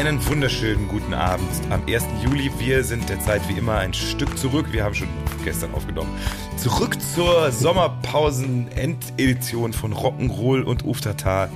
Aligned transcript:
Einen 0.00 0.26
wunderschönen 0.28 0.88
guten 0.88 1.12
Abend 1.12 1.46
am 1.68 1.82
1. 1.86 2.02
Juli. 2.24 2.50
Wir 2.58 2.82
sind 2.84 3.10
derzeit 3.10 3.46
wie 3.50 3.58
immer 3.58 3.76
ein 3.76 3.92
Stück 3.92 4.38
zurück. 4.38 4.68
Wir 4.70 4.82
haben 4.82 4.94
schon 4.94 5.08
gestern 5.44 5.74
aufgenommen. 5.74 6.08
Zurück 6.56 6.96
zur 7.14 7.52
Sommerpausen-Endedition 7.52 9.74
von 9.74 9.92
Rock'n'Roll 9.92 10.62
und 10.62 10.86
Uftata, 10.86 11.50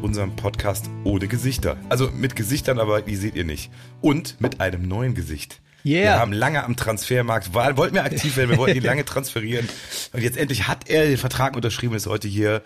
unserem 0.00 0.36
Podcast 0.36 0.90
ohne 1.02 1.26
Gesichter. 1.26 1.76
Also 1.88 2.08
mit 2.12 2.36
Gesichtern, 2.36 2.78
aber 2.78 3.02
die 3.02 3.16
seht 3.16 3.34
ihr 3.34 3.44
nicht. 3.44 3.72
Und 4.00 4.40
mit 4.40 4.60
einem 4.60 4.86
neuen 4.86 5.16
Gesicht. 5.16 5.60
Yeah. 5.84 6.02
Wir 6.02 6.20
haben 6.20 6.32
lange 6.32 6.62
am 6.62 6.76
Transfermarkt, 6.76 7.52
war, 7.52 7.76
wollten 7.76 7.96
wir 7.96 8.04
aktiv 8.04 8.36
werden, 8.36 8.50
wir 8.50 8.58
wollten 8.58 8.76
ihn 8.76 8.84
lange 8.84 9.04
transferieren. 9.04 9.68
Und 10.12 10.22
jetzt 10.22 10.36
endlich 10.36 10.68
hat 10.68 10.88
er 10.88 11.06
den 11.06 11.18
Vertrag 11.18 11.56
unterschrieben, 11.56 11.96
ist 11.96 12.06
heute 12.06 12.28
hier. 12.28 12.62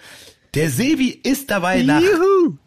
Der 0.52 0.68
Sebi 0.68 1.18
ist 1.22 1.50
dabei 1.50 1.80
nach. 1.82 2.02
Juhu. 2.02 2.58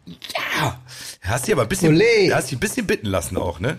Ja. 0.60 0.80
Hast 1.22 1.46
dich 1.46 1.54
aber 1.54 1.62
ein 1.62 1.68
bisschen, 1.68 1.96
Olé. 1.96 2.32
hast 2.32 2.50
dich 2.50 2.56
ein 2.56 2.60
bisschen 2.60 2.86
bitten 2.86 3.06
lassen 3.06 3.36
auch, 3.36 3.60
ne? 3.60 3.78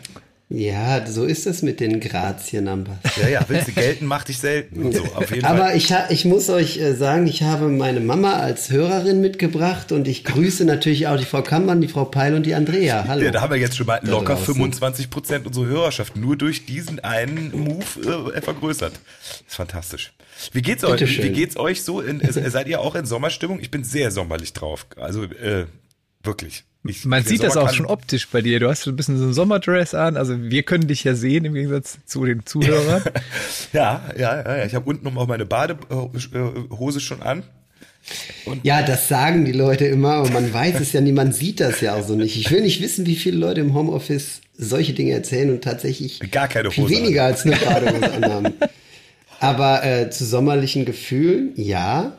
Ja, 0.53 1.07
so 1.07 1.23
ist 1.23 1.47
es 1.47 1.61
mit 1.61 1.79
den 1.79 2.01
Grazien-Numbers. 2.01 2.97
Ja, 3.21 3.29
ja, 3.29 3.45
willst 3.47 3.69
du 3.69 3.71
gelten, 3.71 4.05
mach 4.05 4.25
dich 4.25 4.37
selten 4.37 4.83
und 4.83 4.93
so, 4.93 5.03
auf 5.15 5.31
jeden 5.31 5.45
Aber 5.45 5.67
Fall. 5.67 5.77
ich, 5.77 5.93
ich 6.09 6.25
muss 6.25 6.49
euch 6.49 6.77
äh, 6.77 6.93
sagen, 6.93 7.25
ich 7.25 7.43
habe 7.43 7.69
meine 7.69 8.01
Mama 8.01 8.33
als 8.33 8.69
Hörerin 8.69 9.21
mitgebracht 9.21 9.93
und 9.93 10.09
ich 10.09 10.25
grüße 10.25 10.65
natürlich 10.65 11.07
auch 11.07 11.15
die 11.15 11.23
Frau 11.23 11.41
Kammern, 11.41 11.79
die 11.79 11.87
Frau 11.87 12.03
Peil 12.03 12.35
und 12.35 12.45
die 12.45 12.53
Andrea. 12.53 13.05
Hallo. 13.07 13.23
Ja, 13.23 13.31
da 13.31 13.39
haben 13.39 13.53
wir 13.53 13.59
jetzt 13.61 13.77
schon 13.77 13.87
mal 13.87 14.01
locker 14.03 14.35
draußen. 14.35 14.55
25 14.55 15.09
Prozent 15.09 15.47
unserer 15.47 15.67
Hörerschaft 15.67 16.17
nur 16.17 16.35
durch 16.35 16.65
diesen 16.65 16.99
einen 16.99 17.51
Move 17.57 18.33
äh, 18.35 18.41
vergrößert. 18.41 18.91
Das 18.91 19.43
ist 19.47 19.55
fantastisch. 19.55 20.11
Wie 20.51 20.61
geht's 20.61 20.83
euch? 20.83 20.99
Bitteschön. 20.99 21.23
Wie 21.23 21.29
geht's 21.29 21.55
euch 21.55 21.81
so? 21.81 22.01
In, 22.01 22.19
seid 22.29 22.67
ihr 22.67 22.81
auch 22.81 22.95
in 22.95 23.05
Sommerstimmung? 23.05 23.61
Ich 23.61 23.71
bin 23.71 23.85
sehr 23.85 24.11
sommerlich 24.11 24.51
drauf. 24.51 24.85
Also 24.97 25.23
äh, 25.23 25.67
wirklich. 26.23 26.65
Ich, 26.83 27.05
Man 27.05 27.23
sieht 27.23 27.43
das 27.43 27.57
auch 27.57 27.71
schon 27.71 27.85
optisch 27.85 28.27
bei 28.27 28.41
dir. 28.41 28.59
Du 28.59 28.67
hast 28.67 28.83
schon 28.83 28.93
ein 28.93 28.95
bisschen 28.95 29.17
so 29.17 29.25
ein 29.25 29.33
Sommerdress 29.33 29.93
an. 29.93 30.17
Also 30.17 30.41
wir 30.41 30.63
können 30.63 30.87
dich 30.87 31.03
ja 31.03 31.13
sehen 31.13 31.45
im 31.45 31.53
Gegensatz 31.53 31.99
zu 32.05 32.25
den 32.25 32.43
Zuhörern. 32.45 33.03
Ja, 33.71 34.09
ja, 34.17 34.41
ja. 34.41 34.57
ja. 34.57 34.65
Ich 34.65 34.73
habe 34.73 34.89
unten 34.89 35.05
noch 35.05 35.13
mal 35.13 35.27
meine 35.27 35.45
Badehose 35.45 36.99
schon 36.99 37.21
an. 37.21 37.43
Ja, 38.63 38.81
das 38.81 39.07
sagen 39.07 39.45
die 39.45 39.51
Leute 39.51 39.85
immer, 39.85 40.13
aber 40.13 40.31
man 40.31 40.51
weiß 40.51 40.79
es 40.79 40.91
ja 40.91 41.01
nie, 41.01 41.11
man 41.11 41.31
sieht 41.31 41.59
das 41.59 41.81
ja 41.81 41.93
auch 41.93 42.05
so 42.05 42.15
nicht. 42.15 42.35
Ich 42.35 42.49
will 42.49 42.61
nicht 42.61 42.81
wissen, 42.81 43.05
wie 43.05 43.15
viele 43.15 43.37
Leute 43.37 43.61
im 43.61 43.75
Homeoffice 43.75 44.41
solche 44.57 44.93
Dinge 44.93 45.11
erzählen 45.11 45.51
und 45.51 45.63
tatsächlich 45.63 46.19
Gar 46.31 46.47
keine 46.47 46.71
viel 46.71 46.85
Hose 46.85 46.95
weniger 46.95 47.25
als 47.25 47.45
eine 47.45 47.57
Badehose 47.57 48.11
anhaben. 48.11 48.53
Aber 49.39 49.83
äh, 49.83 50.09
zu 50.09 50.25
sommerlichen 50.25 50.85
Gefühlen, 50.85 51.51
ja. 51.55 52.13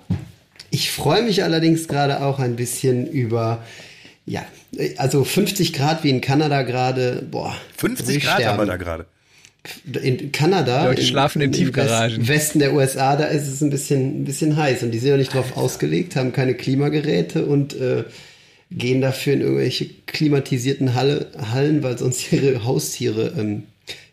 Ich 0.70 0.90
freue 0.90 1.22
mich 1.22 1.44
allerdings 1.44 1.86
gerade 1.86 2.22
auch 2.22 2.38
ein 2.38 2.56
bisschen 2.56 3.06
über, 3.06 3.62
ja, 4.26 4.44
also 4.98 5.24
50 5.24 5.72
Grad 5.72 6.04
wie 6.04 6.10
in 6.10 6.20
Kanada 6.20 6.62
gerade, 6.62 7.26
boah. 7.30 7.54
50 7.76 8.08
will 8.08 8.16
ich 8.16 8.22
Grad 8.24 8.34
haben 8.34 8.40
wir 8.58 8.64
sterben. 8.64 8.68
da 8.68 8.76
gerade. 8.76 9.06
In 10.02 10.32
Kanada, 10.32 10.82
Die 10.82 10.88
Leute 10.88 11.02
schlafen 11.02 11.40
in 11.40 11.46
im 11.50 11.52
Tiefgaragen. 11.52 12.18
West- 12.18 12.28
Westen 12.28 12.58
der 12.58 12.72
USA, 12.74 13.14
da 13.16 13.26
ist 13.26 13.46
es 13.46 13.62
ein 13.62 13.70
bisschen, 13.70 14.22
ein 14.22 14.24
bisschen 14.24 14.56
heiß 14.56 14.82
und 14.82 14.90
die 14.90 14.98
sind 14.98 15.10
ja 15.10 15.16
nicht 15.16 15.32
drauf 15.34 15.56
ausgelegt, 15.56 16.16
haben 16.16 16.32
keine 16.32 16.54
Klimageräte 16.54 17.46
und 17.46 17.74
äh, 17.74 18.02
gehen 18.72 19.00
dafür 19.00 19.34
in 19.34 19.40
irgendwelche 19.42 19.86
klimatisierten 20.06 20.94
Halle, 20.94 21.28
Hallen, 21.52 21.82
weil 21.84 21.96
sonst 21.96 22.32
ihre 22.32 22.64
Haustiere 22.64 23.34
ähm, 23.38 23.64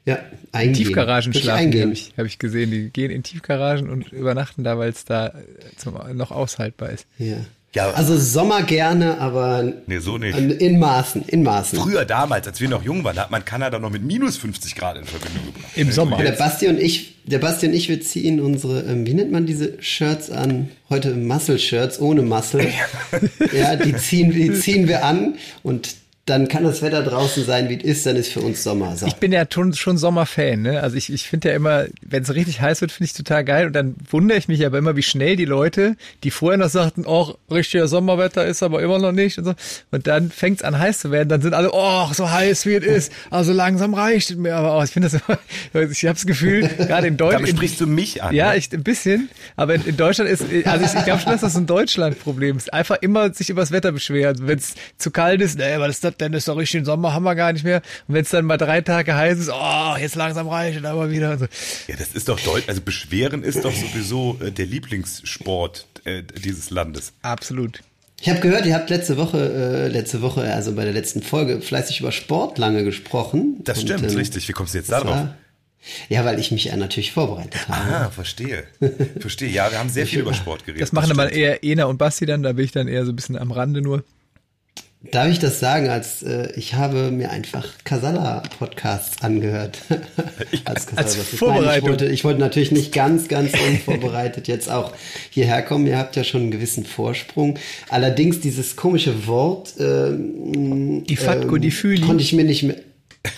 ja, 0.06 0.20
eingehen. 0.52 0.86
Tiefgaragen 0.86 1.28
Wirklich 1.34 1.44
schlafen, 1.46 1.82
habe 1.82 1.92
ich, 1.94 2.14
hab 2.18 2.26
ich 2.26 2.38
gesehen. 2.40 2.70
Die 2.72 2.90
gehen 2.90 3.10
in 3.12 3.24
Tiefgaragen 3.24 3.90
und 3.90 4.12
übernachten 4.12 4.64
da, 4.64 4.78
weil 4.78 4.90
es 4.92 5.06
da 5.06 5.34
zum, 5.78 5.96
noch 6.16 6.30
aushaltbar 6.32 6.92
ist. 6.92 7.08
Ja. 7.18 7.38
Ja. 7.74 7.92
Also 7.92 8.18
Sommer 8.18 8.64
gerne, 8.64 9.20
aber 9.20 9.74
Nee, 9.86 10.00
so 10.00 10.18
nicht. 10.18 10.36
in 10.38 10.80
Maßen, 10.80 11.24
in 11.28 11.44
Maßen. 11.44 11.78
Früher 11.80 12.04
damals, 12.04 12.48
als 12.48 12.60
wir 12.60 12.68
noch 12.68 12.84
jung 12.84 13.04
waren, 13.04 13.16
da 13.16 13.24
hat 13.24 13.32
man 13.32 13.46
Kanada 13.46 13.78
noch 13.78 13.92
mit 13.92 14.04
minus 14.04 14.38
50 14.38 14.76
Grad 14.76 14.98
in 14.98 15.06
Verbindung 15.06 15.46
gebracht. 15.46 15.72
Im 15.76 15.92
Sommer. 15.92 16.18
Der 16.18 16.32
Basti 16.32 16.68
und 16.68 16.80
ich, 16.80 17.24
der 17.26 17.38
Basti 17.38 17.68
und 17.68 17.74
ich, 17.74 17.88
wir 17.88 18.02
ziehen 18.02 18.40
unsere, 18.42 18.82
ähm, 18.82 19.06
wie 19.06 19.14
nennt 19.14 19.32
man 19.32 19.46
diese 19.46 19.82
Shirts 19.84 20.32
an? 20.32 20.70
Heute 20.90 21.14
Muscle-Shirts 21.14 22.00
ohne 22.00 22.24
Muscle. 22.24 22.68
ja, 23.54 23.76
die 23.76 23.96
ziehen, 23.96 24.32
die 24.32 24.52
ziehen 24.54 24.88
wir 24.88 25.06
an 25.06 25.36
und 25.62 25.90
dann 26.30 26.48
kann 26.48 26.64
das 26.64 26.82
Wetter 26.82 27.02
draußen 27.02 27.44
sein, 27.44 27.70
wie 27.70 27.78
es 27.78 27.84
ist, 27.84 28.06
dann 28.06 28.16
ist 28.16 28.32
für 28.32 28.42
uns 28.42 28.64
Sommer. 28.64 28.96
So. 28.96 29.08
Ich 29.08 29.16
bin 29.16 29.32
ja 29.32 29.46
schon, 29.52 29.74
schon 29.74 29.98
Sommerfan, 29.98 30.62
ne? 30.62 30.82
Also 30.84 30.96
ich, 30.96 31.12
ich 31.12 31.28
finde 31.28 31.50
ja 31.50 31.56
immer, 31.56 31.86
wenn 32.02 32.22
es 32.24 32.34
richtig 32.34 32.62
heiß 32.62 32.82
wird, 32.82 32.92
finde 32.92 33.06
ich 33.06 33.14
total 33.14 33.44
geil. 33.44 33.68
Und 33.68 33.74
dann 33.74 33.96
wundere 34.10 34.38
ich 34.38 34.48
mich 34.48 34.64
aber 34.66 34.78
immer, 34.78 34.96
wie 34.96 35.02
schnell 35.02 35.36
die 35.36 35.46
Leute, 35.46 35.96
die 36.24 36.30
vorher 36.30 36.58
noch 36.58 36.70
sagten, 36.70 37.06
oh, 37.06 37.34
richtiger 37.50 37.88
Sommerwetter 37.88 38.46
ist 38.46 38.62
aber 38.62 38.82
immer 38.84 39.00
noch 39.00 39.12
nicht 39.12 39.40
und 39.40 39.46
so. 39.46 39.54
Und 39.92 40.06
dann 40.06 40.30
fängt 40.30 40.60
es 40.60 40.64
an 40.64 40.78
heiß 40.78 41.00
zu 41.00 41.12
werden, 41.12 41.30
dann 41.30 41.42
sind 41.42 41.54
alle, 41.54 41.72
oh, 41.74 42.08
so 42.14 42.30
heiß 42.30 42.66
wie 42.68 42.76
es 42.76 42.86
ist. 42.86 43.14
Also 43.32 43.52
langsam 43.52 43.96
reicht 43.96 44.30
es 44.30 44.38
mir 44.38 44.56
aber 44.56 44.74
auch. 44.74 44.84
Ich 44.84 44.92
finde 44.92 45.10
das 45.10 45.22
immer, 45.22 45.90
ich 45.92 46.06
habe 46.06 46.14
das 46.14 46.26
Gefühl, 46.26 46.62
gerade 46.78 47.08
in 47.08 47.18
Damit 47.18 47.20
Deutschland. 47.20 47.50
sprichst 47.50 47.82
du 47.82 47.88
mich 47.88 48.22
an. 48.22 48.36
Ja, 48.36 48.52
ne? 48.52 48.58
ich, 48.58 48.72
ein 48.72 48.84
bisschen. 48.84 49.30
Aber 49.56 49.74
in, 49.74 49.84
in 49.86 49.98
Deutschland 49.98 50.30
ist, 50.30 50.44
also 50.66 50.86
ich, 50.86 50.94
ich 50.94 51.06
glaube 51.06 51.22
schon, 51.22 51.32
dass 51.32 51.42
das 51.42 51.56
ein 51.56 51.66
Deutschland-Problem 51.66 52.58
ist. 52.58 52.72
Einfach 52.72 52.98
immer 53.02 53.34
sich 53.34 53.50
über 53.50 53.62
das 53.62 53.72
Wetter 53.72 53.92
beschweren. 53.92 54.38
Wenn 54.42 54.60
es 54.60 54.76
zu 54.98 55.10
kalt 55.10 55.42
ist, 55.42 55.58
nee, 55.58 55.78
was 55.78 55.90
ist 55.90 56.04
das 56.04 56.19
denn? 56.22 56.34
Ist 56.34 56.48
doch 56.48 56.58
richtig 56.58 56.86
Sommer, 56.86 57.14
haben 57.14 57.24
wir 57.24 57.36
gar 57.36 57.52
nicht 57.54 57.64
mehr. 57.64 57.82
Und 58.08 58.16
wenn 58.16 58.24
es 58.24 58.30
dann 58.30 58.46
mal 58.46 58.58
drei 58.58 58.82
Tage 58.82 59.16
heiß 59.16 59.40
ist, 59.40 59.50
oh, 59.52 59.96
jetzt 60.00 60.16
langsam 60.16 60.48
reicht 60.48 60.80
es 60.80 60.86
aber 60.86 61.10
wieder. 61.12 61.32
Und 61.32 61.40
so. 61.40 61.46
Ja, 61.88 61.96
das 61.98 62.10
ist 62.10 62.30
doch 62.30 62.40
deutsch. 62.40 62.66
Also 62.68 62.82
Beschweren 62.82 63.44
ist 63.44 63.64
doch 63.66 63.74
sowieso 63.74 64.38
äh, 64.42 64.52
der 64.52 64.66
Lieblingssport 64.66 65.88
äh, 66.06 66.24
dieses 66.44 66.70
Landes. 66.70 67.14
Absolut. 67.22 67.80
Ich 68.22 68.30
habe 68.30 68.42
gehört, 68.42 68.66
ihr 68.66 68.76
habt 68.76 68.90
letzte 68.90 69.16
Woche, 69.18 69.38
äh, 69.38 69.88
letzte 69.88 70.22
Woche, 70.22 70.42
also 70.54 70.74
bei 70.74 70.84
der 70.84 70.92
letzten 70.94 71.22
Folge, 71.24 71.62
fleißig 71.62 72.02
über 72.02 72.12
Sport 72.12 72.58
lange 72.58 72.84
gesprochen. 72.84 73.56
Das 73.64 73.80
Und, 73.80 73.88
stimmt, 73.88 74.12
ähm, 74.12 74.18
richtig. 74.18 74.48
Wie 74.50 74.52
kommst 74.54 74.74
du 74.74 74.78
jetzt 74.80 74.92
das 74.92 75.00
da 75.04 75.08
drauf? 75.08 75.16
war- 75.16 75.38
Ja, 76.10 76.26
weil 76.26 76.38
ich 76.38 76.52
mich 76.52 76.66
ja 76.66 76.76
natürlich 76.76 77.14
vorbereitet 77.14 77.70
habe. 77.70 77.96
Ah, 77.96 78.10
verstehe. 78.10 78.66
Verstehe. 79.20 79.50
Ja, 79.50 79.72
wir 79.72 79.80
haben 79.80 79.88
sehr 79.90 80.06
viel 80.06 80.20
über 80.20 80.34
Sport 80.34 80.66
geredet. 80.66 80.82
Das 80.82 80.92
machen 80.92 81.12
aber 81.12 81.28
stimmt. 81.30 81.42
eher 81.42 81.64
Ena 81.64 81.86
und 81.86 81.98
Basti 81.98 82.26
dann, 82.26 82.44
da 82.44 82.52
bin 82.52 82.66
ich 82.66 82.74
dann 82.74 82.90
eher 82.90 83.06
so 83.06 83.14
ein 83.14 83.16
bisschen 83.16 83.38
am 83.38 83.52
Rande 83.52 83.82
nur. 83.82 84.04
Darf 85.02 85.30
ich 85.30 85.40
das 85.40 85.62
sagen, 85.62 85.88
als 85.88 86.24
äh, 86.24 86.52
ich 86.58 86.74
habe 86.74 87.10
mir 87.10 87.32
einfach 87.32 87.66
Casala-Podcasts 87.86 89.22
angehört. 89.22 89.78
als 90.66 90.88
Casala- 90.90 90.98
als 90.98 91.16
Vorbereitung. 91.16 91.66
Nein, 91.66 91.78
ich, 91.80 91.84
wollte, 91.90 92.06
ich 92.08 92.24
wollte 92.26 92.40
natürlich 92.42 92.72
nicht 92.74 92.92
ganz, 92.94 93.30
ganz 93.30 93.54
unvorbereitet 93.54 94.50
jetzt 94.50 94.70
auch 94.70 94.92
hierher 95.30 95.62
kommen. 95.62 95.88
Ihr 95.88 95.98
habt 95.98 96.18
ja 96.18 96.26
schon 96.26 96.42
einen 96.42 96.52
gewissen 96.52 96.84
Vorsprung. 96.86 97.58
Allerdings 97.88 98.42
dieses 98.42 98.76
komische 98.76 99.26
Wort 99.26 99.74
ähm, 99.80 101.06
Die 101.06 101.16
Fatko, 101.16 101.58
die 101.58 101.72
Füli. 101.72 102.02
konnte 102.02 102.22
ich 102.24 102.34
mir 102.34 102.44
nicht 102.44 102.64
mehr... 102.64 102.76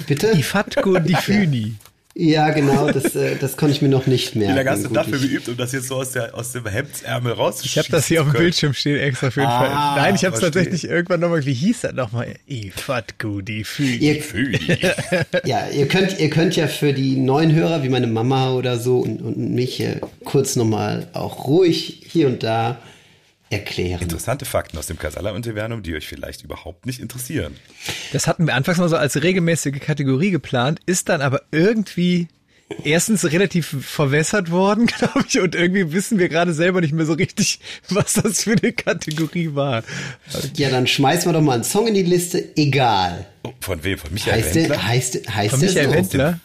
Bitte? 0.07 0.31
Die 0.35 0.43
Fatko 0.43 0.97
die 0.97 1.13
Füni. 1.21 1.75
Ja, 2.13 2.49
genau, 2.49 2.91
das, 2.91 3.15
äh, 3.15 3.37
das 3.39 3.55
konnte 3.55 3.73
ich 3.73 3.81
mir 3.81 3.87
noch 3.87 4.05
nicht 4.05 4.35
mehr. 4.35 4.49
Wie 4.49 4.53
lange 4.57 4.69
hast 4.69 4.83
du 4.83 4.89
dafür 4.89 5.17
geübt, 5.17 5.47
um 5.47 5.55
das 5.55 5.71
jetzt 5.71 5.87
so 5.87 5.95
aus, 5.95 6.11
der, 6.11 6.35
aus 6.35 6.51
dem 6.51 6.65
Hemdsärmel 6.67 7.31
Ich 7.33 7.39
rauszuschießen? 7.39 7.83
habe 7.83 7.91
das 7.91 8.05
hier 8.07 8.21
auf 8.21 8.27
dem? 8.31 8.37
Bildschirm 8.37 8.73
stehen 8.73 8.97
extra 8.99 9.31
für 9.31 9.39
den 9.41 9.47
Ah, 9.47 9.93
Fall. 9.95 10.03
Nein, 10.03 10.15
ich 10.15 10.25
habe 10.25 10.35
es 10.35 10.41
tatsächlich 10.41 10.83
irgendwann 10.83 11.21
nochmal, 11.21 11.45
wie 11.45 11.53
hieß 11.53 11.81
das 11.81 11.93
nochmal? 11.93 12.35
Ihr, 12.45 14.21
Fühli. 14.21 14.59
Ja, 15.45 15.67
ihr 15.69 15.87
könnt, 15.87 16.19
ihr 16.19 16.29
könnt 16.29 16.55
ja 16.57 16.67
für 16.67 16.91
die 16.93 17.15
neuen 17.15 17.53
Hörer, 17.53 17.81
wie 17.83 17.89
meine 17.89 18.07
Mama 18.07 18.51
oder 18.53 18.77
so 18.77 18.99
und, 18.99 19.21
und 19.21 19.37
mich 19.37 19.79
äh, 19.79 20.01
kurz 20.25 20.55
nochmal 20.57 21.07
auch 21.13 21.47
ruhig 21.47 22.01
hier 22.09 22.27
und 22.27 22.43
da 22.43 22.77
erklären. 23.51 24.01
Interessante 24.01 24.45
Fakten 24.45 24.77
aus 24.77 24.87
dem 24.87 24.97
Casala-Universum, 24.97 25.83
die 25.83 25.95
euch 25.95 26.07
vielleicht 26.07 26.43
überhaupt 26.43 26.85
nicht 26.85 26.99
interessieren. 26.99 27.55
Das 28.13 28.27
hatten 28.27 28.47
wir 28.47 28.55
anfangs 28.55 28.79
mal 28.79 28.89
so 28.89 28.97
als 28.97 29.21
regelmäßige 29.21 29.79
Kategorie 29.79 30.31
geplant, 30.31 30.79
ist 30.85 31.09
dann 31.09 31.21
aber 31.21 31.41
irgendwie 31.51 32.27
erstens 32.83 33.25
relativ 33.31 33.75
verwässert 33.85 34.49
worden, 34.51 34.85
glaube 34.97 35.25
ich, 35.27 35.39
und 35.39 35.55
irgendwie 35.55 35.91
wissen 35.91 36.19
wir 36.19 36.29
gerade 36.29 36.53
selber 36.53 36.81
nicht 36.81 36.93
mehr 36.93 37.05
so 37.05 37.13
richtig, 37.13 37.59
was 37.89 38.13
das 38.13 38.43
für 38.43 38.51
eine 38.51 38.71
Kategorie 38.71 39.53
war. 39.53 39.83
Ja, 40.55 40.69
dann 40.69 40.87
schmeißen 40.87 41.29
wir 41.29 41.33
doch 41.33 41.41
mal 41.41 41.55
einen 41.55 41.63
Song 41.63 41.87
in 41.87 41.93
die 41.93 42.03
Liste. 42.03 42.55
Egal. 42.55 43.27
Von 43.59 43.83
wem? 43.83 43.97
Von 43.97 44.13
Michael 44.13 44.41
Heißt 44.43 44.55
Wendler? 44.55 44.75
der, 44.75 44.87
heißt, 44.87 45.35
heißt 45.35 45.49
Von 45.51 45.59
der 45.59 45.69
Michael 45.69 45.89
so? 45.89 45.95
Wendler. 45.95 46.39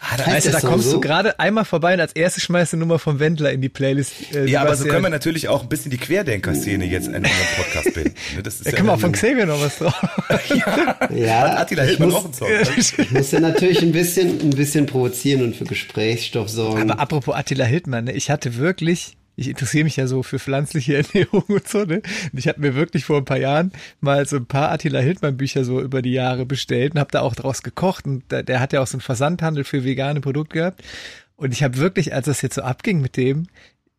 Ah, 0.00 0.16
da- 0.16 0.24
der 0.38 0.52
da 0.52 0.60
kommst 0.60 0.86
so? 0.88 0.94
du 0.94 1.00
gerade 1.00 1.38
einmal 1.40 1.64
vorbei 1.64 1.94
und 1.94 2.00
als 2.00 2.12
erstes 2.12 2.42
schmeißt 2.44 2.72
du 2.74 2.76
Nummer 2.76 2.98
vom 2.98 3.18
Wendler 3.20 3.52
in 3.52 3.60
die 3.60 3.68
Playlist. 3.68 4.12
Äh, 4.34 4.46
ja, 4.46 4.62
aber 4.62 4.76
so 4.76 4.84
können 4.86 5.02
wir 5.04 5.10
natürlich 5.10 5.48
auch 5.48 5.62
ein 5.62 5.68
bisschen 5.68 5.90
die 5.90 5.98
Querdenker-Szene 5.98 6.84
jetzt 6.84 7.08
in 7.08 7.14
unserem 7.16 7.32
Podcast 7.56 7.94
binden. 7.94 8.14
Ne, 8.36 8.42
Das 8.42 8.54
ist 8.56 8.66
Da 8.66 8.70
ja 8.70 8.76
können 8.76 8.88
wir 8.88 8.94
auch 8.94 9.00
von 9.00 9.12
Xavier 9.12 9.46
noch 9.46 9.60
was 9.60 9.78
drauf. 9.78 9.94
Ja, 11.14 11.40
Hat 11.50 11.58
Attila 11.58 11.82
ich 11.84 11.88
Hildmann 11.90 12.08
muss, 12.10 12.18
auch 12.18 12.24
einen 12.24 12.34
Song? 12.34 12.48
ne? 12.48 12.62
ich 12.76 13.10
muss 13.10 13.30
ja 13.30 13.40
natürlich 13.40 13.82
ein 13.82 13.92
bisschen, 13.92 14.40
ein 14.40 14.50
bisschen 14.50 14.86
provozieren 14.86 15.42
und 15.42 15.56
für 15.56 15.64
Gesprächsstoff 15.64 16.48
sorgen. 16.48 16.90
Aber 16.90 17.00
apropos 17.00 17.34
Attila 17.34 17.64
Hildmann, 17.64 18.04
ne, 18.04 18.12
ich 18.12 18.30
hatte 18.30 18.56
wirklich, 18.56 19.16
ich 19.36 19.48
interessiere 19.48 19.84
mich 19.84 19.96
ja 19.96 20.06
so 20.06 20.22
für 20.22 20.38
pflanzliche 20.38 20.96
Ernährung 21.02 21.44
und 21.48 21.68
so, 21.68 21.84
ne? 21.84 22.02
Und 22.32 22.38
ich 22.38 22.48
hatte 22.48 22.60
mir 22.60 22.74
wirklich 22.74 23.04
vor 23.04 23.18
ein 23.18 23.24
paar 23.24 23.38
Jahren 23.38 23.72
mal 24.00 24.26
so 24.26 24.36
ein 24.36 24.46
paar 24.46 24.70
Attila 24.70 25.00
Hildmann 25.00 25.36
Bücher 25.36 25.64
so 25.64 25.80
über 25.80 26.02
die 26.02 26.12
Jahre 26.12 26.46
bestellt 26.46 26.94
und 26.94 27.00
habe 27.00 27.10
da 27.10 27.20
auch 27.20 27.34
draus 27.34 27.62
gekocht. 27.62 28.06
Und 28.06 28.30
der, 28.30 28.42
der 28.42 28.60
hat 28.60 28.72
ja 28.72 28.80
auch 28.80 28.86
so 28.86 28.96
einen 28.96 29.02
Versandhandel 29.02 29.64
für 29.64 29.84
vegane 29.84 30.20
Produkte 30.20 30.58
gehabt. 30.58 30.82
Und 31.36 31.52
ich 31.52 31.62
habe 31.62 31.78
wirklich, 31.78 32.14
als 32.14 32.26
das 32.26 32.42
jetzt 32.42 32.54
so 32.54 32.62
abging 32.62 33.00
mit 33.00 33.16
dem, 33.16 33.48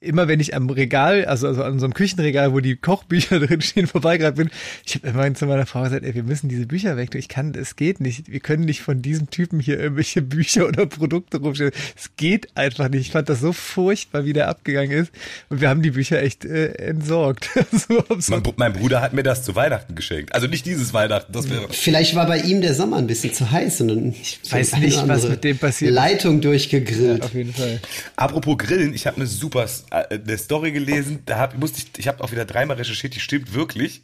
immer 0.03 0.27
wenn 0.27 0.39
ich 0.39 0.55
am 0.55 0.69
Regal, 0.69 1.25
also, 1.25 1.47
also 1.47 1.63
an 1.63 1.79
so 1.79 1.85
einem 1.85 1.93
Küchenregal, 1.93 2.53
wo 2.53 2.59
die 2.59 2.75
Kochbücher 2.75 3.39
drin 3.45 3.61
stehen, 3.61 3.87
vorbeigerannt 3.87 4.37
bin, 4.37 4.49
ich 4.85 4.95
habe 4.95 5.07
immer 5.07 5.33
zu 5.33 5.45
meiner 5.45 5.65
Frau 5.65 5.83
gesagt, 5.83 6.03
ey, 6.03 6.13
wir 6.13 6.23
müssen 6.23 6.49
diese 6.49 6.65
Bücher 6.65 6.97
weg. 6.97 7.15
Ich 7.15 7.27
kann, 7.27 7.53
es 7.55 7.75
geht 7.75 7.99
nicht. 7.99 8.31
Wir 8.31 8.39
können 8.39 8.65
nicht 8.65 8.81
von 8.81 9.01
diesem 9.01 9.29
Typen 9.29 9.59
hier 9.59 9.79
irgendwelche 9.79 10.21
Bücher 10.33 10.67
oder 10.67 10.85
Produkte 10.85 11.37
rumstellen. 11.37 11.71
Es 11.95 12.11
geht 12.17 12.55
einfach 12.55 12.89
nicht. 12.89 13.01
Ich 13.01 13.11
fand 13.11 13.29
das 13.29 13.39
so 13.39 13.53
furchtbar, 13.53 14.25
wie 14.25 14.33
der 14.33 14.49
abgegangen 14.49 14.91
ist. 14.91 15.11
Und 15.49 15.61
wir 15.61 15.69
haben 15.69 15.81
die 15.81 15.91
Bücher 15.91 16.21
echt 16.21 16.45
äh, 16.45 16.73
entsorgt. 16.73 17.49
so, 17.71 18.03
so. 18.19 18.31
Mein, 18.31 18.43
mein, 18.57 18.73
Bruder 18.73 19.01
hat 19.01 19.13
mir 19.13 19.23
das 19.23 19.43
zu 19.43 19.55
Weihnachten 19.55 19.95
geschenkt. 19.95 20.33
Also 20.33 20.47
nicht 20.47 20.65
dieses 20.65 20.93
Weihnachten. 20.93 21.31
Das 21.31 21.49
wäre 21.49 21.67
Vielleicht 21.69 22.15
war 22.15 22.27
bei 22.27 22.39
ihm 22.39 22.61
der 22.61 22.73
Sommer 22.73 22.97
ein 22.97 23.07
bisschen 23.07 23.33
zu 23.33 23.49
heiß 23.49 23.81
und 23.81 23.87
dann 23.87 24.09
ich 24.09 24.39
weiß 24.49 24.77
nicht, 24.77 25.07
was 25.07 25.27
mit 25.27 25.43
dem 25.43 25.57
passiert. 25.57 25.91
Leitung 25.91 26.41
durchgegrillt. 26.41 27.19
Ja, 27.19 27.25
auf 27.25 27.33
jeden 27.33 27.53
Fall. 27.53 27.79
Apropos 28.15 28.57
Grillen, 28.57 28.93
ich 28.93 29.07
habe 29.07 29.17
eine 29.17 29.27
super 29.27 29.67
eine 29.93 30.37
Story 30.37 30.71
gelesen, 30.71 31.21
da 31.25 31.37
hab, 31.37 31.57
musste 31.57 31.79
ich, 31.79 31.87
ich 31.97 32.07
habe 32.07 32.23
auch 32.23 32.31
wieder 32.31 32.45
dreimal 32.45 32.77
recherchiert, 32.77 33.15
die 33.15 33.19
stimmt 33.19 33.53
wirklich. 33.53 34.03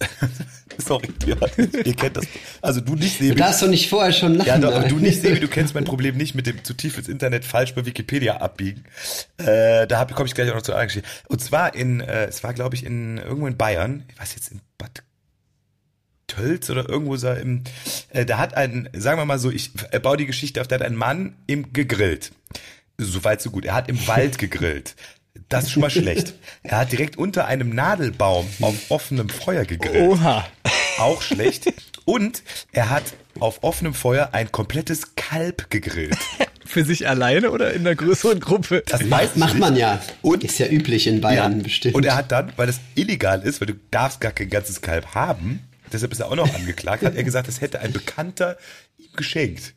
Sorry, 0.78 1.08
ja, 1.26 1.36
ihr 1.56 1.94
kennt 1.94 2.16
das. 2.16 2.26
Also 2.60 2.80
du 2.80 2.94
nicht, 2.94 3.18
Sebi. 3.18 3.30
Du 3.30 3.36
darfst 3.36 3.62
doch 3.62 3.68
nicht 3.68 3.88
vorher 3.88 4.12
schon 4.12 4.34
lachen. 4.34 4.48
Ja, 4.48 4.58
doch, 4.58 4.74
aber 4.74 4.88
du 4.88 4.96
nicht, 4.96 5.20
Sebi, 5.20 5.38
du 5.38 5.46
kennst 5.46 5.74
mein 5.74 5.84
Problem 5.84 6.16
nicht 6.16 6.34
mit 6.34 6.46
dem 6.46 6.64
zu 6.64 6.74
tief 6.74 6.98
ins 6.98 7.08
Internet 7.08 7.44
falsch 7.44 7.74
bei 7.74 7.84
Wikipedia 7.86 8.38
abbiegen. 8.38 8.84
Äh, 9.36 9.86
da 9.86 10.04
komme 10.06 10.26
ich 10.26 10.34
gleich 10.34 10.50
auch 10.50 10.56
noch 10.56 10.62
zu 10.62 10.72
Geschichte. 10.72 11.08
Und 11.28 11.40
zwar 11.40 11.74
in, 11.74 12.00
äh, 12.00 12.24
es 12.24 12.42
war 12.42 12.54
glaube 12.54 12.74
ich 12.74 12.84
in 12.84 13.18
irgendwo 13.18 13.46
in 13.46 13.56
Bayern, 13.56 14.04
ich 14.10 14.18
weiß 14.18 14.34
jetzt 14.34 14.50
in 14.50 14.60
Bad 14.78 15.02
Tölz 16.26 16.70
oder 16.70 16.88
irgendwo 16.88 17.16
so 17.16 17.30
im, 17.30 17.62
äh, 18.10 18.24
da 18.24 18.38
hat 18.38 18.56
ein, 18.56 18.88
sagen 18.94 19.20
wir 19.20 19.24
mal 19.24 19.38
so, 19.38 19.50
ich 19.50 19.70
äh, 19.90 20.00
baue 20.00 20.16
die 20.16 20.26
Geschichte 20.26 20.60
auf, 20.60 20.68
da 20.68 20.76
hat 20.76 20.82
ein 20.82 20.96
Mann 20.96 21.36
im 21.46 21.72
gegrillt. 21.72 22.32
Soweit 22.98 23.42
so 23.42 23.50
gut. 23.50 23.64
Er 23.64 23.74
hat 23.74 23.88
im 23.88 24.06
Wald 24.06 24.38
gegrillt. 24.38 24.94
Das 25.48 25.64
ist 25.64 25.72
schon 25.72 25.82
mal 25.82 25.90
schlecht. 25.90 26.34
Er 26.62 26.78
hat 26.78 26.92
direkt 26.92 27.18
unter 27.18 27.46
einem 27.46 27.74
Nadelbaum 27.74 28.46
auf 28.60 28.90
offenem 28.90 29.28
Feuer 29.28 29.64
gegrillt. 29.64 30.08
Oha. 30.08 30.46
Auch 30.98 31.22
schlecht. 31.22 31.72
Und 32.04 32.42
er 32.72 32.90
hat 32.90 33.02
auf 33.40 33.62
offenem 33.62 33.94
Feuer 33.94 34.30
ein 34.32 34.52
komplettes 34.52 35.16
Kalb 35.16 35.70
gegrillt. 35.70 36.16
Für 36.64 36.84
sich 36.84 37.08
alleine 37.08 37.50
oder 37.50 37.72
in 37.72 37.80
einer 37.80 37.94
größeren 37.94 38.40
Gruppe? 38.40 38.82
Das 38.86 39.04
macht, 39.04 39.36
macht 39.36 39.58
man 39.58 39.76
ja. 39.76 40.00
Und, 40.22 40.44
ist 40.44 40.58
ja 40.58 40.66
üblich 40.66 41.06
in 41.06 41.20
Bayern 41.20 41.58
ja. 41.58 41.62
bestimmt. 41.62 41.94
Und 41.94 42.04
er 42.04 42.16
hat 42.16 42.32
dann, 42.32 42.52
weil 42.56 42.66
das 42.66 42.80
illegal 42.94 43.42
ist, 43.42 43.60
weil 43.60 43.66
du 43.66 43.74
darfst 43.90 44.20
gar 44.20 44.32
kein 44.32 44.50
ganzes 44.50 44.80
Kalb 44.80 45.14
haben, 45.14 45.60
deshalb 45.92 46.12
ist 46.12 46.20
er 46.20 46.28
auch 46.30 46.36
noch 46.36 46.52
angeklagt, 46.54 47.04
hat 47.04 47.14
er 47.14 47.22
gesagt, 47.22 47.48
das 47.48 47.60
hätte 47.60 47.80
ein 47.80 47.92
Bekannter 47.92 48.56
ihm 48.98 49.12
geschenkt. 49.14 49.74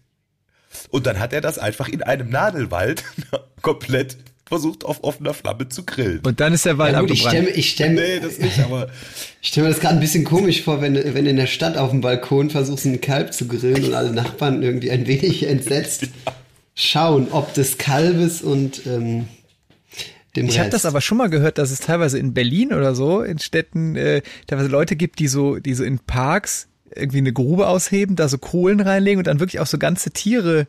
Und 0.89 1.05
dann 1.05 1.19
hat 1.19 1.33
er 1.33 1.41
das 1.41 1.57
einfach 1.57 1.87
in 1.89 2.03
einem 2.03 2.29
Nadelwald 2.29 3.03
komplett 3.61 4.17
versucht 4.47 4.85
auf 4.85 5.03
offener 5.03 5.33
Flamme 5.33 5.67
zu 5.69 5.83
grillen. 5.83 6.21
Und 6.25 6.39
dann 6.39 6.53
ist 6.53 6.65
der 6.65 6.77
Wald 6.77 6.93
ja, 6.93 7.01
gut, 7.01 7.11
abgebrannt. 7.11 7.49
Ich 7.55 7.71
stelle 7.71 7.95
stell, 7.97 8.19
nee, 8.19 8.25
das 8.25 8.39
nicht, 8.39 8.59
aber 8.59 8.87
ich 9.41 9.49
stelle 9.49 9.67
mir 9.67 9.73
das 9.73 9.81
gerade 9.81 9.95
ein 9.95 9.99
bisschen 9.99 10.23
komisch 10.23 10.63
vor, 10.63 10.81
wenn, 10.81 10.95
wenn 10.95 11.25
du 11.25 11.29
in 11.29 11.37
der 11.37 11.47
Stadt 11.47 11.77
auf 11.77 11.91
dem 11.91 12.01
Balkon 12.01 12.49
versuchst, 12.49 12.85
einen 12.85 13.01
Kalb 13.01 13.33
zu 13.33 13.47
grillen 13.47 13.85
und 13.85 13.93
alle 13.93 14.11
Nachbarn 14.11 14.63
irgendwie 14.63 14.91
ein 14.91 15.05
wenig 15.07 15.43
entsetzt 15.47 16.03
ja. 16.25 16.33
schauen, 16.75 17.27
ob 17.31 17.53
des 17.53 17.77
Kalbes 17.77 18.41
und 18.41 18.85
ähm, 18.85 19.27
dem 20.35 20.47
ich 20.47 20.59
habe 20.59 20.69
das 20.69 20.85
aber 20.85 21.01
schon 21.01 21.17
mal 21.17 21.29
gehört, 21.29 21.57
dass 21.57 21.71
es 21.71 21.79
teilweise 21.79 22.19
in 22.19 22.33
Berlin 22.33 22.71
oder 22.71 22.93
so, 22.93 23.23
in 23.23 23.39
Städten, 23.39 23.95
äh, 23.95 24.21
teilweise 24.45 24.69
Leute 24.69 24.95
gibt, 24.95 25.19
die 25.19 25.27
so, 25.27 25.57
die 25.57 25.73
so 25.73 25.83
in 25.83 25.99
Parks 25.99 26.67
irgendwie 26.97 27.19
eine 27.19 27.33
Grube 27.33 27.67
ausheben, 27.67 28.15
da 28.15 28.27
so 28.27 28.37
Kohlen 28.37 28.79
reinlegen 28.79 29.19
und 29.19 29.27
dann 29.27 29.39
wirklich 29.39 29.59
auch 29.59 29.67
so 29.67 29.77
ganze 29.77 30.11
Tiere 30.11 30.67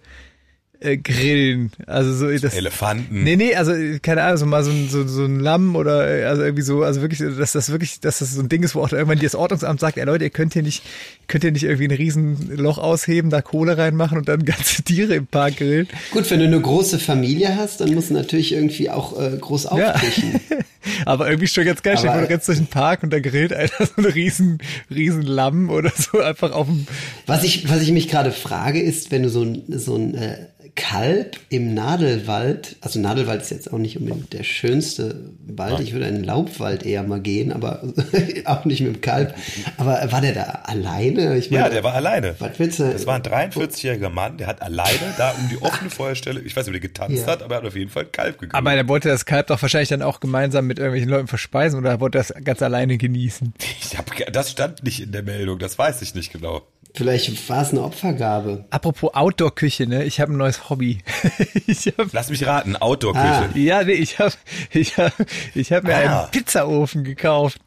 äh, 0.81 0.97
grillen. 0.97 1.73
Also 1.87 2.13
so 2.13 2.31
das 2.31 2.55
Elefanten. 2.55 3.25
Nee, 3.25 3.37
nee, 3.37 3.55
also 3.55 3.73
keine 4.01 4.23
Ahnung, 4.23 4.37
so 4.37 4.47
mal 4.47 4.63
so 4.63 4.71
ein, 4.71 4.89
so, 4.89 5.07
so 5.07 5.25
ein 5.25 5.41
Lamm 5.41 5.75
oder 5.77 6.09
äh, 6.09 6.25
also 6.25 6.43
irgendwie 6.43 6.63
so, 6.63 6.83
also 6.83 7.01
wirklich, 7.01 7.19
dass 7.19 7.53
das 7.53 7.71
wirklich, 7.71 8.01
dass 8.01 8.21
das 8.21 8.33
so 8.33 8.41
ein 8.41 8.49
Ding 8.49 8.63
ist, 8.63 8.75
wo 8.75 8.83
auch 8.83 8.93
irgendwann 8.93 9.19
das 9.19 9.35
Ordnungsamt 9.35 9.81
sagt, 9.81 9.99
ey 9.99 10.05
Leute, 10.05 10.25
ihr 10.25 10.31
könnt 10.31 10.53
hier 10.53 10.63
nicht, 10.63 10.85
könnt 11.27 11.45
ihr 11.45 11.53
nicht 11.53 11.65
irgendwie 11.65 11.89
ein 11.89 11.97
riesen 11.97 12.57
Loch 12.57 12.79
ausheben, 12.79 13.31
da 13.31 13.43
Kohle 13.43 13.77
reinmachen 13.77 14.19
und 14.19 14.29
dann 14.29 14.45
ganze 14.45 14.83
Tiere 14.83 15.15
im 15.15 15.27
Park 15.27 15.57
grillen. 15.57 15.89
Gut, 16.13 16.31
wenn 16.31 16.41
du 16.41 16.47
eine 16.47 16.61
große 16.61 16.99
Familie 16.99 17.57
hast, 17.57 17.81
dann 17.81 17.93
musst 17.95 18.11
du 18.11 18.15
natürlich 18.15 18.53
irgendwie 18.53 18.91
auch 18.91 19.21
äh, 19.21 19.37
groß 19.37 19.67
aufbrechen. 19.67 20.41
Ja. 20.51 20.57
Aber 21.05 21.29
irgendwie 21.29 21.49
schon 21.49 21.65
ganz 21.65 21.83
geil, 21.83 21.97
stell 21.99 22.11
du 22.11 22.29
rennst 22.29 22.49
durch 22.49 22.59
den 22.59 22.67
Park 22.67 23.03
und 23.03 23.13
da 23.13 23.21
grillt 23.21 23.53
einer 23.53 23.71
so 23.79 23.93
ein 23.97 24.05
riesen, 24.05 24.59
riesen 24.91 25.23
Lamm 25.23 25.71
oder 25.71 25.93
so 25.97 26.21
einfach 26.21 26.53
auf 26.53 26.67
dem. 26.67 26.87
Was 27.27 27.45
ich, 27.45 27.69
was 27.69 27.83
ich 27.83 27.93
mich 27.93 28.09
gerade 28.09 28.33
frage, 28.33 28.81
ist, 28.81 29.11
wenn 29.11 29.23
du 29.23 29.31
so 29.31 29.43
ein, 29.43 29.63
so 29.69 29.97
ein 29.97 30.15
äh, 30.15 30.47
Kalb 30.75 31.39
im 31.49 31.75
Nadelwald, 31.75 32.77
also 32.81 33.01
Nadelwald 33.01 33.43
ist 33.43 33.51
jetzt 33.51 33.73
auch 33.73 33.79
nicht 33.79 33.99
unbedingt 33.99 34.33
der 34.33 34.43
schönste 34.43 35.31
Wald, 35.47 35.81
ich 35.81 35.93
würde 35.93 36.07
in 36.07 36.17
den 36.17 36.25
Laubwald 36.25 36.85
eher 36.85 37.03
mal 37.03 37.21
gehen, 37.21 37.53
aber 37.53 37.83
auch 38.45 38.65
nicht 38.65 38.81
mit 38.81 38.95
dem 38.95 39.01
Kalb. 39.01 39.35
Aber 39.77 40.11
war 40.11 40.21
der 40.21 40.33
da 40.33 40.43
alleine? 40.65 41.37
Ich 41.37 41.51
meine, 41.51 41.65
ja, 41.65 41.69
der 41.69 41.85
war 41.85 41.95
alleine. 41.95 42.35
Was 42.39 42.59
willst 42.59 42.79
du? 42.79 42.85
Das 42.91 43.07
war 43.07 43.17
ein 43.17 43.23
43-jähriger 43.23 44.11
Mann, 44.11 44.39
der 44.39 44.47
hat 44.47 44.63
alleine 44.63 45.15
da 45.17 45.31
um 45.33 45.49
die 45.49 45.61
offene 45.63 45.91
Feuerstelle, 45.91 46.41
ich 46.41 46.57
weiß 46.57 46.67
nicht, 46.67 46.75
ob 46.75 46.81
der 46.81 46.89
getanzt 46.89 47.27
ja. 47.27 47.33
hat, 47.33 47.43
aber 47.43 47.57
er 47.57 47.63
hat 47.63 47.69
auf 47.69 47.77
jeden 47.77 47.91
Fall 47.91 48.07
Kalb 48.07 48.39
gegrillt. 48.39 48.55
Aber 48.55 48.73
er 48.73 48.89
wollte 48.89 49.09
das 49.09 49.25
Kalb 49.25 49.49
doch 49.49 49.61
wahrscheinlich 49.61 49.89
dann 49.89 50.03
auch 50.03 50.21
gemeinsam 50.21 50.67
mit 50.67 50.79
irgendwelchen 50.79 51.11
Leuten 51.11 51.29
verspeisen 51.29 51.79
oder 51.79 52.01
wollte 52.01 52.19
das 52.19 52.33
ganz 52.45 52.63
alleine 52.63 52.99
genießen? 52.99 53.55
Ich 53.81 53.97
hab, 53.97 54.11
das 54.33 54.51
stand 54.51 54.83
nicht 54.83 55.01
in 55.01 55.13
der 55.13 55.23
Meldung, 55.23 55.59
das 55.59 55.79
weiß 55.79 56.03
ich 56.03 56.15
nicht 56.15 56.33
genau. 56.33 56.67
Vielleicht 56.99 57.49
war 57.49 57.63
es 57.63 57.71
eine 57.71 57.83
Opfergabe. 57.83 58.65
Apropos 58.71 59.15
Outdoor-Küche, 59.15 59.87
ne? 59.87 60.03
Ich 60.03 60.21
habe 60.21 60.33
ein 60.33 60.37
neues 60.37 60.69
Hobby. 60.69 60.99
hab, 61.97 62.13
Lass 62.13 62.29
mich 62.29 62.45
raten, 62.45 62.75
Outdoor-Küche. 62.75 63.25
Ah. 63.25 63.49
Ja, 63.55 63.85
nee, 63.85 63.93
ich 63.93 64.19
habe 64.19 64.35
ich 64.73 64.97
hab, 64.99 65.13
ich 65.55 65.71
hab 65.71 65.85
mir 65.85 65.95
ah. 65.95 66.23
einen 66.23 66.31
Pizzaofen 66.33 67.05
gekauft. 67.05 67.61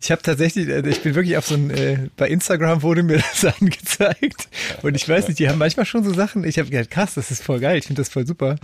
Ich 0.00 0.10
habe 0.10 0.22
tatsächlich, 0.22 0.66
äh, 0.66 0.80
ich 0.88 1.02
bin 1.02 1.14
wirklich 1.14 1.36
auf 1.36 1.46
so 1.46 1.56
ein, 1.56 1.68
äh, 1.68 2.08
bei 2.16 2.30
Instagram 2.30 2.80
wurde 2.80 3.02
mir 3.02 3.18
das 3.42 3.44
angezeigt. 3.60 4.48
Und 4.80 4.94
ich 4.94 5.06
weiß 5.06 5.28
nicht, 5.28 5.38
die 5.40 5.50
haben 5.50 5.58
manchmal 5.58 5.84
schon 5.84 6.02
so 6.02 6.14
Sachen. 6.14 6.42
Ich 6.44 6.58
habe 6.58 6.70
gedacht, 6.70 6.90
krass, 6.90 7.12
das 7.12 7.30
ist 7.30 7.42
voll 7.42 7.60
geil, 7.60 7.76
ich 7.76 7.84
finde 7.84 8.00
das 8.00 8.08
voll 8.08 8.26
super. 8.26 8.56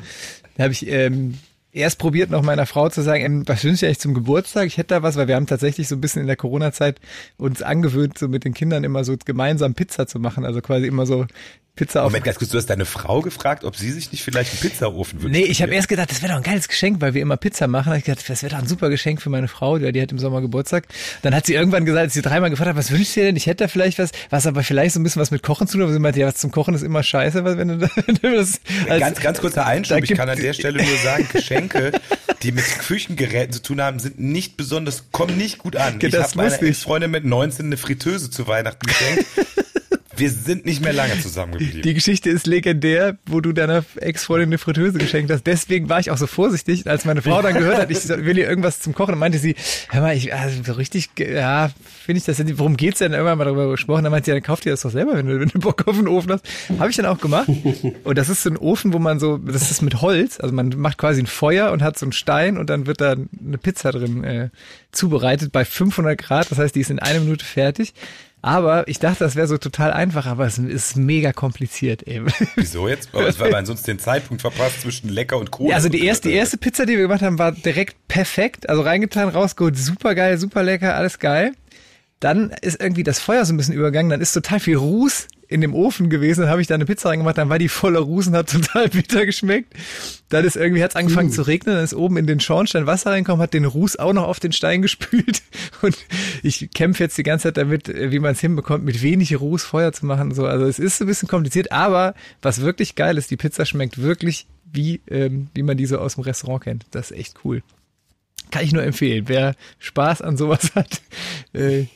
Da 0.57 0.65
habe 0.65 0.73
ich 0.73 0.87
ähm, 0.89 1.35
erst 1.77 1.99
probiert 1.99 2.31
noch 2.31 2.43
meiner 2.43 2.67
Frau 2.67 2.89
zu 2.89 3.03
sagen, 3.03 3.25
ähm, 3.25 3.43
was 3.47 3.63
wünsche 3.63 3.85
ich 3.85 3.89
eigentlich 3.89 3.99
zum 4.01 4.15
Geburtstag? 4.15 4.67
Ich 4.67 4.79
hätte 4.79 4.95
da 4.95 5.03
was, 5.03 5.17
weil 5.17 5.29
wir 5.29 5.37
haben 5.37 5.47
tatsächlich 5.47 5.89
so 5.89 5.95
ein 5.95 6.01
bisschen 6.01 6.23
in 6.23 6.27
der 6.27 6.37
Corona-Zeit 6.37 7.01
uns 7.37 7.63
angewöhnt, 7.63 8.19
so 8.19 8.29
mit 8.29 8.45
den 8.45 8.55
Kindern 8.55 8.83
immer 8.85 9.05
so 9.05 9.15
gemeinsam 9.25 9.75
Pizza 9.75 10.07
zu 10.07 10.19
machen. 10.19 10.45
Also 10.45 10.61
quasi 10.61 10.87
immer 10.87 11.07
so 11.07 11.27
Pizza 11.77 12.01
auf. 12.01 12.07
Moment, 12.07 12.25
ganz 12.25 12.39
kurz, 12.39 12.51
du 12.51 12.57
hast 12.57 12.71
deine 12.71 12.87
Frau 12.87 13.21
gefragt, 13.21 13.63
ob 13.63 13.77
sie 13.77 13.93
sich 13.93 14.11
nicht 14.11 14.25
vielleicht 14.25 14.51
einen 14.51 14.61
Pizzaofen 14.61 15.23
wünscht. 15.23 15.39
Nee, 15.39 15.45
ich 15.45 15.61
habe 15.61 15.75
erst 15.75 15.89
gedacht, 15.89 16.11
das 16.11 16.23
wäre 16.23 16.33
doch 16.33 16.39
ein 16.39 16.43
geiles 16.43 16.69
Geschenk, 16.69 17.03
weil 17.03 17.13
wir 17.13 17.21
immer 17.21 17.37
Pizza 17.37 17.69
machen. 17.69 17.91
Da 17.91 17.97
ich 17.97 18.05
gedacht, 18.05 18.25
das 18.27 18.43
wäre 18.43 18.55
doch 18.55 18.63
ein 18.63 18.67
super 18.67 18.89
Geschenk 18.89 19.21
für 19.21 19.29
meine 19.29 19.47
Frau, 19.47 19.77
die, 19.77 19.93
die 19.93 20.01
hat 20.01 20.11
im 20.11 20.19
Sommer 20.19 20.41
Geburtstag. 20.41 20.87
Dann 21.21 21.35
hat 21.35 21.45
sie 21.45 21.53
irgendwann 21.53 21.85
gesagt, 21.85 22.05
als 22.05 22.15
sie 22.15 22.23
dreimal 22.23 22.49
gefragt 22.49 22.71
hat, 22.71 22.77
was 22.77 22.91
wünschst 22.91 23.17
du 23.17 23.21
dir 23.21 23.27
denn? 23.27 23.37
Ich 23.37 23.47
hätte 23.47 23.65
da 23.65 23.69
vielleicht 23.69 23.99
was, 23.99 24.11
was 24.31 24.47
aber 24.47 24.63
vielleicht 24.63 24.95
so 24.95 25.01
ein 25.01 25.03
bisschen 25.03 25.21
was 25.21 25.31
mit 25.31 25.43
Kochen 25.43 25.67
zu 25.67 25.75
tun. 25.75 25.83
Aber 25.83 25.93
sie 25.93 25.99
meinte, 25.99 26.19
ja, 26.19 26.27
was 26.27 26.37
zum 26.37 26.51
Kochen 26.51 26.75
ist 26.75 26.83
immer 26.83 27.03
scheiße, 27.03 27.45
wenn 27.45 27.69
du, 27.69 27.81
wenn 28.07 28.15
du 28.15 28.37
das. 28.37 28.61
Als, 28.89 29.01
ganz, 29.01 29.21
ganz 29.21 29.41
kurzer 29.43 29.67
Einschub. 29.67 30.03
Ich 30.03 30.15
kann 30.15 30.31
an 30.31 30.39
der 30.39 30.55
Stelle 30.55 30.83
nur 30.83 30.97
sagen, 30.97 31.29
Geschenke, 31.33 31.93
die 32.43 32.53
mit 32.53 32.65
Küchengeräten 32.65 33.53
zu 33.53 33.61
tun 33.61 33.83
haben, 33.83 33.99
sind 33.99 34.19
nicht 34.19 34.57
besonders, 34.57 35.05
kommen 35.13 35.37
nicht 35.37 35.59
gut 35.59 35.77
an. 35.77 35.99
Ich 36.01 36.15
habe 36.15 36.29
meiner 36.37 36.63
Ex-Freundin 36.63 37.11
mit 37.11 37.27
19 37.27 37.67
eine 37.67 37.77
Fritteuse 37.77 38.31
zu 38.31 38.47
Weihnachten 38.47 38.87
geschenkt. 38.87 39.27
Wir 40.17 40.31
sind 40.31 40.65
nicht 40.65 40.83
mehr 40.83 40.93
lange 40.93 41.21
zusammengeblieben. 41.21 41.83
Die 41.83 41.95
Geschichte 41.95 42.31
ist 42.31 42.47
legendär, 42.47 43.17
wo 43.27 43.41
du 43.41 43.53
deiner 43.53 43.85
Ex-Freundin 43.97 44.49
eine 44.49 44.59
Fritteuse 44.59 44.99
geschenkt 44.99 45.31
hast. 45.31 45.47
Deswegen 45.47 45.89
war 45.89 46.01
ich 46.01 46.11
auch 46.11 46.17
so 46.17 46.27
vorsichtig, 46.27 46.89
als 46.89 47.05
meine 47.05 47.23
Frau 47.23 47.43
dann 47.43 47.55
gehört 47.55 47.79
hat, 47.79 47.91
ich 47.91 48.09
will 48.09 48.39
ihr 48.39 48.49
irgendwas 48.49 48.81
zum 48.81 48.95
Kochen, 48.95 49.13
dann 49.13 49.19
meinte 49.19 49.39
sie, 49.39 49.55
hör 49.91 50.01
mal, 50.01 50.17
ich, 50.17 50.33
also 50.35 50.63
so 50.63 50.73
richtig, 50.73 51.11
ja, 51.19 51.71
finde 52.05 52.19
ich 52.19 52.25
das, 52.25 52.41
worum 52.59 52.77
geht's 52.77 52.99
denn? 52.99 53.13
Irgendwann 53.13 53.39
mal 53.39 53.45
darüber 53.45 53.71
gesprochen, 53.71 54.05
dann 54.05 54.11
meinte 54.11 54.27
sie, 54.27 54.33
dann 54.33 54.43
kauf 54.43 54.61
dir 54.61 54.71
das 54.71 54.83
doch 54.83 54.91
selber, 54.91 55.15
wenn 55.15 55.27
du, 55.27 55.41
wenn 55.41 55.49
du 55.49 55.59
Bock 55.59 55.87
auf 55.87 55.99
einen 55.99 56.09
Ofen 56.09 56.33
hast. 56.33 56.45
Habe 56.79 56.91
ich 56.91 56.97
dann 56.97 57.07
auch 57.07 57.19
gemacht. 57.19 57.49
Und 58.05 58.19
das 58.19 58.29
ist 58.29 58.43
so 58.43 58.51
ein 58.51 58.57
Ofen, 58.57 58.93
wo 58.93 58.99
man 58.99 59.19
so, 59.19 59.39
das 59.39 59.71
ist 59.71 59.83
mit 59.83 60.01
Holz, 60.01 60.41
also 60.41 60.55
man 60.55 60.69
macht 60.77 60.99
quasi 60.99 61.21
ein 61.23 61.27
Feuer 61.27 61.73
und 61.73 61.83
hat 61.83 61.99
so 61.99 62.07
einen 62.07 62.13
Stein 62.13 62.57
und 62.59 62.71
dann 62.71 62.87
wird 62.87 63.01
da 63.01 63.13
eine 63.13 63.59
Pizza 63.59 63.93
drin 63.93 64.25
äh, 64.25 64.49
zubereitet 64.93 65.53
bei 65.53 65.65
500 65.65 66.19
Grad, 66.19 66.51
das 66.51 66.59
heißt, 66.59 66.75
die 66.75 66.81
ist 66.81 66.91
in 66.91 66.99
einer 66.99 67.21
Minute 67.21 67.45
fertig. 67.45 67.93
Aber 68.43 68.87
ich 68.87 68.99
dachte, 68.99 69.25
das 69.25 69.35
wäre 69.35 69.49
so 69.49 69.59
total 69.59 69.93
einfach, 69.93 70.27
aber 70.27 70.47
es 70.47 70.59
ist 70.59 70.97
mega 70.97 71.33
kompliziert 71.33 72.03
eben. 72.03 72.27
Wieso 72.55 72.89
jetzt? 72.89 73.13
Weil 73.13 73.51
man 73.51 73.67
sonst 73.67 73.89
den 73.89 73.99
Zeitpunkt 73.99 74.43
verpasst 74.43 74.83
zwischen 74.83 75.09
lecker 75.09 75.39
und 75.39 75.59
cool. 75.59 75.71
Ja, 75.71 75.77
also 75.77 75.89
die 75.89 76.05
erste, 76.05 76.29
die 76.29 76.35
erste 76.35 76.57
Pizza, 76.57 76.87
die 76.87 76.93
wir 76.93 77.03
gemacht 77.03 77.23
haben, 77.23 77.39
war 77.39 77.53
direkt 77.53 77.97
perfekt. 78.09 78.69
Also 78.69 78.83
reingetan, 78.83 79.29
rausgeholt, 79.29 79.77
super 79.77 80.15
geil, 80.15 80.39
super 80.39 80.63
lecker, 80.63 80.95
alles 80.95 81.19
geil. 81.19 81.53
Dann 82.21 82.51
ist 82.63 82.81
irgendwie 82.81 83.03
das 83.03 83.19
Feuer 83.19 83.45
so 83.45 83.53
ein 83.53 83.57
bisschen 83.57 83.75
übergangen, 83.75 84.11
dann 84.11 84.21
ist 84.21 84.33
total 84.33 84.61
viel 84.61 84.77
Ruß 84.77 85.29
in 85.49 85.61
dem 85.61 85.75
Ofen 85.75 86.11
gewesen, 86.11 86.43
dann 86.43 86.51
habe 86.51 86.61
ich 86.61 86.67
da 86.67 86.75
eine 86.75 86.87
Pizza 86.87 87.09
reingemacht, 87.09 87.39
dann 87.39 87.49
war 87.49 87.59
die 87.59 87.69
voller 87.69 88.01
Rußen, 88.01 88.35
hat 88.35 88.51
total 88.51 88.89
bitter 88.89 89.27
geschmeckt. 89.27 89.73
Dann 90.29 90.45
ist 90.45 90.57
irgendwie, 90.57 90.83
hat's 90.83 90.97
angefangen 90.97 91.29
uh. 91.29 91.33
zu 91.33 91.43
regnen, 91.43 91.77
dann 91.77 91.85
ist 91.85 91.95
oben 91.95 92.17
in 92.17 92.27
den 92.27 92.41
Schornstein 92.41 92.87
Wasser 92.87 93.11
reinkommen, 93.11 93.43
hat 93.43 93.55
den 93.55 93.65
Ruß 93.65 93.97
auch 93.97 94.13
noch 94.13 94.25
auf 94.25 94.41
den 94.41 94.53
Stein 94.53 94.83
gespült. 94.83 95.43
Und 95.83 95.97
ich 96.43 96.71
kämpfe 96.73 97.05
jetzt 97.05 97.17
die 97.19 97.23
ganze 97.23 97.45
Zeit 97.45 97.57
damit, 97.57 97.89
wie 97.89 98.19
man 98.19 98.33
es 98.33 98.41
hinbekommt, 98.41 98.85
mit 98.85 99.03
wenig 99.03 99.39
Ruß 99.39 99.65
Feuer 99.65 99.93
zu 99.93 100.07
machen. 100.07 100.35
So, 100.35 100.47
also 100.47 100.67
es 100.67 100.79
ist 100.79 101.01
ein 101.01 101.07
bisschen 101.07 101.29
kompliziert, 101.29 101.73
aber 101.73 102.15
was 102.43 102.61
wirklich 102.61 102.95
geil 102.95 103.19
ist, 103.19 103.31
die 103.31 103.37
Pizza 103.37 103.65
schmeckt 103.65 104.01
wirklich 104.01 104.47
wie, 104.73 105.01
ähm, 105.09 105.49
wie 105.55 105.63
man 105.63 105.77
die 105.77 105.87
so 105.87 105.99
aus 105.99 106.15
dem 106.15 106.25
Restaurant 106.25 106.65
kennt. 106.65 106.87
Das 106.91 107.11
ist 107.11 107.19
echt 107.19 107.37
cool. 107.45 107.63
Kann 108.51 108.65
ich 108.65 108.73
nur 108.73 108.83
empfehlen. 108.83 109.25
Wer 109.27 109.55
Spaß 109.79 110.23
an 110.23 110.37
sowas 110.37 110.73
hat, 110.75 111.01
äh. 111.53 111.87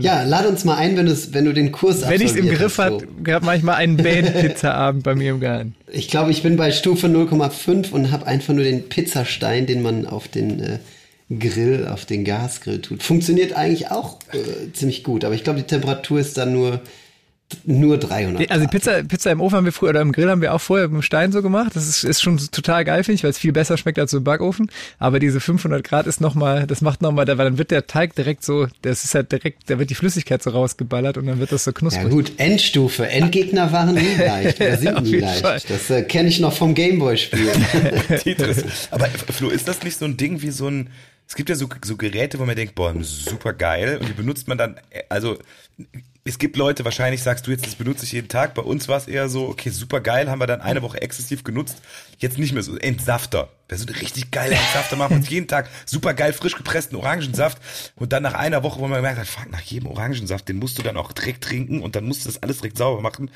Ja, 0.00 0.24
lad 0.24 0.46
uns 0.46 0.64
mal 0.64 0.76
ein, 0.76 0.96
wenn, 0.96 1.06
wenn 1.06 1.44
du 1.44 1.52
den 1.52 1.70
Kurs 1.70 2.08
Wenn 2.08 2.20
ich 2.20 2.30
es 2.32 2.36
im 2.36 2.48
Griff 2.48 2.78
hast, 2.78 3.00
so. 3.00 3.06
gab 3.22 3.44
manchmal 3.44 3.76
einen 3.76 3.96
Band-Pizza-Abend 3.96 5.04
bei 5.04 5.14
mir 5.14 5.30
im 5.30 5.40
Garten. 5.40 5.76
Ich 5.92 6.08
glaube, 6.08 6.32
ich 6.32 6.42
bin 6.42 6.56
bei 6.56 6.72
Stufe 6.72 7.06
0,5 7.06 7.92
und 7.92 8.10
habe 8.10 8.26
einfach 8.26 8.52
nur 8.52 8.64
den 8.64 8.88
Pizzastein, 8.88 9.66
den 9.66 9.80
man 9.80 10.06
auf 10.06 10.26
den 10.26 10.60
äh, 10.60 10.78
Grill, 11.38 11.86
auf 11.86 12.04
den 12.04 12.24
Gasgrill 12.24 12.80
tut. 12.80 13.04
Funktioniert 13.04 13.52
eigentlich 13.52 13.92
auch 13.92 14.18
äh, 14.32 14.72
ziemlich 14.72 15.04
gut, 15.04 15.24
aber 15.24 15.36
ich 15.36 15.44
glaube, 15.44 15.60
die 15.60 15.66
Temperatur 15.66 16.18
ist 16.18 16.36
dann 16.36 16.52
nur 16.52 16.80
nur 17.64 17.98
300. 17.98 18.50
Also 18.50 18.66
Pizza, 18.66 19.02
Pizza 19.04 19.30
im 19.30 19.40
Ofen 19.40 19.56
haben 19.56 19.64
wir 19.64 19.72
früher 19.72 19.90
oder 19.90 20.00
im 20.00 20.12
Grill 20.12 20.28
haben 20.28 20.40
wir 20.40 20.54
auch 20.54 20.60
vorher 20.60 20.88
mit 20.88 20.94
dem 20.94 21.02
Stein 21.02 21.32
so 21.32 21.42
gemacht. 21.42 21.72
Das 21.74 21.86
ist, 21.86 22.04
ist 22.04 22.22
schon 22.22 22.38
total 22.38 22.84
geil, 22.84 23.04
finde 23.04 23.16
ich, 23.16 23.22
weil 23.22 23.30
es 23.30 23.38
viel 23.38 23.52
besser 23.52 23.76
schmeckt 23.76 23.98
als 23.98 24.10
so 24.10 24.18
im 24.18 24.24
Backofen. 24.24 24.70
Aber 24.98 25.18
diese 25.18 25.40
500 25.40 25.84
Grad 25.84 26.06
ist 26.06 26.20
nochmal, 26.20 26.66
das 26.66 26.80
macht 26.80 27.02
nochmal, 27.02 27.26
weil 27.26 27.36
dann 27.36 27.58
wird 27.58 27.70
der 27.70 27.86
Teig 27.86 28.14
direkt 28.14 28.44
so, 28.44 28.66
das 28.82 29.04
ist 29.04 29.14
halt 29.14 29.30
direkt, 29.30 29.70
da 29.70 29.78
wird 29.78 29.90
die 29.90 29.94
Flüssigkeit 29.94 30.42
so 30.42 30.50
rausgeballert 30.50 31.16
und 31.16 31.26
dann 31.26 31.38
wird 31.38 31.52
das 31.52 31.64
so 31.64 31.72
knusprig. 31.72 32.04
Ja 32.04 32.08
gut, 32.10 32.32
Endstufe. 32.38 33.08
Endgegner 33.08 33.72
waren 33.72 33.94
nie 33.94 34.14
leicht 34.18 34.60
oder 34.60 34.76
sind 34.76 35.02
nie 35.02 35.16
leicht. 35.16 35.42
Fall. 35.42 35.60
Das 35.68 35.90
äh, 35.90 36.02
kenne 36.02 36.28
ich 36.28 36.40
noch 36.40 36.54
vom 36.54 36.74
Gameboy-Spiel. 36.74 37.50
Aber 38.90 39.06
Flo, 39.06 39.48
ist 39.48 39.68
das 39.68 39.82
nicht 39.82 39.98
so 39.98 40.04
ein 40.04 40.16
Ding 40.16 40.42
wie 40.42 40.50
so 40.50 40.68
ein, 40.68 40.90
es 41.28 41.34
gibt 41.34 41.48
ja 41.48 41.54
so, 41.54 41.68
so 41.84 41.96
Geräte, 41.96 42.38
wo 42.38 42.44
man 42.44 42.56
denkt, 42.56 42.74
boah, 42.74 42.94
super 43.02 43.52
geil 43.52 43.98
und 44.00 44.08
die 44.08 44.12
benutzt 44.12 44.48
man 44.48 44.58
dann, 44.58 44.76
äh, 44.90 45.02
also 45.08 45.38
es 46.26 46.38
gibt 46.38 46.56
Leute, 46.56 46.86
wahrscheinlich 46.86 47.22
sagst 47.22 47.46
du 47.46 47.50
jetzt, 47.50 47.66
das 47.66 47.74
benutze 47.74 48.06
ich 48.06 48.12
jeden 48.12 48.28
Tag. 48.28 48.54
Bei 48.54 48.62
uns 48.62 48.88
war 48.88 48.96
es 48.96 49.06
eher 49.06 49.28
so, 49.28 49.46
okay, 49.46 49.68
super 49.68 50.00
geil, 50.00 50.30
haben 50.30 50.40
wir 50.40 50.46
dann 50.46 50.62
eine 50.62 50.80
Woche 50.80 51.02
exzessiv 51.02 51.44
genutzt. 51.44 51.82
Jetzt 52.18 52.38
nicht 52.38 52.54
mehr 52.54 52.62
so. 52.62 52.78
Entsafter. 52.78 53.50
Wer 53.68 53.76
so 53.76 53.86
eine 53.86 54.00
richtig 54.00 54.30
geile 54.30 54.54
Entsafter 54.54 54.96
macht 54.96 55.10
uns 55.10 55.28
jeden 55.28 55.48
Tag 55.48 55.68
super 55.84 56.14
geil 56.14 56.32
frisch 56.32 56.56
gepressten 56.56 56.96
Orangensaft. 56.96 57.60
Und 57.94 58.14
dann 58.14 58.22
nach 58.22 58.32
einer 58.32 58.62
Woche, 58.62 58.80
wo 58.80 58.88
man 58.88 58.96
gemerkt 58.96 59.18
hat, 59.18 59.26
fuck, 59.26 59.50
nach 59.50 59.60
jedem 59.60 59.88
Orangensaft, 59.88 60.48
den 60.48 60.58
musst 60.58 60.78
du 60.78 60.82
dann 60.82 60.96
auch 60.96 61.12
direkt 61.12 61.44
trinken 61.44 61.82
und 61.82 61.94
dann 61.94 62.06
musst 62.06 62.24
du 62.24 62.30
das 62.30 62.42
alles 62.42 62.58
direkt 62.58 62.78
sauber 62.78 63.02
machen. 63.02 63.30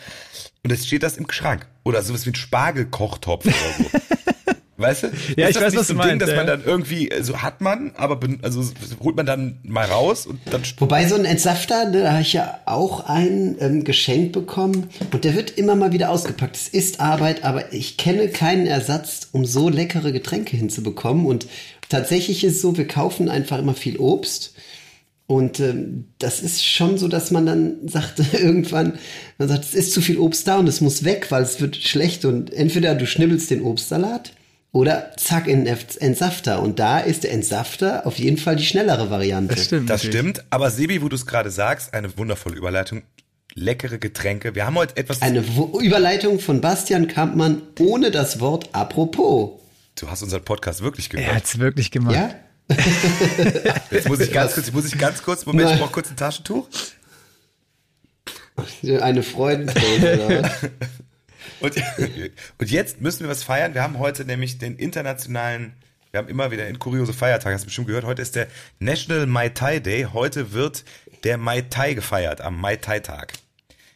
Und 0.65 0.71
jetzt 0.71 0.87
steht 0.87 1.03
das 1.03 1.19
im 1.19 1.31
Schrank. 1.31 1.67
Oder 1.85 2.03
sowas 2.03 2.25
wie 2.25 2.31
ein 2.31 2.37
Spargelkochtopf 2.37 3.45
oder 3.45 3.55
so. 3.55 3.91
Weißt 4.79 5.03
du? 5.03 5.07
Ja, 5.37 5.49
ist 5.49 5.57
ich 5.57 5.63
weiß, 5.63 5.75
was 5.75 5.89
so 5.89 5.95
du 5.95 5.99
meinst. 5.99 6.13
Ding, 6.13 6.19
dass 6.21 6.31
ja. 6.31 6.37
man 6.37 6.47
dann 6.47 6.63
irgendwie, 6.65 7.11
also 7.13 7.43
hat 7.43 7.61
man, 7.61 7.91
aber 7.97 8.21
also 8.43 8.63
holt 9.03 9.17
man 9.17 9.27
dann 9.27 9.59
mal 9.65 9.85
raus 9.85 10.25
und 10.25 10.39
dann. 10.51 10.63
Wobei 10.79 11.09
so 11.09 11.17
ein 11.17 11.25
Entsafter, 11.25 11.91
da 11.91 12.13
habe 12.13 12.23
ich 12.23 12.33
ja 12.33 12.61
auch 12.65 13.05
einen 13.07 13.57
ähm, 13.59 13.83
geschenkt 13.83 14.33
bekommen 14.33 14.89
und 15.13 15.25
der 15.25 15.35
wird 15.35 15.59
immer 15.59 15.75
mal 15.75 15.91
wieder 15.91 16.11
ausgepackt. 16.11 16.55
Es 16.55 16.69
ist 16.69 17.01
Arbeit, 17.01 17.43
aber 17.43 17.73
ich 17.73 17.97
kenne 17.97 18.29
keinen 18.29 18.69
Ersatz, 18.69 19.29
um 19.33 19.45
so 19.45 19.69
leckere 19.69 20.13
Getränke 20.13 20.57
hinzubekommen. 20.57 21.27
Und 21.27 21.49
tatsächlich 21.89 22.45
ist 22.45 22.55
es 22.55 22.63
so, 22.63 22.77
wir 22.77 22.87
kaufen 22.87 23.29
einfach 23.29 23.59
immer 23.59 23.75
viel 23.75 23.97
Obst. 23.97 24.55
Und 25.27 25.59
ähm, 25.59 26.05
das 26.21 26.41
ist 26.41 26.65
schon 26.65 26.99
so, 26.99 27.09
dass 27.09 27.33
man 27.33 27.47
dann 27.47 27.77
sagt, 27.89 28.23
irgendwann, 28.33 28.97
man 29.39 29.49
sagt, 29.49 29.65
es 29.65 29.75
ist 29.75 29.93
zu 29.93 30.01
viel 30.01 30.19
Obst 30.19 30.47
da 30.47 30.57
und 30.57 30.69
es 30.69 30.81
muss 30.81 31.03
weg, 31.03 31.27
weil 31.31 31.43
es 31.43 31.61
wird 31.61 31.75
schlecht. 31.75 32.25
Und 32.25 32.53
entweder 32.53 32.95
du 32.95 33.09
schnibbelst 33.09 33.51
den 33.51 33.63
Obstsalat 33.63 34.35
oder 34.73 35.13
zack 35.17 35.47
in 35.47 35.65
den 35.65 35.79
Entsafter. 35.99 36.63
Und 36.63 36.79
da 36.79 36.99
ist 36.99 37.25
der 37.25 37.33
Entsafter 37.33 38.07
auf 38.07 38.19
jeden 38.19 38.37
Fall 38.37 38.57
die 38.57 38.65
schnellere 38.65 39.11
Variante. 39.11 39.55
Das 39.55 39.65
stimmt. 39.65 39.91
Das 39.91 40.05
stimmt. 40.05 40.45
Aber 40.51 40.71
Sebi, 40.71 41.03
wo 41.03 41.09
du 41.09 41.17
es 41.17 41.27
gerade 41.27 41.51
sagst, 41.51 41.95
eine 41.95 42.17
wundervolle 42.19 42.57
Überleitung. 42.57 43.03
Leckere 43.55 43.99
Getränke. 43.99 44.55
Wir 44.55 44.67
haben 44.67 44.77
heute 44.77 44.97
etwas. 44.97 45.23
Eine 45.23 45.41
Überleitung 45.41 46.39
von 46.39 46.61
Bastian 46.61 47.09
Kampmann 47.09 47.63
ohne 47.81 48.11
das 48.11 48.41
Wort 48.41 48.69
apropos. 48.73 49.61
Du 49.97 50.09
hast 50.09 50.23
unseren 50.23 50.45
Podcast 50.45 50.83
wirklich 50.83 51.09
gehört. 51.09 51.29
Er 51.29 51.37
hat 51.37 51.45
es 51.45 51.59
wirklich 51.59 51.91
gemacht. 51.91 52.15
Ja? 52.15 52.31
jetzt 53.91 54.09
muss 54.09 54.21
ich 54.21 54.33
ganz 54.33 54.55
kurz, 54.55 54.71
muss 54.73 54.85
ich 54.87 54.99
ganz 54.99 55.23
kurz, 55.23 55.47
Moment, 55.47 55.73
ich 55.73 55.79
brauche 55.79 55.91
kurz 55.91 56.11
ein 56.11 56.17
Taschentuch. 56.17 56.69
Eine 59.01 59.23
Freudenträne, 59.23 60.21
oder? 60.25 60.51
Und, 61.61 61.75
und 62.59 62.71
jetzt 62.71 63.01
müssen 63.01 63.21
wir 63.21 63.29
was 63.29 63.43
feiern. 63.43 63.75
Wir 63.75 63.83
haben 63.83 63.99
heute 63.99 64.25
nämlich 64.25 64.59
den 64.59 64.77
internationalen, 64.77 65.73
wir 66.11 66.19
haben 66.19 66.29
immer 66.29 66.51
wieder 66.51 66.69
in 66.69 66.79
kuriose 66.79 67.13
Feiertage, 67.13 67.55
hast 67.55 67.63
du 67.63 67.67
bestimmt 67.67 67.89
gehört. 67.89 68.05
Heute 68.05 68.23
ist 68.23 68.37
der 68.37 68.49
National 68.79 69.27
Mai 69.27 69.49
Tai 69.51 69.81
Day. 69.81 70.07
Heute 70.13 70.53
wird 70.53 70.85
der 71.25 71.39
Mai 71.39 71.63
Tai 71.63 71.95
gefeiert, 71.95 72.41
am 72.41 72.61
Mai 72.61 72.77
Tai 72.77 73.01
Tag. 73.01 73.33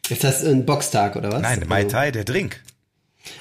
Ist 0.08 0.24
das 0.24 0.44
ein 0.44 0.66
Boxtag 0.66 1.16
oder 1.16 1.32
was? 1.32 1.42
Nein, 1.42 1.64
Mai 1.68 1.84
also 1.84 1.90
Tai, 1.90 2.10
der 2.10 2.24
Drink. 2.24 2.60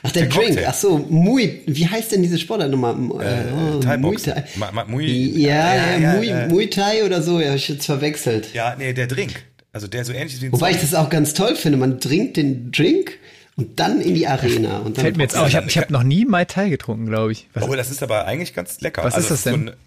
Ach, 0.04 0.12
der, 0.12 0.24
der 0.24 0.32
Drink. 0.32 0.48
Cocktail. 0.50 0.68
Ach 0.70 0.74
so, 0.76 0.98
Mui. 0.98 1.62
Wie 1.66 1.88
heißt 1.88 2.12
denn 2.12 2.22
diese 2.22 2.38
Sportart 2.38 2.70
nochmal? 2.70 2.94
Äh, 2.94 3.52
oh, 3.52 3.80
Thai 3.80 3.98
Muay 3.98 4.16
Thai. 4.16 4.44
Ma, 4.56 4.72
ma, 4.72 4.86
Mui, 4.86 5.06
ja, 5.06 5.76
ja, 5.76 5.98
ja, 5.98 6.14
Mui, 6.14 6.28
ja, 6.28 6.48
Muay 6.48 6.70
Thai 6.70 7.04
oder 7.04 7.22
so. 7.24 7.40
Ja, 7.40 7.56
ich 7.56 7.68
jetzt 7.68 7.86
verwechselt. 7.86 8.54
Ja, 8.54 8.76
nee, 8.78 8.94
der 8.94 9.08
Drink. 9.08 9.44
Also 9.74 9.88
der 9.88 10.06
so 10.06 10.14
ähnlich 10.14 10.34
ist 10.34 10.42
wie 10.42 10.48
ein 10.48 10.52
Wobei 10.52 10.72
Zombie. 10.72 10.84
ich 10.84 10.90
das 10.92 11.00
auch 11.00 11.10
ganz 11.10 11.34
toll 11.34 11.56
finde. 11.56 11.78
Man 11.78 12.00
trinkt 12.00 12.38
den 12.38 12.72
Drink 12.72 13.18
und 13.58 13.80
dann 13.80 14.02
in 14.02 14.16
die 14.16 14.28
Arena. 14.28 14.80
Und 14.80 14.98
dann 14.98 15.04
Fällt 15.04 15.18
mir 15.18 15.24
jetzt 15.24 15.38
auch, 15.38 15.48
ich 15.48 15.56
habe 15.56 15.68
ich 15.68 15.78
hab 15.78 15.90
noch 15.90 16.04
nie 16.04 16.26
Mai 16.26 16.46
Tai 16.46 16.70
getrunken, 16.70 17.06
glaube 17.06 17.32
ich. 17.34 17.48
Was 17.54 17.64
oh, 17.64 17.76
das 17.76 17.92
ist 17.92 18.02
aber 18.02 18.26
eigentlich 18.26 18.54
ganz 18.54 18.82
lecker. 18.82 19.04
Was 19.04 19.16
also 19.16 19.34
ist 19.34 19.46
das 19.46 19.54
denn? 19.54 19.68
So 19.68 19.72
ein, 19.72 19.78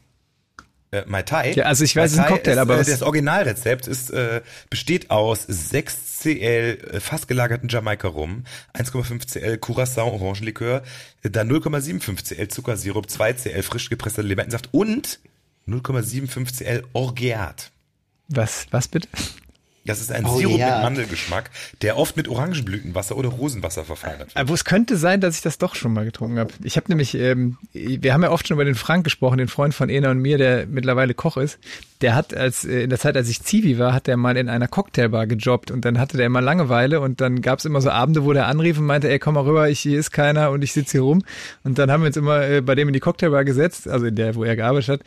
äh, 0.95 1.05
Mai 1.07 1.23
Tai. 1.23 1.53
Ja, 1.53 1.65
also 1.65 1.85
ich 1.85 1.97
weiß, 1.97 2.13
es 2.13 2.19
ist 2.19 2.25
ein 2.25 2.29
Cocktail, 2.29 2.53
ist, 2.53 2.59
aber 2.59 2.79
äh, 2.79 2.85
das 2.85 3.03
Originalrezept 3.03 3.89
ist 3.89 4.11
äh, 4.11 4.43
besteht 4.71 5.11
aus 5.11 5.45
6 5.47 6.21
CL 6.21 6.79
äh, 6.93 7.01
fast 7.01 7.27
gelagerten 7.27 7.69
Jamaika 7.69 8.09
Rum, 8.09 8.45
1,5 8.75 9.27
CL 9.27 9.59
Curacao 9.59 10.13
Orangenlikör, 10.13 10.83
äh, 11.23 11.31
dann 11.31 11.51
0,75 11.51 12.25
CL 12.25 12.49
Zuckersirup, 12.49 13.11
2 13.11 13.33
CL 13.33 13.63
frisch 13.63 13.91
gepresster 13.91 14.23
Limettensaft 14.23 14.69
und 14.73 15.21
0,75 15.67 16.59
CL 16.59 16.85
Orgeat. 16.93 17.71
Was 18.29 18.67
was 18.71 18.89
bitte? 18.89 19.09
Das 19.87 20.01
ist 20.01 20.11
ein 20.11 20.25
oh, 20.25 20.39
Sirup 20.39 20.59
ja. 20.59 20.77
mit 20.77 20.83
Mandelgeschmack, 20.85 21.51
der 21.83 21.99
oft 21.99 22.17
mit 22.17 22.29
Orangenblütenwasser 22.29 23.17
oder 23.17 23.29
Rosenwasser 23.29 23.85
verfeinert 23.85 24.35
wird. 24.35 24.37
Aber 24.37 24.55
es 24.55 24.65
könnte 24.65 24.97
sein, 24.97 25.21
dass 25.21 25.37
ich 25.37 25.43
das 25.43 25.59
doch 25.59 25.75
schon 25.75 25.93
mal 25.93 26.07
getrunken 26.07 26.39
habe. 26.39 26.53
Ich 26.63 26.77
habe 26.77 26.87
nämlich, 26.89 27.15
ähm, 27.15 27.59
wir 27.73 28.15
haben 28.15 28.23
ja 28.23 28.31
oft 28.31 28.49
schon 28.49 28.55
über 28.55 28.65
den 28.65 28.77
Frank 28.77 29.05
gesprochen, 29.05 29.37
den 29.37 29.49
Freund 29.49 29.75
von 29.75 29.91
Ena 29.91 30.11
und 30.11 30.21
mir, 30.21 30.39
der 30.39 30.67
mittlerweile 30.67 31.13
Koch 31.13 31.37
ist. 31.37 31.59
Der 32.01 32.15
hat 32.15 32.35
als 32.35 32.65
äh, 32.65 32.85
in 32.85 32.91
der 32.91 32.99
Zeit, 32.99 33.15
als 33.17 33.29
ich 33.29 33.43
Zivi 33.43 33.79
war, 33.79 33.93
hat 33.93 34.07
der 34.07 34.17
mal 34.17 34.39
in 34.39 34.49
einer 34.49 34.69
Cocktailbar 34.69 35.27
gejobbt 35.27 35.71
und 35.71 35.85
dann 35.85 35.99
hatte 35.99 36.17
der 36.17 36.27
immer 36.27 36.41
Langeweile 36.41 37.01
und 37.01 37.21
dann 37.21 37.43
gab 37.43 37.59
es 37.59 37.67
immer 37.67 37.83
so 37.83 37.91
Abende, 37.91 38.25
wo 38.25 38.33
der 38.33 38.47
anrief 38.47 38.79
und 38.79 38.87
meinte, 38.87 39.11
ey, 39.11 39.19
komm 39.19 39.35
mal 39.35 39.45
rüber, 39.45 39.69
ich, 39.69 39.81
hier 39.81 39.99
ist 39.99 40.13
keiner 40.13 40.51
und 40.51 40.63
ich 40.63 40.73
sitze 40.73 40.93
hier 40.93 41.03
rum. 41.03 41.23
Und 41.63 41.79
dann 41.79 41.91
haben 41.91 42.03
wir 42.03 42.07
uns 42.07 42.17
immer 42.17 42.43
äh, 42.49 42.63
bei 42.63 42.75
dem 42.75 42.89
in 42.89 42.95
die 42.95 43.01
Cocktailbar 43.01 43.45
gesetzt, 43.45 43.87
also 43.87 44.07
in 44.07 44.17
der, 44.17 44.35
wo 44.35 44.45
er 44.45 44.57
gearbeitet 44.57 44.89
hat. 44.89 45.01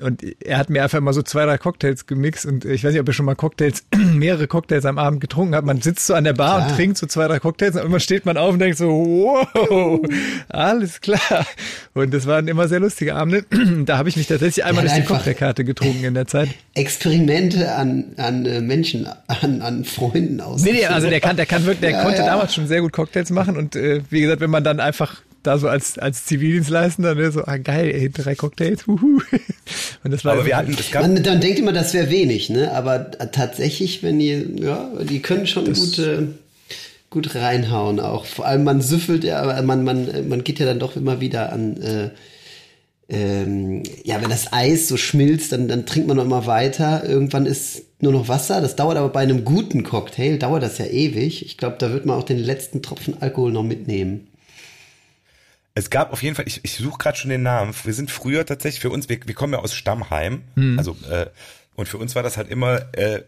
Und 0.00 0.22
er 0.44 0.58
hat 0.58 0.70
mir 0.70 0.82
einfach 0.84 0.98
immer 0.98 1.12
so 1.12 1.22
zwei, 1.22 1.44
drei 1.44 1.58
Cocktails 1.58 2.06
gemixt 2.06 2.46
und 2.46 2.64
ich 2.64 2.84
weiß 2.84 2.92
nicht, 2.92 3.00
ob 3.00 3.08
ihr 3.08 3.12
schon 3.12 3.26
mal 3.26 3.34
Cocktails, 3.34 3.84
mehrere 4.14 4.46
Cocktails 4.46 4.84
am 4.84 4.96
Abend 4.96 5.20
getrunken 5.20 5.56
habt. 5.56 5.66
Man 5.66 5.80
sitzt 5.80 6.06
so 6.06 6.14
an 6.14 6.24
der 6.24 6.34
Bar 6.34 6.58
klar. 6.58 6.68
und 6.68 6.76
trinkt 6.76 6.98
so 6.98 7.06
zwei, 7.06 7.26
drei 7.26 7.40
Cocktails 7.40 7.74
und 7.74 7.82
immer 7.82 7.98
steht 7.98 8.24
man 8.24 8.36
auf 8.36 8.52
und 8.52 8.60
denkt 8.60 8.78
so, 8.78 8.88
wow, 8.88 10.00
alles 10.48 11.00
klar. 11.00 11.46
Und 11.94 12.14
das 12.14 12.26
waren 12.26 12.46
immer 12.46 12.68
sehr 12.68 12.80
lustige 12.80 13.14
Abende. 13.14 13.44
Da 13.88 13.96
habe 13.96 14.08
ich 14.08 14.16
mich 14.16 14.26
tatsächlich 14.26 14.64
einmal 14.64 14.84
durch 14.84 14.94
die 14.94 15.04
Cocktailkarte 15.04 15.64
getrunken 15.64 16.04
in 16.04 16.14
der 16.14 16.26
Zeit. 16.26 16.48
Experimente 16.74 17.72
an, 17.72 18.12
an 18.16 18.44
äh, 18.44 18.60
Menschen, 18.60 19.08
an, 19.26 19.62
an 19.62 19.84
Freunden 19.84 20.40
aus. 20.40 20.62
Nee, 20.62 20.72
nee, 20.72 20.86
also 20.86 21.08
der 21.08 21.20
kann, 21.20 21.36
der 21.36 21.46
kann 21.46 21.64
wirklich, 21.64 21.80
der 21.80 21.90
ja, 21.90 22.02
konnte 22.02 22.20
ja. 22.20 22.26
damals 22.26 22.54
schon 22.54 22.66
sehr 22.66 22.80
gut 22.80 22.92
Cocktails 22.92 23.30
machen 23.30 23.56
und 23.56 23.76
äh, 23.76 24.02
wie 24.10 24.20
gesagt, 24.20 24.40
wenn 24.40 24.50
man 24.50 24.64
dann 24.64 24.80
einfach 24.80 25.22
da 25.42 25.58
so 25.58 25.68
als, 25.68 25.98
als 25.98 26.26
Zivildienstleistender, 26.26 27.14
ne, 27.14 27.30
so, 27.30 27.44
ah, 27.44 27.56
geil, 27.56 27.90
ey, 27.94 28.10
drei 28.10 28.34
Cocktails, 28.34 28.86
wuhu. 28.86 29.20
Und 30.04 30.10
das 30.10 30.24
war 30.24 30.32
aber 30.34 30.46
wir 30.46 30.56
hatten, 30.56 30.76
es 30.78 30.90
gab 30.90 31.02
man, 31.02 31.22
dann 31.22 31.40
denkt 31.40 31.58
immer, 31.58 31.72
das 31.72 31.94
wäre 31.94 32.10
wenig, 32.10 32.50
ne, 32.50 32.72
aber 32.72 33.10
tatsächlich, 33.10 34.02
wenn 34.02 34.18
die, 34.18 34.56
ja, 34.60 34.90
die 35.02 35.20
können 35.20 35.46
schon 35.46 35.72
gut, 35.72 35.98
äh, 35.98 36.26
gut 37.10 37.34
reinhauen 37.34 38.00
auch. 38.00 38.24
Vor 38.24 38.46
allem 38.46 38.64
man 38.64 38.80
süffelt 38.80 39.24
ja, 39.24 39.62
man, 39.62 39.84
man, 39.84 40.28
man 40.28 40.44
geht 40.44 40.58
ja 40.58 40.66
dann 40.66 40.78
doch 40.78 40.96
immer 40.96 41.20
wieder 41.20 41.52
an, 41.52 41.80
äh, 41.80 42.10
ähm, 43.10 43.82
ja, 44.04 44.20
wenn 44.20 44.28
das 44.28 44.52
Eis 44.52 44.86
so 44.86 44.98
schmilzt, 44.98 45.52
dann, 45.52 45.66
dann 45.66 45.86
trinkt 45.86 46.08
man 46.08 46.18
noch 46.18 46.24
immer 46.24 46.46
weiter. 46.46 47.08
Irgendwann 47.08 47.46
ist 47.46 47.84
nur 48.00 48.12
noch 48.12 48.28
Wasser. 48.28 48.60
Das 48.60 48.76
dauert 48.76 48.98
aber 48.98 49.08
bei 49.08 49.20
einem 49.20 49.44
guten 49.44 49.82
Cocktail, 49.82 50.38
dauert 50.38 50.62
das 50.62 50.78
ja 50.78 50.84
ewig. 50.84 51.44
Ich 51.44 51.56
glaube, 51.56 51.76
da 51.78 51.90
wird 51.90 52.04
man 52.04 52.18
auch 52.18 52.24
den 52.24 52.38
letzten 52.38 52.82
Tropfen 52.82 53.20
Alkohol 53.20 53.50
noch 53.50 53.62
mitnehmen. 53.62 54.27
Es 55.78 55.90
gab 55.90 56.12
auf 56.12 56.24
jeden 56.24 56.34
Fall, 56.34 56.48
ich, 56.48 56.60
ich 56.64 56.74
suche 56.74 56.98
gerade 56.98 57.16
schon 57.16 57.30
den 57.30 57.44
Namen. 57.44 57.72
Wir 57.84 57.94
sind 57.94 58.10
früher 58.10 58.44
tatsächlich 58.44 58.80
für 58.80 58.90
uns, 58.90 59.08
wir, 59.08 59.20
wir 59.24 59.34
kommen 59.34 59.52
ja 59.52 59.60
aus 59.60 59.74
Stammheim, 59.74 60.42
mhm. 60.56 60.76
also 60.76 60.96
äh, 61.08 61.26
Und 61.76 61.88
für 61.88 61.98
uns 61.98 62.16
war 62.16 62.24
das 62.24 62.36
halt 62.36 62.50
immer, 62.50 62.92
äh, 62.96 63.22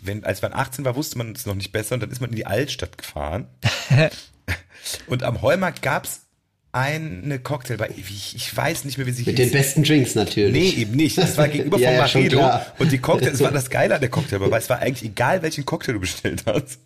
wenn, 0.00 0.24
als 0.24 0.40
man 0.40 0.54
18 0.54 0.86
war, 0.86 0.96
wusste 0.96 1.18
man 1.18 1.32
es 1.32 1.44
noch 1.44 1.54
nicht 1.54 1.72
besser 1.72 1.96
und 1.96 2.02
dann 2.02 2.10
ist 2.10 2.22
man 2.22 2.30
in 2.30 2.36
die 2.36 2.46
Altstadt 2.46 2.96
gefahren. 2.96 3.48
und 5.08 5.24
am 5.24 5.42
Heumarkt 5.42 5.82
gab's 5.82 6.22
eine 6.72 7.38
Cocktailbar, 7.38 7.90
ich, 7.90 8.34
ich 8.34 8.56
weiß 8.56 8.86
nicht 8.86 8.96
mehr, 8.96 9.06
wie 9.06 9.12
sie 9.12 9.24
Mit 9.26 9.36
hieß. 9.38 9.50
den 9.50 9.52
besten 9.52 9.82
Drinks 9.84 10.14
natürlich. 10.14 10.74
Nee, 10.74 10.80
eben 10.80 10.96
nicht. 10.96 11.18
Das 11.18 11.36
war 11.36 11.48
gegenüber 11.48 11.78
Ja, 11.78 11.90
von 11.90 11.96
ja, 11.96 12.00
Maredo. 12.00 12.36
klar. 12.38 12.66
und 12.78 12.92
die 12.92 12.98
Cocktails, 12.98 13.32
das 13.32 13.40
war 13.42 13.52
das 13.52 13.68
Geile 13.68 13.94
an 13.94 14.00
der 14.00 14.10
Cocktailbar, 14.10 14.50
weil 14.50 14.60
es 14.60 14.70
war 14.70 14.78
eigentlich 14.78 15.10
egal, 15.10 15.42
welchen 15.42 15.66
Cocktail 15.66 15.92
du 15.92 16.00
bestellt 16.00 16.44
hast. 16.46 16.78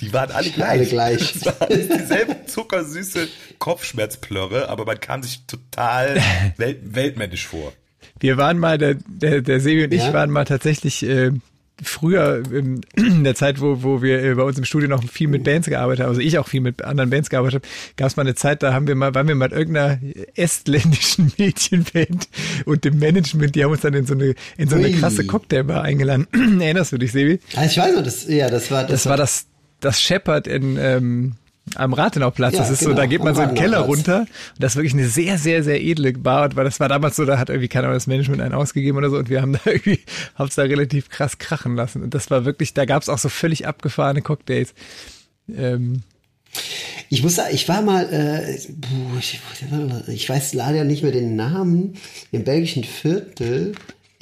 Die 0.00 0.12
waren 0.12 0.30
alle 0.30 0.50
gleich. 0.50 0.68
Alle 0.70 0.86
gleich. 0.86 1.34
Das 1.44 1.60
war 1.60 1.68
dieselbe 1.68 2.46
zuckersüße 2.46 3.28
Kopfschmerzplörre, 3.58 4.68
aber 4.68 4.84
man 4.84 5.00
kam 5.00 5.22
sich 5.22 5.46
total 5.46 6.20
welt 6.56 6.78
weltmännisch 6.94 7.46
vor. 7.46 7.72
Wir 8.20 8.36
waren 8.36 8.58
mal, 8.58 8.78
der, 8.78 8.94
der, 9.06 9.40
der 9.40 9.60
Sebi 9.60 9.84
und 9.84 9.92
ich 9.92 10.02
Ja? 10.02 10.12
waren 10.12 10.30
mal 10.30 10.44
tatsächlich 10.44 11.02
äh, 11.04 11.30
früher 11.82 12.42
ähm, 12.52 12.82
in 12.94 13.24
der 13.24 13.34
Zeit, 13.34 13.60
wo, 13.60 13.82
wo 13.82 14.02
wir 14.02 14.22
äh, 14.22 14.34
bei 14.34 14.42
uns 14.44 14.56
im 14.58 14.64
Studio 14.64 14.88
noch 14.88 15.02
viel 15.04 15.26
mit 15.28 15.42
Bands 15.44 15.68
gearbeitet 15.68 16.04
haben, 16.04 16.10
also 16.10 16.20
ich 16.20 16.38
auch 16.38 16.46
viel 16.46 16.60
mit 16.60 16.82
anderen 16.84 17.10
Bands 17.10 17.30
gearbeitet 17.30 17.64
habe, 17.64 17.74
gab 17.96 18.06
es 18.08 18.16
mal 18.16 18.22
eine 18.22 18.34
Zeit, 18.36 18.62
da 18.62 18.72
haben 18.72 18.86
wir 18.86 18.94
mal, 18.94 19.14
waren 19.14 19.26
wir 19.26 19.34
mal 19.34 19.50
in 19.50 19.58
irgendeiner 19.58 19.98
estländischen 20.36 21.32
Mädchenband 21.38 22.28
und 22.64 22.84
dem 22.84 22.98
Management, 22.98 23.56
die 23.56 23.64
haben 23.64 23.72
uns 23.72 23.80
dann 23.80 23.94
in 23.94 24.06
so 24.06 24.14
eine, 24.14 24.34
in 24.56 24.68
so 24.68 24.76
eine 24.76 24.86
Ui. 24.86 24.92
krasse 24.92 25.26
Cocktailbar 25.26 25.82
eingeladen. 25.82 26.28
Erinnerst 26.60 26.92
du 26.92 26.98
dich, 26.98 27.10
Sebi? 27.12 27.40
Ah, 27.56 27.64
ich 27.64 27.76
weiß 27.76 27.96
noch, 27.96 28.04
das, 28.04 28.28
ja, 28.28 28.48
das 28.48 28.70
war, 28.70 28.84
Das 28.84 29.06
war 29.06 29.16
das, 29.16 29.46
das 29.84 30.00
Shepherd 30.00 30.46
in, 30.46 30.76
ähm, 30.78 31.34
am 31.76 31.92
Rathenauplatz. 31.92 32.54
Ja, 32.54 32.60
das 32.60 32.70
ist 32.70 32.80
so, 32.80 32.86
genau, 32.90 33.00
da 33.00 33.06
geht 33.06 33.24
man 33.24 33.34
so 33.34 33.42
in 33.42 33.48
den 33.48 33.56
Keller 33.56 33.80
runter. 33.80 34.20
Und 34.20 34.28
das 34.58 34.72
ist 34.72 34.76
wirklich 34.76 34.92
eine 34.92 35.08
sehr, 35.08 35.38
sehr, 35.38 35.62
sehr 35.64 35.82
edle 35.82 36.12
Bar. 36.12 36.44
Und 36.44 36.56
weil 36.56 36.64
das 36.64 36.78
war 36.78 36.88
damals 36.88 37.16
so, 37.16 37.24
da 37.24 37.38
hat 37.38 37.48
irgendwie 37.48 37.68
keiner 37.68 37.90
das 37.92 38.06
Management 38.06 38.42
einen 38.42 38.54
ausgegeben 38.54 38.98
oder 38.98 39.10
so. 39.10 39.16
Und 39.16 39.30
wir 39.30 39.40
haben 39.40 39.52
da 39.64 39.70
irgendwie, 39.70 40.00
haben 40.34 40.48
es 40.48 40.54
da 40.54 40.62
relativ 40.62 41.08
krass 41.08 41.38
krachen 41.38 41.74
lassen. 41.74 42.02
Und 42.02 42.14
das 42.14 42.30
war 42.30 42.44
wirklich, 42.44 42.74
da 42.74 42.84
gab 42.84 43.02
es 43.02 43.08
auch 43.08 43.18
so 43.18 43.28
völlig 43.28 43.66
abgefahrene 43.66 44.22
Cocktails. 44.22 44.74
Ähm, 45.54 46.02
Ich 47.08 47.22
muss 47.22 47.36
sagen, 47.36 47.54
ich 47.54 47.68
war 47.68 47.82
mal, 47.82 48.08
äh, 48.12 48.58
ich 50.12 50.28
weiß 50.28 50.54
leider 50.54 50.84
nicht 50.84 51.02
mehr 51.02 51.12
den 51.12 51.34
Namen, 51.36 51.94
im 52.30 52.44
belgischen 52.44 52.84
Viertel 52.84 53.72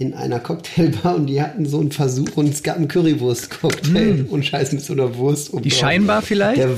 in 0.03 0.15
einer 0.15 0.41
Cocktailbar 0.41 1.15
und 1.15 1.27
die 1.27 1.41
hatten 1.41 1.67
so 1.67 1.81
einen 1.81 1.93
Versuch 1.93 2.37
und 2.37 2.49
es 2.49 2.63
gab 2.63 2.77
einen 2.77 2.89
Currywurst-Cocktail 2.89 4.27
und 4.29 4.45
Scheiß 4.45 4.73
mit 4.73 4.83
so 4.83 4.93
einer 4.93 5.17
Wurst. 5.17 5.53
Die 5.65 5.71
Scheinbar 5.71 6.23
vielleicht? 6.23 6.59
Der, 6.59 6.77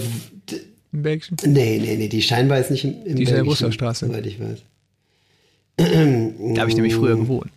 im 0.93 1.03
Belgischen. 1.03 1.37
nee, 1.45 1.81
nee, 1.83 1.97
nee, 1.97 2.09
die 2.09 2.23
Scheinbar 2.23 2.61
ist 2.61 2.71
nicht 2.71 2.85
im, 2.85 3.05
im 3.05 3.17
Die 3.17 3.25
ist 3.25 3.31
in 3.31 3.37
der 3.37 3.43
Belgischen, 3.43 3.47
Gustavstraße. 3.47 4.07
Soweit 4.07 4.27
ich 4.27 4.39
weiß. 4.39 4.59
Da 5.77 6.61
habe 6.61 6.71
ich 6.71 6.77
nämlich 6.77 6.95
früher 6.95 7.17
gewohnt. 7.17 7.51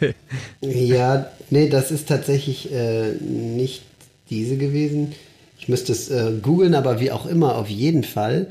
Ja, 0.60 1.30
nee, 1.50 1.68
das 1.68 1.90
ist 1.90 2.08
tatsächlich 2.08 2.72
äh, 2.72 3.12
nicht 3.20 3.82
diese 4.30 4.56
gewesen. 4.56 5.12
Ich 5.58 5.68
müsste 5.68 5.92
es 5.92 6.08
äh, 6.10 6.32
googeln, 6.40 6.74
aber 6.74 7.00
wie 7.00 7.10
auch 7.10 7.26
immer, 7.26 7.56
auf 7.56 7.68
jeden 7.68 8.04
Fall 8.04 8.48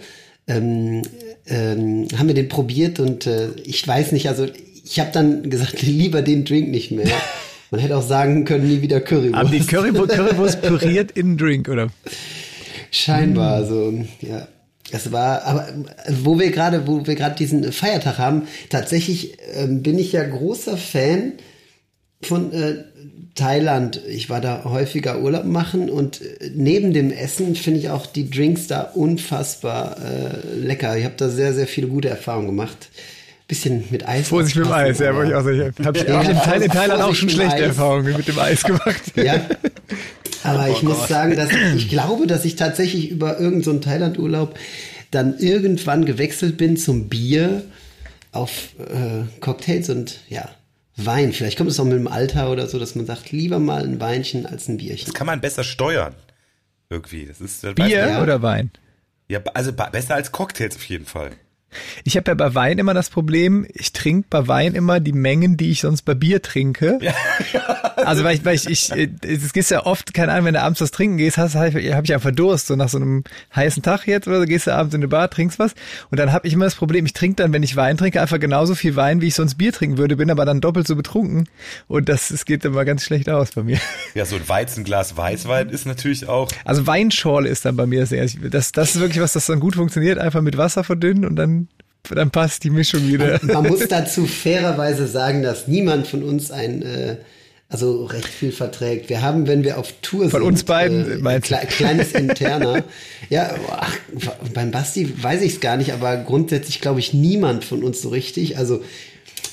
ähm, 0.47 1.01
ähm, 1.45 2.07
haben 2.17 2.27
wir 2.27 2.33
den 2.33 2.49
probiert 2.49 2.99
und 2.99 3.27
äh, 3.27 3.49
ich 3.63 3.85
weiß 3.85 4.11
nicht, 4.11 4.27
also 4.27 4.47
ich 4.91 4.99
habe 4.99 5.11
dann 5.13 5.49
gesagt, 5.49 5.81
lieber 5.81 6.21
den 6.21 6.43
Drink 6.45 6.69
nicht 6.69 6.91
mehr. 6.91 7.07
Man 7.71 7.79
hätte 7.79 7.95
auch 7.95 8.05
sagen 8.05 8.43
können, 8.43 8.67
nie 8.67 8.81
wieder 8.81 8.99
Currywurst. 8.99 9.35
Haben 9.35 9.51
die 9.51 9.65
Currywurst, 9.65 10.13
Currywurst 10.13 10.61
püriert 10.61 11.11
in 11.11 11.37
Drink, 11.37 11.69
oder? 11.69 11.87
Scheinbar, 12.91 13.53
also 13.53 13.93
ja. 14.19 14.47
Es 14.91 15.13
war, 15.13 15.43
aber 15.45 15.69
äh, 15.69 16.11
wo 16.23 16.37
wir 16.37 16.51
gerade, 16.51 16.85
wo 16.85 17.07
wir 17.07 17.15
gerade 17.15 17.35
diesen 17.35 17.71
Feiertag 17.71 18.17
haben, 18.17 18.47
tatsächlich 18.69 19.37
ähm, 19.53 19.81
bin 19.81 19.97
ich 19.97 20.11
ja 20.11 20.23
großer 20.23 20.75
Fan 20.75 21.33
von 22.21 22.51
äh, 22.51 22.83
Thailand. 23.35 24.01
Ich 24.09 24.29
war 24.29 24.41
da 24.41 24.65
häufiger 24.65 25.21
Urlaub 25.21 25.45
machen 25.45 25.89
und 25.89 26.21
äh, 26.21 26.51
neben 26.53 26.91
dem 26.91 27.11
Essen 27.11 27.55
finde 27.55 27.79
ich 27.79 27.89
auch 27.89 28.05
die 28.05 28.29
Drinks 28.29 28.67
da 28.67 28.81
unfassbar 28.81 29.95
äh, 30.03 30.57
lecker. 30.57 30.97
Ich 30.97 31.05
habe 31.05 31.15
da 31.15 31.29
sehr, 31.29 31.53
sehr 31.53 31.67
viele 31.67 31.87
gute 31.87 32.09
Erfahrungen 32.09 32.47
gemacht. 32.47 32.89
Bisschen 33.51 33.83
mit 33.89 34.07
Eis. 34.07 34.29
Vorsicht 34.29 34.55
mit 34.55 34.65
dem 34.65 34.71
Eis, 34.71 34.99
ja, 34.99 35.13
wollte 35.13 35.31
ich 35.31 35.35
auch 35.35 35.43
sagen. 35.43 35.73
Habe 35.85 35.97
ich 35.97 36.07
Ja, 36.07 36.21
in, 36.21 36.27
Thail, 36.27 36.31
in 36.31 36.37
Vorsicht 36.37 36.71
Thailand 36.71 37.01
auch 37.01 37.13
schon 37.13 37.29
schlechte 37.29 37.55
Eis. 37.55 37.61
Erfahrungen 37.63 38.15
mit 38.15 38.25
dem 38.29 38.39
Eis 38.39 38.63
gemacht. 38.63 39.01
Ja. 39.17 39.41
Aber 40.45 40.67
Oh 40.69 40.71
ich 40.71 40.83
muss 40.83 41.09
sagen, 41.09 41.35
dass 41.35 41.49
ich 41.75 41.89
glaube, 41.89 42.27
dass 42.27 42.45
ich 42.45 42.55
tatsächlich 42.55 43.09
über 43.09 43.33
irgendeinen 43.41 43.63
so 43.63 43.77
Thailand-Urlaub 43.79 44.57
dann 45.11 45.37
irgendwann 45.37 46.05
gewechselt 46.05 46.55
bin 46.55 46.77
zum 46.77 47.09
Bier 47.09 47.63
auf 48.31 48.69
äh, 48.79 49.25
Cocktails 49.41 49.89
und 49.89 50.21
ja, 50.29 50.47
Wein. 50.95 51.33
Vielleicht 51.33 51.57
kommt 51.57 51.69
es 51.71 51.77
auch 51.77 51.83
mit 51.83 51.95
dem 51.97 52.07
Alter 52.07 52.49
oder 52.51 52.67
so, 52.69 52.79
dass 52.79 52.95
man 52.95 53.05
sagt, 53.05 53.33
lieber 53.33 53.59
mal 53.59 53.83
ein 53.83 53.99
Weinchen 53.99 54.45
als 54.45 54.69
ein 54.69 54.77
Bierchen. 54.77 55.07
Das 55.07 55.13
kann 55.13 55.27
man 55.27 55.41
besser 55.41 55.65
steuern. 55.65 56.15
Irgendwie. 56.89 57.25
Das 57.25 57.41
ist, 57.41 57.65
das 57.65 57.75
Bier 57.75 57.89
Ja. 57.89 58.23
oder 58.23 58.41
Wein? 58.41 58.71
Ja, 59.27 59.41
also 59.53 59.73
besser 59.73 60.15
als 60.15 60.31
Cocktails 60.31 60.77
auf 60.77 60.85
jeden 60.85 61.05
Fall. 61.05 61.31
Ich 62.03 62.17
habe 62.17 62.31
ja 62.31 62.35
bei 62.35 62.53
Wein 62.55 62.77
immer 62.77 62.93
das 62.93 63.09
Problem, 63.09 63.65
ich 63.73 63.93
trinke 63.93 64.27
bei 64.29 64.47
Wein 64.47 64.75
immer 64.75 64.99
die 64.99 65.13
Mengen, 65.13 65.57
die 65.57 65.71
ich 65.71 65.81
sonst 65.81 66.03
bei 66.03 66.13
Bier 66.13 66.41
trinke. 66.41 66.99
Also 67.95 68.23
weil 68.23 68.35
ich, 68.35 68.45
weil 68.45 68.55
ich, 68.55 68.67
ich 68.67 68.91
äh, 68.91 69.09
es 69.21 69.51
ist 69.51 69.71
ja 69.71 69.85
oft, 69.85 70.13
keine 70.13 70.31
Ahnung, 70.31 70.45
wenn 70.45 70.53
du 70.53 70.61
abends 70.61 70.81
was 70.81 70.91
trinken 70.91 71.17
gehst, 71.17 71.37
hast 71.37 71.55
habe 71.55 71.71
hab 71.93 72.03
ich 72.03 72.13
einfach 72.13 72.31
Durst, 72.31 72.67
so 72.67 72.75
nach 72.75 72.89
so 72.89 72.97
einem 72.97 73.23
heißen 73.55 73.83
Tag 73.83 74.07
jetzt 74.07 74.27
oder 74.27 74.39
so, 74.39 74.45
gehst 74.45 74.67
du 74.67 74.73
abends 74.73 74.95
in 74.95 75.01
eine 75.01 75.07
Bar, 75.07 75.29
trinkst 75.29 75.59
was 75.59 75.73
und 76.09 76.19
dann 76.19 76.31
habe 76.31 76.47
ich 76.47 76.53
immer 76.53 76.65
das 76.65 76.75
Problem, 76.75 77.05
ich 77.05 77.13
trinke 77.13 77.35
dann, 77.35 77.53
wenn 77.53 77.63
ich 77.63 77.75
Wein 77.75 77.97
trinke, 77.97 78.21
einfach 78.21 78.39
genauso 78.39 78.75
viel 78.75 78.95
Wein, 78.95 79.21
wie 79.21 79.27
ich 79.27 79.35
sonst 79.35 79.55
Bier 79.55 79.71
trinken 79.71 79.97
würde, 79.97 80.15
bin 80.15 80.31
aber 80.31 80.45
dann 80.45 80.61
doppelt 80.61 80.87
so 80.87 80.95
betrunken 80.95 81.47
und 81.87 82.09
das, 82.09 82.31
es 82.31 82.45
geht 82.45 82.65
immer 82.65 82.85
ganz 82.85 83.03
schlecht 83.03 83.29
aus 83.29 83.51
bei 83.51 83.63
mir. 83.63 83.79
Ja, 84.13 84.25
so 84.25 84.35
ein 84.35 84.47
Weizenglas 84.47 85.15
Weißwein 85.15 85.69
ist 85.69 85.85
natürlich 85.85 86.27
auch. 86.27 86.51
Also 86.65 86.87
Weinschorle 86.87 87.47
ist 87.47 87.65
dann 87.65 87.75
bei 87.75 87.85
mir 87.85 88.05
sehr, 88.05 88.27
das, 88.49 88.71
das 88.71 88.95
ist 88.95 89.01
wirklich 89.01 89.21
was, 89.21 89.33
das 89.33 89.45
dann 89.45 89.59
gut 89.59 89.75
funktioniert, 89.75 90.17
einfach 90.17 90.41
mit 90.41 90.57
Wasser 90.57 90.83
verdünnen 90.83 91.25
und 91.25 91.35
dann, 91.35 91.60
dann 92.09 92.31
passt 92.31 92.63
die 92.63 92.69
Mischung 92.69 93.07
wieder. 93.07 93.39
Man 93.43 93.67
muss 93.67 93.87
dazu 93.87 94.25
fairerweise 94.25 95.07
sagen, 95.07 95.43
dass 95.43 95.67
niemand 95.67 96.07
von 96.07 96.23
uns 96.23 96.51
ein 96.51 96.81
äh, 96.81 97.17
also 97.71 98.03
recht 98.03 98.27
viel 98.27 98.51
verträgt. 98.51 99.09
Wir 99.09 99.21
haben, 99.21 99.47
wenn 99.47 99.63
wir 99.63 99.77
auf 99.77 99.93
Tour 100.01 100.23
sind, 100.23 100.31
Von 100.31 100.41
uns 100.41 100.65
beiden, 100.65 101.25
äh, 101.25 101.39
kle 101.39 101.59
kleines 101.67 102.11
Interner. 102.11 102.83
ja, 103.29 103.55
ach, 103.69 103.97
beim 104.53 104.71
Basti 104.71 105.23
weiß 105.23 105.41
ich 105.41 105.53
es 105.53 105.59
gar 105.61 105.77
nicht, 105.77 105.93
aber 105.93 106.17
grundsätzlich 106.17 106.81
glaube 106.81 106.99
ich 106.99 107.13
niemand 107.13 107.63
von 107.63 107.81
uns 107.81 108.01
so 108.01 108.09
richtig. 108.09 108.57
Also 108.57 108.81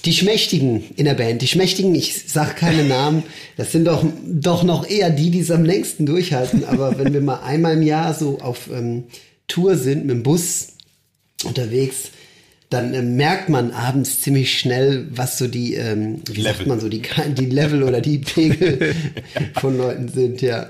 die 0.04 0.12
Schmächtigen 0.12 0.82
in 0.96 1.04
der 1.04 1.14
Band, 1.14 1.42
die 1.42 1.46
Schmächtigen, 1.46 1.94
ich 1.94 2.24
sag 2.26 2.56
keine 2.56 2.82
Namen, 2.84 3.22
das 3.56 3.70
sind 3.70 3.84
doch, 3.84 4.04
doch 4.26 4.64
noch 4.64 4.88
eher 4.88 5.10
die, 5.10 5.30
die 5.30 5.40
es 5.40 5.52
am 5.52 5.64
längsten 5.64 6.04
durchhalten. 6.04 6.64
Aber 6.64 6.98
wenn 6.98 7.12
wir 7.12 7.20
mal 7.20 7.42
einmal 7.44 7.74
im 7.74 7.82
Jahr 7.82 8.14
so 8.14 8.40
auf 8.40 8.68
ähm, 8.68 9.04
Tour 9.46 9.76
sind 9.76 10.06
mit 10.06 10.10
dem 10.10 10.22
Bus 10.24 10.68
unterwegs, 11.44 12.10
dann 12.70 12.92
äh, 12.94 13.02
merkt 13.02 13.48
man 13.48 13.70
abends 13.72 14.20
ziemlich 14.20 14.58
schnell, 14.58 15.06
was 15.10 15.38
so 15.38 15.48
die, 15.48 15.74
ähm, 15.74 16.20
wie 16.30 16.42
sagt 16.42 16.58
Level. 16.58 16.66
man 16.68 16.80
so, 16.80 16.88
die, 16.88 17.02
die 17.34 17.46
Level 17.46 17.82
oder 17.82 18.00
die 18.00 18.18
Pegel 18.18 18.94
von 19.60 19.76
Leuten 19.78 20.08
sind, 20.08 20.42
ja. 20.42 20.68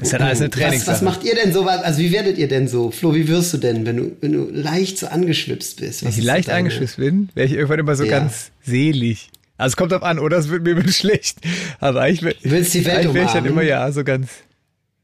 ist 0.00 0.12
halt 0.12 0.22
alles 0.22 0.40
eine 0.40 0.48
Was, 0.52 0.58
Trainingssache. 0.58 0.94
was 0.96 1.02
macht 1.02 1.24
ihr 1.24 1.34
denn 1.34 1.52
so? 1.52 1.64
Also 1.66 1.98
wie 2.00 2.12
werdet 2.12 2.38
ihr 2.38 2.48
denn 2.48 2.68
so? 2.68 2.90
Flo, 2.90 3.14
wie 3.14 3.28
wirst 3.28 3.52
du 3.52 3.58
denn, 3.58 3.84
wenn 3.84 3.96
du, 3.96 4.16
wenn 4.20 4.32
du 4.32 4.48
leicht 4.50 4.98
so 4.98 5.06
angeschwipst 5.08 5.80
bist? 5.80 6.02
Wenn 6.02 6.08
Was 6.08 6.14
ich 6.16 6.20
ist 6.20 6.26
leicht 6.26 6.48
deine- 6.48 6.58
angeschwipst 6.58 6.96
bin, 6.96 7.28
wäre 7.34 7.46
ich 7.46 7.52
irgendwann 7.54 7.80
immer 7.80 7.96
so 7.96 8.04
Ja. 8.04 8.18
ganz 8.20 8.50
selig. 8.62 9.28
Also 9.58 9.72
es 9.72 9.76
kommt 9.76 9.92
drauf 9.92 10.02
an, 10.02 10.18
oder? 10.18 10.38
Es 10.38 10.48
wird 10.48 10.62
mir 10.62 10.70
immer 10.70 10.88
schlecht. 10.92 11.38
Aber 11.78 12.00
wär- 12.02 12.14
Du 12.20 12.36
willst 12.50 12.74
die 12.74 12.84
Welt 12.84 12.98
eigentlich 12.98 13.14
wäre 13.14 13.26
ich 13.26 13.32
dann 13.32 13.42
umarmen? 13.42 13.50
immer 13.52 13.62
ja 13.62 13.92
so 13.92 14.02
ganz, 14.02 14.28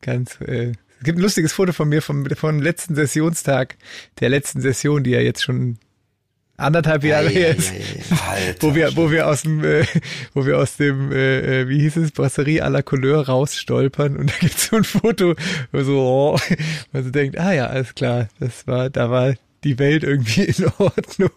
ganz. 0.01 0.41
Äh, 0.41 0.73
es 0.99 1.05
gibt 1.05 1.19
ein 1.19 1.23
lustiges 1.23 1.53
Foto 1.53 1.73
von 1.73 1.89
mir 1.89 2.03
vom, 2.03 2.27
vom 2.27 2.61
letzten 2.61 2.95
Sessionstag, 2.95 3.77
der 4.21 4.29
letzten 4.29 4.61
Session, 4.61 5.05
die 5.05 5.11
ja 5.11 5.21
jetzt 5.21 5.43
schon 5.43 5.79
anderthalb 6.57 7.05
Jahre 7.05 7.27
Ja, 7.27 7.31
ja, 7.31 7.39
her 7.39 7.57
ist. 7.57 7.73
Wo 8.61 8.75
wir, 8.75 8.97
wo 8.97 9.11
wir 9.11 9.29
aus 9.29 9.43
dem, 9.43 9.65
äh, 9.65 9.85
wo 10.35 10.45
wir 10.45 10.59
aus 10.59 10.77
dem, 10.77 11.13
äh, 11.13 11.63
äh, 11.63 11.69
wie 11.69 11.81
hieß 11.81 11.97
es, 11.99 12.11
Brasserie 12.11 12.63
à 12.63 12.69
la 12.69 12.83
Couleur 12.83 13.27
rausstolpern 13.27 14.17
und 14.17 14.31
da 14.31 14.35
gibt's 14.41 14.67
so 14.67 14.77
ein 14.77 14.85
Foto, 14.85 15.35
wo 15.73 15.83
so, 15.83 16.01
oh, 16.01 16.39
man 16.93 17.05
so 17.05 17.11
denkt, 17.11 17.39
ah 17.39 17.53
ja, 17.53 17.69
alles 17.69 17.95
klar, 17.95 18.29
das 18.41 18.67
war, 18.67 18.91
da 18.91 19.11
war 19.11 19.35
die 19.65 19.79
Welt 19.79 20.03
irgendwie 20.03 20.45
in 20.45 20.67
Ordnung. 20.79 21.31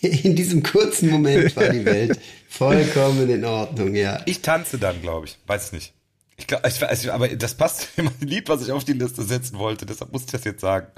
In 0.00 0.34
diesem 0.34 0.62
kurzen 0.62 1.10
Moment 1.10 1.54
war 1.56 1.68
die 1.68 1.84
Welt 1.84 2.18
vollkommen 2.48 3.28
in 3.28 3.44
Ordnung, 3.44 3.94
ja. 3.94 4.20
Ich 4.26 4.40
tanze 4.40 4.78
dann, 4.78 5.00
glaube 5.00 5.26
ich. 5.26 5.38
Weiß 5.46 5.66
ich 5.66 5.72
nicht. 5.72 5.94
Ich 6.40 6.46
glaube, 6.46 6.64
weiß, 6.64 7.08
aber 7.08 7.28
das 7.28 7.54
passt 7.54 7.80
zu 7.94 8.02
dem 8.02 8.10
Lied, 8.20 8.48
was 8.48 8.62
ich 8.62 8.72
auf 8.72 8.84
die 8.84 8.94
Liste 8.94 9.22
setzen 9.22 9.58
wollte. 9.58 9.86
Deshalb 9.86 10.10
musste 10.12 10.26
ich 10.28 10.32
das 10.32 10.44
jetzt 10.44 10.60
sagen, 10.60 10.88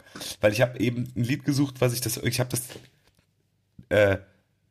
weil 0.41 0.53
ich 0.53 0.61
habe 0.63 0.79
eben 0.81 1.13
ein 1.17 1.25
Lied 1.25 1.45
gesucht, 1.45 1.81
was 1.81 1.93
ich 1.93 2.01
das, 2.01 2.17
ich 2.17 2.41
habe 2.41 2.51
das 2.51 2.63
äh, 3.91 4.19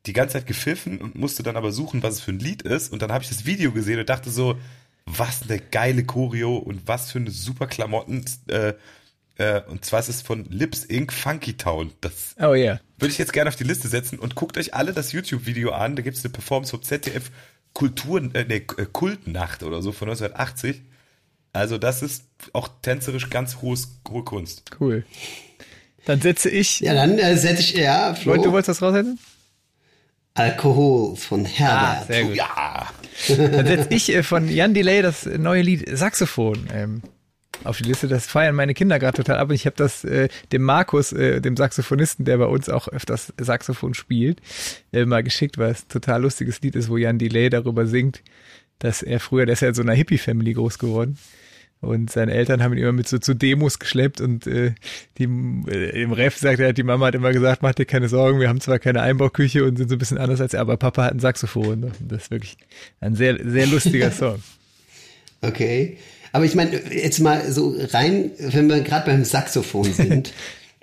die 0.06 0.14
ganze 0.14 0.34
Zeit 0.34 0.48
gepfiffen 0.48 1.00
und 1.00 1.16
musste 1.16 1.44
dann 1.44 1.58
aber 1.58 1.72
suchen, 1.72 2.02
was 2.02 2.16
es 2.16 2.22
für 2.22 2.32
ein 2.32 2.40
Lied 2.40 2.64
ist. 2.64 2.92
Und 2.92 3.02
dann 3.02 3.12
habe 3.12 3.24
ich 3.24 3.30
das 3.30 3.46
Video 3.46 3.72
gesehen 3.72 4.00
und 4.00 4.10
dachte 4.10 4.32
so, 4.32 4.58
was 5.06 5.44
eine 5.44 5.60
geile 5.60 6.04
Choreo 6.06 6.58
und 6.58 6.88
was 6.88 7.12
für 7.12 7.20
eine 7.20 7.32
super 7.32 7.68
Klamotten. 7.68 8.26
Äh, 8.48 8.74
Äh, 9.38 9.62
und 9.70 9.86
zwar 9.86 10.02
ist 10.02 10.10
es 10.10 10.22
von 10.22 10.46
Lips 10.50 10.84
Inc. 10.84 11.12
Funky 11.14 11.54
Town. 11.54 11.92
Das 12.02 12.36
Oh 12.40 12.54
ja. 12.54 12.80
würde 13.00 13.12
ich 13.12 13.18
jetzt 13.18 13.34
gerne 13.34 13.48
auf 13.48 13.56
die 13.56 13.64
Liste 13.64 13.88
setzen 13.88 14.20
und 14.20 14.36
guckt 14.36 14.58
euch 14.58 14.74
alle 14.76 14.94
das 14.94 15.14
YouTube-Video 15.14 15.72
an. 15.72 15.96
Da 15.96 16.04
gibt 16.04 16.18
es 16.18 16.24
eine 16.26 16.34
Performance 16.34 16.72
vom 16.72 16.84
ZDF 16.84 17.32
Kultur, 17.74 18.22
äh, 18.34 18.46
nee, 18.48 18.66
äh, 18.78 18.86
Kultnacht 18.92 19.64
oder 19.64 19.82
so 19.82 19.92
von 19.92 20.10
1980. 20.10 20.82
Also 21.54 21.78
das 21.78 22.02
ist 22.02 22.24
auch 22.54 22.70
tänzerisch 22.82 23.30
ganz 23.30 23.58
hohes, 23.62 24.00
hohe 24.10 24.24
Kunst. 24.24 24.64
Cool. 24.80 25.06
Dann 26.06 26.22
setze 26.22 26.50
ich. 26.50 26.80
Ja, 26.80 26.94
dann 26.94 27.18
äh, 27.20 27.36
setze 27.38 27.62
ich, 27.62 27.74
ja, 27.74 28.14
Flo, 28.16 28.32
Wollt- 28.34 28.46
Du 28.46 28.52
wolltest 28.52 28.70
das 28.70 28.82
raussetzen? 28.82 29.20
Alkohol 30.34 31.16
von 31.18 31.44
Herbert. 31.46 32.04
Ah, 32.04 32.06
sehr 32.08 32.24
gut. 32.24 32.36
Ja. 32.36 32.88
Dann 33.28 33.68
setze 33.68 33.88
ich 33.94 34.14
äh, 34.16 34.24
von 34.24 34.48
Jan 34.50 34.74
Delay 34.74 35.02
das 35.02 35.26
neue 35.26 35.62
Lied 35.62 35.86
Saxophon 35.98 36.68
ähm, 36.74 37.02
auf 37.64 37.78
die 37.78 37.84
Liste. 37.84 38.08
Das 38.08 38.28
feiern 38.28 38.56
meine 38.56 38.74
Kinder 38.74 39.00
gerade 39.00 39.18
total 39.18 39.38
ab. 39.38 39.50
Und 39.50 39.56
ich 39.56 39.66
habe 39.66 39.76
das 39.76 40.04
äh, 40.04 40.30
dem 40.52 40.64
Markus, 40.64 41.12
äh, 41.14 41.42
dem 41.42 41.58
Saxophonisten, 41.58 42.26
der 42.26 42.38
bei 42.38 42.46
uns 42.46 42.70
auch 42.70 42.88
öfters 42.88 43.34
Saxophon 43.40 43.94
spielt, 43.94 44.42
äh, 44.94 45.06
mal 45.06 45.24
geschickt, 45.24 45.58
weil 45.58 45.72
es 45.72 45.84
ein 45.84 45.90
total 45.90 46.22
lustiges 46.22 46.62
Lied 46.62 46.76
ist, 46.76 46.90
wo 46.90 46.98
Jan 46.98 47.18
Delay 47.18 47.50
darüber 47.50 47.86
singt, 47.86 48.22
dass 48.80 49.04
er 49.04 49.20
früher, 49.20 49.46
der 49.46 49.54
ist 49.54 49.62
ja 49.62 49.70
in 49.70 49.74
so 49.74 49.82
einer 49.82 49.94
Hippie-Family 49.94 50.54
groß 50.54 50.80
geworden. 50.80 51.18
Und 51.82 52.12
seine 52.12 52.32
Eltern 52.34 52.62
haben 52.62 52.74
ihn 52.74 52.80
immer 52.80 52.92
mit 52.92 53.08
so 53.08 53.18
zu 53.18 53.34
Demos 53.34 53.80
geschleppt 53.80 54.22
und 54.22 54.46
äh, 54.46 54.76
die, 55.18 55.24
äh, 55.24 56.04
im 56.04 56.12
Ref 56.12 56.38
sagt 56.38 56.60
er, 56.60 56.74
die 56.74 56.84
Mama 56.84 57.08
hat 57.08 57.16
immer 57.16 57.32
gesagt, 57.32 57.64
mach 57.64 57.74
dir 57.74 57.86
keine 57.86 58.08
Sorgen, 58.08 58.40
wir 58.40 58.50
haben 58.50 58.62
zwar 58.62 58.78
keine 58.78 59.02
Einbauküche 59.02 59.66
und 59.66 59.78
sind 59.78 59.90
so 59.90 59.96
ein 59.96 60.00
bisschen 60.00 60.20
anders 60.20 60.42
als 60.42 60.54
er, 60.54 60.62
aber 60.62 60.78
Papa 60.78 61.06
hat 61.06 61.14
ein 61.14 61.20
Saxophon. 61.20 61.92
Das 62.08 62.24
ist 62.24 62.32
wirklich 62.32 62.56
ein 63.00 63.16
sehr, 63.16 63.40
sehr 63.44 63.66
lustiger 63.66 64.12
Song. 64.12 64.44
Okay. 65.42 65.98
Aber 66.32 66.46
ich 66.46 66.56
meine, 66.56 66.80
jetzt 66.92 67.20
mal 67.20 67.52
so 67.52 67.76
rein, 67.92 68.32
wenn 68.40 68.68
wir 68.70 68.82
gerade 68.82 69.06
beim 69.06 69.26
Saxophon 69.26 69.92
sind. 69.94 70.34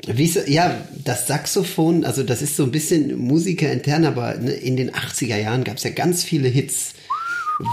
Wie 0.06 0.30
ja, 0.46 0.76
das 1.04 1.26
Saxophon, 1.26 2.04
also 2.04 2.22
das 2.22 2.40
ist 2.40 2.56
so 2.56 2.62
ein 2.64 2.70
bisschen 2.70 3.18
Musiker 3.18 3.70
intern, 3.72 4.04
aber 4.04 4.34
ne, 4.36 4.52
in 4.52 4.76
den 4.76 4.92
80er 4.92 5.36
Jahren 5.36 5.64
gab 5.64 5.78
es 5.78 5.82
ja 5.82 5.90
ganz 5.90 6.22
viele 6.22 6.48
Hits, 6.48 6.94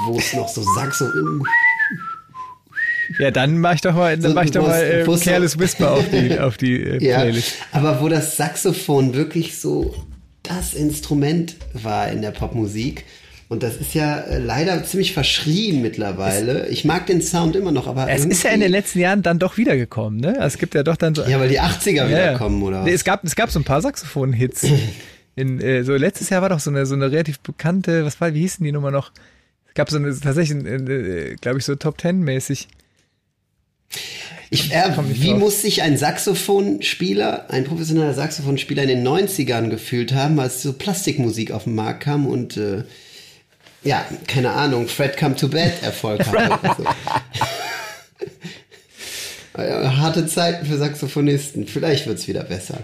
wo 0.08 0.18
es 0.18 0.34
noch 0.34 0.50
so 0.50 0.64
Saxo. 0.76 1.06
Ja, 3.20 3.30
dann 3.30 3.60
mach 3.60 3.76
ich 3.76 3.82
doch 3.82 3.94
mal, 3.94 4.18
dann 4.18 4.34
mach 4.34 4.46
ich 4.46 4.52
doch 4.52 4.66
mal 4.66 4.82
äh, 4.82 5.04
Careless 5.24 5.60
Whisper 5.60 5.92
auf 5.92 6.10
die, 6.10 6.40
auf 6.40 6.58
die 6.58 6.82
äh, 6.82 7.04
Ja, 7.06 7.20
Playlist. 7.20 7.54
aber 7.72 8.02
wo 8.02 8.10
das 8.10 8.36
Saxophon 8.38 9.14
wirklich 9.14 9.60
so 9.60 9.94
das 10.42 10.74
Instrument 10.74 11.56
war 11.74 12.10
in 12.10 12.22
der 12.22 12.32
Popmusik. 12.32 13.06
Und 13.48 13.62
das 13.62 13.76
ist 13.76 13.94
ja 13.94 14.22
äh, 14.22 14.40
leider 14.40 14.84
ziemlich 14.84 15.14
verschrien 15.14 15.82
mittlerweile. 15.82 16.68
Ich 16.70 16.84
mag 16.84 17.06
den 17.06 17.22
Sound 17.22 17.56
immer 17.56 17.72
noch, 17.72 17.86
aber. 17.86 18.10
Es 18.10 18.26
ist 18.26 18.44
ja 18.44 18.50
in 18.50 18.60
den 18.60 18.72
letzten 18.72 19.00
Jahren 19.00 19.22
dann 19.22 19.38
doch 19.38 19.58
wiedergekommen, 19.58 20.20
ne? 20.20 20.30
Also 20.40 20.56
es 20.56 20.58
gibt 20.58 20.74
ja 20.74 20.82
doch 20.82 20.96
dann 20.96 21.14
so. 21.14 21.24
Ja, 21.24 21.40
weil 21.40 21.50
die 21.50 21.62
80er 21.62 21.92
Ja, 21.92 22.08
ja. 22.08 22.10
wiederkommen, 22.10 22.64
oder? 22.64 22.84
Nee, 22.84 22.94
es 22.94 23.04
gab, 23.04 23.24
es 23.24 23.36
gab 23.36 23.52
so 23.52 23.60
ein 23.60 23.64
paar 23.64 23.82
Saxophon-Hits. 23.82 24.66
In, 25.36 25.60
äh, 25.60 25.84
so 25.84 25.94
letztes 25.94 26.30
Jahr 26.30 26.42
war 26.42 26.50
doch 26.50 26.60
so 26.60 26.72
eine, 26.72 26.86
so 26.86 26.96
eine 26.96 27.12
relativ 27.12 27.40
bekannte, 27.40 28.06
was 28.06 28.20
war, 28.22 28.34
wie 28.34 28.40
hießen 28.42 28.64
die 28.64 28.72
Nummer 28.72 28.90
noch? 28.90 29.12
Es 29.68 29.74
gab 29.74 29.90
so 29.90 29.98
eine, 29.98 30.18
tatsächlich, 30.18 30.66
äh, 30.66 31.36
glaube 31.36 31.60
ich, 31.60 31.66
so 31.66 31.76
Top 31.76 31.98
Ten 31.98 32.22
mäßig. 32.22 32.70
Ich, 34.50 34.72
äh, 34.72 34.92
wie 35.10 35.30
drauf. 35.30 35.40
muss 35.40 35.62
sich 35.62 35.82
ein 35.82 35.98
Saxophonspieler, 35.98 37.50
ein 37.50 37.66
professioneller 37.66 38.14
Saxophonspieler 38.14 38.84
in 38.84 38.90
den 38.90 39.08
90ern 39.08 39.70
gefühlt 39.70 40.14
haben, 40.14 40.40
als 40.40 40.62
so 40.62 40.74
Plastikmusik 40.74 41.52
auf 41.52 41.66
den 41.66 41.76
Markt 41.76 42.04
kam 42.04 42.26
und 42.26 42.58
äh, 42.58 42.84
ja, 43.86 44.06
keine 44.28 44.52
Ahnung, 44.52 44.88
Fred 44.90 45.16
Come 45.18 45.36
to 45.38 45.48
Bed 45.48 45.82
Erfolg 45.82 46.26
hatte. 46.28 46.76
so. 49.56 49.62
Ja, 49.62 49.96
Harte 49.98 50.28
Zeiten 50.28 50.66
für 50.66 50.78
Saxophonisten. 50.78 51.66
Vielleicht 51.68 52.08
wird's 52.08 52.28
wieder 52.28 52.44
besser. 52.44 52.80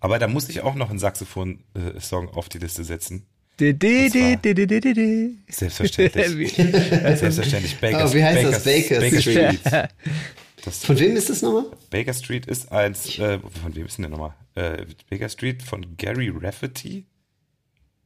Aber 0.00 0.18
da 0.18 0.28
muss 0.28 0.48
ich 0.48 0.60
auch 0.62 0.74
noch 0.74 0.90
einen 0.90 0.98
Saxophon-Song 0.98 2.28
auf 2.30 2.48
die 2.48 2.58
Liste 2.58 2.84
setzen. 2.84 3.26
De, 3.60 3.72
de, 3.72 4.04
Das 4.04 4.12
de, 4.12 4.22
war- 4.22 4.36
de, 4.36 4.54
de, 4.54 4.66
de, 4.66 4.80
de, 4.80 4.92
de. 4.94 5.30
Selbstverständlich. 5.48 6.52
Selbstverständlich. 7.18 7.76
Baker, 7.80 8.06
Oh, 8.08 8.14
wie 8.14 8.22
heißt 8.22 8.44
das? 8.52 8.64
Baker, 8.64 9.00
Baker 9.00 9.20
Street. 9.20 9.60
Das, 10.64 10.84
Von 10.84 10.98
wem 10.98 11.16
ist 11.16 11.30
das 11.30 11.42
nochmal? 11.42 11.66
Baker 11.90 12.14
Street 12.14 12.46
ist 12.46 12.70
eins, 12.72 13.18
äh, 13.18 13.38
von 13.38 13.74
wem 13.74 13.86
ist 13.86 13.98
denn 13.98 14.02
der 14.02 14.10
nochmal? 14.10 14.34
Äh, 14.54 14.86
Baker 15.10 15.28
Street 15.28 15.62
von 15.62 15.96
Gary 15.96 16.32
Rafferty? 16.34 17.06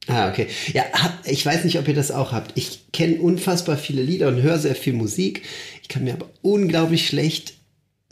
Ah, 0.07 0.29
okay. 0.29 0.47
Ja, 0.73 0.83
hab, 0.91 1.25
ich 1.25 1.45
weiß 1.45 1.63
nicht, 1.63 1.79
ob 1.79 1.87
ihr 1.87 1.93
das 1.93 2.11
auch 2.11 2.31
habt. 2.31 2.51
Ich 2.55 2.91
kenne 2.91 3.21
unfassbar 3.21 3.77
viele 3.77 4.01
Lieder 4.01 4.27
und 4.27 4.41
höre 4.41 4.59
sehr 4.59 4.75
viel 4.75 4.93
Musik. 4.93 5.43
Ich 5.81 5.87
kann 5.87 6.03
mir 6.03 6.13
aber 6.13 6.29
unglaublich 6.41 7.07
schlecht 7.07 7.53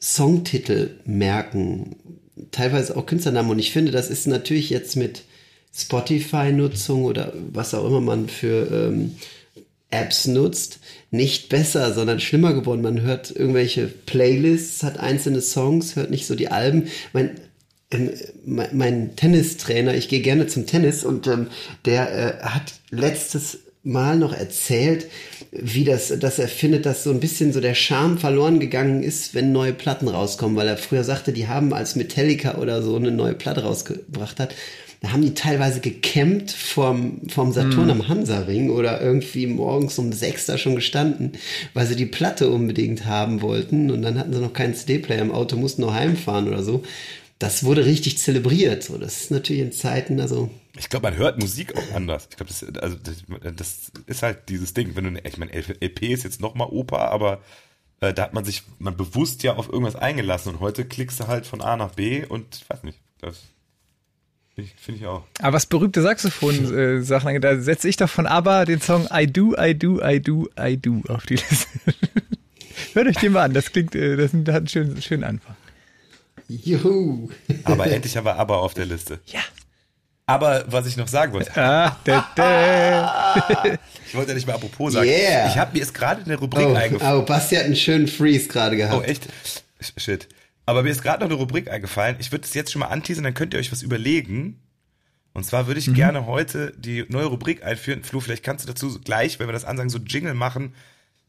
Songtitel 0.01 0.91
merken. 1.05 1.95
Teilweise 2.51 2.95
auch 2.95 3.05
Künstlernamen. 3.05 3.51
Und 3.51 3.59
ich 3.59 3.71
finde, 3.71 3.91
das 3.91 4.09
ist 4.09 4.25
natürlich 4.25 4.69
jetzt 4.69 4.95
mit 4.95 5.23
Spotify-Nutzung 5.73 7.03
oder 7.05 7.33
was 7.51 7.73
auch 7.73 7.85
immer 7.85 8.01
man 8.01 8.29
für 8.29 8.71
ähm, 8.71 9.15
Apps 9.89 10.25
nutzt, 10.25 10.79
nicht 11.11 11.49
besser, 11.49 11.93
sondern 11.93 12.19
schlimmer 12.19 12.53
geworden. 12.53 12.81
Man 12.81 13.01
hört 13.01 13.31
irgendwelche 13.31 13.87
Playlists, 13.87 14.83
hat 14.83 14.97
einzelne 14.97 15.41
Songs, 15.41 15.95
hört 15.97 16.09
nicht 16.09 16.25
so 16.25 16.35
die 16.35 16.47
Alben. 16.47 16.87
Mein, 17.13 17.31
mein, 18.45 19.15
Tennistrainer, 19.15 19.93
ich 19.95 20.09
gehe 20.09 20.21
gerne 20.21 20.47
zum 20.47 20.65
Tennis 20.65 21.03
und 21.03 21.27
ähm, 21.27 21.47
der 21.85 22.41
äh, 22.41 22.43
hat 22.43 22.73
letztes 22.89 23.59
Mal 23.83 24.17
noch 24.17 24.31
erzählt, 24.31 25.07
wie 25.51 25.83
das, 25.83 26.13
dass 26.19 26.37
er 26.37 26.47
findet, 26.47 26.85
dass 26.85 27.03
so 27.03 27.09
ein 27.09 27.19
bisschen 27.19 27.51
so 27.51 27.59
der 27.59 27.73
Charme 27.73 28.19
verloren 28.19 28.59
gegangen 28.59 29.01
ist, 29.01 29.33
wenn 29.33 29.51
neue 29.51 29.73
Platten 29.73 30.07
rauskommen, 30.07 30.55
weil 30.55 30.67
er 30.67 30.77
früher 30.77 31.03
sagte, 31.03 31.33
die 31.33 31.47
haben 31.47 31.73
als 31.73 31.95
Metallica 31.95 32.59
oder 32.59 32.83
so 32.83 32.95
eine 32.95 33.11
neue 33.11 33.33
Platte 33.33 33.63
rausgebracht 33.63 34.39
hat, 34.39 34.53
da 35.01 35.13
haben 35.13 35.23
die 35.23 35.33
teilweise 35.33 35.79
gecampt 35.79 36.51
vorm, 36.51 37.21
vorm 37.27 37.51
Saturn 37.51 37.89
am 37.89 38.07
Hansaring 38.07 38.69
oder 38.69 39.01
irgendwie 39.01 39.47
morgens 39.47 39.97
um 39.97 40.13
sechs 40.13 40.45
da 40.45 40.59
schon 40.59 40.75
gestanden, 40.75 41.31
weil 41.73 41.87
sie 41.87 41.95
die 41.95 42.05
Platte 42.05 42.51
unbedingt 42.51 43.07
haben 43.07 43.41
wollten 43.41 43.89
und 43.89 44.03
dann 44.03 44.19
hatten 44.19 44.31
sie 44.31 44.39
noch 44.39 44.53
keinen 44.53 44.75
CD-Player 44.75 45.23
im 45.23 45.31
Auto, 45.31 45.57
mussten 45.57 45.81
noch 45.81 45.95
heimfahren 45.95 46.47
oder 46.47 46.61
so. 46.61 46.83
Das 47.41 47.63
wurde 47.63 47.85
richtig 47.87 48.19
zelebriert. 48.19 48.83
So, 48.83 48.99
das 48.99 49.21
ist 49.21 49.31
natürlich 49.31 49.63
in 49.63 49.71
Zeiten, 49.71 50.19
also 50.19 50.51
Ich 50.77 50.89
glaube, 50.89 51.09
man 51.09 51.17
hört 51.17 51.39
Musik 51.39 51.75
auch 51.75 51.95
anders. 51.95 52.27
Ich 52.29 52.37
glaube, 52.37 52.51
das, 52.51 52.63
also, 52.79 52.95
das, 52.97 53.55
das 53.55 53.91
ist 54.05 54.21
halt 54.21 54.47
dieses 54.49 54.75
Ding. 54.75 54.95
Wenn 54.95 55.15
du, 55.15 55.21
ich 55.23 55.37
meine, 55.37 55.51
LP 55.51 56.03
ist 56.03 56.23
jetzt 56.23 56.39
nochmal 56.39 56.67
Oper, 56.69 57.09
aber 57.09 57.41
äh, 57.99 58.13
da 58.13 58.21
hat 58.21 58.35
man 58.35 58.45
sich 58.45 58.61
man 58.77 58.95
bewusst 58.95 59.41
ja 59.41 59.55
auf 59.55 59.69
irgendwas 59.69 59.95
eingelassen 59.95 60.53
und 60.53 60.59
heute 60.59 60.85
klickst 60.85 61.19
du 61.19 61.27
halt 61.27 61.47
von 61.47 61.61
A 61.61 61.77
nach 61.77 61.95
B 61.95 62.23
und 62.23 62.57
ich 62.57 62.69
weiß 62.69 62.83
nicht. 62.83 62.99
Das 63.21 63.39
finde 64.53 64.69
ich, 64.69 64.79
find 64.79 64.99
ich 64.99 65.07
auch. 65.07 65.23
Aber 65.39 65.53
was 65.53 65.65
berühmte 65.65 66.03
Saxophon-Sachen 66.03 67.27
angeht, 67.27 67.43
da 67.43 67.59
setze 67.59 67.89
ich 67.89 67.97
doch 67.97 68.09
von 68.09 68.27
ABBA 68.27 68.65
den 68.65 68.81
Song 68.81 69.07
I 69.11 69.25
Do, 69.25 69.55
I 69.57 69.73
Do, 69.73 69.99
I 69.99 70.21
Do, 70.21 70.47
I 70.59 70.77
Do 70.77 71.01
auf 71.07 71.25
die 71.25 71.37
Liste. 71.37 71.79
Hört 72.93 73.07
euch 73.07 73.17
den 73.17 73.31
mal 73.31 73.45
an, 73.45 73.53
das 73.55 73.71
klingt, 73.71 73.95
äh, 73.95 74.15
das 74.15 74.31
hat 74.31 74.47
einen 74.47 74.67
schönen, 74.67 75.01
schönen 75.01 75.23
Anfang. 75.23 75.55
Juhu. 76.57 77.29
Aber 77.63 77.87
endlich 77.87 78.15
haben 78.17 78.25
wir 78.25 78.35
aber 78.35 78.59
auf 78.61 78.73
der 78.73 78.85
Liste. 78.85 79.19
Ja. 79.27 79.39
Aber 80.25 80.63
was 80.67 80.85
ich 80.85 80.95
noch 80.97 81.07
sagen 81.07 81.33
wollte, 81.33 81.51
Ah, 81.59 81.97
da, 82.05 82.27
da. 82.35 83.35
ich 84.07 84.15
wollte 84.15 84.29
ja 84.29 84.35
nicht 84.35 84.47
mal 84.47 84.53
apropos 84.53 84.93
sagen. 84.93 85.07
Yeah. 85.09 85.47
Ich 85.49 85.57
habe 85.57 85.73
mir 85.73 85.81
ist 85.81 85.93
gerade 85.93 86.23
eine 86.23 86.35
Rubrik 86.37 86.67
Oh, 86.67 86.73
eingefallen. 86.73 87.21
oh, 87.21 87.25
Basti 87.25 87.55
hat 87.55 87.65
einen 87.65 87.75
schönen 87.75 88.07
Freeze 88.07 88.47
gerade 88.47 88.77
gehabt. 88.77 88.95
Oh, 88.95 89.01
echt? 89.01 89.27
Shit. 89.97 90.27
Aber 90.65 90.83
mir 90.83 90.89
ist 90.91 91.01
gerade 91.01 91.21
noch 91.23 91.29
eine 91.29 91.37
Rubrik 91.39 91.69
eingefallen. 91.69 92.15
Ich 92.19 92.31
würde 92.31 92.45
es 92.45 92.53
jetzt 92.53 92.71
schon 92.71 92.79
mal 92.81 92.87
anteasern, 92.87 93.23
dann 93.23 93.33
könnt 93.33 93.53
ihr 93.53 93.59
euch 93.59 93.71
was 93.71 93.81
überlegen. 93.81 94.61
Und 95.33 95.45
zwar 95.45 95.67
würde 95.67 95.79
ich 95.79 95.93
gerne 95.93 96.25
heute 96.27 96.73
die 96.77 97.05
neue 97.09 97.25
Rubrik 97.25 97.63
einführen. 97.65 98.03
Flo, 98.03 98.19
vielleicht 98.19 98.43
kannst 98.43 98.63
du 98.65 98.67
dazu 98.71 98.99
gleich, 99.01 99.39
wenn 99.39 99.47
wir 99.47 99.53
das 99.53 99.65
ansagen, 99.65 99.89
so 99.89 99.97
Jingle 99.97 100.33
machen. 100.33 100.75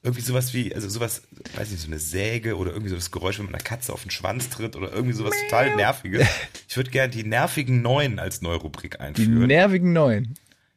Irgendwie 0.05 0.23
sowas 0.23 0.53
wie, 0.53 0.75
also 0.75 0.88
sowas, 0.88 1.23
weiß 1.55 1.71
nicht, 1.71 1.81
so 1.81 1.87
eine 1.87 1.99
Säge 2.01 2.57
oder 2.57 2.73
irgendwie 2.73 2.88
so 2.91 2.97
das 2.97 3.12
Geräusch, 3.12 3.38
wenn 3.38 3.47
man 3.47 3.55
einer 3.55 3.62
Katze 3.62 3.93
auf 3.93 4.03
den 4.03 4.11
Schwanz 4.11 4.49
tritt 4.51 4.75
oder 4.75 4.93
irgendwie 4.93 5.15
sowas 5.15 5.35
total 5.45 5.77
Nerviges. 5.77 6.27
Ich 6.69 6.77
würde 6.77 6.91
gerne 6.91 7.12
die 7.12 7.23
nervigen 7.25 7.83
Neuen 7.83 8.19
als 8.19 8.41
neue 8.43 8.57
Rubrik 8.57 8.93
Die 8.95 9.01
einführen. 9.01 9.47
nervigen 9.47 9.93
Neuen. 9.93 10.35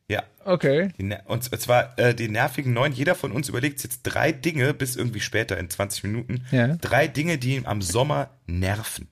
ja. 0.10 0.24
Okay. 0.44 0.90
Die, 1.00 1.04
ner- 1.04 1.24
und 1.26 1.44
zwar 1.60 1.98
äh, 1.98 2.14
die 2.14 2.28
nervigen 2.28 2.72
Neuen. 2.74 2.94
Jeder 2.94 3.16
von 3.16 3.32
uns 3.32 3.50
überlegt 3.50 3.82
jetzt 3.84 4.02
drei 4.04 4.32
Dinge, 4.32 4.76
bis 4.76 4.96
irgendwie 4.96 5.22
später 5.22 5.58
in 5.58 5.70
20 5.72 6.04
Minuten. 6.04 6.46
Ja. 6.52 6.76
Drei 6.76 7.08
Dinge, 7.08 7.40
die 7.40 7.56
ihn 7.56 7.66
am 7.66 7.82
Sommer 7.82 8.30
nerven. 8.46 9.08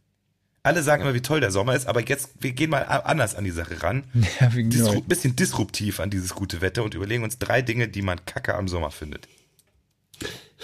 Alle 0.62 0.84
sagen 0.84 1.02
immer, 1.02 1.13
wie 1.15 1.21
toll 1.21 1.39
der 1.41 1.49
Sommer 1.52 1.73
ist, 1.76 1.88
aber 1.88 2.02
jetzt, 2.08 2.32
wir 2.39 2.52
gehen 2.52 2.69
mal 2.69 2.84
anders 2.84 3.34
an 3.36 3.43
die 3.45 3.52
Sache 3.52 3.82
ran. 3.82 4.04
Nervigen 4.39 4.69
Disru 4.69 4.89
Neuen. 4.93 5.04
bisschen 5.06 5.36
disruptiv 5.36 5.99
an 5.99 6.10
dieses 6.12 6.36
gute 6.36 6.62
Wetter 6.62 6.84
und 6.84 6.93
überlegen 6.93 7.23
uns 7.23 7.39
drei 7.39 7.62
Dinge, 7.63 7.88
die 7.88 8.02
man 8.04 8.23
kacke 8.26 8.54
am 8.54 8.67
Sommer 8.67 8.91
findet. 8.91 9.28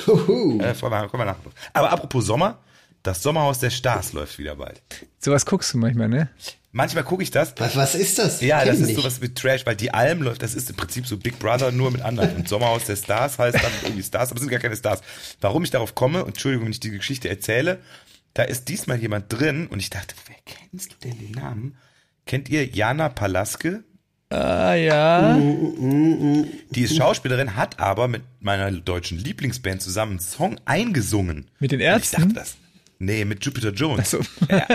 Huhu. 0.08 0.60
Äh, 0.62 0.74
kommen 0.74 0.92
wir, 1.12 1.26
nach. 1.26 1.38
Aber 1.74 1.92
apropos 1.92 2.26
Sommer, 2.26 2.60
Das 3.04 3.24
Sommerhaus 3.24 3.60
der 3.60 3.70
Stars 3.70 4.14
läuft 4.14 4.38
wieder 4.40 4.56
bald. 4.56 4.82
Sowas 5.20 5.46
guckst 5.46 5.74
du 5.74 5.78
manchmal, 5.78 6.10
ne? 6.10 6.30
Manchmal 6.72 7.04
gucke 7.04 7.24
ich 7.24 7.32
das. 7.32 7.54
Was, 7.58 7.76
was 7.76 7.96
ist 7.96 8.20
das? 8.20 8.42
Ja, 8.42 8.60
Kenn 8.60 8.68
das 8.68 8.80
ist 8.80 8.96
sowas 8.96 9.20
mit 9.22 9.36
Trash, 9.38 9.66
weil 9.66 9.76
die 9.76 9.92
Alm 9.92 10.22
läuft, 10.22 10.44
das 10.44 10.54
ist 10.54 10.70
im 10.70 10.76
Prinzip 10.76 11.08
so 11.08 11.18
Big 11.18 11.40
Brother 11.40 11.72
nur 11.72 11.90
mit 11.90 12.02
anderen. 12.02 12.36
Und 12.36 12.48
Sommerhaus 12.48 12.86
der 12.86 12.96
Stars 12.96 13.40
heißt 13.40 13.56
dann 13.56 13.72
irgendwie 13.84 14.04
Stars, 14.04 14.30
aber 14.30 14.38
es 14.38 14.42
sind 14.42 14.52
gar 14.52 14.60
keine 14.60 14.76
Stars. 14.76 15.02
Warum 15.42 15.64
ich 15.64 15.72
darauf 15.72 15.96
komme, 15.96 16.22
und 16.24 16.30
Entschuldigung, 16.30 16.66
wenn 16.66 16.72
ich 16.72 16.80
die 16.80 16.92
Geschichte 16.92 17.28
erzähle, 17.30 17.80
da 18.36 18.44
ist 18.44 18.68
diesmal 18.70 19.00
jemand 19.00 19.32
drin 19.34 19.68
und 19.68 19.80
ich 19.80 19.90
dachte, 19.90 20.14
wer 20.28 20.36
kennst 20.46 20.92
du 20.92 20.96
denn 21.04 21.18
den 21.18 21.32
Namen? 21.32 21.78
Kennt 22.28 22.50
ihr 22.50 22.66
Jana 22.68 23.10
Palaske? 23.10 23.84
Ah, 24.32 24.76
ja. 24.76 25.38
Die 25.40 26.82
ist 26.82 26.96
Schauspielerin, 26.96 27.56
hat 27.56 27.80
aber 27.80 28.08
mit 28.08 28.22
meiner 28.40 28.72
deutschen 28.72 29.18
Lieblingsband 29.18 29.82
zusammen 29.82 30.12
einen 30.14 30.20
Song 30.20 30.60
eingesungen. 30.66 31.48
Mit 31.60 31.72
den 31.72 31.78
Und 31.80 31.82
Ich 31.82 31.88
Ärzten? 31.88 32.22
dachte 32.22 32.34
das. 32.36 32.56
Nee, 33.00 33.26
mit 33.26 33.44
Jupiter 33.44 33.72
Jones. 33.72 34.12
so. 34.12 34.20
Ja, 34.50 34.68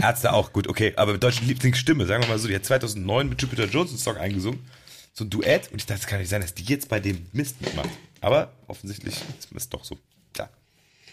Ärzte 0.00 0.32
auch 0.32 0.52
gut, 0.52 0.66
okay. 0.68 0.94
Aber 0.96 1.12
mit 1.12 1.22
deutschen 1.22 1.46
Lieblingsstimme, 1.46 2.06
sagen 2.06 2.22
wir 2.22 2.28
mal 2.28 2.38
so, 2.38 2.48
die 2.48 2.54
hat 2.54 2.64
2009 2.64 3.28
mit 3.28 3.42
Jupiter 3.42 3.66
Jones 3.66 3.90
einen 3.90 3.98
Song 3.98 4.16
eingesungen. 4.16 4.60
So 5.12 5.24
ein 5.24 5.30
Duett. 5.30 5.70
Und 5.72 5.78
ich 5.80 5.86
dachte, 5.86 6.00
es 6.02 6.06
kann 6.06 6.20
nicht 6.20 6.28
sein, 6.30 6.40
dass 6.40 6.54
die 6.54 6.64
jetzt 6.64 6.88
bei 6.88 7.00
dem 7.00 7.26
Mist 7.32 7.60
mitmacht. 7.60 7.90
Aber 8.22 8.52
offensichtlich 8.66 9.14
ist 9.16 9.48
es 9.54 9.68
doch 9.68 9.84
so. 9.84 9.98
Ja. 10.38 10.48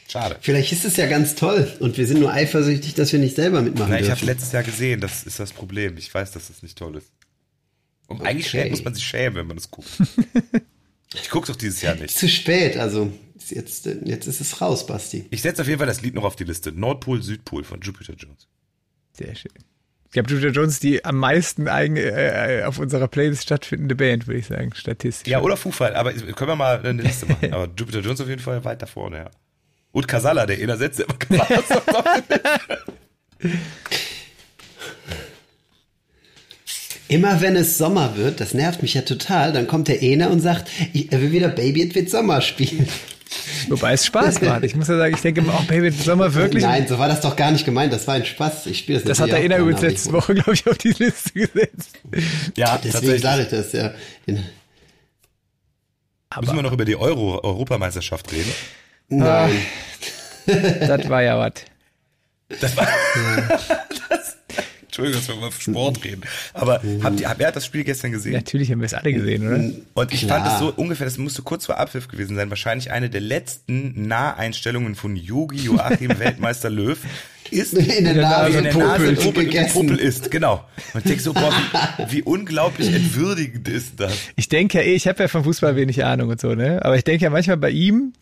Schade. 0.07 0.37
Vielleicht 0.41 0.71
ist 0.71 0.85
es 0.85 0.95
ja 0.95 1.07
ganz 1.07 1.35
toll 1.35 1.69
und 1.79 1.97
wir 1.97 2.05
sind 2.07 2.19
nur 2.19 2.31
eifersüchtig, 2.31 2.93
dass 2.93 3.11
wir 3.11 3.19
nicht 3.19 3.35
selber 3.35 3.61
mitmachen 3.61 3.89
Na, 3.91 3.99
ich 3.99 4.09
habe 4.11 4.23
letztes 4.25 4.51
Jahr 4.51 4.63
gesehen, 4.63 5.01
das 5.01 5.23
ist 5.23 5.39
das 5.39 5.51
Problem. 5.51 5.97
Ich 5.97 6.13
weiß, 6.13 6.31
dass 6.31 6.47
das 6.47 6.61
nicht 6.61 6.77
toll 6.77 6.95
ist. 6.97 7.07
Und 8.19 8.25
eigentlich 8.27 8.47
Okay. 8.47 8.67
schä- 8.67 8.69
muss 8.71 8.83
man 8.83 8.93
sich 8.93 9.03
schämen, 9.03 9.35
wenn 9.35 9.47
man 9.47 9.57
das 9.57 9.69
guckt. 9.71 9.87
Ich 11.15 11.29
guck's 11.29 11.47
doch 11.47 11.55
dieses 11.55 11.79
Jahr 11.83 11.93
nicht. 11.93 12.17
Zu 12.17 12.27
spät, 12.27 12.75
also 12.75 13.11
jetzt, 13.47 13.85
äh, 13.85 13.97
jetzt 14.03 14.25
ist 14.25 14.41
es 14.41 14.61
raus, 14.61 14.87
Basti. 14.87 15.27
Ich 15.29 15.43
setze 15.43 15.61
auf 15.61 15.67
jeden 15.67 15.77
Fall 15.77 15.85
das 15.85 16.01
Lied 16.01 16.15
noch 16.15 16.23
auf 16.23 16.35
die 16.35 16.43
Liste. 16.43 16.71
Nordpol, 16.71 17.21
Südpol 17.21 17.63
von 17.63 17.81
Jupiter 17.81 18.13
Jones. 18.17 18.47
Sehr 19.15 19.35
schön. 19.35 19.51
Ich 20.05 20.11
glaube, 20.13 20.27
Jupiter 20.31 20.49
Jones 20.49 20.73
ist 20.73 20.81
die 20.83 21.05
am 21.05 21.17
meisten 21.17 21.67
eigen, 21.67 21.97
äh, 21.97 22.63
auf 22.65 22.79
unserer 22.79 23.07
Playlist 23.07 23.43
stattfindende 23.43 23.93
Band, 23.95 24.25
würde 24.25 24.39
ich 24.39 24.47
sagen, 24.47 24.73
statistisch. 24.73 25.29
Ja, 25.31 25.41
oder 25.41 25.55
Fighters, 25.55 25.95
aber 25.99 26.13
können 26.13 26.49
wir 26.49 26.55
mal 26.55 26.79
eine 26.83 27.03
Liste 27.03 27.27
machen. 27.27 27.53
Aber 27.53 27.69
Jupiter 27.77 27.99
Jones 27.99 28.19
auf 28.19 28.27
jeden 28.27 28.41
Fall 28.41 28.63
weit 28.65 28.81
da 28.81 28.87
vorne, 28.87 29.17
ja. 29.17 29.29
Und 29.91 30.07
Casala, 30.07 30.47
der 30.47 30.57
einer 30.57 30.77
setzt 30.77 30.99
immer 30.99 31.13
Casala 31.19 31.61
Songs 31.61 31.87
auf 31.89 32.05
die 32.27 33.47
Liste. 33.47 33.83
Immer 37.13 37.41
wenn 37.41 37.55
es 37.55 37.77
Sommer 37.77 38.17
wird, 38.17 38.39
das 38.39 38.53
nervt 38.55 38.81
mich 38.81 38.95
ja 38.95 39.01
total, 39.03 39.53
dann 39.53 39.67
kommt 39.67 39.87
der 39.87 40.01
Ene 40.01 40.29
und 40.29 40.39
sagt, 40.39 40.67
ich, 40.93 41.11
er 41.11 41.21
will 41.21 41.31
wieder 41.31 41.49
Baby, 41.49 41.87
es 41.87 41.93
wird 41.93 42.09
Sommer 42.09 42.41
spielen. 42.41 42.87
Wobei 43.69 43.93
es 43.93 44.05
Spaß 44.05 44.41
macht. 44.41 44.63
Ich 44.63 44.75
muss 44.75 44.87
ja 44.87 44.97
sagen, 44.97 45.13
ich 45.13 45.21
denke 45.21 45.41
immer, 45.41 45.53
oh 45.59 45.63
Baby, 45.67 45.91
Sommer 45.91 46.33
wirklich. 46.33 46.63
Nein, 46.63 46.87
so 46.87 46.97
war 46.97 47.07
das 47.07 47.21
doch 47.21 47.35
gar 47.35 47.51
nicht 47.51 47.65
gemeint, 47.65 47.93
das 47.93 48.07
war 48.07 48.15
ein 48.15 48.25
Spaß. 48.25 48.65
Ich 48.65 48.79
spiele 48.79 48.97
das 48.99 49.07
Das 49.07 49.19
hat 49.19 49.29
der 49.29 49.39
auch 49.39 49.59
übrigens 49.59 49.81
letzte 49.81 50.09
aber 50.09 50.17
Woche, 50.19 50.33
glaube 50.33 50.53
ich, 50.53 50.67
auf 50.67 50.77
die 50.79 50.89
Liste 50.91 51.31
gesetzt. 51.33 51.99
Ja, 52.55 52.77
Deswegen 52.77 52.93
tatsächlich. 52.93 53.21
sage 53.21 53.41
ich 53.43 53.47
das, 53.49 53.71
ja. 53.73 53.93
In- 54.25 54.43
Müssen 56.41 56.55
wir 56.55 56.63
noch 56.63 56.73
über 56.73 56.85
die 56.85 56.95
Euro 56.95 57.43
Europameisterschaft 57.43 58.31
reden? 58.31 58.51
Nein. 59.09 59.51
Das 60.47 61.07
war 61.09 61.21
ja 61.21 61.37
was. 61.37 61.53
Das 62.59 62.75
war. 62.75 62.87
das, 63.49 63.69
Entschuldigung, 64.93 65.21
dass 65.21 65.27
wir 65.27 65.35
über 65.35 65.51
Sport 65.51 66.03
reden. 66.05 66.21
Aber 66.53 66.79
habt 67.01 67.19
ihr, 67.19 67.33
wer 67.37 67.47
hat 67.47 67.55
das 67.55 67.65
Spiel 67.65 67.83
gestern 67.83 68.11
gesehen? 68.11 68.33
Natürlich 68.33 68.71
haben 68.71 68.79
wir 68.79 68.85
es 68.85 68.93
alle 68.93 69.11
gesehen, 69.11 69.47
oder? 69.47 69.55
Und 69.95 70.13
ich 70.13 70.21
Klar. 70.21 70.39
fand 70.39 70.53
es 70.53 70.59
so 70.59 70.71
ungefähr, 70.75 71.05
das 71.05 71.17
musste 71.17 71.41
kurz 71.41 71.65
vor 71.65 71.79
Abpfiff 71.79 72.07
gewesen 72.07 72.35
sein, 72.35 72.51
wahrscheinlich 72.51 72.91
eine 72.91 73.09
der 73.09 73.21
letzten 73.21 74.07
Naheinstellungen 74.07 74.93
von 74.93 75.15
Yogi 75.15 75.57
Joachim 75.57 76.09
Weltmeister 76.19 76.69
Löw 76.69 76.99
ist 77.49 77.73
In 77.73 78.05
der 78.05 78.13
der 78.13 78.23
Nase, 78.23 78.57
in 78.59 78.63
der 78.65 78.75
Nase 78.75 79.15
gegessen. 79.15 79.73
Puppel 79.73 79.97
ist, 79.97 80.29
genau. 80.29 80.63
Und 80.93 80.99
ich 80.99 81.03
denke 81.05 81.23
so, 81.23 81.33
boah, 81.33 81.51
wie, 81.97 82.11
wie 82.17 82.21
unglaublich 82.21 82.93
entwürdigend 82.93 83.67
ist 83.67 83.99
das. 83.99 84.13
Ich 84.35 84.47
denke 84.47 84.77
ja 84.77 84.83
eh, 84.83 84.93
ich 84.93 85.07
habe 85.07 85.23
ja 85.23 85.27
vom 85.27 85.43
Fußball 85.43 85.75
wenig 85.75 86.03
Ahnung 86.03 86.29
und 86.29 86.39
so, 86.39 86.53
ne? 86.53 86.85
Aber 86.85 86.95
ich 86.95 87.03
denke 87.03 87.23
ja 87.23 87.31
manchmal 87.31 87.57
bei 87.57 87.71
ihm, 87.71 88.13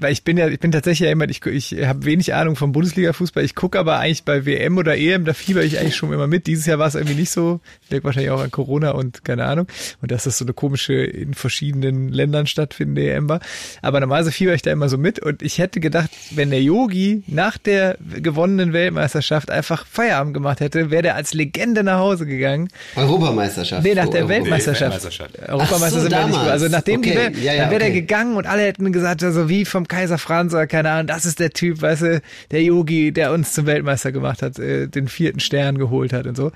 weil 0.00 0.12
ich 0.12 0.24
bin 0.24 0.36
ja, 0.36 0.48
ich 0.48 0.58
bin 0.60 0.72
tatsächlich 0.72 1.00
ja 1.00 1.08
jemand, 1.08 1.30
ich, 1.30 1.44
ich 1.46 1.84
habe 1.86 2.04
wenig 2.04 2.34
Ahnung 2.34 2.56
vom 2.56 2.72
Bundesliga-Fußball. 2.72 3.44
Ich 3.44 3.54
gucke 3.54 3.78
aber 3.78 3.98
eigentlich 3.98 4.24
bei 4.24 4.46
WM 4.46 4.78
oder 4.78 4.96
EM, 4.96 5.24
da 5.24 5.34
fieber 5.34 5.62
ich 5.62 5.78
eigentlich 5.78 5.96
schon 5.96 6.12
immer 6.12 6.26
mit. 6.26 6.46
Dieses 6.46 6.66
Jahr 6.66 6.78
war 6.78 6.86
es 6.88 6.94
irgendwie 6.94 7.14
nicht 7.14 7.30
so. 7.30 7.60
Liegt 7.90 8.04
wahrscheinlich 8.04 8.30
auch 8.30 8.40
an 8.40 8.50
Corona 8.50 8.90
und 8.92 9.24
keine 9.24 9.44
Ahnung. 9.46 9.66
Und 10.02 10.10
dass 10.10 10.24
das 10.24 10.38
so 10.38 10.44
eine 10.44 10.52
komische 10.52 10.94
in 10.94 11.34
verschiedenen 11.34 12.08
Ländern 12.08 12.46
stattfindende 12.46 13.10
EM 13.12 13.28
war. 13.28 13.40
Aber 13.82 14.00
normalerweise 14.00 14.32
fieber 14.32 14.54
ich 14.54 14.62
da 14.62 14.72
immer 14.72 14.88
so 14.88 14.98
mit. 14.98 15.18
Und 15.20 15.42
ich 15.42 15.58
hätte 15.58 15.80
gedacht, 15.80 16.10
wenn 16.32 16.50
der 16.50 16.62
Yogi 16.62 17.22
nach 17.26 17.58
der 17.58 17.96
gewonnenen 18.20 18.72
Weltmeisterschaft 18.72 19.50
einfach 19.50 19.86
Feierabend 19.86 20.34
gemacht 20.34 20.60
hätte, 20.60 20.90
wäre 20.90 21.02
der 21.02 21.14
als 21.16 21.34
Legende 21.34 21.82
nach 21.84 21.98
Hause 21.98 22.26
gegangen. 22.26 22.68
Europameisterschaft. 22.96 23.82
Nee, 23.84 23.94
nach 23.94 24.06
Oh, 24.06 24.10
der 24.10 24.20
Euro- 24.22 24.28
Weltmeisterschaft. 24.30 24.92
Weltmeisterschaft. 25.04 25.38
Europameister 25.48 25.90
so, 26.00 26.00
sind 26.08 26.12
wir 26.12 26.26
nicht. 26.26 26.36
Also 26.38 26.68
nachdem 26.68 27.02
die 27.02 27.10
Okay. 27.10 27.18
Welt, 27.18 27.36
Ja, 27.42 27.52
ja, 27.52 27.62
dann 27.62 27.70
wäre 27.70 27.80
der 27.80 27.88
okay. 27.90 28.00
gegangen 28.00 28.36
und 28.36 28.46
alle 28.46 28.62
hätten 28.62 28.90
gesagt, 28.92 29.22
also 29.22 29.48
wie 29.48 29.64
vom 29.64 29.86
Kaiser 29.90 30.16
Franz 30.18 30.54
oder 30.54 30.66
keine 30.66 30.90
Ahnung, 30.90 31.06
das 31.08 31.26
ist 31.26 31.38
der 31.38 31.50
Typ, 31.50 31.82
weißt 31.82 32.02
du, 32.02 32.22
der 32.50 32.62
Yogi, 32.62 33.12
der 33.12 33.32
uns 33.32 33.52
zum 33.52 33.66
Weltmeister 33.66 34.12
gemacht 34.12 34.40
hat, 34.40 34.58
äh, 34.58 34.86
den 34.88 35.08
vierten 35.08 35.40
Stern 35.40 35.76
geholt 35.76 36.14
hat 36.14 36.26
und 36.26 36.36
so. 36.36 36.50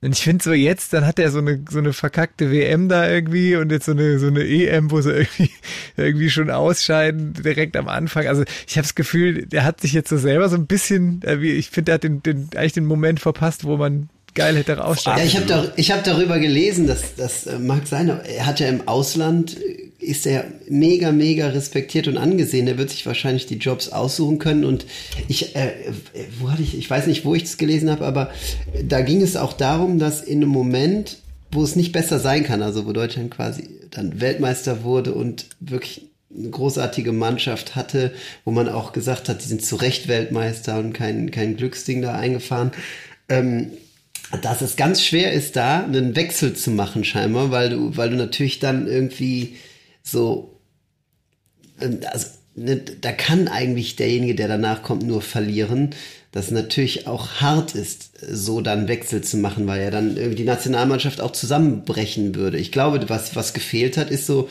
Und 0.00 0.12
ich 0.12 0.22
finde 0.22 0.44
so 0.44 0.52
jetzt, 0.52 0.92
dann 0.92 1.04
hat 1.04 1.18
er 1.18 1.30
so 1.32 1.38
eine 1.38 1.64
so 1.68 1.78
eine 1.78 1.92
verkackte 1.92 2.52
WM 2.52 2.88
da 2.88 3.08
irgendwie 3.10 3.56
und 3.56 3.72
jetzt 3.72 3.86
so 3.86 3.92
eine 3.92 4.20
so 4.20 4.28
eine 4.28 4.44
EM, 4.44 4.92
wo 4.92 5.00
sie 5.00 5.10
irgendwie 5.16 5.50
irgendwie 5.96 6.30
schon 6.30 6.50
ausscheiden 6.50 7.32
direkt 7.32 7.76
am 7.76 7.88
Anfang. 7.88 8.26
Also 8.28 8.44
ich 8.66 8.76
habe 8.76 8.84
das 8.84 8.94
Gefühl, 8.94 9.46
der 9.46 9.64
hat 9.64 9.80
sich 9.80 9.92
jetzt 9.92 10.08
so 10.08 10.16
selber 10.16 10.48
so 10.48 10.56
ein 10.56 10.66
bisschen, 10.66 11.20
äh, 11.22 11.40
wie 11.40 11.50
ich 11.52 11.70
finde, 11.70 11.86
der 11.86 11.94
hat 11.94 12.04
den, 12.04 12.22
den 12.22 12.48
eigentlich 12.56 12.74
den 12.74 12.86
Moment 12.86 13.18
verpasst, 13.20 13.64
wo 13.64 13.76
man 13.76 14.08
geil 14.34 14.56
hätte 14.56 14.72
Ja, 14.72 14.82
raussteigen. 14.82 15.24
ich 15.26 15.36
habe 15.36 15.72
hab 15.76 16.04
darüber 16.04 16.38
gelesen, 16.38 16.86
dass 16.86 17.16
das 17.16 17.46
äh, 17.46 17.58
mag 17.58 17.86
sein, 17.88 18.08
aber 18.08 18.24
er 18.24 18.46
hat 18.46 18.60
ja 18.60 18.68
im 18.68 18.86
Ausland, 18.86 19.56
äh, 19.60 19.87
ist 19.98 20.26
er 20.26 20.44
mega, 20.68 21.10
mega 21.10 21.48
respektiert 21.48 22.06
und 22.06 22.18
angesehen. 22.18 22.68
Er 22.68 22.78
wird 22.78 22.90
sich 22.90 23.04
wahrscheinlich 23.04 23.46
die 23.46 23.56
Jobs 23.56 23.88
aussuchen 23.88 24.38
können. 24.38 24.64
Und 24.64 24.86
ich, 25.26 25.56
äh, 25.56 25.68
äh, 25.70 25.92
wo 26.38 26.50
hatte 26.50 26.62
ich, 26.62 26.78
ich 26.78 26.88
weiß 26.88 27.08
nicht, 27.08 27.24
wo 27.24 27.34
ich 27.34 27.42
das 27.42 27.58
gelesen 27.58 27.90
habe, 27.90 28.06
aber 28.06 28.30
da 28.82 29.00
ging 29.00 29.22
es 29.22 29.36
auch 29.36 29.52
darum, 29.52 29.98
dass 29.98 30.22
in 30.22 30.38
einem 30.38 30.50
Moment, 30.50 31.18
wo 31.50 31.64
es 31.64 31.74
nicht 31.74 31.92
besser 31.92 32.20
sein 32.20 32.44
kann, 32.44 32.62
also 32.62 32.86
wo 32.86 32.92
Deutschland 32.92 33.32
quasi 33.32 33.68
dann 33.90 34.20
Weltmeister 34.20 34.84
wurde 34.84 35.14
und 35.14 35.46
wirklich 35.58 36.08
eine 36.36 36.50
großartige 36.50 37.12
Mannschaft 37.12 37.74
hatte, 37.74 38.12
wo 38.44 38.52
man 38.52 38.68
auch 38.68 38.92
gesagt 38.92 39.28
hat, 39.28 39.42
die 39.42 39.48
sind 39.48 39.64
zu 39.64 39.76
Recht 39.76 40.06
Weltmeister 40.06 40.78
und 40.78 40.92
kein, 40.92 41.30
kein 41.30 41.56
Glücksding 41.56 42.02
da 42.02 42.14
eingefahren. 42.14 42.70
Ähm, 43.28 43.72
dass 44.42 44.60
es 44.60 44.76
ganz 44.76 45.02
schwer 45.02 45.32
ist, 45.32 45.56
da 45.56 45.84
einen 45.84 46.14
Wechsel 46.14 46.54
zu 46.54 46.70
machen, 46.70 47.02
scheinbar, 47.02 47.50
weil 47.50 47.70
du, 47.70 47.96
weil 47.96 48.10
du 48.10 48.16
natürlich 48.16 48.58
dann 48.58 48.86
irgendwie 48.86 49.56
so, 50.10 50.60
ähm, 51.80 52.00
also, 52.10 52.26
ne, 52.54 52.76
da 52.76 53.12
kann 53.12 53.48
eigentlich 53.48 53.96
derjenige, 53.96 54.34
der 54.34 54.48
danach 54.48 54.82
kommt, 54.82 55.02
nur 55.04 55.22
verlieren. 55.22 55.90
Das 56.32 56.50
natürlich 56.50 57.06
auch 57.06 57.40
hart 57.40 57.74
ist, 57.74 58.10
so 58.20 58.60
dann 58.60 58.86
Wechsel 58.86 59.22
zu 59.22 59.38
machen, 59.38 59.66
weil 59.66 59.82
ja 59.82 59.90
dann 59.90 60.16
irgendwie 60.16 60.36
die 60.36 60.44
Nationalmannschaft 60.44 61.20
auch 61.20 61.32
zusammenbrechen 61.32 62.34
würde. 62.34 62.58
Ich 62.58 62.70
glaube, 62.70 63.08
was, 63.08 63.34
was 63.34 63.54
gefehlt 63.54 63.96
hat, 63.96 64.10
ist 64.10 64.26
so 64.26 64.48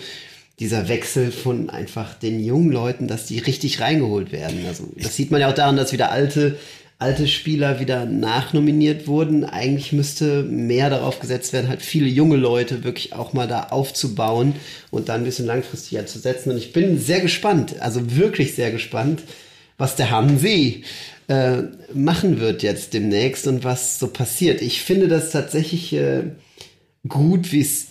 dieser 0.59 0.87
Wechsel 0.87 1.31
von 1.31 1.69
einfach 1.69 2.15
den 2.15 2.43
jungen 2.43 2.71
Leuten, 2.71 3.07
dass 3.07 3.27
die 3.27 3.37
richtig 3.37 3.79
reingeholt 3.79 4.31
werden. 4.31 4.65
Also, 4.67 4.89
das 4.95 5.15
sieht 5.15 5.29
man 5.29 5.39
ja 5.39 5.49
auch 5.49 5.55
daran, 5.55 5.77
dass 5.77 5.93
wieder 5.93 6.09
alte, 6.09 6.57
alte 6.99 7.27
Spieler 7.27 7.79
wieder 7.79 8.05
nachnominiert 8.05 9.07
wurden. 9.07 9.45
Eigentlich 9.45 9.93
müsste 9.93 10.43
mehr 10.43 10.89
darauf 10.89 11.19
gesetzt 11.19 11.53
werden, 11.53 11.67
halt 11.67 11.81
viele 11.81 12.07
junge 12.07 12.37
Leute 12.37 12.83
wirklich 12.83 13.13
auch 13.13 13.33
mal 13.33 13.47
da 13.47 13.67
aufzubauen 13.69 14.55
und 14.89 15.09
dann 15.09 15.21
ein 15.21 15.25
bisschen 15.25 15.45
langfristiger 15.45 16.05
zu 16.07 16.17
setzen. 16.17 16.51
Und 16.51 16.57
ich 16.57 16.73
bin 16.73 16.99
sehr 16.99 17.21
gespannt, 17.21 17.79
also 17.81 18.15
wirklich 18.15 18.55
sehr 18.55 18.71
gespannt, 18.71 19.21
was 19.77 19.95
der 19.95 20.09
Hansi 20.09 20.83
äh, 21.27 21.63
machen 21.93 22.39
wird 22.39 22.63
jetzt 22.63 22.93
demnächst 22.93 23.45
und 23.45 23.63
was 23.63 23.99
so 23.99 24.07
passiert. 24.07 24.61
Ich 24.63 24.81
finde 24.81 25.07
das 25.07 25.31
tatsächlich 25.31 25.93
äh, 25.93 26.23
gut, 27.07 27.51
wie 27.51 27.61
es 27.61 27.87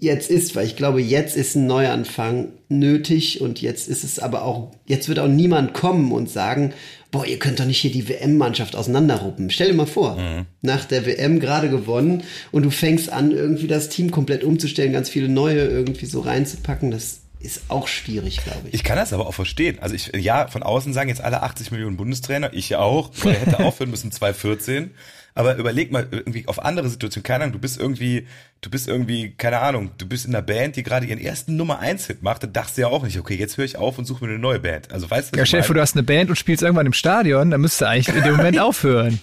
jetzt 0.00 0.30
ist, 0.30 0.56
weil 0.56 0.66
ich 0.66 0.76
glaube, 0.76 1.00
jetzt 1.00 1.36
ist 1.36 1.54
ein 1.54 1.66
Neuanfang 1.66 2.48
nötig 2.68 3.42
und 3.42 3.60
jetzt 3.60 3.88
ist 3.88 4.02
es 4.02 4.18
aber 4.18 4.44
auch, 4.44 4.72
jetzt 4.86 5.08
wird 5.08 5.18
auch 5.18 5.28
niemand 5.28 5.74
kommen 5.74 6.10
und 6.10 6.30
sagen, 6.30 6.72
boah, 7.10 7.26
ihr 7.26 7.38
könnt 7.38 7.60
doch 7.60 7.64
nicht 7.64 7.80
hier 7.80 7.92
die 7.92 8.08
WM-Mannschaft 8.08 8.76
auseinanderruppen. 8.76 9.50
Stell 9.50 9.68
dir 9.68 9.74
mal 9.74 9.86
vor, 9.86 10.16
nach 10.62 10.84
der 10.84 11.06
WM 11.06 11.40
gerade 11.40 11.68
gewonnen 11.68 12.22
und 12.52 12.62
du 12.62 12.70
fängst 12.70 13.12
an, 13.12 13.32
irgendwie 13.32 13.66
das 13.66 13.88
Team 13.88 14.10
komplett 14.10 14.44
umzustellen, 14.44 14.92
ganz 14.92 15.08
viele 15.08 15.28
neue 15.28 15.62
irgendwie 15.62 16.06
so 16.06 16.20
reinzupacken, 16.20 16.90
das 16.90 17.20
ist 17.40 17.62
auch 17.68 17.88
schwierig, 17.88 18.44
glaube 18.44 18.68
ich. 18.68 18.74
Ich 18.74 18.84
kann 18.84 18.96
das 18.96 19.12
aber 19.12 19.26
auch 19.26 19.34
verstehen. 19.34 19.78
Also 19.80 19.94
ich, 19.94 20.12
ja, 20.14 20.46
von 20.48 20.62
außen 20.62 20.92
sagen 20.92 21.08
jetzt 21.08 21.22
alle 21.22 21.42
80 21.42 21.70
Millionen 21.70 21.96
Bundestrainer, 21.96 22.52
ich 22.52 22.76
auch, 22.76 23.10
weil 23.22 23.34
er 23.34 23.40
hätte 23.40 23.60
aufhören 23.64 23.90
müssen 23.90 24.12
2014. 24.12 24.90
Aber 25.34 25.56
überleg 25.56 25.90
mal 25.90 26.06
irgendwie 26.10 26.46
auf 26.48 26.62
andere 26.62 26.88
Situationen. 26.90 27.24
Keine 27.24 27.44
Ahnung, 27.44 27.54
du 27.54 27.60
bist 27.60 27.80
irgendwie, 27.80 28.26
du 28.62 28.68
bist 28.70 28.88
irgendwie, 28.88 29.30
keine 29.36 29.60
Ahnung, 29.60 29.90
du 29.96 30.06
bist 30.06 30.26
in 30.26 30.34
einer 30.34 30.42
Band, 30.42 30.76
die 30.76 30.82
gerade 30.82 31.06
ihren 31.06 31.20
ersten 31.20 31.56
Nummer 31.56 31.78
1 31.78 32.06
Hit 32.06 32.22
macht, 32.22 32.42
dann 32.42 32.52
dachtest 32.52 32.76
du 32.76 32.82
ja 32.82 32.88
auch 32.88 33.02
nicht, 33.02 33.18
okay, 33.18 33.34
jetzt 33.34 33.56
höre 33.56 33.64
ich 33.64 33.76
auf 33.78 33.98
und 33.98 34.04
suche 34.04 34.24
mir 34.24 34.30
eine 34.32 34.38
neue 34.38 34.58
Band. 34.60 34.92
Also 34.92 35.10
weißt 35.10 35.34
du, 35.34 35.38
Ja, 35.38 35.46
stell 35.46 35.60
dir 35.60 35.66
vor, 35.66 35.74
du 35.74 35.80
hast 35.80 35.94
eine 35.94 36.02
Band 36.02 36.28
und 36.30 36.36
spielst 36.36 36.62
irgendwann 36.62 36.86
im 36.86 36.92
Stadion, 36.92 37.50
dann 37.50 37.60
müsstest 37.60 37.82
du 37.82 37.88
eigentlich 37.88 38.14
in 38.14 38.22
dem 38.22 38.36
Moment 38.36 38.58
aufhören. 38.60 39.20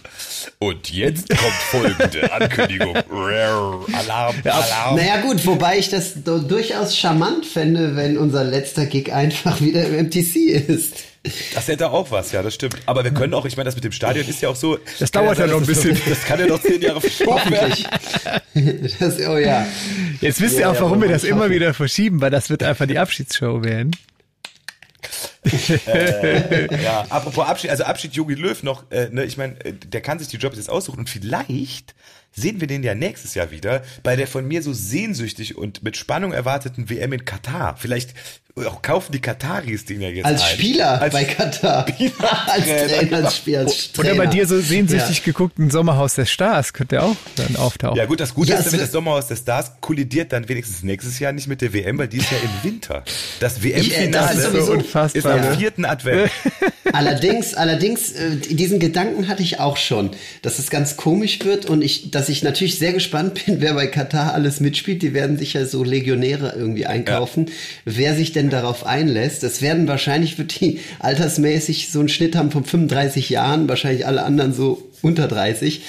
Und 0.59 0.91
jetzt 0.91 1.29
kommt 1.29 1.53
folgende 1.69 2.33
Ankündigung. 2.33 2.95
Alarm, 2.95 3.85
Alarm. 4.43 4.95
Naja 4.95 5.21
gut, 5.21 5.45
wobei 5.45 5.77
ich 5.77 5.89
das 5.89 6.13
durchaus 6.23 6.97
charmant 6.97 7.45
fände, 7.45 7.95
wenn 7.95 8.17
unser 8.17 8.43
letzter 8.43 8.85
Gig 8.85 9.13
einfach 9.13 9.61
wieder 9.61 9.85
im 9.87 10.07
MTC 10.07 10.35
ist. 10.67 11.03
Das 11.53 11.67
hätte 11.67 11.91
auch 11.91 12.11
was, 12.11 12.31
ja, 12.31 12.41
das 12.41 12.53
stimmt. 12.53 12.77
Aber 12.85 13.03
wir 13.03 13.11
können 13.11 13.33
auch, 13.33 13.45
ich 13.45 13.57
meine, 13.57 13.65
das 13.65 13.75
mit 13.75 13.83
dem 13.83 13.91
Stadion 13.91 14.27
ist 14.27 14.41
ja 14.41 14.49
auch 14.49 14.55
so. 14.55 14.77
Das 14.99 15.11
dauert 15.11 15.37
ja 15.37 15.47
sein, 15.47 15.51
noch 15.51 15.61
ein 15.61 15.65
bisschen. 15.65 15.99
Das 16.07 16.23
kann 16.25 16.39
ja 16.39 16.47
noch 16.47 16.61
zehn 16.61 16.81
Jahre 16.81 17.01
verschoben 17.01 17.51
werden. 17.51 17.85
Das, 18.99 19.19
oh 19.29 19.37
ja. 19.37 19.65
Jetzt 20.21 20.41
wisst 20.41 20.55
ihr 20.55 20.61
Ja, 20.61 20.71
auch, 20.71 20.75
ja, 20.75 20.81
warum 20.81 20.99
wir 20.99 21.05
aber 21.05 21.13
das 21.13 21.23
ich 21.23 21.29
immer 21.29 21.49
wieder 21.49 21.73
verschieben, 21.73 22.21
weil 22.21 22.31
das 22.31 22.49
wird 22.49 22.63
einfach 22.63 22.85
die 22.87 22.99
Abschiedsshow 22.99 23.63
werden. 23.63 23.91
Ja, 26.83 27.05
apropos 27.09 27.45
Abschied, 27.45 27.69
also 27.69 27.83
Abschied 27.83 28.13
Jogi 28.13 28.33
Löw 28.33 28.61
noch, 28.63 28.89
äh, 28.91 29.09
ne, 29.09 29.23
ich 29.23 29.37
meine, 29.37 29.53
äh, 29.63 29.73
der 29.73 30.01
kann 30.01 30.19
sich 30.19 30.27
die 30.27 30.37
Jobs 30.37 30.57
jetzt 30.57 30.69
aussuchen 30.69 30.99
und 30.99 31.09
vielleicht 31.09 31.95
sehen 32.37 32.61
wir 32.61 32.67
den 32.67 32.83
ja 32.83 32.93
nächstes 32.95 33.33
Jahr 33.33 33.49
wieder 33.51 33.81
bei 34.03 34.15
der 34.15 34.27
von 34.27 34.47
mir 34.47 34.61
so 34.61 34.71
sehnsüchtig 34.71 35.57
und 35.57 35.83
mit 35.83 35.97
Spannung 35.97 36.31
erwarteten 36.31 36.89
WM 36.89 37.11
in 37.13 37.25
Katar. 37.25 37.75
Vielleicht 37.77 38.13
auch 38.55 38.81
kaufen 38.81 39.11
die 39.11 39.19
Kataris 39.19 39.85
den 39.85 40.01
ja 40.01 40.09
jetzt 40.09 40.25
Als 40.25 40.41
ein. 40.41 40.49
Spieler 40.55 40.99
Als 40.99 41.13
bei 41.13 41.25
Katar. 41.25 41.85
als 42.47 42.65
Trainer, 42.65 43.17
als 43.25 43.35
Spieler, 43.37 43.59
als 43.59 43.91
Trainer. 43.91 44.09
Oder 44.13 44.17
bei 44.17 44.27
dir 44.27 44.47
so 44.47 44.59
sehnsüchtig 44.59 45.17
Ja. 45.19 45.23
geguckten 45.25 45.69
Sommerhaus 45.69 46.15
der 46.15 46.25
Stars 46.25 46.73
könnte 46.73 47.03
auch 47.03 47.15
dann 47.35 47.55
auftauchen. 47.55 47.97
Ja 47.97 48.05
gut, 48.05 48.19
das 48.19 48.33
Gute 48.33 48.53
Ja, 48.53 48.57
ist, 48.57 48.71
wenn 48.71 48.79
das 48.79 48.91
Sommerhaus 48.91 49.27
der 49.27 49.35
Stars 49.35 49.73
kollidiert 49.79 50.33
dann 50.33 50.49
wenigstens 50.49 50.81
nächstes 50.81 51.19
Jahr 51.19 51.33
nicht 51.33 51.47
mit 51.47 51.61
der 51.61 51.71
WM, 51.71 51.99
weil 51.99 52.07
die 52.07 52.17
ist 52.17 52.31
ja 52.31 52.37
im 52.37 52.67
Winter. 52.71 53.03
Das 53.39 53.59
Ich, 53.59 53.65
äh, 53.65 53.75
WM-Finale 53.75 54.33
ist 54.37 54.43
so 54.45 54.49
sowieso- 54.51 54.71
unfassbar. 54.71 55.15
ist 55.15 55.25
am 55.27 55.43
Ja. 55.51 55.55
vierten 55.57 55.85
Advent. 55.85 56.31
Allerdings, 56.93 57.53
allerdings, 57.53 58.11
äh, 58.13 58.37
diesen 58.37 58.79
Gedanken 58.79 59.27
hatte 59.27 59.43
ich 59.43 59.59
auch 59.59 59.77
schon, 59.77 60.11
dass 60.41 60.57
es 60.57 60.69
ganz 60.69 60.95
komisch 60.97 61.43
wird 61.43 61.65
und 61.65 61.81
ich, 61.83 62.11
dass 62.11 62.26
ich 62.29 62.43
natürlich 62.43 62.77
sehr 62.77 62.93
gespannt 62.93 63.45
bin, 63.45 63.61
wer 63.61 63.73
bei 63.73 63.87
Katar 63.87 64.33
alles 64.33 64.59
mitspielt. 64.59 65.01
Die 65.01 65.13
werden 65.13 65.37
sich 65.37 65.53
ja 65.53 65.65
so 65.65 65.83
Legionäre 65.83 66.53
irgendwie 66.55 66.85
einkaufen. 66.85 67.47
Wer 67.85 68.15
sich 68.15 68.31
denn 68.31 68.49
darauf 68.49 68.85
einlässt, 68.85 69.43
es 69.43 69.61
werden 69.61 69.87
wahrscheinlich, 69.87 70.37
wird 70.37 70.59
die 70.59 70.79
altersmäßig 70.99 71.91
so 71.91 71.99
einen 71.99 72.09
Schnitt 72.09 72.35
haben 72.35 72.51
von 72.51 72.65
35 72.65 73.29
Jahren, 73.29 73.69
wahrscheinlich 73.69 74.05
alle 74.05 74.23
anderen 74.23 74.53
so 74.53 74.89
unter 75.01 75.27
30. 75.27 75.81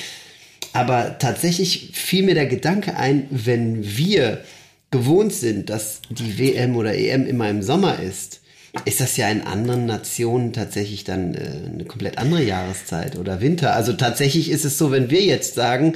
Aber 0.72 1.18
tatsächlich 1.18 1.90
fiel 1.92 2.24
mir 2.24 2.35
der 2.35 2.46
Gedanke 2.46 2.96
ein, 2.96 3.27
wenn 3.31 3.96
wir 3.96 4.42
gewohnt 4.90 5.33
sind, 5.33 5.70
dass 5.70 6.01
die 6.11 6.38
WM 6.38 6.77
oder 6.77 6.94
EM 6.94 7.27
immer 7.27 7.48
im 7.51 7.62
Sommer 7.62 8.01
ist, 8.01 8.40
ist 8.85 9.01
das 9.01 9.16
ja 9.16 9.29
in 9.29 9.42
anderen 9.42 9.87
Nationen 9.87 10.53
tatsächlich 10.53 11.05
dann 11.05 11.35
äh, 11.35 11.70
eine 11.72 11.85
komplett 11.85 12.18
andere 12.18 12.42
Jahreszeit 12.42 13.16
oder 13.16 13.40
Winter. 13.40 13.74
Also 13.74 13.94
tatsächlich 13.94 14.51
ist 14.51 14.64
es 14.64 14.79
so, 14.79 14.90
wenn 14.90 15.11
wir 15.11 15.22
jetzt 15.22 15.55
sagen, 15.55 15.94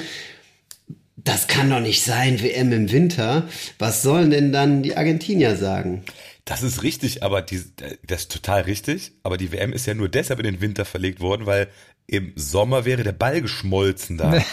das 1.24 1.46
kann 1.46 1.70
doch 1.70 1.80
nicht 1.80 2.02
sein, 2.04 2.42
WM 2.42 2.72
im 2.72 2.90
Winter, 2.90 3.48
was 3.78 4.02
sollen 4.02 4.30
denn 4.30 4.52
dann 4.52 4.82
die 4.82 4.96
Argentinier 4.96 5.56
sagen? 5.56 6.04
Das 6.44 6.62
ist 6.62 6.82
richtig, 6.82 7.22
aber 7.22 7.42
die, 7.42 7.62
das 8.06 8.22
ist 8.22 8.32
total 8.32 8.62
richtig. 8.62 9.12
Aber 9.22 9.36
die 9.36 9.52
WM 9.52 9.72
ist 9.72 9.86
ja 9.86 9.94
nur 9.94 10.08
deshalb 10.08 10.40
in 10.40 10.44
den 10.44 10.60
Winter 10.60 10.84
verlegt 10.84 11.20
worden, 11.20 11.46
weil 11.46 11.68
im 12.08 12.32
Sommer 12.34 12.84
wäre 12.84 13.04
der 13.04 13.12
Ball 13.12 13.40
geschmolzen 13.40 14.18
da. 14.18 14.42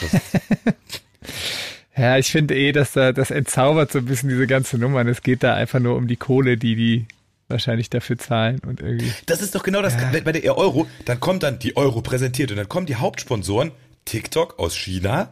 Ja, 1.97 2.17
ich 2.17 2.31
finde 2.31 2.55
eh, 2.55 2.71
dass 2.71 2.93
da 2.93 3.11
das 3.11 3.29
entzaubert 3.29 3.91
so 3.91 3.99
ein 3.99 4.05
bisschen 4.05 4.29
diese 4.29 4.47
ganze 4.47 4.77
Nummer. 4.77 5.01
Und 5.01 5.09
Es 5.09 5.21
geht 5.21 5.43
da 5.43 5.55
einfach 5.55 5.81
nur 5.81 5.97
um 5.97 6.07
die 6.07 6.15
Kohle, 6.15 6.55
die 6.55 6.75
die 6.75 7.05
wahrscheinlich 7.49 7.89
dafür 7.89 8.17
zahlen 8.17 8.61
und 8.65 8.79
irgendwie. 8.79 9.11
das 9.25 9.41
ist 9.41 9.53
doch 9.53 9.63
genau 9.63 9.81
das. 9.81 9.97
Bei 10.23 10.31
der 10.31 10.57
Euro, 10.57 10.87
dann 11.03 11.19
kommt 11.19 11.43
dann 11.43 11.59
die 11.59 11.75
Euro 11.75 12.01
präsentiert 12.01 12.51
und 12.51 12.57
dann 12.57 12.69
kommen 12.69 12.85
die 12.85 12.95
Hauptsponsoren 12.95 13.71
TikTok 14.05 14.59
aus 14.59 14.77
China, 14.77 15.31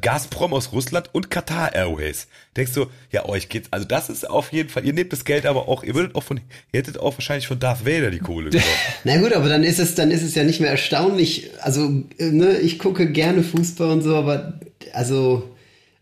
Gazprom 0.00 0.52
aus 0.52 0.72
Russland 0.72 1.10
und 1.12 1.30
Qatar 1.30 1.74
Airways. 1.74 2.26
Denkst 2.56 2.72
du, 2.74 2.86
ja, 3.12 3.28
euch 3.28 3.48
geht's, 3.48 3.68
also 3.70 3.86
das 3.86 4.10
ist 4.10 4.28
auf 4.28 4.52
jeden 4.52 4.68
Fall, 4.68 4.84
ihr 4.84 4.92
nehmt 4.92 5.12
das 5.12 5.24
Geld 5.24 5.46
aber 5.46 5.68
auch, 5.68 5.84
ihr 5.84 5.94
würdet 5.94 6.14
auch 6.16 6.24
von, 6.24 6.38
ihr 6.72 6.78
hättet 6.78 6.98
auch 6.98 7.16
wahrscheinlich 7.16 7.46
von 7.46 7.58
Darth 7.58 7.86
Vader 7.86 8.10
die 8.10 8.18
Kohle. 8.18 8.50
Na 9.04 9.16
gut, 9.18 9.32
aber 9.32 9.48
dann 9.48 9.62
ist 9.62 9.78
es, 9.78 9.94
dann 9.94 10.10
ist 10.10 10.22
es 10.22 10.34
ja 10.34 10.42
nicht 10.42 10.60
mehr 10.60 10.70
erstaunlich. 10.70 11.50
Also, 11.60 12.02
äh, 12.18 12.30
ne, 12.30 12.58
ich 12.58 12.78
gucke 12.78 13.10
gerne 13.10 13.42
Fußball 13.42 13.90
und 13.90 14.02
so, 14.02 14.16
aber 14.16 14.60
also 14.92 15.48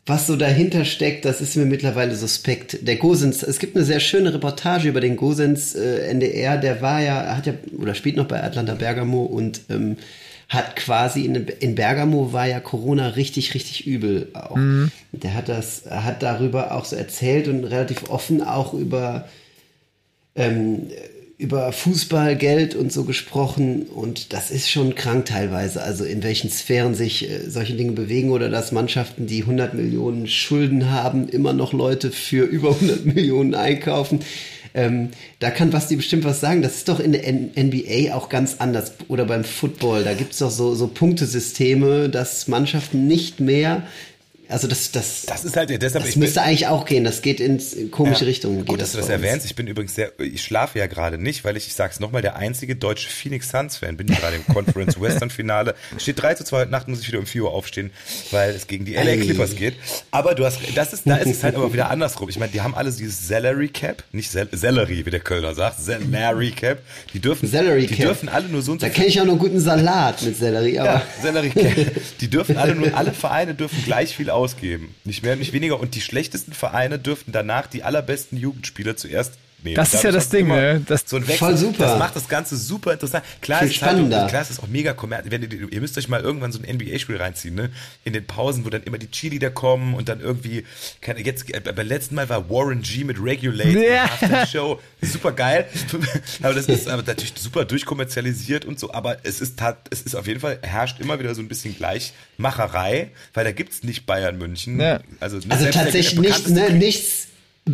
was 0.08 0.26
so 0.26 0.36
dahinter 0.36 0.86
steckt, 0.86 1.26
das 1.26 1.42
ist 1.42 1.54
mir 1.56 1.66
mittlerweile 1.66 2.16
suspekt. 2.16 2.88
Der 2.88 2.96
Gosens, 2.96 3.42
es 3.42 3.58
gibt 3.58 3.76
eine 3.76 3.84
sehr 3.84 4.00
schöne 4.00 4.32
Reportage 4.32 4.88
über 4.88 5.00
den 5.00 5.16
Gosens 5.16 5.74
äh, 5.74 6.08
NDR, 6.08 6.56
der 6.56 6.80
war 6.80 7.02
ja, 7.02 7.36
hat 7.36 7.46
ja, 7.46 7.52
oder 7.78 7.94
spielt 7.94 8.16
noch 8.16 8.26
bei 8.26 8.42
Atlanta 8.42 8.74
Bergamo 8.74 9.24
und 9.24 9.60
ähm, 9.68 9.98
hat 10.48 10.76
quasi 10.76 11.24
in, 11.24 11.34
in 11.34 11.74
Bergamo 11.74 12.32
war 12.32 12.46
ja 12.46 12.58
Corona 12.58 13.08
richtig, 13.08 13.54
richtig 13.54 13.86
übel 13.86 14.28
auch. 14.32 14.56
Der 15.12 15.34
hat 15.34 15.48
das, 15.48 15.84
hat 15.90 16.22
darüber 16.22 16.72
auch 16.72 16.86
so 16.86 16.96
erzählt 16.96 17.48
und 17.48 17.64
relativ 17.64 18.08
offen 18.08 18.42
auch 18.42 18.72
über 18.72 19.28
ähm, 20.34 20.88
über 21.38 21.70
Fußball, 21.72 22.34
Geld 22.36 22.74
und 22.74 22.92
so 22.92 23.04
gesprochen 23.04 23.82
und 23.82 24.32
das 24.32 24.50
ist 24.50 24.68
schon 24.70 24.96
krank 24.96 25.26
teilweise, 25.26 25.80
also 25.80 26.04
in 26.04 26.24
welchen 26.24 26.50
Sphären 26.50 26.96
sich 26.96 27.30
äh, 27.30 27.48
solche 27.48 27.74
Dinge 27.74 27.92
bewegen 27.92 28.30
oder 28.30 28.50
dass 28.50 28.72
Mannschaften, 28.72 29.28
die 29.28 29.42
100 29.42 29.72
Millionen 29.74 30.26
Schulden 30.26 30.90
haben, 30.90 31.28
immer 31.28 31.52
noch 31.52 31.72
Leute 31.72 32.10
für 32.10 32.44
über 32.44 32.70
100 32.70 33.06
Millionen 33.14 33.54
einkaufen. 33.54 34.20
Ähm, 34.74 35.10
da 35.38 35.50
kann 35.50 35.70
Basti 35.70 35.96
bestimmt 35.96 36.24
was 36.24 36.40
sagen. 36.40 36.62
Das 36.62 36.76
ist 36.76 36.88
doch 36.88 37.00
in 37.00 37.12
der 37.12 37.26
N 37.26 37.50
NBA 37.56 38.14
auch 38.14 38.28
ganz 38.28 38.56
anders 38.58 38.92
oder 39.08 39.24
beim 39.24 39.44
Football. 39.44 40.04
Da 40.04 40.14
gibt 40.14 40.32
es 40.32 40.38
doch 40.38 40.50
so, 40.50 40.74
so 40.74 40.88
Punktesysteme, 40.88 42.08
dass 42.08 42.48
Mannschaften 42.48 43.06
nicht 43.06 43.40
mehr, 43.40 43.82
also 44.48 44.66
das, 44.68 44.90
das, 44.92 45.22
Das 45.26 45.44
ist 45.44 45.56
halt, 45.56 45.70
deshalb, 45.70 45.92
das 46.02 46.08
ich 46.08 46.14
bin, 46.14 46.20
müsste 46.22 46.42
eigentlich 46.42 46.66
auch 46.68 46.84
gehen. 46.86 47.04
Das 47.04 47.22
geht 47.22 47.40
in 47.40 47.58
komische 47.90 48.24
Ja. 48.24 48.28
Richtungen. 48.28 48.64
Gut, 48.64 48.80
dass 48.80 48.92
du 48.92 48.98
das 48.98 49.08
bei 49.08 49.14
uns. 49.14 49.22
erwähnst. 49.24 49.46
Ich 49.46 49.54
bin 49.54 49.66
übrigens 49.66 49.94
sehr, 49.94 50.12
ich 50.18 50.42
schlafe 50.42 50.78
ja 50.78 50.86
gerade 50.86 51.18
nicht, 51.18 51.44
weil 51.44 51.56
ich, 51.56 51.66
ich 51.66 51.74
sag's 51.74 52.00
nochmal, 52.00 52.22
der 52.22 52.36
einzige 52.36 52.76
deutsche 52.76 53.08
Phoenix 53.08 53.50
Suns 53.50 53.76
Fan 53.76 53.96
bin 53.96 54.08
ich 54.10 54.18
gerade 54.18 54.36
im 54.36 54.46
Conference 54.46 55.00
Western 55.00 55.30
Finale. 55.30 55.74
Steht 55.98 56.20
3 56.22 56.34
zu 56.34 56.44
2 56.44 56.56
heute 56.60 56.70
Nacht, 56.70 56.88
muss 56.88 57.00
ich 57.00 57.08
wieder 57.08 57.18
um 57.18 57.26
4 57.26 57.42
Uhr 57.44 57.52
aufstehen, 57.52 57.90
weil 58.30 58.50
es 58.54 58.66
gegen 58.66 58.84
die 58.84 58.94
LA 58.94 59.02
Ei. 59.02 59.16
Clippers 59.18 59.54
geht. 59.56 59.74
Aber 60.10 60.34
du 60.34 60.44
hast, 60.44 60.58
das 60.74 60.92
ist, 60.92 61.06
da 61.06 61.16
ist 61.16 61.28
es 61.30 61.44
halt 61.44 61.54
aber 61.54 61.72
wieder 61.72 61.90
andersrum. 61.90 62.28
Ich 62.28 62.38
meine, 62.38 62.52
die 62.52 62.60
haben 62.60 62.74
alles 62.74 62.96
dieses 62.96 63.26
Salary 63.28 63.68
Cap, 63.68 64.02
nicht 64.12 64.30
Sel 64.30 64.48
Salary, 64.52 65.04
wie 65.04 65.10
der 65.10 65.20
Kölner 65.20 65.54
sagt, 65.54 65.80
Salary 65.80 66.52
Cap. 66.52 66.78
Die 67.12 67.20
dürfen, 67.20 67.48
Salary 67.48 67.86
die 67.86 67.94
Cap. 67.96 68.06
dürfen 68.06 68.28
alle 68.28 68.48
nur 68.48 68.62
so 68.62 68.72
und 68.72 68.80
so 68.80 68.86
Da 68.86 68.92
kenne 68.92 69.08
ich 69.08 69.20
auch 69.20 69.24
noch 69.26 69.38
guten 69.38 69.60
Salat 69.60 70.22
mit 70.22 70.36
Sellerie, 70.36 70.78
aber 70.78 70.88
ja, 70.90 71.02
Salary 71.22 71.50
Cap. 71.50 71.72
Die 72.20 72.28
dürfen 72.28 72.56
alle 72.56 72.74
nur, 72.74 72.94
alle 72.96 73.12
Vereine 73.12 73.54
dürfen 73.54 73.82
gleich 73.84 74.16
viel 74.16 74.30
ausgeben. 74.38 74.94
Nicht 75.04 75.22
mehr, 75.22 75.36
nicht 75.36 75.52
weniger. 75.52 75.78
Und 75.80 75.94
die 75.94 76.00
schlechtesten 76.00 76.52
Vereine 76.52 76.98
dürften 76.98 77.32
danach 77.32 77.66
die 77.66 77.82
allerbesten 77.82 78.38
Jugendspieler 78.38 78.96
zuerst 78.96 79.34
nehmen. 79.62 79.76
Das 79.76 79.94
ist 79.94 80.02
ja 80.04 80.10
das 80.12 80.28
Ding, 80.28 80.48
ne? 80.48 80.82
Das- 80.86 81.04
so 81.06 81.16
ein 81.16 81.22
Wechsel. 81.22 81.38
Voll 81.38 81.56
super. 81.56 81.84
Das 81.84 81.98
macht 81.98 82.16
das 82.16 82.28
Ganze 82.28 82.56
super 82.56 82.92
interessant. 82.92 83.24
Klar, 83.40 83.60
Viel 83.60 83.68
ist 83.70 83.76
es 83.76 83.82
halt, 83.82 83.92
spannender. 83.92 84.26
klar, 84.28 84.42
es 84.42 84.50
ist 84.50 84.62
auch 84.62 84.68
mega 84.68 84.92
kommerziell. 84.92 85.52
Ihr, 85.70 85.80
müsst 85.80 85.96
euch 85.98 86.08
mal 86.08 86.20
irgendwann 86.20 86.52
so 86.52 86.58
ein 86.62 86.76
NBA-Spiel 86.76 87.16
reinziehen, 87.16 87.54
ne? 87.54 87.70
In 88.04 88.12
den 88.12 88.26
Pausen, 88.26 88.64
wo 88.64 88.70
dann 88.70 88.82
immer 88.82 88.98
die 88.98 89.10
Cheerleader 89.10 89.50
kommen 89.50 89.94
und 89.94 90.08
dann 90.08 90.20
irgendwie, 90.20 90.64
keine, 91.00 91.20
jetzt, 91.24 91.52
äh, 91.54 91.60
beim 91.60 91.86
letzten 91.86 92.14
Mal 92.14 92.28
war 92.28 92.48
Warren 92.50 92.82
G 92.82 93.04
mit 93.04 93.22
Regulate, 93.22 93.68
Ja. 93.70 94.08
ja. 94.20 94.46
Show, 94.46 94.80
super 95.02 95.32
geil. 95.32 95.66
aber 96.42 96.54
das 96.54 96.66
ist 96.66 96.88
aber 96.88 97.02
natürlich 97.02 97.32
super 97.38 97.64
durchkommerzialisiert 97.64 98.64
und 98.64 98.78
so, 98.78 98.92
aber 98.92 99.18
es 99.24 99.40
ist 99.40 99.58
tat, 99.58 99.78
es 99.90 100.02
ist 100.02 100.14
auf 100.14 100.26
jeden 100.26 100.40
Fall, 100.40 100.58
herrscht 100.62 101.00
immer 101.00 101.18
wieder 101.18 101.34
so 101.34 101.40
ein 101.42 101.48
bisschen 101.48 101.74
Gleichmacherei, 102.38 103.10
weil 103.34 103.44
da 103.44 103.52
gibt's 103.52 103.82
nicht 103.82 104.06
Bayern 104.06 104.38
München. 104.38 104.80
Ja. 104.80 105.00
Also, 105.20 105.38
ne, 105.38 105.44
also 105.50 105.66
tatsächlich 105.70 106.18
nicht, 106.18 106.46
bekannteste- 106.46 106.52
ne, 106.52 106.70
nichts. 106.72 107.27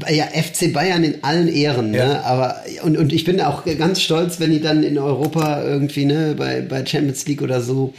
Ja, 0.09 0.26
FC 0.26 0.72
Bayern 0.72 1.04
in 1.04 1.22
allen 1.22 1.48
Ehren, 1.48 1.90
ne? 1.90 1.98
Ja. 1.98 2.20
Aber 2.22 2.62
und, 2.83 2.96
und 2.96 3.12
ich 3.12 3.24
bin 3.24 3.40
auch 3.40 3.64
ganz 3.78 4.00
stolz, 4.00 4.40
wenn 4.40 4.50
die 4.50 4.61
dann 4.61 4.83
in 4.83 4.98
Europa 4.98 5.62
irgendwie, 5.62 6.04
ne, 6.04 6.35
bei, 6.37 6.61
bei 6.62 6.85
Champions 6.85 7.26
League 7.26 7.42
oder 7.42 7.61
so 7.61 7.94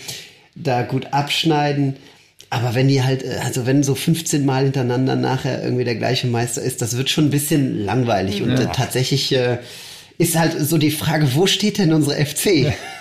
da 0.55 0.81
gut 0.81 1.13
abschneiden. 1.13 1.95
Aber 2.49 2.75
wenn 2.75 2.88
die 2.88 3.03
halt, 3.03 3.23
äh, 3.23 3.39
also 3.43 3.65
wenn 3.65 3.84
so 3.84 3.95
15 3.95 4.45
Mal 4.45 4.63
hintereinander 4.63 5.15
nachher 5.15 5.63
irgendwie 5.63 5.84
der 5.84 5.95
gleiche 5.95 6.27
Meister 6.27 6.62
ist, 6.62 6.81
das 6.81 6.97
wird 6.97 7.10
schon 7.10 7.25
ein 7.25 7.31
bisschen 7.31 7.84
langweilig. 7.84 8.41
Und 8.41 8.51
äh, 8.51 8.67
tatsächlich 8.73 9.34
äh, 9.34 9.58
ist 10.17 10.38
halt 10.38 10.55
so 10.60 10.77
die 10.77 10.91
Frage, 10.91 11.36
wo 11.36 11.47
steht 11.47 11.77
denn 11.77 11.93
unsere 11.93 12.23
FC? 12.25 12.73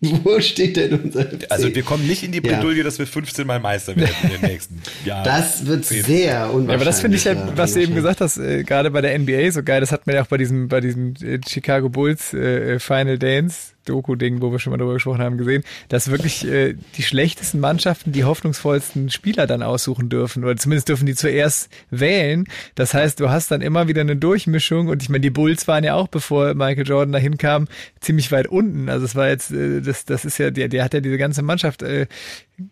wo 0.22 0.40
steht 0.40 0.76
denn 0.76 0.94
unser 0.94 1.22
FC? 1.24 1.46
Also 1.50 1.74
wir 1.74 1.82
kommen 1.82 2.06
nicht 2.06 2.22
in 2.22 2.30
die 2.32 2.38
Ja. 2.38 2.56
Bredouille, 2.56 2.84
dass 2.84 2.98
wir 2.98 3.06
15 3.06 3.46
Mal 3.46 3.58
Meister 3.58 3.96
werden 3.96 4.14
in 4.22 4.30
den 4.30 4.40
nächsten 4.42 4.80
Jahren. 5.04 5.24
Das 5.24 5.66
wird 5.66 5.84
sehr 5.84 6.52
unwahrscheinlich. 6.52 6.68
Ja, 6.68 6.74
aber 6.74 6.84
das 6.84 7.00
finde 7.00 7.16
ich 7.16 7.24
ja, 7.24 7.32
ja, 7.32 7.52
was 7.56 7.74
du 7.74 7.80
eben 7.80 7.94
gesagt 7.94 8.20
hast, 8.20 8.38
äh, 8.38 8.62
gerade 8.62 8.90
bei 8.90 9.00
der 9.00 9.18
NBA 9.18 9.50
so 9.50 9.62
geil. 9.62 9.80
Das 9.80 9.90
hat 9.90 10.06
man 10.06 10.14
ja 10.14 10.22
auch 10.22 10.28
bei 10.28 10.36
diesem, 10.36 10.68
bei 10.68 10.80
diesem 10.80 11.14
äh, 11.22 11.40
Chicago 11.46 11.88
Bulls 11.88 12.32
äh, 12.32 12.78
Final 12.78 13.18
Dance 13.18 13.72
Doku-Ding, 13.88 14.40
wo 14.40 14.52
wir 14.52 14.58
schon 14.58 14.70
mal 14.70 14.76
drüber 14.76 14.94
gesprochen 14.94 15.20
haben, 15.20 15.38
gesehen, 15.38 15.64
dass 15.88 16.10
wirklich 16.10 16.46
äh, 16.46 16.74
die 16.96 17.02
schlechtesten 17.02 17.60
Mannschaften 17.60 18.12
die 18.12 18.24
hoffnungsvollsten 18.24 19.10
Spieler 19.10 19.46
dann 19.46 19.62
aussuchen 19.62 20.08
dürfen. 20.08 20.44
Oder 20.44 20.56
zumindest 20.56 20.88
dürfen 20.88 21.06
die 21.06 21.14
zuerst 21.14 21.70
wählen. 21.90 22.44
Das 22.74 22.94
heißt, 22.94 23.20
du 23.20 23.30
hast 23.30 23.50
dann 23.50 23.60
immer 23.60 23.88
wieder 23.88 24.00
eine 24.00 24.16
Durchmischung. 24.16 24.88
Und 24.88 25.02
ich 25.02 25.08
meine, 25.08 25.20
die 25.20 25.30
Bulls 25.30 25.68
waren 25.68 25.84
ja 25.84 25.94
auch, 25.94 26.08
bevor 26.08 26.54
Michael 26.54 26.86
Jordan 26.86 27.12
dahin 27.12 27.38
kam, 27.38 27.68
ziemlich 28.00 28.30
weit 28.32 28.48
unten. 28.48 28.88
Also 28.88 29.04
es 29.04 29.14
war 29.14 29.28
jetzt, 29.28 29.50
äh, 29.50 29.80
das, 29.80 30.04
das 30.04 30.24
ist 30.24 30.38
ja, 30.38 30.50
der, 30.50 30.68
der 30.68 30.84
hat 30.84 30.94
ja 30.94 31.00
diese 31.00 31.18
ganze 31.18 31.42
Mannschaft 31.42 31.82
äh, 31.82 32.06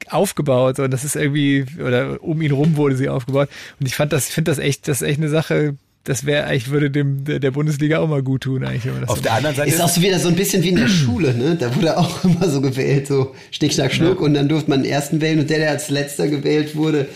aufgebaut 0.08 0.78
und 0.80 0.90
das 0.90 1.04
ist 1.04 1.16
irgendwie, 1.16 1.64
oder 1.80 2.22
um 2.22 2.42
ihn 2.42 2.50
rum 2.50 2.76
wurde 2.76 2.96
sie 2.96 3.08
aufgebaut. 3.08 3.48
Und 3.78 3.86
ich 3.86 3.94
fand 3.94 4.12
das, 4.12 4.28
ich 4.28 4.34
finde 4.34 4.50
das 4.50 4.58
echt, 4.58 4.88
das 4.88 5.02
ist 5.02 5.08
echt 5.08 5.20
eine 5.20 5.28
Sache, 5.28 5.76
das 6.06 6.24
wäre 6.24 6.46
eigentlich, 6.46 6.70
würde 6.70 6.90
dem 6.90 7.24
der 7.24 7.50
Bundesliga 7.50 7.98
auch 7.98 8.08
mal 8.08 8.22
gut 8.22 8.44
tun, 8.44 8.64
eigentlich. 8.64 8.84
Wenn 8.84 8.92
man 8.92 9.00
das 9.02 9.10
Auf 9.10 9.16
so 9.16 9.22
der 9.24 9.32
anderen 9.34 9.56
Seite 9.56 9.68
Ist 9.68 9.80
auch 9.80 9.88
so 9.88 10.00
wieder 10.00 10.20
so 10.20 10.28
ein 10.28 10.36
bisschen 10.36 10.62
wie 10.62 10.68
in 10.68 10.76
der 10.76 10.88
Schule, 10.88 11.34
ne? 11.34 11.56
Da 11.58 11.74
wurde 11.74 11.98
auch 11.98 12.24
immer 12.24 12.48
so 12.48 12.60
gewählt, 12.60 13.08
so 13.08 13.34
Schnick, 13.50 13.72
Schnack, 13.72 13.92
Schnuck 13.92 14.20
und 14.20 14.34
dann 14.34 14.48
durfte 14.48 14.70
man 14.70 14.84
den 14.84 14.90
ersten 14.90 15.20
wählen 15.20 15.40
und 15.40 15.50
der, 15.50 15.58
der 15.58 15.70
als 15.70 15.90
letzter 15.90 16.28
gewählt 16.28 16.76
wurde, 16.76 17.08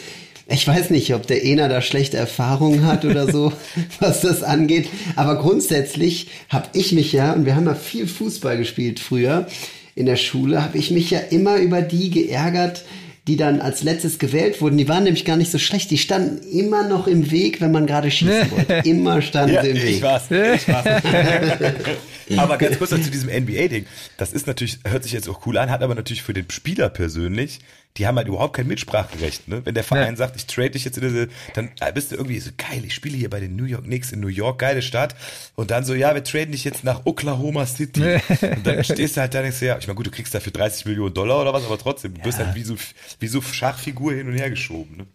ich 0.48 0.66
weiß 0.66 0.90
nicht, 0.90 1.14
ob 1.14 1.28
der 1.28 1.44
Ena 1.44 1.68
da 1.68 1.80
schlechte 1.80 2.16
Erfahrungen 2.16 2.84
hat 2.84 3.04
oder 3.04 3.30
so, 3.30 3.52
was 4.00 4.22
das 4.22 4.42
angeht. 4.42 4.88
Aber 5.14 5.36
grundsätzlich 5.36 6.28
habe 6.48 6.66
ich 6.72 6.90
mich 6.92 7.12
ja, 7.12 7.32
und 7.32 7.46
wir 7.46 7.54
haben 7.54 7.66
ja 7.66 7.76
viel 7.76 8.08
Fußball 8.08 8.58
gespielt 8.58 8.98
früher 8.98 9.46
in 9.94 10.06
der 10.06 10.16
Schule, 10.16 10.64
habe 10.64 10.78
ich 10.78 10.90
mich 10.90 11.10
ja 11.10 11.20
immer 11.20 11.58
über 11.58 11.80
die 11.80 12.10
geärgert, 12.10 12.84
die 13.28 13.36
dann 13.36 13.60
als 13.60 13.82
letztes 13.82 14.18
gewählt 14.18 14.60
wurden. 14.60 14.78
Die 14.78 14.88
waren 14.88 15.04
nämlich 15.04 15.24
gar 15.24 15.36
nicht 15.36 15.50
so 15.50 15.58
schlecht. 15.58 15.90
Die 15.90 15.98
standen 15.98 16.42
immer 16.50 16.88
noch 16.88 17.06
im 17.06 17.30
Weg, 17.30 17.60
wenn 17.60 17.70
man 17.70 17.86
gerade 17.86 18.10
schießen 18.10 18.50
wollte. 18.50 18.82
Immer 18.88 19.20
standen 19.22 19.54
Ja, 19.54 19.62
sie 19.62 19.70
im 19.70 19.76
ich 19.76 19.82
Weg. 19.84 20.02
war's. 20.02 20.24
Ich 20.30 20.68
war's. 20.68 21.02
aber 22.36 22.58
ganz 22.58 22.78
kurz 22.78 22.90
noch 22.90 23.00
zu 23.00 23.10
diesem 23.10 23.28
NBA-Ding. 23.28 23.86
Das 24.16 24.32
ist 24.32 24.46
natürlich, 24.46 24.78
hört 24.86 25.02
sich 25.02 25.12
jetzt 25.12 25.28
auch 25.28 25.46
cool 25.46 25.58
an, 25.58 25.70
hat 25.70 25.82
aber 25.82 25.94
natürlich 25.94 26.22
für 26.22 26.32
den 26.32 26.48
Spieler 26.50 26.88
persönlich, 26.88 27.58
die 27.96 28.06
haben 28.06 28.16
halt 28.16 28.28
überhaupt 28.28 28.54
kein 28.56 28.66
Mitspracherecht. 28.68 29.48
Ne? 29.48 29.62
Wenn 29.64 29.74
der 29.74 29.82
Verein 29.84 30.12
Ja. 30.12 30.16
sagt, 30.16 30.36
ich 30.36 30.46
trade 30.46 30.70
dich 30.70 30.84
jetzt 30.84 30.96
in 30.96 31.02
diese, 31.08 31.28
dann 31.54 31.70
bist 31.92 32.12
du 32.12 32.16
irgendwie 32.16 32.38
so 32.38 32.50
geil, 32.56 32.84
ich 32.84 32.94
spiele 32.94 33.16
hier 33.16 33.28
bei 33.28 33.40
den 33.40 33.56
New 33.56 33.64
York 33.64 33.84
Knicks 33.84 34.12
in 34.12 34.20
New 34.20 34.28
York, 34.28 34.60
geile 34.60 34.80
Stadt. 34.80 35.16
Und 35.56 35.70
dann 35.70 35.84
so, 35.84 35.94
ja, 35.94 36.14
wir 36.14 36.22
traden 36.22 36.52
dich 36.52 36.64
jetzt 36.64 36.84
nach 36.84 37.04
Oklahoma 37.04 37.66
City. 37.66 38.20
und 38.40 38.66
dann 38.66 38.84
stehst 38.84 39.16
du 39.16 39.20
halt 39.20 39.34
da 39.34 39.38
und 39.40 39.44
denkst 39.44 39.62
ja, 39.62 39.76
ich 39.78 39.86
meine, 39.86 39.96
gut, 39.96 40.06
du 40.06 40.10
kriegst 40.10 40.34
dafür 40.34 40.52
30 40.52 40.86
Millionen 40.86 41.14
Dollar 41.14 41.40
oder 41.40 41.52
was, 41.52 41.64
aber 41.64 41.78
trotzdem, 41.78 42.14
du 42.14 42.24
wirst 42.24 42.38
halt 42.38 42.54
wie 42.54 42.62
so, 42.62 42.76
wie 43.18 43.26
so 43.28 43.42
Schachfigur 43.42 44.12
hin 44.12 44.28
und 44.28 44.34
her 44.34 44.50
geschoben. 44.50 44.96
Ne? 44.96 45.06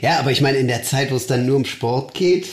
Ja, 0.00 0.18
aber 0.18 0.30
ich 0.32 0.40
meine, 0.40 0.58
in 0.58 0.68
der 0.68 0.82
Zeit, 0.82 1.10
wo 1.10 1.16
es 1.16 1.26
dann 1.26 1.46
nur 1.46 1.56
um 1.56 1.64
Sport 1.64 2.14
geht, 2.14 2.48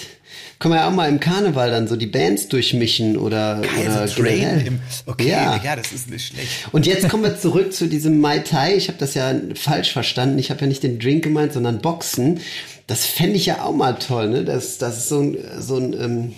können 0.60 0.74
wir 0.74 0.80
ja 0.82 0.88
auch 0.88 0.94
mal 0.94 1.10
im 1.10 1.20
Karneval 1.20 1.70
dann 1.72 1.88
so 1.88 1.96
die 1.96 2.06
Bands 2.08 2.48
durchmischen 2.48 3.18
oder, 3.18 3.60
oder 3.60 4.00
Also 4.02 4.22
traden 4.24 4.40
generell. 4.40 4.68
im, 4.68 4.80
okay, 5.06 5.30
Ja. 5.30 5.60
ja. 5.64 5.76
das 5.76 5.92
ist 5.92 6.10
nicht 6.10 6.28
schlecht. 6.28 6.50
Und 6.72 6.86
jetzt 6.86 7.10
kommen 7.10 7.24
wir 7.24 7.38
zurück 7.40 7.74
zu 7.74 7.88
diesem 7.88 8.20
Mai 8.22 8.40
Tai. 8.40 8.76
Ich 8.76 8.88
habe 8.88 8.98
das 8.98 9.14
ja 9.14 9.34
falsch 9.56 9.92
verstanden. 9.94 10.40
Ich 10.40 10.50
habe 10.52 10.62
ja 10.62 10.68
nicht 10.68 10.84
den 10.84 11.00
Drink 11.00 11.24
gemeint, 11.24 11.54
sondern 11.54 11.80
Boxen. 11.80 12.40
Das 12.88 13.06
fände 13.06 13.36
ich 13.36 13.48
ja 13.48 13.64
auch 13.64 13.74
mal 13.74 13.94
toll, 13.94 14.30
ne? 14.30 14.46
Das, 14.46 14.78
das 14.78 14.98
ist 14.98 15.10
so 15.10 15.20
ein, 15.20 15.38
so 15.60 15.78
ein 15.78 15.94
ähm, 15.94 16.36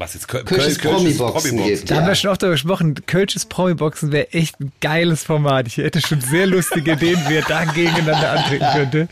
Was 0.00 0.14
jetzt 0.14 0.28
Köl 0.28 0.44
Kölsches 0.44 0.78
Kölsches 0.78 1.16
Promi-Boxen 1.18 1.56
gibt. 1.64 1.90
Da 1.90 1.96
haben 1.96 2.02
Ja. 2.04 2.08
wir 2.10 2.14
schon 2.14 2.30
oft 2.30 2.40
darüber 2.40 2.54
gesprochen. 2.54 2.94
Kölsches 3.06 3.44
Promi-Boxen 3.46 4.12
wäre 4.12 4.32
echt 4.32 4.60
ein 4.60 4.70
geiles 4.80 5.24
Format. 5.24 5.66
Ich 5.66 5.76
hätte 5.78 6.00
schon 6.00 6.20
sehr 6.20 6.46
lustige 6.46 6.92
Ideen, 6.92 7.18
wie 7.26 7.34
er 7.34 7.42
da 7.42 7.64
gegeneinander 7.64 8.30
antreten 8.30 8.66
könnte. 8.74 9.08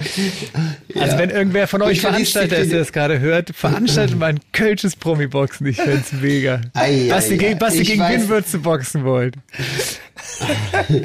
Also 0.94 1.18
wenn 1.18 1.30
irgendwer 1.30 1.66
von 1.66 1.82
euch 1.82 2.00
Veranstalter 2.00 2.58
ist, 2.58 2.70
der 2.70 2.78
das 2.78 2.92
gerade 2.92 3.18
hört, 3.18 3.50
veranstaltet 3.54 4.16
mal 4.16 4.26
ein 4.26 4.40
Kölsches 4.52 4.94
Promi-Boxen. 4.94 5.66
Ich 5.66 5.76
fänd's 5.76 6.12
mega. 6.12 6.60
Ei, 6.74 7.08
Basti, 7.10 7.34
ei, 7.34 7.36
gegen, 7.36 7.54
ei. 7.54 7.58
Basti 7.58 7.82
gegen 7.82 8.02
wen 8.08 8.28
würdest 8.28 8.54
du 8.54 8.62
boxen 8.62 9.04
wollen? 9.04 9.32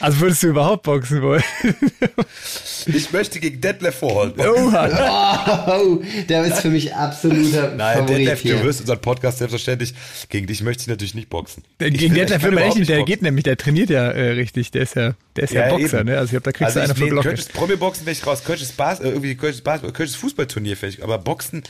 Also 0.00 0.20
würdest 0.20 0.42
du 0.42 0.48
überhaupt 0.48 0.82
boxen 0.84 1.22
wollen? 1.22 1.42
Ich 2.86 3.12
möchte 3.12 3.40
gegen 3.40 3.60
Detlef 3.60 3.96
Vorholt. 3.96 4.38
Oha. 4.38 5.64
Oh, 5.74 6.02
der 6.28 6.44
ist 6.44 6.60
für 6.60 6.68
mich 6.68 6.94
absoluter 6.94 7.74
Nein, 7.74 7.98
Favorit 7.98 8.18
Detlef, 8.18 8.40
hier. 8.40 8.56
du 8.56 8.64
wirst 8.64 8.80
unseren 8.80 9.00
Podcast 9.00 9.38
selbstverständlich. 9.38 9.94
Gegen 10.28 10.46
dich 10.46 10.62
möchte 10.62 10.82
ich 10.82 10.88
natürlich 10.88 11.14
nicht 11.14 11.30
boxen. 11.30 11.62
Ich 11.80 11.98
Gegen 11.98 12.14
kann 12.14 12.42
will 12.42 12.50
man 12.52 12.64
echt 12.64 12.76
nicht, 12.76 12.88
der 12.88 12.96
boxen. 12.96 13.06
geht 13.06 13.22
nämlich, 13.22 13.44
der 13.44 13.56
trainiert 13.56 13.90
ja 13.90 14.10
äh, 14.10 14.30
richtig, 14.32 14.70
der 14.70 14.82
ist 14.82 14.94
ja, 14.94 15.14
der 15.36 15.44
ist 15.44 15.52
ja, 15.52 15.68
Boxer, 15.68 16.00
eben. 16.00 16.10
ne? 16.10 16.18
Also 16.18 16.24
ich 16.26 16.30
glaube, 16.30 16.44
da 16.44 16.52
kriegst 16.52 16.76
also 16.76 16.92
du 16.94 17.00
nee, 17.04 17.10
Glocke. 17.10 17.28
Kölsches 17.28 17.48
Promi-Boxen 17.48 18.06
wäre 18.06 18.12
ich 18.16 18.26
raus. 18.26 18.44
Kölsches 18.44 18.72
Bas, 18.72 19.00
äh, 19.00 19.08
irgendwie 19.08 19.34
Kölsches 19.34 19.62
Basketball, 19.62 19.92
Kölsches 19.92 20.16
Fußballturnier 20.16 20.82
ich, 20.82 21.02
aber 21.02 21.18
Boxen, 21.18 21.62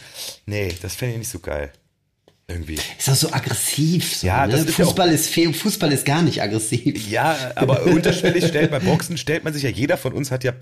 nee, 0.47 0.75
das 0.83 0.95
fände 0.97 1.15
ich 1.15 1.19
nicht 1.19 1.31
so 1.31 1.39
geil. 1.39 1.73
Irgendwie. 2.47 2.77
Ist 2.99 3.09
auch 3.09 3.15
so 3.15 3.33
aggressiv. 3.33 4.17
So, 4.17 4.27
Ja, 4.27 4.47
ne? 4.47 4.53
das 4.53 4.61
ist 4.67 4.79
ja 4.79 4.85
Fußball, 4.85 5.09
ist 5.11 5.31
fe- 5.31 5.51
Fußball 5.55 5.91
ist 5.93 6.05
gar 6.05 6.21
nicht 6.21 6.43
aggressiv. 6.43 7.09
Ja, 7.09 7.35
aber 7.55 7.85
unterschwellig 7.85 8.47
stellt 8.47 8.71
beim 8.71 8.85
Boxen, 8.85 9.17
stellt 9.17 9.45
man 9.45 9.55
sich 9.55 9.63
ja, 9.63 9.71
jeder 9.71 9.97
von 9.97 10.13
uns 10.13 10.31
hat 10.31 10.45
ja 10.45 10.51
äh, 10.53 10.55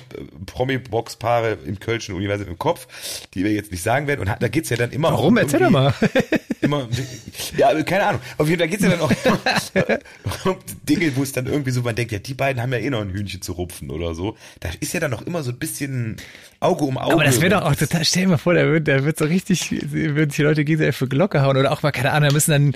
Promi-Boxpaare 0.47 1.59
im 1.67 1.81
Kölschen 1.81 2.15
Universum 2.15 2.47
im 2.47 2.59
Kopf, 2.59 2.87
die 3.35 3.43
wir 3.43 3.53
jetzt 3.53 3.73
nicht 3.73 3.83
sagen 3.83 4.07
werden. 4.07 4.21
Und 4.21 4.31
da 4.39 4.47
geht's 4.49 4.71
ja 4.71 4.77
dann 4.77 4.93
immer 4.93 5.11
Warum? 5.11 5.29
um 5.35 5.37
Erzähl 5.39 5.59
doch 5.59 5.71
mal. 5.71 5.93
immer, 6.61 6.89
ja, 7.57 7.83
keine 7.83 8.07
Ahnung. 8.07 8.21
Auf 8.39 8.49
jeden 8.49 8.61
Fall 8.61 8.69
geht's 8.69 8.85
ja 8.85 8.91
dann 8.91 9.01
auch 9.01 9.11
immer 9.25 9.39
um 10.45 10.57
Dinge, 10.89 11.17
wo 11.17 11.25
es 11.25 11.33
dann 11.33 11.47
irgendwie 11.47 11.73
so, 11.73 11.83
man 11.83 11.97
denkt, 11.97 12.13
ja, 12.13 12.21
die 12.21 12.35
beiden 12.35 12.63
haben 12.63 12.73
ja 12.73 12.79
eh 12.79 12.91
noch 12.91 13.01
ein 13.01 13.11
Hühnchen 13.11 13.43
zu 13.43 13.53
rupfen 13.55 13.91
oder 13.91 14.15
so. 14.15 14.37
Da 14.61 14.69
ist 14.79 14.95
ja 14.95 15.01
dann 15.01 15.11
noch 15.11 15.23
immer 15.23 15.43
so 15.43 15.51
ein 15.51 15.59
bisschen 15.59 16.17
Auge 16.61 16.85
um 16.85 16.97
Auge. 16.97 17.15
Aber 17.15 17.25
das 17.25 17.41
wäre 17.41 17.51
doch 17.59 17.63
auch 17.63 17.75
total, 17.75 18.05
stell 18.05 18.23
dir 18.23 18.29
mal 18.29 18.39
vor, 18.39 18.55
da 18.55 18.65
wird, 18.71 18.87
da 18.87 19.05
wird 19.05 19.19
so 19.19 19.25
richtig, 19.25 19.69
würden 19.93 20.31
sich 20.31 20.37
die 20.37 20.43
Leute 20.43 20.65
gegenseitig 20.65 20.95
für 20.95 21.09
Glocke 21.09 21.43
hauen 21.43 21.57
oder 21.57 21.72
auch 21.73 21.83
mal, 21.83 21.93
keine 21.93 22.13
Ahnung, 22.13 22.29
da 22.29 22.35
müssen 22.35 22.51
dann 22.51 22.75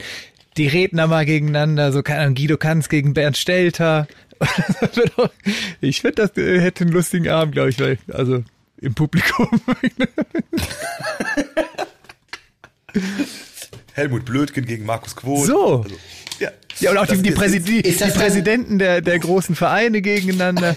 die 0.57 0.67
Redner 0.67 1.07
mal 1.07 1.25
gegeneinander, 1.27 1.93
so, 1.93 2.03
keine 2.03 2.21
Ahnung, 2.23 2.35
Guido 2.35 2.57
Kanz 2.57 2.89
gegen 2.89 3.15
Bernd 3.15 3.37
Stelter. 3.37 4.09
Ich 5.81 6.03
finde, 6.03 6.17
das 6.17 6.37
äh, 6.37 6.61
hätte 6.61 6.85
einen 6.85 6.93
lustigen 6.93 7.29
Abend, 7.29 7.55
glaube 7.55 7.71
ich, 7.71 7.81
weil, 7.81 7.99
also 8.13 8.45
im 8.79 8.95
Publikum. 8.95 9.49
Helmut 13.95 14.25
Blödgen 14.27 14.67
gegen 14.67 14.85
Markus 14.85 15.17
Quoth. 15.17 15.47
So. 15.47 15.83
Also, 15.83 15.97
ja. 16.81 16.87
Ja, 16.87 16.91
und 16.91 16.99
auch 16.99 17.07
die, 17.07 17.23
Das 17.35 17.53
die, 17.53 17.61
die, 17.61 17.81
ist 17.81 18.01
das 18.01 18.09
die 18.09 18.13
dann- 18.15 18.23
Präsidenten 18.23 18.79
der, 18.79 19.01
der 19.01 19.19
großen 19.19 19.55
Vereine 19.55 20.03
gegeneinander. 20.03 20.77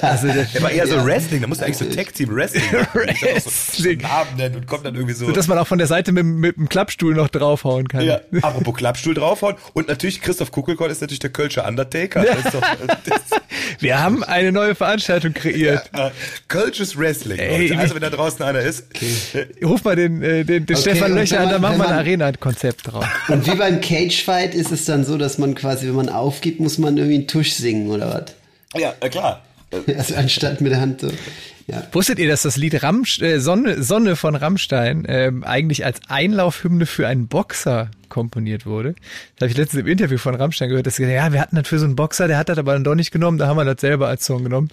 Also 0.00 0.28
der, 0.28 0.44
Der 0.44 0.62
war 0.62 0.70
eher 0.70 0.86
so 0.86 1.04
Wrestling, 1.04 1.42
da 1.42 1.46
musst 1.48 1.60
du 1.60 1.66
eigentlich 1.66 1.76
so 1.76 1.84
Tag-Team 1.84 2.34
Wrestling 2.34 2.62
machen. 2.72 2.86
Wrestling. 2.94 4.00
So 4.00 4.06
Namen 4.06 4.36
nennen 4.36 4.56
und 4.56 4.66
kommt 4.66 4.86
dann 4.86 4.94
irgendwie 4.94 5.12
so. 5.14 5.26
so, 5.26 5.32
dass 5.32 5.48
man 5.48 5.58
auch 5.58 5.66
von 5.66 5.76
der 5.78 5.86
Seite 5.86 6.12
mit, 6.12 6.24
mit 6.24 6.56
dem 6.56 6.68
Klappstuhl 6.68 7.14
noch 7.14 7.28
draufhauen 7.28 7.86
kann. 7.88 8.00
ja, 8.02 8.20
apropos 8.42 8.74
Klappstuhl 8.74 9.12
draufhauen. 9.14 9.56
Und 9.74 9.88
natürlich, 9.88 10.22
Christoph 10.22 10.50
Kuckelkorn 10.50 10.90
ist 10.90 11.00
natürlich 11.02 11.18
der 11.18 11.30
Kölsche 11.30 11.62
Undertaker. 11.62 12.22
Das 12.24 12.38
ist 12.46 12.54
doch, 12.54 12.62
das, 13.04 13.20
Wir 13.80 14.02
haben 14.02 14.24
eine 14.24 14.50
neue 14.52 14.74
Veranstaltung 14.74 15.34
kreiert. 15.34 15.90
äh, 15.92 16.10
Kölsches 16.48 16.96
Wrestling. 16.98 17.38
Ey, 17.38 17.74
also 17.76 17.94
wenn 17.94 18.00
da 18.02 18.08
draußen 18.10 18.42
einer 18.44 18.60
ist. 18.60 18.86
äh, 19.34 19.46
Ruf 19.64 19.84
mal 19.84 19.94
den, 19.96 20.22
äh, 20.22 20.44
den, 20.44 20.64
den 20.64 20.76
Okay, 20.76 20.90
Stefan 20.92 21.14
Löcher 21.14 21.40
an, 21.40 21.50
da 21.50 21.58
man- 21.58 21.76
machen 21.76 21.78
wir 21.80 21.88
ein 21.88 21.98
Arena-Konzept 21.98 22.86
drauf. 22.92 23.04
Und 23.28 23.46
wie 23.46 23.54
beim 23.56 23.80
Cage-Fight 23.82 24.54
ist 24.54 24.72
es 24.72 24.86
dann 24.86 25.04
so, 25.06 25.16
dass 25.16 25.38
man 25.38 25.54
quasi, 25.54 25.86
wenn 25.86 25.94
man 25.94 26.08
aufgibt, 26.08 26.60
muss 26.60 26.78
man 26.78 26.96
irgendwie 26.96 27.16
einen 27.16 27.26
Tusch 27.26 27.52
singen 27.52 27.90
oder 27.90 28.12
was? 28.12 28.80
Ja, 28.80 28.94
äh, 29.00 29.08
klar. 29.08 29.42
Also 29.98 30.14
anstatt 30.14 30.60
mit 30.60 30.72
der 30.72 30.80
Hand 30.80 31.00
so. 31.00 31.10
Ja. 31.66 31.82
Wusstet 31.90 32.20
ihr, 32.20 32.28
dass 32.28 32.42
das 32.42 32.56
Lied 32.56 32.82
Ramsch 32.82 33.20
äh, 33.20 33.40
Sonne, 33.40 33.82
Sonne 33.82 34.14
von 34.14 34.36
Rammstein 34.36 35.04
ähm, 35.08 35.42
eigentlich 35.42 35.84
als 35.84 35.98
Einlaufhymne 36.08 36.86
für 36.86 37.08
einen 37.08 37.26
Boxer 37.26 37.90
komponiert 38.08 38.66
wurde? 38.66 38.94
Das 39.36 39.42
habe 39.46 39.50
ich 39.52 39.56
letztens 39.56 39.82
im 39.82 39.86
Interview 39.88 40.18
von 40.18 40.34
Rammstein 40.34 40.68
gehört, 40.68 40.86
dass 40.86 40.96
sie 40.96 41.02
gesagt 41.02 41.16
ja, 41.16 41.32
wir 41.32 41.40
hatten 41.40 41.56
das 41.56 41.68
für 41.68 41.78
so 41.78 41.84
einen 41.84 41.96
Boxer, 41.96 42.28
der 42.28 42.38
hat 42.38 42.48
das 42.48 42.58
aber 42.58 42.72
dann 42.72 42.84
doch 42.84 42.94
nicht 42.94 43.10
genommen, 43.10 43.38
da 43.38 43.46
haben 43.46 43.56
wir 43.56 43.64
das 43.64 43.80
selber 43.80 44.08
als 44.08 44.24
Song 44.26 44.42
genommen. 44.44 44.68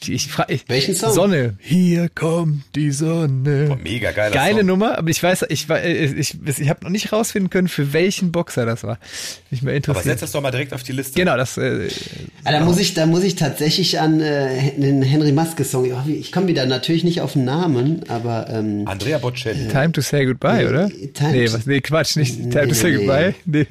Ich, 0.00 0.10
ich, 0.12 0.28
frag- 0.28 0.50
ich, 0.50 0.68
Welchen 0.68 0.94
Song? 0.94 1.12
Sonne. 1.12 1.56
Hier 1.60 2.08
kommt 2.08 2.62
die 2.74 2.90
Sonne. 2.90 3.66
Boah, 3.68 3.76
mega 3.76 4.10
geiler 4.12 4.34
Geile 4.34 4.58
Song. 4.58 4.66
Nummer, 4.66 4.98
aber 4.98 5.08
ich 5.10 5.22
weiß, 5.22 5.46
ich, 5.48 5.68
äh, 5.70 6.04
ich, 6.04 6.36
ich, 6.44 6.58
ich 6.60 6.68
habe 6.68 6.84
noch 6.84 6.90
nicht 6.90 7.12
rausfinden 7.12 7.50
können, 7.50 7.68
für 7.68 7.92
welchen 7.92 8.32
Boxer 8.32 8.66
das 8.66 8.84
war. 8.84 8.98
Mich 9.50 9.62
mal 9.62 9.70
Aber 9.70 9.76
interessiert. 9.76 10.04
setz 10.04 10.20
das 10.20 10.32
doch 10.32 10.40
mal 10.42 10.50
direkt 10.50 10.72
auf 10.72 10.82
die 10.82 10.92
Liste. 10.92 11.18
Genau, 11.18 11.36
das 11.36 11.56
äh, 11.58 11.88
Ah, 12.44 12.52
da 12.52 12.60
muss 12.64 12.78
ich, 12.78 12.94
da 12.94 13.06
muss 13.06 13.22
ich 13.24 13.34
tatsächlich 13.34 13.98
an 14.00 14.20
äh, 14.20 14.72
den 14.78 15.02
Henry 15.02 15.32
Maske 15.32 15.64
Song. 15.64 15.84
Ja, 15.84 16.04
wie- 16.06 16.14
Ich 16.16 16.32
komme 16.32 16.46
wieder 16.48 16.66
natürlich 16.66 17.04
nicht 17.04 17.20
auf 17.20 17.32
den 17.34 17.44
Namen, 17.44 18.02
aber 18.08 18.48
ähm, 18.50 18.82
Andrea 18.86 19.18
Bocelli. 19.18 19.68
Time 19.68 19.92
to 19.92 20.00
say 20.00 20.24
goodbye, 20.24 20.62
Nee, 20.62 20.66
oder? 20.68 20.88
Time 21.14 21.32
nee, 21.32 21.52
was, 21.52 21.66
nee, 21.66 21.80
Quatsch, 21.80 22.16
nicht 22.16 22.50
Time 22.50 22.67
Say 22.74 22.90
nee. 22.90 22.96
goodbye. 22.98 23.34
Nee, 23.44 23.66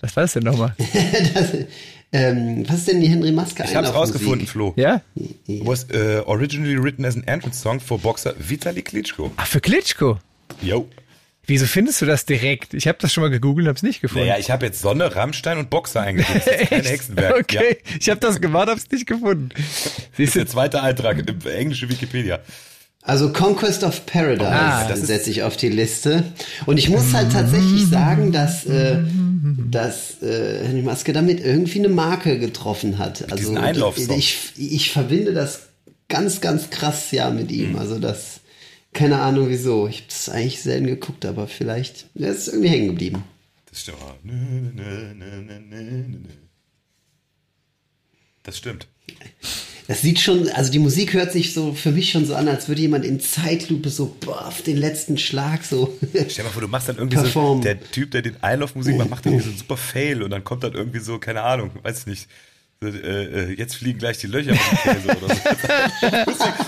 was 0.00 0.16
war 0.16 0.22
das 0.24 0.32
denn 0.34 0.42
nochmal? 0.44 0.74
das, 1.34 1.52
ähm, 2.12 2.64
was 2.68 2.78
ist 2.78 2.88
denn 2.88 3.00
die 3.00 3.08
Henry 3.08 3.32
Maske 3.32 3.64
Ich 3.64 3.74
hab's 3.74 3.92
rausgefunden, 3.92 4.46
Flo. 4.46 4.72
Ja? 4.76 5.02
Was 5.46 5.86
uh, 5.92 6.22
originally 6.26 6.80
written 6.82 7.04
as 7.04 7.16
an 7.16 7.24
entrance 7.24 7.60
song 7.60 7.80
for 7.80 7.98
boxer 7.98 8.34
Vitali 8.38 8.82
Klitschko. 8.82 9.32
Ach, 9.36 9.46
für 9.46 9.60
Klitschko. 9.60 10.18
Yo. 10.62 10.88
Wieso 11.48 11.66
findest 11.66 12.02
du 12.02 12.06
das 12.06 12.24
direkt? 12.26 12.74
Ich 12.74 12.88
habe 12.88 12.98
das 13.00 13.12
schon 13.12 13.22
mal 13.22 13.28
gegoogelt 13.30 13.66
und 13.66 13.68
hab's 13.68 13.82
nicht 13.84 14.00
gefunden. 14.00 14.26
Naja, 14.26 14.38
ich 14.40 14.50
habe 14.50 14.66
jetzt 14.66 14.80
Sonne, 14.80 15.14
Rammstein 15.14 15.58
und 15.58 15.70
Boxer 15.70 16.00
eingegeben. 16.00 16.42
Das 16.44 16.60
ist 16.60 16.70
kein? 16.70 16.82
Hexenwerk. 16.84 17.36
Okay, 17.38 17.78
Ja. 17.84 17.96
ich 18.00 18.10
habe 18.10 18.20
das 18.20 18.40
gemacht, 18.40 18.68
hab's 18.68 18.90
nicht 18.90 19.06
gefunden. 19.06 19.50
Siehst 20.16 20.34
du, 20.34 20.40
Der 20.40 20.48
zweite 20.48 20.82
Eintrag 20.82 21.18
im 21.18 21.38
englischen 21.48 21.88
Wikipedia. 21.88 22.40
Also 23.06 23.32
Conquest 23.32 23.84
of 23.84 24.04
Paradise 24.04 24.50
Ah, 24.50 24.88
das 24.88 25.00
setze 25.02 25.30
ich 25.30 25.42
auf 25.44 25.56
die 25.56 25.68
Liste. 25.68 26.24
Und 26.66 26.76
ich 26.78 26.88
muss 26.88 27.14
halt 27.14 27.32
tatsächlich 27.32 27.86
sagen, 27.86 28.32
dass 28.32 28.66
äh, 28.66 28.98
dass 29.70 30.22
äh, 30.22 30.66
Henry 30.66 30.82
Maske 30.82 31.12
damit 31.12 31.40
irgendwie 31.40 31.78
eine 31.78 31.88
Marke 31.88 32.38
getroffen 32.38 32.98
hat. 32.98 33.30
Also 33.30 33.54
ich, 34.16 34.52
ich 34.56 34.90
verbinde 34.90 35.32
das 35.32 35.68
ganz, 36.08 36.40
ganz 36.40 36.70
krass 36.70 37.10
ja 37.12 37.30
mit 37.30 37.52
ihm. 37.52 37.76
Also 37.76 37.98
das, 37.98 38.40
keine 38.92 39.20
Ahnung 39.20 39.48
wieso. 39.50 39.86
Ich 39.86 39.98
habe 39.98 40.08
das 40.08 40.28
eigentlich 40.28 40.62
selten 40.62 40.86
geguckt, 40.86 41.24
aber 41.24 41.46
vielleicht, 41.46 42.06
der 42.14 42.32
ist 42.32 42.48
irgendwie 42.48 42.68
hängen 42.68 42.88
geblieben. 42.88 43.22
Das 43.70 43.80
stimmt. 43.80 43.98
Nö. 44.24 45.14
Das 48.42 48.58
stimmt. 48.58 48.86
Das 49.88 50.00
sieht 50.02 50.18
schon, 50.18 50.48
also 50.48 50.72
die 50.72 50.80
Musik 50.80 51.12
hört 51.12 51.30
sich 51.32 51.54
so 51.54 51.72
für 51.72 51.92
mich 51.92 52.10
schon 52.10 52.26
so 52.26 52.34
an, 52.34 52.48
als 52.48 52.66
würde 52.68 52.80
jemand 52.80 53.04
in 53.04 53.20
Zeitlupe 53.20 53.88
so 53.88 54.16
boah, 54.20 54.46
auf 54.48 54.62
den 54.62 54.76
letzten 54.76 55.16
Schlag 55.16 55.64
so. 55.64 55.96
Stell 56.12 56.24
dir 56.26 56.42
mal 56.44 56.50
vor, 56.50 56.62
du 56.62 56.68
machst 56.68 56.88
dann 56.88 56.96
irgendwie 56.96 57.16
so, 57.18 57.22
Performen. 57.22 57.62
der 57.62 57.80
Typ, 57.92 58.10
der 58.10 58.22
den 58.22 58.42
Einlaufmusik 58.42 58.96
macht, 58.96 59.10
macht 59.10 59.26
irgendwie 59.26 59.44
so 59.44 59.50
einen 59.50 59.58
super 59.58 59.76
Fail 59.76 60.22
und 60.24 60.30
dann 60.30 60.42
kommt 60.42 60.64
dann 60.64 60.72
irgendwie 60.72 60.98
so, 60.98 61.18
keine 61.18 61.42
Ahnung, 61.42 61.70
weiß 61.82 62.00
ich 62.00 62.06
nicht, 62.06 62.28
so, 62.80 62.88
äh, 62.88 62.90
äh, 63.50 63.52
jetzt 63.56 63.76
fliegen 63.76 63.98
gleich 63.98 64.18
die 64.18 64.26
Löcher 64.26 64.52
auf 64.52 64.68
den 64.84 64.92
Käse 64.92 65.08
oder 65.24 65.34
so. 65.34 65.40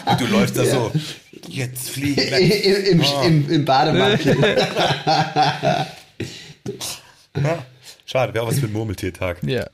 Und 0.11 0.21
du 0.23 0.27
läufst 0.27 0.57
da 0.57 0.65
so, 0.65 0.91
jetzt 1.49 1.91
fliegen 1.91 2.19
Im, 2.23 2.29
gleich. 2.29 2.65
im, 2.65 3.01
Oh. 3.03 3.23
im, 3.27 3.51
im 3.51 3.65
Bademantel. 3.67 4.37
Ja, 7.43 7.65
Schade, 8.07 8.33
wäre 8.33 8.45
auch 8.45 8.49
was 8.49 8.59
für 8.59 8.67
ein 8.67 8.73
Murmeltiertag. 8.73 9.39
Ja. 9.45 9.67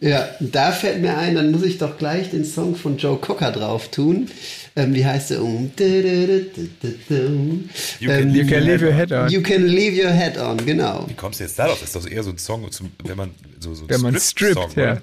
Ja, 0.00 0.30
da 0.40 0.72
fällt 0.72 1.02
mir 1.02 1.18
ein, 1.18 1.34
dann 1.34 1.50
muss 1.50 1.62
ich 1.62 1.76
doch 1.76 1.98
gleich 1.98 2.30
den 2.30 2.46
Song 2.46 2.74
von 2.74 2.96
Joe 2.96 3.18
Cocker 3.18 3.52
drauf 3.52 3.90
tun. 3.90 4.30
Ähm, 4.74 4.94
wie 4.94 5.04
heißt 5.04 5.30
der? 5.30 5.42
Um, 5.42 5.70
You 5.78 8.08
can 8.08 8.20
Ähm, 8.30 8.34
You 8.34 8.46
can 8.46 8.64
leave 8.64 8.82
your 8.82 8.92
head 8.92 9.12
on. 9.12 9.28
You 9.28 9.42
can 9.42 9.66
leave 9.66 10.02
your 10.02 10.10
head 10.10 10.38
on, 10.38 10.64
genau. 10.64 11.04
Wie 11.06 11.14
kommst 11.14 11.40
du 11.40 11.44
jetzt 11.44 11.58
darauf? 11.58 11.78
Das 11.80 11.94
ist 11.94 11.96
doch 11.96 12.10
eher 12.10 12.22
so 12.22 12.30
ein 12.30 12.38
Song, 12.38 12.70
zum, 12.70 12.90
wenn 13.04 13.16
man 13.16 13.30
so, 13.58 13.74
so 13.74 13.84
ein 13.84 13.90
Wenn 13.90 14.00
man 14.00 14.18
Strip-Song, 14.18 14.70
strippt, 14.70 14.76
ja. 14.76 14.92
oder? 14.92 15.02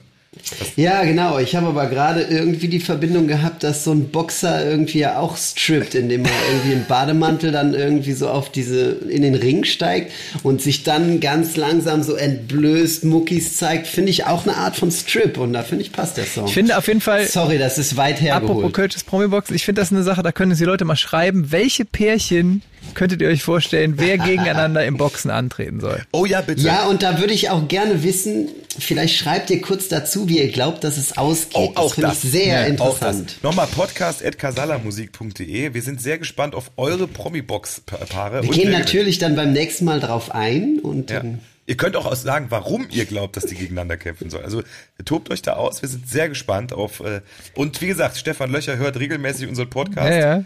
Ja, 0.76 1.04
genau. 1.04 1.40
Ich 1.40 1.56
habe 1.56 1.68
aber 1.68 1.88
gerade 1.88 2.22
irgendwie 2.22 2.68
die 2.68 2.80
Verbindung 2.80 3.28
gehabt, 3.28 3.64
dass 3.64 3.84
so 3.84 3.92
ein 3.92 4.10
Boxer 4.10 4.66
irgendwie 4.66 5.00
ja 5.00 5.20
auch 5.20 5.38
strippt, 5.38 5.96
indem 5.96 6.26
er 6.26 6.32
irgendwie 6.50 6.74
im 6.74 6.86
Bademantel 6.86 7.52
dann 7.52 7.74
irgendwie 7.74 8.14
so 8.14 8.30
auf 8.30 8.52
diese, 8.52 8.98
in 9.10 9.22
den 9.22 9.36
Ring 9.36 9.64
steigt 9.64 10.12
und 10.44 10.62
sich 10.62 10.84
dann 10.84 11.20
ganz 11.20 11.56
langsam 11.56 12.04
so 12.04 12.16
entblößt 12.16 13.04
Muckis 13.06 13.58
zeigt, 13.58 13.88
finde 13.88 14.12
ich 14.12 14.26
auch 14.26 14.46
eine 14.46 14.56
Art 14.58 14.76
von 14.76 14.92
Strip 14.92 15.38
und 15.38 15.54
da 15.54 15.64
finde 15.64 15.84
ich 15.84 15.92
passt 15.92 16.18
der 16.18 16.26
Song. 16.26 16.46
Ich 16.48 16.54
finde 16.54 16.78
auf 16.78 16.88
jeden 16.88 17.02
Fall, 17.02 17.26
Sorry, 17.26 17.58
das 17.58 17.78
ist 17.78 17.98
weit 17.98 18.18
apropos 18.18 18.28
hergeholt. 18.28 18.74
Kölsches 18.74 19.04
Promi-Box, 19.04 19.52
ich 19.52 19.66
finde 19.66 19.82
das 19.82 19.92
eine 19.92 20.04
Sache, 20.04 20.24
da 20.24 20.32
können 20.32 20.52
uns 20.52 20.60
die 20.60 20.66
Leute 20.66 20.86
mal 20.86 20.96
schreiben, 20.96 21.52
welche 21.52 21.86
Pärchen 21.86 22.62
könntet 22.98 23.22
ihr 23.22 23.30
euch 23.30 23.44
vorstellen, 23.44 23.94
wer 23.98 24.18
gegeneinander 24.28 24.84
im 24.84 24.98
Boxen 24.98 25.32
antreten 25.32 25.80
soll? 25.80 26.04
Oh 26.12 26.26
ja, 26.26 26.42
bitte. 26.42 26.64
Ja, 26.64 26.88
und 26.88 27.04
da 27.04 27.20
würde 27.20 27.34
ich 27.34 27.52
auch 27.52 27.68
gerne 27.68 28.02
wissen, 28.04 28.50
vielleicht 28.78 29.16
schreibt 29.16 29.50
ihr 29.52 29.62
kurz 29.62 29.88
dazu, 29.88 30.28
wie 30.28 30.40
ihr 30.40 30.52
glaubt, 30.52 30.84
dass 30.84 30.98
es 30.98 31.16
ausgeht. 31.18 31.56
Oh, 31.56 31.72
auch 31.76 31.94
das 31.94 31.94
finde 31.94 32.12
ich 32.12 32.20
sehr 32.20 32.62
Ja, 32.62 32.66
interessant. 32.66 33.38
Nochmal 33.44 33.68
podcast.casalamusik.de. 33.68 35.76
Wir 35.76 35.82
sind 35.82 36.02
sehr 36.02 36.18
gespannt 36.18 36.56
auf 36.56 36.72
eure 36.76 37.08
Promi-Box-Paare. 37.08 38.42
Wir 38.42 38.50
Und 38.50 38.56
gehen 38.56 38.72
natürlich 38.72 39.20
dann 39.20 39.36
beim 39.36 39.54
nächsten 39.54 39.86
Mal 39.86 40.00
drauf 40.00 40.34
ein 40.34 40.80
und 40.80 41.12
Ja. 41.12 41.22
Ihr 41.70 41.76
könnt 41.76 41.98
auch 41.98 42.16
sagen, 42.16 42.46
warum 42.50 42.88
ihr 42.90 43.04
glaubt, 43.06 43.36
dass 43.36 43.46
die 43.46 43.56
gegeneinander 43.56 43.98
kämpfen 43.98 44.30
sollen. 44.30 44.46
Also 44.46 44.64
tobt 45.04 45.30
euch 45.30 45.42
da 45.42 45.52
aus. 45.54 45.82
Wir 45.82 45.90
sind 45.90 46.10
sehr 46.10 46.30
gespannt 46.30 46.72
auf. 46.72 47.02
Äh, 47.02 47.20
und 47.56 47.82
wie 47.82 47.88
gesagt, 47.88 48.16
Stefan 48.16 48.52
Löcher 48.52 48.78
hört 48.78 48.98
regelmäßig 48.98 49.50
unseren 49.50 49.70
Podcast. 49.70 50.10
Ja, 50.10 50.38
ja. 50.38 50.44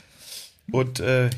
Und 0.72 1.00
äh, 1.00 1.30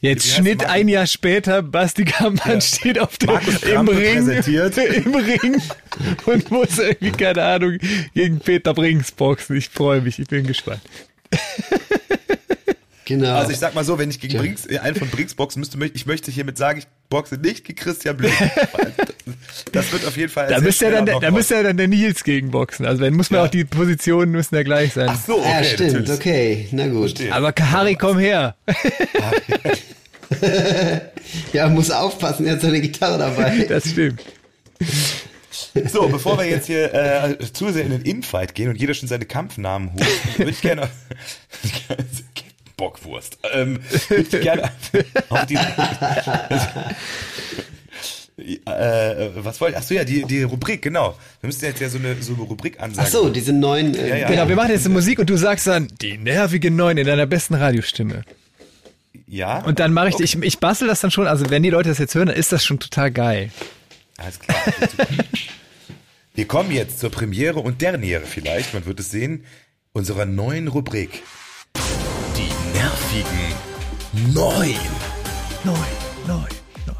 Jetzt 0.00 0.26
Schnitt 0.26 0.64
ein 0.64 0.88
Jahr 0.88 1.06
später, 1.06 1.62
Basti 1.62 2.04
Kampmann 2.04 2.60
steht 2.60 2.98
auf 2.98 3.16
dem, 3.18 3.30
im 3.30 3.88
Ring, 3.88 4.26
präsentiert. 4.26 4.76
im 4.78 5.14
Ring 5.14 5.62
und 6.26 6.50
muss 6.50 6.78
irgendwie, 6.78 7.12
keine 7.12 7.44
Ahnung, 7.44 7.78
gegen 8.12 8.40
Peter 8.40 8.74
Brings 8.74 9.12
boxen. 9.12 9.56
Ich 9.56 9.68
freue 9.68 10.00
mich, 10.00 10.18
ich 10.18 10.26
bin 10.26 10.44
gespannt. 10.44 10.80
genau. 13.04 13.34
also 13.34 13.50
ich 13.52 13.58
sag 13.58 13.74
mal 13.74 13.84
so, 13.84 13.98
wenn 13.98 14.10
ich 14.10 14.20
gegen 14.20 14.38
Brinks, 14.38 14.66
äh, 14.66 14.78
einen 14.78 14.96
von 14.96 15.08
Brinks 15.08 15.34
boxen 15.34 15.60
müsste, 15.60 15.78
möchte 15.78 15.96
ich 15.96 16.06
möchte 16.06 16.30
hiermit 16.30 16.58
sagen, 16.58 16.78
ich 16.78 16.86
boxe 17.08 17.36
nicht 17.36 17.64
gegen 17.64 17.78
Christian 17.78 18.16
Blöd. 18.16 18.32
das 19.72 19.92
wird 19.92 20.04
auf 20.06 20.16
jeden 20.16 20.30
Fall. 20.30 20.48
Da 20.48 20.60
müsste 20.60 20.86
ja 20.86 21.02
dann, 21.02 21.20
da 21.20 21.30
müsste 21.30 21.54
ja 21.54 21.62
dann 21.62 21.76
der 21.76 21.88
Nils 21.88 22.24
gegen 22.24 22.50
boxen. 22.50 22.86
Also 22.86 23.02
dann 23.02 23.14
muss 23.14 23.30
man 23.30 23.40
Ja. 23.40 23.46
auch 23.46 23.50
die 23.50 23.64
Positionen 23.64 24.32
müssen 24.32 24.54
ja 24.54 24.62
gleich 24.62 24.92
sein. 24.94 25.08
Ach 25.10 25.18
so, 25.26 25.38
okay, 25.38 25.50
ja, 25.50 25.64
stimmt, 25.64 25.92
natürlich. 25.92 26.10
okay, 26.20 26.68
na 26.72 26.86
gut. 26.88 27.10
Verstehe. 27.10 27.34
Aber 27.34 27.52
Kahari, 27.52 27.96
komm 27.96 28.18
her. 28.18 28.56
Ja, 31.52 31.68
muss 31.68 31.90
aufpassen, 31.90 32.46
er 32.46 32.54
hat 32.54 32.62
seine 32.62 32.80
Gitarre 32.80 33.18
dabei. 33.18 33.64
Das 33.68 33.88
stimmt. 33.88 34.20
So, 35.90 36.08
bevor 36.08 36.38
wir 36.38 36.46
jetzt 36.46 36.66
hier 36.66 36.92
äh, 36.92 37.38
zu 37.52 37.70
sehr 37.70 37.84
in 37.84 37.90
den 37.90 38.02
Infight 38.02 38.54
gehen 38.54 38.68
und 38.68 38.76
jeder 38.76 38.94
schon 38.94 39.08
seine 39.08 39.24
Kampfnamen 39.26 39.92
holt, 39.92 40.38
würde 40.38 40.50
ich 40.50 40.60
gerne 40.60 40.88
Bockwurst. 42.82 43.38
Ähm, 43.52 43.78
ich 44.10 44.30
gerne 44.30 44.72
auf 45.28 45.46
die 45.46 45.54
äh, 45.56 45.60
was 49.36 49.60
wollte 49.60 49.76
ich? 49.76 49.82
Ach 49.82 49.86
so, 49.86 49.94
ja, 49.94 50.02
die, 50.04 50.24
die 50.24 50.42
Rubrik, 50.42 50.82
genau. 50.82 51.16
Wir 51.40 51.46
müssen 51.46 51.64
jetzt 51.64 51.80
ja 51.80 51.88
so 51.88 51.98
eine, 51.98 52.20
so 52.20 52.34
eine 52.34 52.42
Rubrik 52.42 52.80
ansagen. 52.80 53.06
Ach 53.06 53.12
so, 53.12 53.28
diese 53.28 53.52
neuen. 53.52 53.94
Äh, 53.94 54.08
Ja, 54.08 54.16
ja. 54.16 54.28
Genau, 54.28 54.48
wir 54.48 54.56
machen 54.56 54.70
jetzt 54.70 54.88
Musik 54.88 55.20
und 55.20 55.30
du 55.30 55.36
sagst 55.36 55.66
dann 55.68 55.86
die 56.00 56.18
nervige 56.18 56.72
Neun 56.72 56.98
in 56.98 57.06
deiner 57.06 57.26
besten 57.26 57.54
Radiostimme. 57.54 58.24
Ja. 59.28 59.58
Und 59.64 59.78
dann 59.78 59.92
mache 59.92 60.08
ich, 60.08 60.14
Okay. 60.14 60.24
ich, 60.24 60.36
ich 60.42 60.58
bastel 60.58 60.88
das 60.88 61.00
dann 61.00 61.12
schon, 61.12 61.28
also 61.28 61.48
wenn 61.50 61.62
die 61.62 61.70
Leute 61.70 61.90
das 61.90 61.98
jetzt 61.98 62.16
hören, 62.16 62.26
dann 62.26 62.36
ist 62.36 62.50
das 62.50 62.64
schon 62.64 62.80
total 62.80 63.12
geil. 63.12 63.50
Alles 64.16 64.40
klar. 64.40 64.58
Wir 66.34 66.48
kommen 66.48 66.72
jetzt 66.72 66.98
zur 66.98 67.10
Premiere 67.10 67.60
und 67.60 67.80
Derniere 67.80 68.24
vielleicht, 68.24 68.74
man 68.74 68.86
wird 68.86 68.98
es 68.98 69.10
sehen, 69.10 69.44
unserer 69.92 70.24
neuen 70.24 70.66
Rubrik. 70.68 71.22
Die 73.12 73.18
nervigen 73.18 74.34
Neun. 74.34 74.74
Neun, 75.64 75.76
neun, 76.26 76.46
neun. 76.86 76.96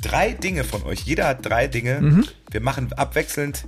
Drei 0.00 0.32
Dinge 0.32 0.64
von 0.64 0.82
euch. 0.84 1.00
Jeder 1.00 1.26
hat 1.28 1.44
drei 1.44 1.66
Dinge. 1.66 2.00
Mhm. 2.00 2.24
Wir 2.50 2.60
machen 2.60 2.92
abwechselnd 2.92 3.66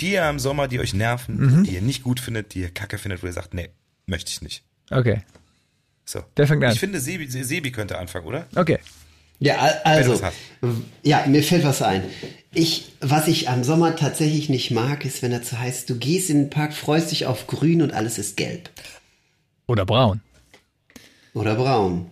die 0.00 0.12
ihr 0.12 0.28
im 0.28 0.38
Sommer, 0.38 0.68
die 0.68 0.78
euch 0.78 0.92
nerven, 0.92 1.36
Mhm. 1.38 1.64
die 1.64 1.70
ihr 1.74 1.80
nicht 1.80 2.02
gut 2.02 2.20
findet, 2.20 2.52
die 2.52 2.60
ihr 2.60 2.70
kacke 2.70 2.98
findet, 2.98 3.22
wo 3.22 3.26
ihr 3.26 3.32
sagt, 3.32 3.54
nee, 3.54 3.70
möchte 4.06 4.30
ich 4.30 4.42
nicht. 4.42 4.62
Okay, 4.90 5.22
So. 6.04 6.22
Wer 6.36 6.46
fängt 6.46 6.62
an? 6.62 6.72
Ich 6.74 6.80
finde, 6.80 7.00
Sebi, 7.00 7.26
Sebi 7.28 7.72
könnte 7.72 7.96
anfangen, 7.96 8.26
oder? 8.26 8.46
okay. 8.56 8.78
Ja, 9.38 9.56
al- 9.56 9.80
also, 9.84 10.20
ja, 11.02 11.24
mir 11.26 11.42
fällt 11.42 11.64
was 11.64 11.80
ein. 11.80 12.02
Ich, 12.52 12.92
was 13.00 13.26
ich 13.26 13.48
am 13.48 13.64
Sommer 13.64 13.96
tatsächlich 13.96 14.50
nicht 14.50 14.70
mag, 14.70 15.04
ist, 15.06 15.22
wenn 15.22 15.32
er 15.32 15.42
zu 15.42 15.58
heißt, 15.58 15.88
du 15.88 15.98
gehst 15.98 16.28
in 16.28 16.42
den 16.44 16.50
Park, 16.50 16.74
freust 16.74 17.10
dich 17.10 17.24
auf 17.26 17.46
grün 17.46 17.80
und 17.82 17.92
alles 17.92 18.18
ist 18.18 18.36
gelb. 18.36 18.68
Oder 19.66 19.86
braun. 19.86 20.20
Oder 21.36 21.54
braun. 21.54 22.06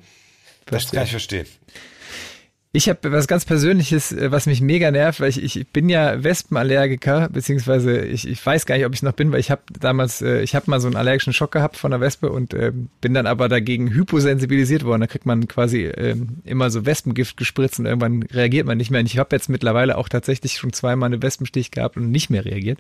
Das 0.66 0.90
kann 0.90 1.04
ich 1.04 1.10
verstehen. 1.10 1.46
Ich 2.72 2.88
habe 2.90 3.10
was 3.10 3.26
ganz 3.26 3.46
Persönliches, 3.46 4.12
äh, 4.12 4.30
was 4.32 4.44
mich 4.44 4.60
mega 4.60 4.90
nervt, 4.90 5.20
weil 5.20 5.30
ich, 5.30 5.42
ich 5.42 5.66
bin 5.68 5.88
ja 5.88 6.22
Wespenallergiker, 6.22 7.30
beziehungsweise 7.30 8.00
ich, 8.00 8.28
ich 8.28 8.44
weiß 8.44 8.66
gar 8.66 8.76
nicht, 8.76 8.84
ob 8.84 8.92
ich 8.92 9.02
noch 9.02 9.12
bin, 9.12 9.32
weil 9.32 9.40
ich 9.40 9.50
habe 9.50 9.62
damals, 9.80 10.20
äh, 10.20 10.42
ich 10.42 10.54
habe 10.54 10.68
mal 10.70 10.78
so 10.78 10.88
einen 10.88 10.96
allergischen 10.96 11.32
Schock 11.32 11.52
gehabt 11.52 11.78
von 11.78 11.92
der 11.92 12.00
Wespe 12.00 12.30
und 12.30 12.52
äh, 12.52 12.72
bin 13.00 13.14
dann 13.14 13.26
aber 13.26 13.48
dagegen 13.48 13.94
hyposensibilisiert 13.94 14.84
worden. 14.84 15.00
Da 15.02 15.06
kriegt 15.06 15.24
man 15.24 15.48
quasi 15.48 15.84
äh, 15.84 16.16
immer 16.44 16.68
so 16.68 16.84
Wespengift 16.84 17.38
gespritzt 17.38 17.78
und 17.78 17.86
irgendwann 17.86 18.24
reagiert 18.24 18.66
man 18.66 18.76
nicht 18.76 18.90
mehr. 18.90 19.00
Und 19.00 19.06
ich 19.06 19.16
habe 19.16 19.34
jetzt 19.34 19.48
mittlerweile 19.48 19.96
auch 19.96 20.10
tatsächlich 20.10 20.54
schon 20.54 20.74
zweimal 20.74 21.06
eine 21.06 21.22
Wespenstich 21.22 21.70
gehabt 21.70 21.96
und 21.96 22.10
nicht 22.10 22.28
mehr 22.28 22.44
reagiert. 22.44 22.78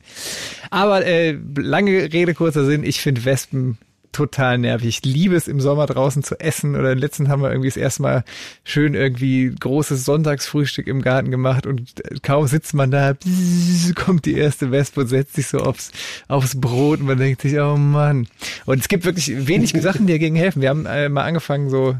Aber 0.70 1.06
äh, 1.06 1.38
lange 1.56 2.12
Rede, 2.12 2.34
kurzer 2.34 2.66
Sinn, 2.66 2.84
ich 2.84 3.00
finde 3.00 3.24
Wespen 3.24 3.78
total 4.14 4.58
nervig. 4.58 4.88
Ich 4.88 5.04
liebe 5.04 5.36
es 5.36 5.48
im 5.48 5.60
Sommer 5.60 5.86
draußen 5.86 6.22
zu 6.22 6.40
essen 6.40 6.76
oder 6.76 6.94
letztens 6.94 7.28
haben 7.28 7.42
wir 7.42 7.50
irgendwie 7.50 7.68
das 7.68 7.76
erste 7.76 8.02
Mal 8.02 8.24
schön 8.64 8.94
irgendwie 8.94 9.54
großes 9.58 10.04
Sonntagsfrühstück 10.04 10.86
im 10.86 11.02
Garten 11.02 11.30
gemacht 11.30 11.66
und 11.66 11.92
kaum 12.22 12.46
sitzt 12.46 12.72
man 12.72 12.90
da, 12.90 13.14
kommt 13.94 14.24
die 14.24 14.36
erste 14.36 14.70
Wespe 14.70 15.02
und 15.02 15.08
setzt 15.08 15.34
sich 15.34 15.48
so 15.48 15.58
aufs, 15.58 15.92
aufs 16.28 16.58
Brot 16.58 17.00
und 17.00 17.06
man 17.06 17.18
denkt 17.18 17.42
sich, 17.42 17.58
oh 17.58 17.76
Mann. 17.76 18.28
Und 18.64 18.78
es 18.78 18.88
gibt 18.88 19.04
wirklich 19.04 19.46
wenig 19.46 19.72
Sachen, 19.82 20.06
die 20.06 20.14
dagegen 20.14 20.36
helfen. 20.36 20.62
Wir 20.62 20.70
haben 20.70 20.86
äh, 20.86 21.08
mal 21.08 21.24
angefangen 21.24 21.68
so 21.68 21.96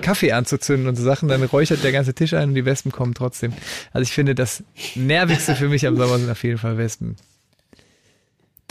Kaffee 0.00 0.32
anzuzünden 0.32 0.88
und 0.88 0.96
so 0.96 1.02
Sachen, 1.02 1.28
dann 1.28 1.42
räuchert 1.42 1.84
der 1.84 1.92
ganze 1.92 2.14
Tisch 2.14 2.32
ein 2.32 2.50
und 2.50 2.54
die 2.54 2.64
Wespen 2.64 2.92
kommen 2.92 3.14
trotzdem. 3.14 3.52
Also 3.92 4.02
ich 4.02 4.12
finde, 4.12 4.34
das 4.34 4.62
nervigste 4.94 5.54
für 5.56 5.68
mich 5.68 5.86
am 5.86 5.96
Sommer 5.96 6.18
sind 6.18 6.30
auf 6.30 6.42
jeden 6.42 6.58
Fall 6.58 6.78
Wespen. 6.78 7.16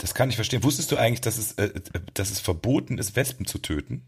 Das 0.00 0.14
kann 0.14 0.30
ich 0.30 0.36
verstehen. 0.36 0.62
Wusstest 0.62 0.90
du 0.92 0.96
eigentlich, 0.96 1.20
dass 1.20 1.38
es, 1.38 1.52
äh, 1.52 1.70
dass 2.14 2.30
es 2.30 2.40
verboten 2.40 2.98
ist, 2.98 3.16
Wespen 3.16 3.46
zu 3.46 3.58
töten? 3.58 4.02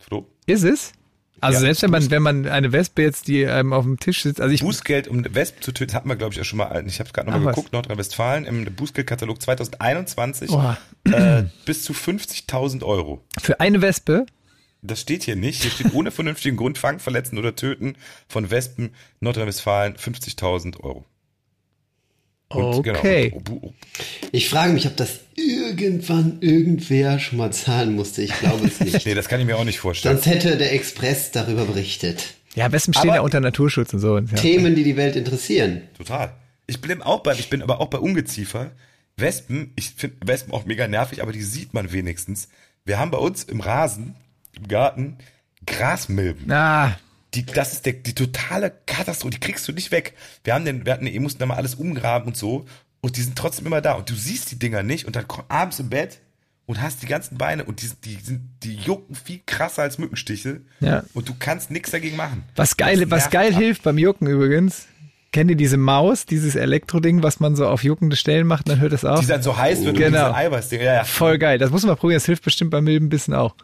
Flo? 0.00 0.28
Ist 0.46 0.64
es? 0.64 0.92
Also 1.40 1.56
Ja, 1.56 1.60
selbst 1.60 1.82
wenn 1.82 1.90
man, 1.90 2.10
wenn 2.10 2.22
man 2.22 2.46
eine 2.46 2.72
Wespe 2.72 3.02
jetzt, 3.02 3.26
die 3.26 3.42
ähm, 3.42 3.72
auf 3.72 3.84
dem 3.84 3.98
Tisch 3.98 4.22
sitzt, 4.22 4.40
also 4.40 4.54
ich, 4.54 4.60
Bußgeld, 4.60 5.08
um 5.08 5.24
Wespen 5.34 5.62
zu 5.62 5.72
töten, 5.72 5.92
hatten 5.94 6.08
wir, 6.08 6.16
glaube 6.16 6.34
ich, 6.34 6.40
auch 6.40 6.44
schon 6.44 6.58
mal, 6.58 6.86
ich 6.86 7.00
habe 7.00 7.08
es 7.08 7.12
gerade 7.12 7.30
nochmal 7.30 7.46
was? 7.46 7.56
geguckt, 7.56 7.72
Nordrhein-Westfalen, 7.72 8.44
im 8.44 8.64
Bußgeldkatalog 8.64 9.40
2021 9.42 10.50
Boah. 10.50 10.78
äh, 11.04 11.44
bis 11.64 11.82
zu 11.82 11.94
50.000 11.94 12.84
Euro. 12.84 13.24
für 13.40 13.60
eine 13.60 13.80
Wespe, 13.82 14.26
Das 14.82 15.00
steht 15.00 15.24
hier 15.24 15.36
nicht. 15.36 15.62
Hier 15.62 15.70
steht 15.70 15.94
ohne 15.94 16.10
vernünftigen 16.10 16.56
Grund 16.56 16.78
fangen, 16.78 17.00
verletzen 17.00 17.38
oder 17.38 17.56
töten 17.56 17.96
von 18.28 18.50
Wespen 18.50 18.94
Nordrhein-Westfalen 19.20 19.96
50.000 19.96 20.80
Euro. 20.80 21.04
Und 22.54 22.82
genau, 22.82 22.98
Okay. 22.98 23.30
Genau, 23.44 23.74
Ich 24.32 24.48
frage 24.48 24.72
mich, 24.72 24.86
ob 24.86 24.96
das 24.96 25.20
irgendwann 25.34 26.38
irgendwer 26.40 27.18
schon 27.18 27.38
mal 27.38 27.52
zahlen 27.52 27.94
musste. 27.94 28.22
Ich 28.22 28.32
glaube 28.38 28.66
es 28.66 28.80
nicht. 28.80 29.06
nee, 29.06 29.14
das 29.14 29.28
kann 29.28 29.40
ich 29.40 29.46
mir 29.46 29.56
auch 29.56 29.64
nicht 29.64 29.78
vorstellen. 29.78 30.16
Sonst 30.16 30.26
hätte 30.26 30.56
der 30.56 30.72
Express 30.72 31.30
darüber 31.30 31.64
berichtet. 31.64 32.34
Ja, 32.54 32.70
Wespen 32.70 32.92
stehen 32.94 33.10
Aber- 33.10 33.16
ja 33.16 33.22
unter 33.22 33.40
Naturschutz 33.40 33.92
und 33.94 34.00
so. 34.00 34.18
Ja. 34.18 34.24
Themen, 34.24 34.74
die 34.74 34.84
die 34.84 34.96
Welt 34.96 35.16
interessieren. 35.16 35.82
Total. 35.96 36.32
Ich 36.66 36.80
bin 36.80 37.02
auch 37.02 37.20
bei, 37.20 37.32
ich 37.34 37.48
bin 37.50 37.62
aber 37.62 37.80
auch 37.80 37.88
bei 37.88 37.98
Ungeziefer. 37.98 38.70
Wespen, 39.16 39.72
ich 39.76 39.90
finde 39.96 40.16
Wespen 40.24 40.52
auch 40.54 40.64
mega 40.64 40.88
nervig, 40.88 41.22
aber 41.22 41.32
die 41.32 41.42
sieht 41.42 41.74
man 41.74 41.92
wenigstens. 41.92 42.48
Wir 42.84 42.98
haben 42.98 43.10
bei 43.10 43.18
uns 43.18 43.44
im 43.44 43.60
Rasen, 43.60 44.14
im 44.56 44.68
Garten, 44.68 45.16
Grasmilben. 45.66 46.50
Ah, 46.50 46.96
Die, 47.34 47.44
das 47.46 47.72
ist 47.72 47.86
der, 47.86 47.94
die 47.94 48.14
totale 48.14 48.72
Katastrophe, 48.86 49.30
die 49.30 49.40
kriegst 49.40 49.66
du 49.66 49.72
nicht 49.72 49.90
weg. 49.90 50.14
Wir 50.44 50.54
haben 50.54 50.64
den, 50.64 50.84
wir 50.84 50.92
hatten, 50.92 51.06
ihr 51.06 51.20
mussten 51.20 51.38
da 51.38 51.46
mal 51.46 51.56
alles 51.56 51.74
umgraben 51.76 52.28
und 52.28 52.36
so. 52.36 52.66
Und 53.00 53.16
die 53.16 53.22
sind 53.22 53.36
trotzdem 53.36 53.66
immer 53.66 53.80
da. 53.80 53.94
Und 53.94 54.10
du 54.10 54.14
siehst 54.14 54.50
die 54.50 54.58
Dinger 54.58 54.82
nicht. 54.82 55.06
Und 55.06 55.16
dann 55.16 55.26
komm, 55.26 55.44
abends 55.48 55.80
im 55.80 55.88
Bett 55.88 56.20
und 56.66 56.80
hast 56.80 57.02
die 57.02 57.06
ganzen 57.06 57.38
Beine 57.38 57.64
und 57.64 57.82
die, 57.82 57.86
sind- 57.86 58.04
die 58.04 58.16
sind, 58.22 58.42
die 58.62 58.74
jucken 58.76 59.14
viel 59.16 59.40
krasser 59.46 59.82
als 59.82 59.98
Mückenstiche. 59.98 60.60
Ja. 60.80 61.02
Und 61.14 61.28
du 61.28 61.34
kannst 61.38 61.70
nichts 61.70 61.90
dagegen 61.90 62.16
machen. 62.16 62.44
was 62.54 62.76
geil, 62.76 63.00
Das 63.00 63.10
was 63.10 63.30
geil 63.30 63.52
ab. 63.54 63.58
hilft 63.60 63.82
beim 63.82 63.98
Jucken 63.98 64.26
übrigens. 64.28 64.86
Kennt 65.32 65.50
ihr 65.50 65.56
diese 65.56 65.78
Maus, 65.78 66.26
dieses 66.26 66.54
Elektroding, 66.56 67.22
was 67.22 67.40
man 67.40 67.56
so 67.56 67.66
auf 67.66 67.82
juckende 67.82 68.16
Stellen 68.16 68.46
macht, 68.46 68.68
dann 68.68 68.78
hört 68.80 68.92
es 68.92 69.04
auf? 69.06 69.20
Die 69.20 69.26
dann 69.26 69.42
so 69.42 69.56
heiß 69.56 69.82
wird 69.84 69.96
Genau. 69.96 70.06
und 70.06 70.12
diese 70.28 70.34
Eiweißdinger. 70.36 70.84
Ja, 70.84 70.94
ja. 70.96 71.04
Voll 71.04 71.38
geil. 71.38 71.56
Das 71.56 71.70
muss 71.70 71.84
man 71.86 71.96
probieren. 71.96 72.16
Das 72.18 72.26
hilft 72.26 72.44
bestimmt 72.44 72.70
beim 72.70 72.84
Milbenbissen 72.84 73.32
auch. 73.32 73.56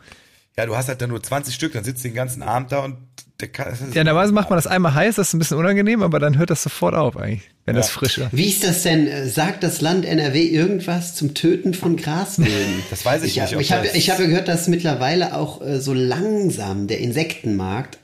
Ja, 0.56 0.64
du 0.66 0.74
hast 0.74 0.88
halt 0.88 1.00
dann 1.02 1.10
nur 1.10 1.22
20 1.22 1.54
Stück, 1.54 1.74
dann 1.74 1.84
sitzt 1.84 2.02
du 2.04 2.08
den 2.08 2.14
ganzen 2.14 2.42
Abend 2.42 2.72
da 2.72 2.78
und 2.80 2.96
der 3.40 3.48
kann, 3.48 3.68
das 3.70 3.80
ist, 3.80 3.94
Ja, 3.94 4.02
normalerweise 4.04 4.32
macht 4.34 4.50
man 4.50 4.56
das 4.56 4.66
einmal 4.66 4.94
heiß, 4.94 5.14
das 5.16 5.28
ist 5.28 5.34
ein 5.34 5.38
bisschen 5.38 5.58
unangenehm, 5.58 6.02
aber 6.02 6.18
dann 6.18 6.38
hört 6.38 6.50
das 6.50 6.62
sofort 6.62 6.94
auf 6.94 7.16
eigentlich, 7.16 7.42
wenn 7.66 7.76
das 7.76 7.88
frisch 7.90 8.18
ist. 8.18 8.28
Wie 8.32 8.48
ist 8.48 8.64
das 8.64 8.82
denn? 8.82 9.06
Äh, 9.06 9.28
Sagt 9.28 9.62
das 9.62 9.80
Land 9.80 10.04
NRW 10.04 10.42
irgendwas 10.46 11.14
zum 11.14 11.34
Töten 11.34 11.74
von 11.74 11.96
Grasmilben? 11.96 12.82
Das 12.90 13.04
weiß 13.04 13.22
ich 13.22 13.36
ich 13.36 13.42
nicht, 13.42 13.52
hab- 13.52 13.54
ob 13.56 13.60
Ich 13.60 13.72
habe 13.72 13.88
ich 13.94 14.10
habe 14.10 14.26
gehört, 14.26 14.48
dass 14.48 14.66
mittlerweile 14.68 15.36
auch 15.36 15.60
äh, 15.62 15.80
so 15.80 15.94
langsam 15.94 16.86
der 16.88 16.98
Insektenmarkt 17.00 17.98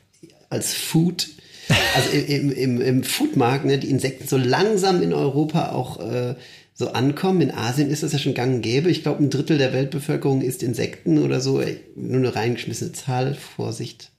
als 0.51 0.73
Food, 0.75 1.29
also 1.97 2.11
im, 2.11 2.53
im, 2.53 2.81
im 2.81 3.03
Foodmarkt, 3.03 3.65
ne, 3.65 3.79
die 3.79 3.91
Insekten 3.91 4.29
so 4.29 4.37
langsam 4.37 5.03
in 5.03 5.13
Europa 5.13 5.71
auch 5.73 5.99
äh, 5.99 6.35
so 6.75 6.93
ankommen. 6.93 7.41
In 7.41 7.51
Asien 7.51 7.91
ist 7.91 8.03
das 8.05 8.13
ja 8.13 8.19
schon 8.21 8.35
gang 8.35 8.57
und 8.57 8.63
gäbe. 8.63 8.91
Ich 8.91 9.03
glaube, 9.03 9.23
ein 9.23 9.31
Drittel 9.31 9.59
der 9.59 9.73
Weltbevölkerung 9.73 10.43
isst 10.43 10.63
Insekten 10.63 11.19
oder 11.19 11.41
so. 11.41 11.61
Ey, 11.61 11.81
Nur 11.97 12.19
eine 12.19 12.35
reingeschmissene 12.37 12.93
Zahl. 12.93 13.35
Vorsicht. 13.35 14.11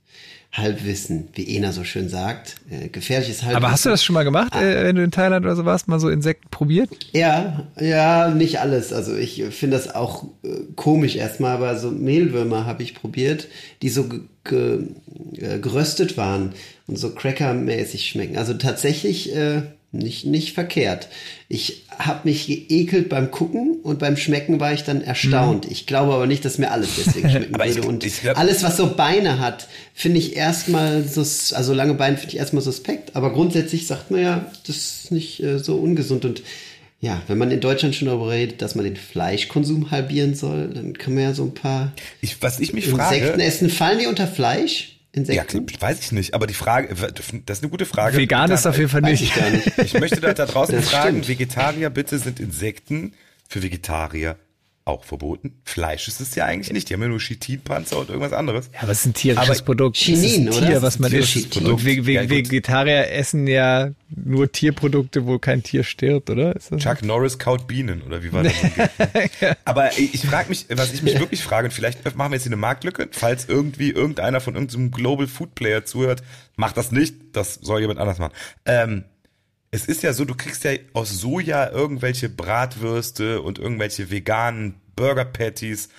Halbwissen, 0.58 1.28
wie 1.34 1.56
Ena 1.56 1.72
so 1.72 1.84
schön 1.84 2.08
sagt. 2.08 2.56
Äh, 2.70 2.88
gefährliches 2.89 3.41
Halbwissen. 3.41 3.64
Aber 3.64 3.72
hast 3.72 3.86
du 3.86 3.89
das 3.89 4.03
schon 4.03 4.14
mal 4.14 4.24
gemacht, 4.24 4.56
äh, 4.56 4.86
wenn 4.86 4.95
du 4.95 5.03
in 5.03 5.12
Thailand 5.12 5.45
oder 5.45 5.56
so 5.56 5.66
warst, 5.66 5.88
mal 5.88 5.99
so 5.99 6.10
Insekten 6.10 6.49
probiert? 6.49 6.89
Ja, 7.12 7.68
ja, 7.80 8.30
nicht 8.30 8.60
alles. 8.60 8.93
Also 8.93 9.16
ich 9.16 9.43
finde 9.51 9.78
das 9.78 9.93
auch 9.93 10.24
äh, 10.43 10.49
komisch 10.76 11.16
erstmal, 11.16 11.51
aber 11.51 11.78
so 11.78 11.91
Mehlwürmer 11.91 12.66
habe 12.66 12.84
ich 12.84 12.95
probiert, 12.95 13.47
die 13.82 13.89
so 13.89 14.10
äh, 14.51 15.60
geröstet 15.60 16.18
waren 16.18 16.53
und 16.88 16.97
so 16.97 17.10
crackermäßig 17.10 18.08
schmecken. 18.08 18.38
Also 18.38 18.53
tatsächlich 18.53 19.36
äh, 19.36 19.64
nicht, 19.98 20.26
nicht 20.26 20.54
verkehrt. 20.54 21.08
Ich 21.50 21.84
habe 21.98 22.22
mich 22.28 22.48
geekelt 22.48 23.10
beim 23.10 23.32
Gucken 23.32 23.78
und 23.84 24.00
beim 24.00 24.18
Schmecken 24.18 24.60
war 24.60 24.74
ich 24.74 24.84
dann 24.84 25.02
erstaunt. 25.02 25.66
Ich 25.70 25.86
glaube 25.86 26.14
aber 26.14 26.28
nicht, 26.28 26.43
dass 26.46 26.58
mir 26.58 26.72
alles 26.72 26.89
deswegen 26.98 27.30
schmecken 27.32 27.54
Mhm. 27.56 27.62
Ich- 27.70 27.76
würde. 27.76 27.88
Und 27.88 28.04
ich 28.06 28.22
glaub- 28.22 28.38
alles, 28.38 28.64
was 28.64 28.78
so 28.78 28.96
Beine 28.96 29.39
hat, 29.39 29.68
finde 29.93 30.20
ich 30.20 30.36
erstmal, 30.36 31.04
sus 31.08 31.54
also 31.54 31.74
lange 31.74 31.93
Beine 31.93 32.18
finde 32.18 32.34
ich 32.34 32.38
erstmal 32.39 32.64
suspekt. 32.64 33.16
Aber 33.16 33.32
grundsätzlich 33.34 33.88
sagt 33.88 34.12
man 34.12 34.22
ja, 34.22 34.52
das 34.68 34.76
ist 34.78 35.12
nicht 35.12 35.41
äh, 35.43 35.60
so 35.60 35.76
ungesund. 35.76 36.26
Und 36.26 36.41
ja, 37.02 37.22
wenn 37.28 37.38
man 37.38 37.52
in 37.52 37.60
Deutschland 37.60 37.93
schon 37.93 38.08
darüber 38.08 38.30
redet, 38.32 38.62
dass 38.62 38.74
man 38.74 38.86
den 38.86 38.96
Fleischkonsum 38.96 39.91
halbieren 39.91 40.34
soll, 40.34 40.70
dann 40.74 40.98
kann 40.98 41.14
man 41.14 41.24
ja 41.24 41.34
so 41.34 41.43
ein 41.43 41.54
paar 41.54 41.91
ich, 42.22 42.41
was 42.41 42.60
ich 42.60 42.74
mich 42.74 42.88
Insekten 42.88 43.26
frage, 43.28 43.43
essen. 43.43 43.70
Fallen 43.70 44.00
die 44.00 44.08
unter 44.08 44.26
Fleisch? 44.28 44.95
Ja, 45.16 45.22
Insekten? 45.22 45.66
weiß 45.80 45.99
ich 45.99 46.11
nicht, 46.11 46.34
aber 46.34 46.47
die 46.47 46.53
Frage, 46.53 46.93
das 46.93 47.57
ist 47.57 47.63
eine 47.63 47.72
gute 47.72 47.86
Frage. 47.86 48.18
Vegan 48.18 48.51
ist 48.51 48.66
auf 48.66 48.78
jeden 48.78 48.89
Fall 48.89 49.01
nicht. 49.01 49.24
ich 49.24 49.51
nicht. 49.51 49.78
Ich 49.78 49.93
möchte 49.99 50.20
da, 50.20 50.34
da 50.34 50.45
draußen 50.45 50.76
Das 50.76 50.89
fragen, 50.89 51.24
stimmt. 51.24 51.28
Vegetarier, 51.28 51.89
bitte 51.89 52.18
sind 52.20 52.39
Insekten 52.39 53.13
für 53.47 53.63
Vegetarier 53.63 54.38
auch 54.86 55.04
verboten? 55.04 55.60
Fleisch 55.64 56.08
ist 56.08 56.22
es 56.22 56.36
ja 56.36 56.46
eigentlich 56.46 56.72
nicht. 56.72 56.90
Die 56.90 56.94
haben 56.94 57.02
ja 57.02 57.08
nur 57.08 57.20
Chitinpanzer 57.20 57.98
und 57.98 58.10
irgendwas 58.10 58.34
anderes. 58.34 58.70
Ja, 58.72 58.84
aber 58.84 58.92
es 58.92 59.00
ist 59.00 59.06
ein 59.08 59.14
tierisches 59.16 59.58
Aber 59.60 59.66
Produkt. 59.66 59.98
Chinin, 59.98 60.20
es 60.20 60.32
ist 60.32 60.38
ein 60.38 60.50
oder? 60.50 60.68
Tier, 60.68 60.82
was 60.84 61.00
man 61.00 61.12
isst. 61.12 61.58
Und 61.58 61.84
Ve 61.84 62.06
Ve 62.06 62.12
Ja. 62.14 62.30
Vegetarier 62.30 63.12
essen 63.12 63.48
ja 63.48 63.90
nur 64.10 64.52
Tierprodukte, 64.52 65.26
wo 65.26 65.40
kein 65.40 65.64
Tier 65.64 65.84
stirbt, 65.84 66.30
oder? 66.30 66.56
Ist 66.56 66.72
das 66.72 66.82
Chuck 66.82 67.02
Norris 67.04 67.40
kaut 67.40 67.66
Bienen 67.68 68.04
oder 68.04 68.24
wie 68.24 68.32
war 68.32 68.44
das? 68.44 68.54
Aber 69.66 69.92
ich, 69.98 70.14
ich 70.14 70.22
frage 70.22 70.50
mich, 70.50 70.68
was 70.70 70.94
ich 70.94 71.02
mich 71.02 71.20
wirklich 71.20 71.42
frage, 71.44 71.66
und 71.66 71.72
vielleicht 71.72 72.06
machen 72.16 72.32
wir 72.32 72.36
jetzt 72.36 72.44
hier 72.44 72.52
eine 72.52 72.62
Marktlücke, 72.62 73.10
falls 73.12 73.46
irgendwie 73.46 73.90
irgendeiner 73.90 74.40
von 74.40 74.54
irgendeinem 74.54 74.92
Global 74.92 75.26
Food 75.26 75.56
Player 75.56 75.84
zuhört, 75.84 76.22
macht 76.58 76.78
das 76.78 76.92
nicht, 76.92 77.16
das 77.34 77.56
soll 77.56 77.82
jemand 77.82 78.00
anders 78.00 78.20
machen. 78.20 78.34
Ähm, 78.66 79.04
es 79.76 79.86
ist 79.88 80.04
ja 80.04 80.14
so, 80.14 80.24
du 80.24 80.36
kriegst 80.36 80.64
ja 80.64 80.72
aus 80.94 81.10
Soja 81.10 81.70
irgendwelche 81.70 82.30
Bratwürste 82.30 83.42
und 83.42 83.60
irgendwelche 83.60 84.10
veganen 84.10 84.76
Burger 84.96 85.26
Patties. 85.26 85.90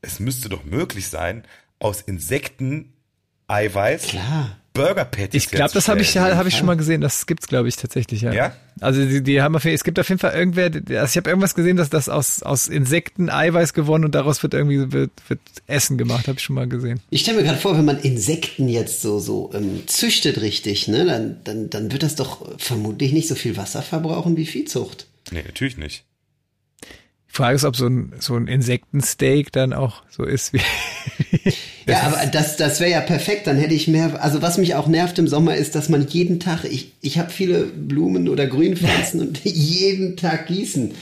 Es 0.00 0.20
müsste 0.20 0.48
doch 0.48 0.64
möglich 0.64 1.08
sein, 1.08 1.44
aus 1.78 2.00
Insekten 2.00 2.94
Eiweiß 3.46 4.06
Klar. 4.06 4.56
Burger 4.76 5.04
Patties 5.04 5.44
Ich 5.44 5.50
glaube, 5.50 5.72
das 5.74 5.88
habe 5.88 6.00
ich, 6.00 6.16
hab 6.16 6.46
ich 6.46 6.56
schon 6.56 6.66
mal 6.66 6.76
gesehen. 6.76 7.00
Das 7.00 7.26
gibt's, 7.26 7.46
glaube 7.48 7.68
ich, 7.68 7.76
tatsächlich, 7.76 8.20
ja. 8.22 8.32
Ja? 8.32 8.56
Also 8.80 9.04
die, 9.04 9.22
die 9.22 9.40
haben 9.42 9.56
auf, 9.56 9.64
jeden- 9.64 9.74
es 9.74 9.84
gibt 9.84 9.98
auf 9.98 10.08
jeden 10.08 10.18
Fall 10.18 10.34
irgendwer, 10.34 10.66
also 10.66 11.10
ich 11.10 11.16
habe 11.16 11.30
irgendwas 11.30 11.54
gesehen, 11.54 11.76
dass 11.76 11.88
das 11.90 12.08
aus, 12.08 12.42
aus 12.42 12.68
Insekten 12.68 13.30
Eiweiß 13.30 13.72
gewonnen 13.72 14.04
und 14.04 14.14
daraus 14.14 14.42
wird 14.42 14.52
irgendwie 14.54 14.92
wird, 14.92 15.10
wird 15.28 15.40
Essen 15.66 15.96
gemacht, 15.96 16.28
habe 16.28 16.38
ich 16.38 16.44
schon 16.44 16.54
mal 16.56 16.68
gesehen. 16.68 17.00
Ich 17.10 17.22
stelle 17.22 17.38
mir 17.38 17.44
gerade 17.44 17.58
vor, 17.58 17.76
wenn 17.78 17.84
man 17.86 17.98
Insekten 17.98 18.68
jetzt 18.68 19.00
so, 19.02 19.18
so 19.18 19.50
ähm, 19.54 19.84
züchtet 19.86 20.40
richtig, 20.42 20.88
ne, 20.88 21.04
dann, 21.06 21.38
dann, 21.44 21.70
dann 21.70 21.92
wird 21.92 22.02
das 22.02 22.16
doch 22.16 22.46
vermutlich 22.58 23.12
nicht 23.12 23.28
so 23.28 23.34
viel 23.34 23.56
Wasser 23.56 23.82
verbrauchen 23.82 24.36
wie 24.36 24.46
Viehzucht. 24.46 25.06
Nee, 25.32 25.42
natürlich 25.46 25.76
nicht. 25.78 26.04
Die 27.36 27.42
Frage 27.42 27.56
ist, 27.56 27.64
ob 27.64 27.76
so 27.76 27.86
ein, 27.86 28.14
so 28.18 28.34
ein 28.34 28.46
Insektensteak 28.46 29.52
dann 29.52 29.74
auch 29.74 30.02
so 30.10 30.24
ist 30.24 30.54
wie. 30.54 30.60
Ja, 31.88 32.00
aber 32.02 32.26
das, 32.26 32.56
das 32.56 32.80
wäre 32.80 32.90
ja 32.90 33.00
perfekt, 33.00 33.46
dann 33.46 33.58
hätte 33.58 33.72
ich 33.72 33.86
mehr. 33.86 34.20
Also 34.20 34.42
was 34.42 34.58
mich 34.58 34.74
auch 34.74 34.88
nervt 34.88 35.20
im 35.20 35.28
Sommer 35.28 35.54
ist, 35.54 35.76
dass 35.76 35.88
man 35.88 36.08
jeden 36.08 36.40
Tag, 36.40 36.64
ich, 36.64 36.92
ich 37.00 37.16
habe 37.18 37.30
viele 37.30 37.62
Blumen 37.62 38.28
oder 38.28 38.46
Grünpflanzen 38.48 39.20
und 39.28 39.44
jeden 39.44 40.16
Tag 40.16 40.48
gießen. 40.48 40.92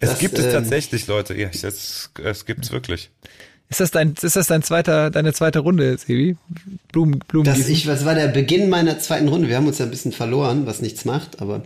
Es 0.00 0.10
Das, 0.10 0.18
gibt 0.18 0.38
es 0.38 0.44
ähm, 0.44 0.52
tatsächlich, 0.52 1.06
Leute. 1.06 1.34
Ja, 1.34 1.48
es, 1.48 2.10
es 2.22 2.44
gibt's 2.44 2.70
wirklich. 2.72 3.08
Ist 3.70 3.80
das 3.80 3.90
dein, 3.90 4.14
ist 4.20 4.36
das 4.36 4.46
dein 4.48 4.62
zweiter, 4.62 5.10
deine 5.10 5.32
zweite 5.32 5.60
Runde, 5.60 5.96
Sebi? 5.96 6.36
Blumen, 6.92 7.20
Blumen. 7.20 7.46
Das, 7.46 7.66
ich, 7.66 7.86
das 7.86 8.04
war 8.04 8.14
der 8.14 8.28
Beginn 8.28 8.68
meiner 8.68 8.98
zweiten 8.98 9.28
Runde. 9.28 9.48
Wir 9.48 9.56
haben 9.56 9.66
uns 9.66 9.78
ja 9.78 9.86
ein 9.86 9.90
bisschen 9.90 10.12
verloren, 10.12 10.66
was 10.66 10.82
nichts 10.82 11.06
macht, 11.06 11.40
aber 11.40 11.62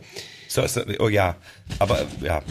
So, 0.46 0.64
so, 0.68 0.82
oh 1.00 1.08
ja, 1.08 1.36
aber 1.80 2.06
ja. 2.22 2.42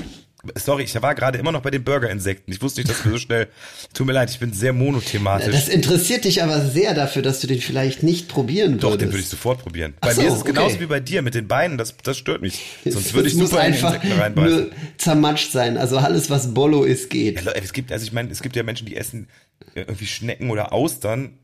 Sorry, 0.55 0.83
ich 0.83 1.01
war 1.01 1.13
gerade 1.13 1.37
immer 1.37 1.51
noch 1.51 1.61
bei 1.61 1.69
den 1.69 1.83
Burger-Insekten. 1.83 2.51
Ich 2.51 2.61
wusste 2.61 2.81
nicht, 2.81 2.89
dass 2.89 3.05
wir 3.05 3.11
so 3.11 3.17
schnell. 3.19 3.47
Tut 3.93 4.07
mir 4.07 4.13
leid, 4.13 4.31
ich 4.31 4.39
bin 4.39 4.53
sehr 4.53 4.73
monothematisch. 4.73 5.53
das 5.53 5.67
interessiert 5.69 6.25
dich 6.25 6.41
aber 6.41 6.61
sehr 6.61 6.93
dafür, 6.95 7.21
dass 7.21 7.41
du 7.41 7.47
den 7.47 7.61
vielleicht 7.61 8.01
nicht 8.01 8.27
probieren 8.27 8.79
Doch, 8.79 8.89
würdest. 8.89 9.01
den 9.01 9.09
würde 9.09 9.21
ich 9.21 9.29
sofort 9.29 9.59
probieren. 9.61 9.93
Ach 10.01 10.07
Bei 10.07 10.13
so, 10.15 10.21
mir 10.21 10.29
ist 10.29 10.37
es 10.37 10.45
genauso 10.45 10.75
okay. 10.75 10.79
wie 10.81 10.85
bei 10.87 10.99
dir 10.99 11.21
mit 11.21 11.35
den 11.35 11.47
Beinen. 11.47 11.77
Das, 11.77 11.95
das 12.03 12.17
stört 12.17 12.41
mich. 12.41 12.59
Sonst 12.85 13.13
würde 13.13 13.27
ich 13.27 13.35
super 13.35 13.57
in 13.57 13.73
einfach 13.73 13.93
Insekten 13.95 14.19
reinbeißen. 14.19 14.57
nur 14.57 14.71
zermatscht 14.97 15.51
sein. 15.51 15.77
Also 15.77 15.97
alles, 15.97 16.29
was 16.29 16.53
Bollo 16.53 16.83
ist, 16.83 17.09
geht. 17.09 17.41
Ja, 17.43 17.51
es 17.51 17.71
gibt, 17.73 17.91
also 17.91 18.03
ich 18.03 18.11
meine, 18.11 18.31
es 18.31 18.41
gibt 18.41 18.55
ja 18.55 18.63
Menschen, 18.63 18.87
die 18.87 18.95
essen 18.95 19.27
irgendwie 19.75 20.07
Schnecken 20.07 20.49
oder 20.49 20.73
Austern. 20.73 21.37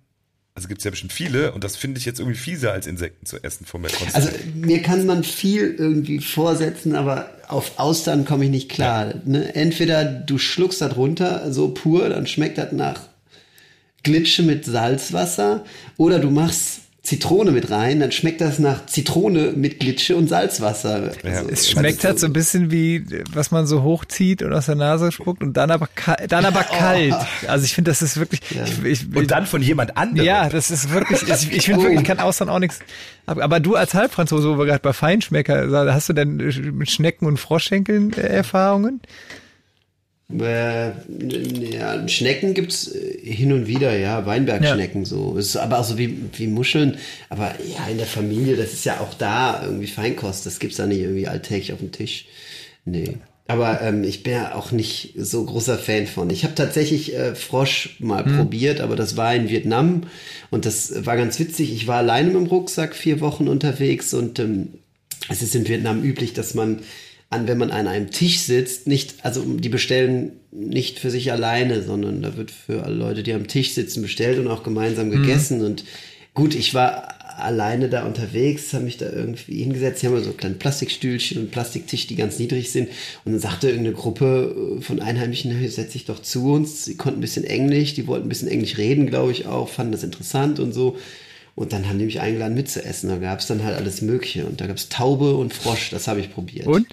Also 0.57 0.69
gibt 0.69 0.79
es 0.81 0.85
ja 0.85 0.89
bestimmt 0.89 1.13
viele 1.13 1.51
und 1.51 1.63
das 1.63 1.75
finde 1.75 1.99
ich 1.99 2.05
jetzt 2.05 2.19
irgendwie 2.19 2.39
fieser 2.39 2.71
als 2.71 2.87
Insekten 2.87 3.27
zu 3.27 3.37
essen 3.43 3.67
von 3.67 3.79
mir. 3.79 3.89
Also 4.13 4.29
mir 4.55 4.81
kann 4.81 5.05
man 5.05 5.23
viel 5.23 5.75
irgendwie 5.77 6.19
vorsetzen, 6.19 6.95
aber 6.95 7.29
auf 7.47 7.77
Austern 7.77 8.25
komme 8.25 8.45
ich 8.45 8.49
nicht 8.49 8.67
klar. 8.67 9.13
Ne? 9.25 9.53
Entweder 9.53 10.03
du 10.03 10.39
schluckst 10.39 10.81
das 10.81 10.95
runter, 10.95 11.53
so 11.53 11.75
pur, 11.75 12.09
dann 12.09 12.25
schmeckt 12.25 12.57
das 12.57 12.71
nach 12.71 13.01
Glitsche 14.01 14.41
mit 14.41 14.65
Salzwasser, 14.65 15.63
oder 15.95 16.17
du 16.17 16.31
machst 16.31 16.79
Zitrone 17.07 17.51
mit 17.51 17.71
rein, 17.71 18.01
dann 18.01 18.11
schmeckt 18.11 18.41
das 18.41 18.59
nach 18.59 18.85
Zitrone 18.85 19.53
mit 19.55 19.79
Glitsche 19.79 20.17
und 20.17 20.27
Salzwasser. 20.27 21.11
Ja. 21.23 21.29
Also, 21.37 21.49
es 21.49 21.69
schmeckt 21.69 22.03
halt 22.03 22.19
so 22.19 22.25
ein 22.25 22.33
bisschen 22.33 22.69
wie, 22.69 23.05
was 23.33 23.49
man 23.49 23.65
so 23.65 23.81
hochzieht 23.81 24.43
und 24.43 24.51
aus 24.51 24.65
der 24.65 24.75
Nase 24.75 25.13
spuckt 25.13 25.41
und 25.41 25.55
dann 25.55 25.71
aber, 25.71 25.87
ka- 25.87 26.17
dann 26.27 26.43
aber 26.43 26.63
kalt. 26.63 27.15
Also 27.47 27.63
ich 27.63 27.73
finde, 27.73 27.91
das 27.91 28.01
ist 28.01 28.17
wirklich, 28.17 28.41
ich, 28.51 28.83
ich, 28.83 29.15
und 29.15 29.31
dann 29.31 29.45
von 29.45 29.61
jemand 29.61 29.95
anderem. 29.95 30.25
Ja, 30.27 30.49
das 30.49 30.69
ist 30.69 30.91
wirklich, 30.91 31.21
ich, 31.23 31.49
ich 31.53 31.65
finde 31.65 31.83
wirklich, 31.83 32.01
ich 32.01 32.05
kann 32.05 32.19
Austern 32.19 32.49
auch 32.49 32.59
nichts. 32.59 32.79
ab- 33.25 33.37
Aber 33.41 33.61
du 33.61 33.75
als 33.75 33.93
Halbfranzose, 33.93 34.49
wo 34.49 34.57
wir 34.57 34.65
gerade 34.65 34.81
bei 34.81 34.91
Feinschmecker, 34.91 35.69
hast 35.93 36.09
du 36.09 36.13
denn 36.13 36.35
mit 36.73 36.91
Schnecken 36.91 37.25
und 37.25 37.37
Froschschenkeln 37.37 38.11
äh, 38.17 38.21
Erfahrungen? 38.21 38.99
Äh, 40.29 40.89
ja, 41.73 42.05
Schnecken 42.07 42.53
gibt's 42.53 42.93
äh, 42.93 43.19
hin 43.23 43.53
und 43.53 43.67
wieder, 43.67 43.97
ja, 43.97 44.25
Weinbergschnecken 44.25 45.05
so. 45.05 45.37
Ist 45.37 45.55
aber 45.55 45.79
auch 45.79 45.85
so 45.85 45.97
wie, 45.97 46.17
wie 46.33 46.47
Muscheln. 46.47 46.97
Aber 47.29 47.55
ja, 47.65 47.87
in 47.89 47.97
der 47.97 48.07
Familie, 48.07 48.57
das 48.57 48.73
ist 48.73 48.85
ja 48.85 48.99
auch 48.99 49.13
da 49.13 49.63
irgendwie 49.63 49.87
Feinkost. 49.87 50.45
Das 50.45 50.59
gibt's 50.59 50.77
da 50.77 50.85
nicht 50.85 50.99
irgendwie 50.99 51.27
alltäglich 51.27 51.71
auf 51.71 51.79
dem 51.79 51.93
Tisch. 51.93 52.25
Nee. 52.83 53.17
Aber 53.47 53.81
ähm, 53.81 54.03
ich 54.03 54.23
bin 54.23 54.33
ja 54.33 54.55
auch 54.55 54.71
nicht 54.71 55.13
so 55.17 55.45
großer 55.45 55.77
Fan 55.77 56.05
von. 56.05 56.29
Ich 56.29 56.43
habe 56.43 56.55
tatsächlich 56.55 57.15
äh, 57.15 57.33
Frosch 57.33 57.95
mal 57.99 58.25
hm. 58.25 58.35
probiert, 58.35 58.81
aber 58.81 58.97
das 58.97 59.15
war 59.15 59.33
in 59.33 59.47
Vietnam 59.47 60.03
und 60.49 60.65
das 60.65 61.05
war 61.05 61.15
ganz 61.15 61.39
witzig. 61.39 61.71
Ich 61.71 61.87
war 61.87 61.97
alleine 61.97 62.27
mit 62.27 62.35
dem 62.35 62.47
Rucksack 62.47 62.93
vier 62.93 63.21
Wochen 63.21 63.47
unterwegs 63.47 64.13
und 64.13 64.39
ähm, 64.39 64.73
es 65.29 65.41
ist 65.41 65.55
in 65.55 65.67
Vietnam 65.67 66.03
üblich, 66.03 66.33
dass 66.33 66.53
man 66.53 66.79
an, 67.29 67.47
wenn 67.47 67.57
man 67.57 67.71
an 67.71 67.87
einem 67.87 68.09
Tisch 68.09 68.39
sitzt, 68.39 68.87
nicht, 68.87 69.15
also 69.23 69.43
die 69.43 69.69
bestellen 69.69 70.31
nicht 70.51 70.99
für 70.99 71.11
sich 71.11 71.31
alleine, 71.31 71.83
sondern 71.83 72.21
da 72.21 72.37
wird 72.37 72.51
für 72.51 72.83
alle 72.83 72.95
Leute, 72.95 73.23
die 73.23 73.33
am 73.33 73.47
Tisch 73.47 73.73
sitzen, 73.73 74.01
bestellt 74.01 74.39
und 74.39 74.47
auch 74.47 74.63
gemeinsam 74.63 75.07
mhm. 75.07 75.21
gegessen. 75.21 75.59
Mhm. 75.59 75.65
Und 75.65 75.83
gut, 76.33 76.55
ich 76.55 76.73
war 76.73 77.15
alleine 77.37 77.89
da 77.89 78.05
unterwegs, 78.05 78.73
habe 78.73 78.85
mich 78.85 78.97
da 78.97 79.11
irgendwie 79.11 79.61
hingesetzt. 79.61 79.99
Hier 79.99 80.09
haben 80.09 80.17
wir 80.17 80.23
so 80.23 80.31
kleine 80.31 80.55
Plastikstühlchen 80.55 81.37
und 81.39 81.51
Plastiktisch, 81.51 82.07
die 82.07 82.15
ganz 82.15 82.39
niedrig 82.39 82.71
sind. 82.71 82.89
Und 83.25 83.33
dann 83.33 83.41
sagte 83.41 83.67
irgendeine 83.67 83.95
Gruppe 83.95 84.79
von 84.81 85.01
Einheimischen, 85.01 85.69
setz 85.69 85.91
dich 85.91 86.05
doch 86.05 86.21
zu 86.21 86.53
uns. 86.53 86.85
Sie 86.85 86.95
konnten 86.95 87.19
ein 87.19 87.21
bisschen 87.21 87.43
Englisch, 87.43 87.93
die 87.93 88.07
wollten 88.07 88.25
ein 88.25 88.29
bisschen 88.29 88.47
Englisch 88.47 88.77
reden, 88.77 89.05
glaube 89.07 89.33
ich 89.33 89.45
auch, 89.45 89.69
fanden 89.69 89.91
das 89.91 90.03
interessant 90.03 90.59
und 90.59 90.73
so. 90.73 90.97
Und 91.55 91.73
dann 91.73 91.89
haben 91.89 91.99
die 91.99 92.05
mich 92.05 92.21
eingeladen 92.21 92.55
mitzuessen. 92.55 93.09
Da 93.09 93.17
gab 93.17 93.39
es 93.39 93.47
dann 93.47 93.63
halt 93.63 93.75
alles 93.75 94.01
Mögliche. 94.01 94.45
Und 94.45 94.61
da 94.61 94.67
gab 94.67 94.77
es 94.77 94.89
Taube 94.89 95.35
und 95.35 95.53
Frosch, 95.53 95.89
das 95.89 96.07
habe 96.07 96.19
ich 96.19 96.31
probiert. 96.31 96.67
Und? 96.67 96.87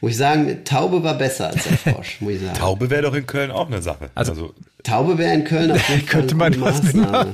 Muss 0.00 0.12
ich 0.12 0.18
sagen, 0.18 0.64
Taube 0.64 1.02
war 1.02 1.14
besser 1.14 1.48
als 1.48 1.64
der 1.64 1.78
Frosch, 1.94 2.20
muss 2.20 2.32
ich 2.34 2.40
sagen. 2.40 2.54
Taube 2.54 2.90
wäre 2.90 3.02
doch 3.02 3.14
in 3.14 3.26
Köln 3.26 3.50
auch 3.50 3.66
eine 3.66 3.82
Sache. 3.82 4.10
Also, 4.14 4.32
also 4.32 4.54
Taube 4.84 5.16
wäre 5.16 5.34
in 5.34 5.44
Köln 5.44 5.70
jeden 5.70 5.80
Fall 5.82 6.00
könnte 6.02 6.34
man 6.34 6.60
was 6.60 6.82
mitmachen. 6.82 7.32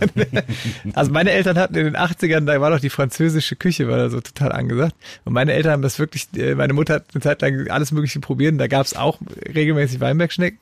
Also 0.95 1.11
meine 1.11 1.33
Eltern 1.33 1.59
hatten 1.59 1.75
in 1.75 1.85
den 1.85 1.97
80ern, 1.97 2.47
da 2.47 2.61
war 2.61 2.71
doch 2.71 2.81
die 2.81 2.91
französische 2.91 3.57
Küche, 3.57 3.89
war 3.89 3.99
da 3.99 4.09
so 4.09 4.21
total 4.21 4.53
angesagt. 4.53 4.95
Und 5.25 5.33
meine 5.33 5.53
Eltern 5.53 5.73
haben 5.73 5.83
das 5.83 5.99
wirklich, 5.99 6.29
äh, 6.37 6.55
meine 6.55 6.73
Mutter 6.73 6.95
hat 6.95 7.07
eine 7.13 7.23
Zeit 7.23 7.43
lang 7.43 7.69
alles 7.69 7.91
Mögliche 7.93 8.21
probiert 8.21 8.53
und 8.53 8.59
da 8.59 8.69
gab 8.69 8.87
es 8.87 8.95
auch 8.95 9.19
regelmäßig 9.53 10.01
Weinbergschnecken. 10.01 10.59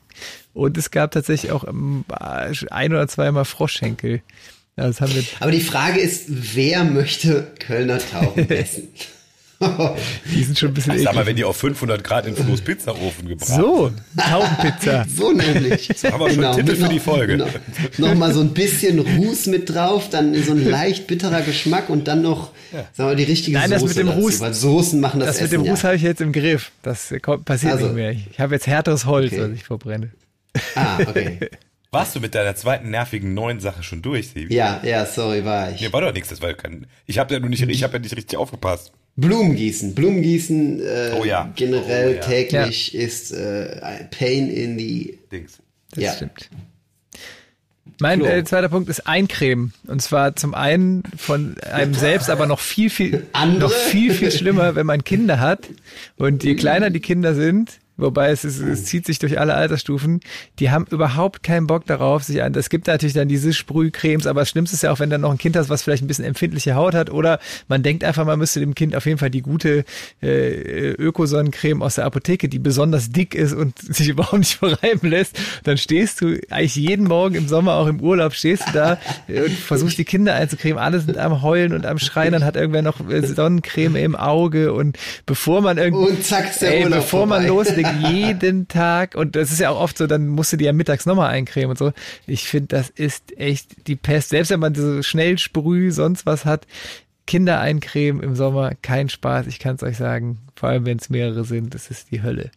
Und 0.53 0.77
es 0.77 0.91
gab 0.91 1.11
tatsächlich 1.11 1.51
auch 1.51 1.63
ähm, 1.65 2.05
ein 2.09 2.91
oder 2.91 3.07
zweimal 3.07 3.45
Froschschenkel. 3.45 4.21
Ja, 4.75 4.87
das 4.87 4.99
haben 5.01 5.13
wir 5.13 5.23
Aber 5.41 5.51
die 5.51 5.61
Frage 5.61 5.99
ist, 5.99 6.25
wer 6.27 6.83
möchte 6.83 7.51
Kölner 7.59 7.99
Tauben 7.99 8.49
essen? 8.49 8.87
die 10.31 10.43
sind 10.43 10.57
schon 10.57 10.69
ein 10.69 10.73
bisschen 10.73 10.93
Ach, 10.93 10.99
Sag 10.99 11.15
mal, 11.15 11.25
wenn 11.25 11.35
die 11.35 11.43
auf 11.43 11.57
500 11.57 12.01
Grad 12.01 12.25
in 12.25 12.35
Flo's 12.35 12.61
Pizzaofen 12.61 13.27
gebracht 13.27 13.49
So, 13.49 13.91
Taubenpizza. 14.17 15.05
so 15.15 15.33
nämlich. 15.33 15.89
So 15.95 16.09
haben 16.11 16.21
wir 16.21 16.29
genau, 16.29 16.53
schon 16.53 16.65
Titel 16.65 16.81
für 16.81 16.89
die 16.89 16.99
Folge. 16.99 17.37
Noch, 17.37 17.49
noch 17.97 18.15
mal 18.15 18.33
so 18.33 18.39
ein 18.39 18.53
bisschen 18.53 18.99
Ruß 18.99 19.47
mit 19.47 19.69
drauf, 19.69 20.09
dann 20.09 20.33
so 20.43 20.53
ein 20.53 20.65
leicht 20.65 21.07
bitterer 21.07 21.41
Geschmack 21.41 21.89
und 21.89 22.07
dann 22.07 22.21
noch, 22.21 22.51
ja. 22.71 22.85
sagen 22.93 23.09
wir, 23.09 23.15
die 23.15 23.23
richtige 23.23 23.57
Nein, 23.57 23.69
Soße 23.69 23.81
das 23.81 23.95
mit 23.95 23.97
dem 23.97 24.07
dazu, 24.07 24.19
Ruß, 24.19 24.39
weil 24.39 24.53
Soßen 24.53 24.99
machen 25.01 25.19
das 25.19 25.27
Das 25.27 25.35
Essen, 25.37 25.43
mit 25.43 25.65
dem 25.65 25.71
Ruß 25.71 25.81
ja. 25.81 25.87
habe 25.87 25.95
ich 25.97 26.03
jetzt 26.03 26.21
im 26.21 26.31
Griff. 26.31 26.71
Das 26.81 27.13
passiert 27.43 27.73
also, 27.73 27.87
nicht 27.87 27.95
mehr. 27.95 28.11
Ich 28.11 28.39
habe 28.39 28.55
jetzt 28.55 28.65
härteres 28.65 29.05
Holz, 29.05 29.33
okay. 29.33 29.41
was 29.41 29.51
ich 29.51 29.63
verbrenne. 29.65 30.11
Ah, 30.75 30.99
okay. 31.05 31.39
Warst 31.91 32.15
du 32.15 32.19
mit 32.19 32.35
deiner 32.35 32.55
zweiten 32.55 32.91
nervigen 32.91 33.33
neuen 33.33 33.59
Sache 33.59 33.81
schon 33.81 34.03
durch, 34.03 34.29
Sebi? 34.29 34.53
Ja, 34.53 34.79
ja, 34.83 35.07
sorry, 35.07 35.43
war 35.43 35.71
ich. 35.71 35.81
Mir 35.81 35.91
war 35.91 36.01
doch 36.01 36.13
nichts, 36.13 36.29
das 36.29 36.39
war 36.39 36.53
kein, 36.53 36.85
ich 37.07 37.17
habe 37.17 37.33
ja 37.33 37.39
nur 37.39 37.49
nicht, 37.49 37.63
ich 37.63 37.83
habe 37.83 37.93
ja 37.93 37.99
nicht 37.99 38.15
richtig 38.15 38.37
aufgepasst. 38.37 38.91
Blumengießen. 39.19 39.95
Blumengießen 39.95 40.79
äh, 40.81 41.15
oh, 41.19 41.25
ja. 41.25 41.51
generell 41.55 42.09
oh, 42.09 42.15
ja. 42.15 42.21
täglich 42.21 42.93
ja. 42.93 43.01
ist 43.01 43.31
äh, 43.31 44.05
Pain 44.11 44.49
in 44.49 44.77
the 44.77 45.19
Dings. 45.31 45.59
Das 45.91 46.03
ja. 46.03 46.13
stimmt. 46.13 46.49
Mein 47.99 48.23
äh, 48.23 48.43
zweiter 48.45 48.69
Punkt 48.69 48.89
ist 48.89 49.07
Eincremen. 49.07 49.73
Und 49.87 50.01
zwar 50.01 50.35
zum 50.35 50.53
einen 50.53 51.03
von 51.17 51.57
einem 51.59 51.93
selbst, 51.93 52.29
aber 52.29 52.45
noch 52.45 52.59
viel, 52.59 52.89
viel, 52.89 53.27
Andere? 53.33 53.69
noch 53.69 53.71
viel, 53.71 54.13
viel 54.13 54.31
schlimmer, 54.31 54.75
wenn 54.75 54.85
man 54.85 55.03
Kinder 55.03 55.39
hat. 55.39 55.67
Und 56.17 56.43
je 56.43 56.55
kleiner 56.55 56.89
die 56.89 57.01
Kinder 57.01 57.35
sind, 57.35 57.79
wobei 57.99 58.31
es, 58.31 58.43
ist, 58.43 58.59
es 58.59 58.85
zieht 58.85 59.05
sich 59.05 59.19
durch 59.19 59.39
alle 59.39 59.53
Altersstufen, 59.55 60.19
die 60.59 60.71
haben 60.71 60.85
überhaupt 60.89 61.43
keinen 61.43 61.67
Bock 61.67 61.85
darauf, 61.85 62.23
sich 62.23 62.41
an, 62.41 62.53
es 62.55 62.69
gibt 62.69 62.87
natürlich 62.87 63.13
dann 63.13 63.27
diese 63.27 63.53
Sprühcremes, 63.53 64.27
aber 64.27 64.41
das 64.41 64.49
Schlimmste 64.49 64.75
ist 64.75 64.83
ja 64.83 64.91
auch, 64.91 64.99
wenn 64.99 65.09
dann 65.09 65.21
noch 65.21 65.31
ein 65.31 65.37
Kind 65.37 65.55
hast, 65.55 65.69
was 65.69 65.83
vielleicht 65.83 66.03
ein 66.03 66.07
bisschen 66.07 66.25
empfindliche 66.25 66.75
Haut 66.75 66.93
hat 66.93 67.09
oder 67.09 67.39
man 67.67 67.83
denkt 67.83 68.03
einfach, 68.03 68.25
man 68.25 68.39
müsste 68.39 68.59
dem 68.59 68.75
Kind 68.75 68.95
auf 68.95 69.05
jeden 69.05 69.17
Fall 69.17 69.29
die 69.29 69.41
gute 69.41 69.85
äh, 70.21 70.91
Ökosonnencreme 70.91 71.81
aus 71.81 71.95
der 71.95 72.05
Apotheke, 72.05 72.49
die 72.49 72.59
besonders 72.59 73.11
dick 73.11 73.35
ist 73.35 73.53
und 73.53 73.77
sich 73.79 74.09
überhaupt 74.09 74.39
nicht 74.39 74.55
verreiben 74.55 75.09
lässt, 75.09 75.37
dann 75.63 75.77
stehst 75.77 76.21
du 76.21 76.39
eigentlich 76.49 76.75
jeden 76.75 77.07
Morgen 77.07 77.35
im 77.35 77.47
Sommer, 77.47 77.73
auch 77.75 77.87
im 77.87 78.01
Urlaub, 78.01 78.33
stehst 78.33 78.67
du 78.67 78.71
da 78.73 78.97
und 79.27 79.51
versuchst 79.51 79.97
die 79.97 80.05
Kinder 80.05 80.35
einzucremen, 80.35 80.79
alle 80.79 80.99
sind 80.99 81.17
am 81.17 81.41
Heulen 81.41 81.73
und 81.73 81.85
am 81.85 81.99
Schreien, 81.99 82.33
dann 82.33 82.43
hat 82.43 82.55
irgendwer 82.55 82.81
noch 82.81 82.99
Sonnencreme 83.09 83.95
im 83.95 84.15
Auge 84.15 84.73
und 84.73 84.97
bevor 85.25 85.61
man 85.61 85.77
irgendwie, 85.77 86.11
und 86.11 86.25
zack, 86.25 86.49
ist 86.49 86.61
der 86.61 86.75
ey, 86.75 86.83
Urlaub 86.83 86.99
bevor 86.99 87.19
vorbei. 87.21 87.39
man 87.39 87.47
loslegt, 87.47 87.88
jeden 87.91 88.67
Tag 88.67 89.15
und 89.15 89.35
das 89.35 89.51
ist 89.51 89.59
ja 89.59 89.69
auch 89.69 89.79
oft 89.79 89.97
so, 89.97 90.07
dann 90.07 90.27
musst 90.27 90.53
du 90.53 90.57
die 90.57 90.65
ja 90.65 90.73
mittags 90.73 91.05
nochmal 91.05 91.31
eincremen 91.31 91.71
und 91.71 91.77
so. 91.77 91.93
Ich 92.27 92.47
finde, 92.47 92.67
das 92.67 92.89
ist 92.89 93.37
echt 93.37 93.87
die 93.87 93.95
Pest. 93.95 94.29
Selbst 94.29 94.49
wenn 94.49 94.59
man 94.59 94.75
so 94.75 95.01
schnell 95.03 95.37
Sprüh, 95.37 95.91
sonst 95.91 96.25
was 96.25 96.45
hat, 96.45 96.65
Kinder 97.27 97.59
eincremen 97.59 98.23
im 98.23 98.35
Sommer, 98.35 98.71
kein 98.81 99.09
Spaß, 99.09 99.47
ich 99.47 99.59
kann 99.59 99.75
es 99.75 99.83
euch 99.83 99.97
sagen. 99.97 100.39
Vor 100.55 100.69
allem, 100.69 100.85
wenn 100.85 100.97
es 100.97 101.09
mehrere 101.09 101.45
sind, 101.45 101.75
das 101.75 101.91
ist 101.91 102.11
die 102.11 102.23
Hölle. 102.23 102.51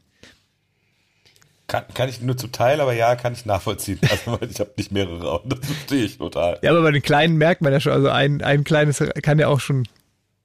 Kann, 1.66 1.84
kann 1.94 2.08
ich 2.08 2.20
nur 2.20 2.36
zum 2.36 2.52
Teil, 2.52 2.80
aber 2.80 2.92
ja, 2.92 3.16
kann 3.16 3.32
ich 3.32 3.46
nachvollziehen. 3.46 3.98
Also 4.26 4.38
ich 4.42 4.60
habe 4.60 4.72
nicht 4.76 4.92
mehrere 4.92 5.30
Augen, 5.30 5.48
das 5.48 5.60
verstehe 5.60 6.04
ich 6.04 6.18
total. 6.18 6.58
Ja, 6.62 6.70
aber 6.70 6.82
bei 6.82 6.90
den 6.90 7.02
kleinen 7.02 7.36
merkt 7.36 7.62
man 7.62 7.72
ja 7.72 7.80
schon, 7.80 7.92
also 7.92 8.08
ein, 8.08 8.42
ein 8.42 8.64
kleines 8.64 9.02
kann 9.22 9.38
ja 9.38 9.48
auch 9.48 9.60
schon 9.60 9.86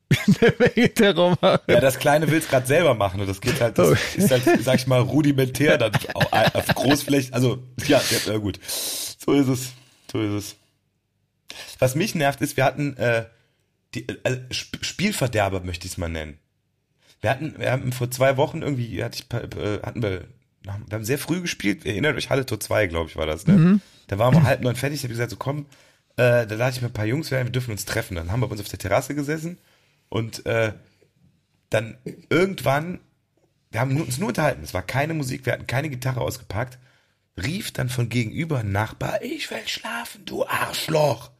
Ja, 1.67 1.79
das 1.79 1.99
Kleine 1.99 2.29
will 2.29 2.39
es 2.39 2.47
gerade 2.47 2.67
selber 2.67 2.95
machen 2.95 3.19
und 3.19 3.27
das 3.27 3.41
geht 3.41 3.59
halt, 3.59 3.77
das 3.77 3.89
oh. 3.89 3.95
ist 4.15 4.31
halt, 4.31 4.43
sag 4.63 4.75
ich 4.75 4.87
mal, 4.87 5.01
rudimentär 5.01 5.77
dann 5.77 5.91
auf 6.13 6.67
Großfläche, 6.67 7.33
also 7.33 7.63
ja, 7.85 8.01
ja, 8.25 8.37
gut. 8.37 8.59
So 8.65 9.33
ist 9.33 9.47
es, 9.47 9.73
so 10.11 10.21
ist 10.21 10.31
es. 10.31 10.55
Was 11.79 11.95
mich 11.95 12.15
nervt 12.15 12.41
ist, 12.41 12.57
wir 12.57 12.65
hatten 12.65 12.95
äh, 12.97 13.25
die 13.95 14.07
äh, 14.07 14.37
Spielverderber 14.51 15.61
möchte 15.61 15.85
ich 15.85 15.93
es 15.93 15.97
mal 15.97 16.09
nennen. 16.09 16.37
Wir 17.21 17.29
hatten, 17.29 17.55
wir 17.57 17.71
haben 17.71 17.91
vor 17.91 18.11
zwei 18.11 18.37
Wochen 18.37 18.61
irgendwie, 18.61 19.03
hatte 19.03 19.19
ich, 19.19 19.33
äh, 19.33 19.79
hatten 19.81 20.03
wir, 20.03 20.25
wir 20.63 20.73
haben 20.91 21.05
sehr 21.05 21.17
früh 21.17 21.41
gespielt, 21.41 21.85
erinnert 21.85 22.15
euch 22.15 22.29
Halle 22.29 22.45
Tor 22.45 22.59
2, 22.59 22.87
glaube 22.87 23.09
ich, 23.09 23.15
war 23.15 23.25
das, 23.25 23.47
ne? 23.47 23.53
Mhm. 23.53 23.81
Da 24.07 24.19
waren 24.19 24.33
wir 24.33 24.43
halb 24.43 24.61
neun 24.61 24.75
fertig, 24.75 24.99
ich 24.99 25.03
habe 25.03 25.13
gesagt, 25.13 25.31
so 25.31 25.37
komm, 25.37 25.65
äh, 26.15 26.47
da 26.47 26.55
lade 26.55 26.75
ich 26.75 26.81
mir 26.81 26.87
ein 26.87 26.93
paar 26.93 27.05
Jungs, 27.05 27.31
wir 27.31 27.43
dürfen 27.45 27.71
uns 27.71 27.85
treffen. 27.85 28.15
Dann 28.15 28.31
haben 28.31 28.39
wir 28.39 28.49
uns 28.49 28.61
auf 28.61 28.69
der 28.69 28.79
Terrasse 28.79 29.15
gesessen 29.15 29.57
und 30.09 30.45
äh, 30.45 30.73
dann 31.69 31.97
irgendwann, 32.29 32.99
wir 33.71 33.81
haben 33.81 33.99
uns 33.99 34.17
nur 34.17 34.29
unterhalten, 34.29 34.63
es 34.63 34.73
war 34.73 34.81
keine 34.81 35.13
Musik, 35.13 35.45
wir 35.45 35.53
hatten 35.53 35.67
keine 35.67 35.89
Gitarre 35.89 36.21
ausgepackt, 36.21 36.77
rief 37.41 37.71
dann 37.71 37.89
von 37.89 38.09
gegenüber 38.09 38.59
ein 38.59 38.71
Nachbar, 38.71 39.21
ich 39.21 39.51
will 39.51 39.67
schlafen, 39.67 40.25
du 40.25 40.45
Arschloch. 40.45 41.31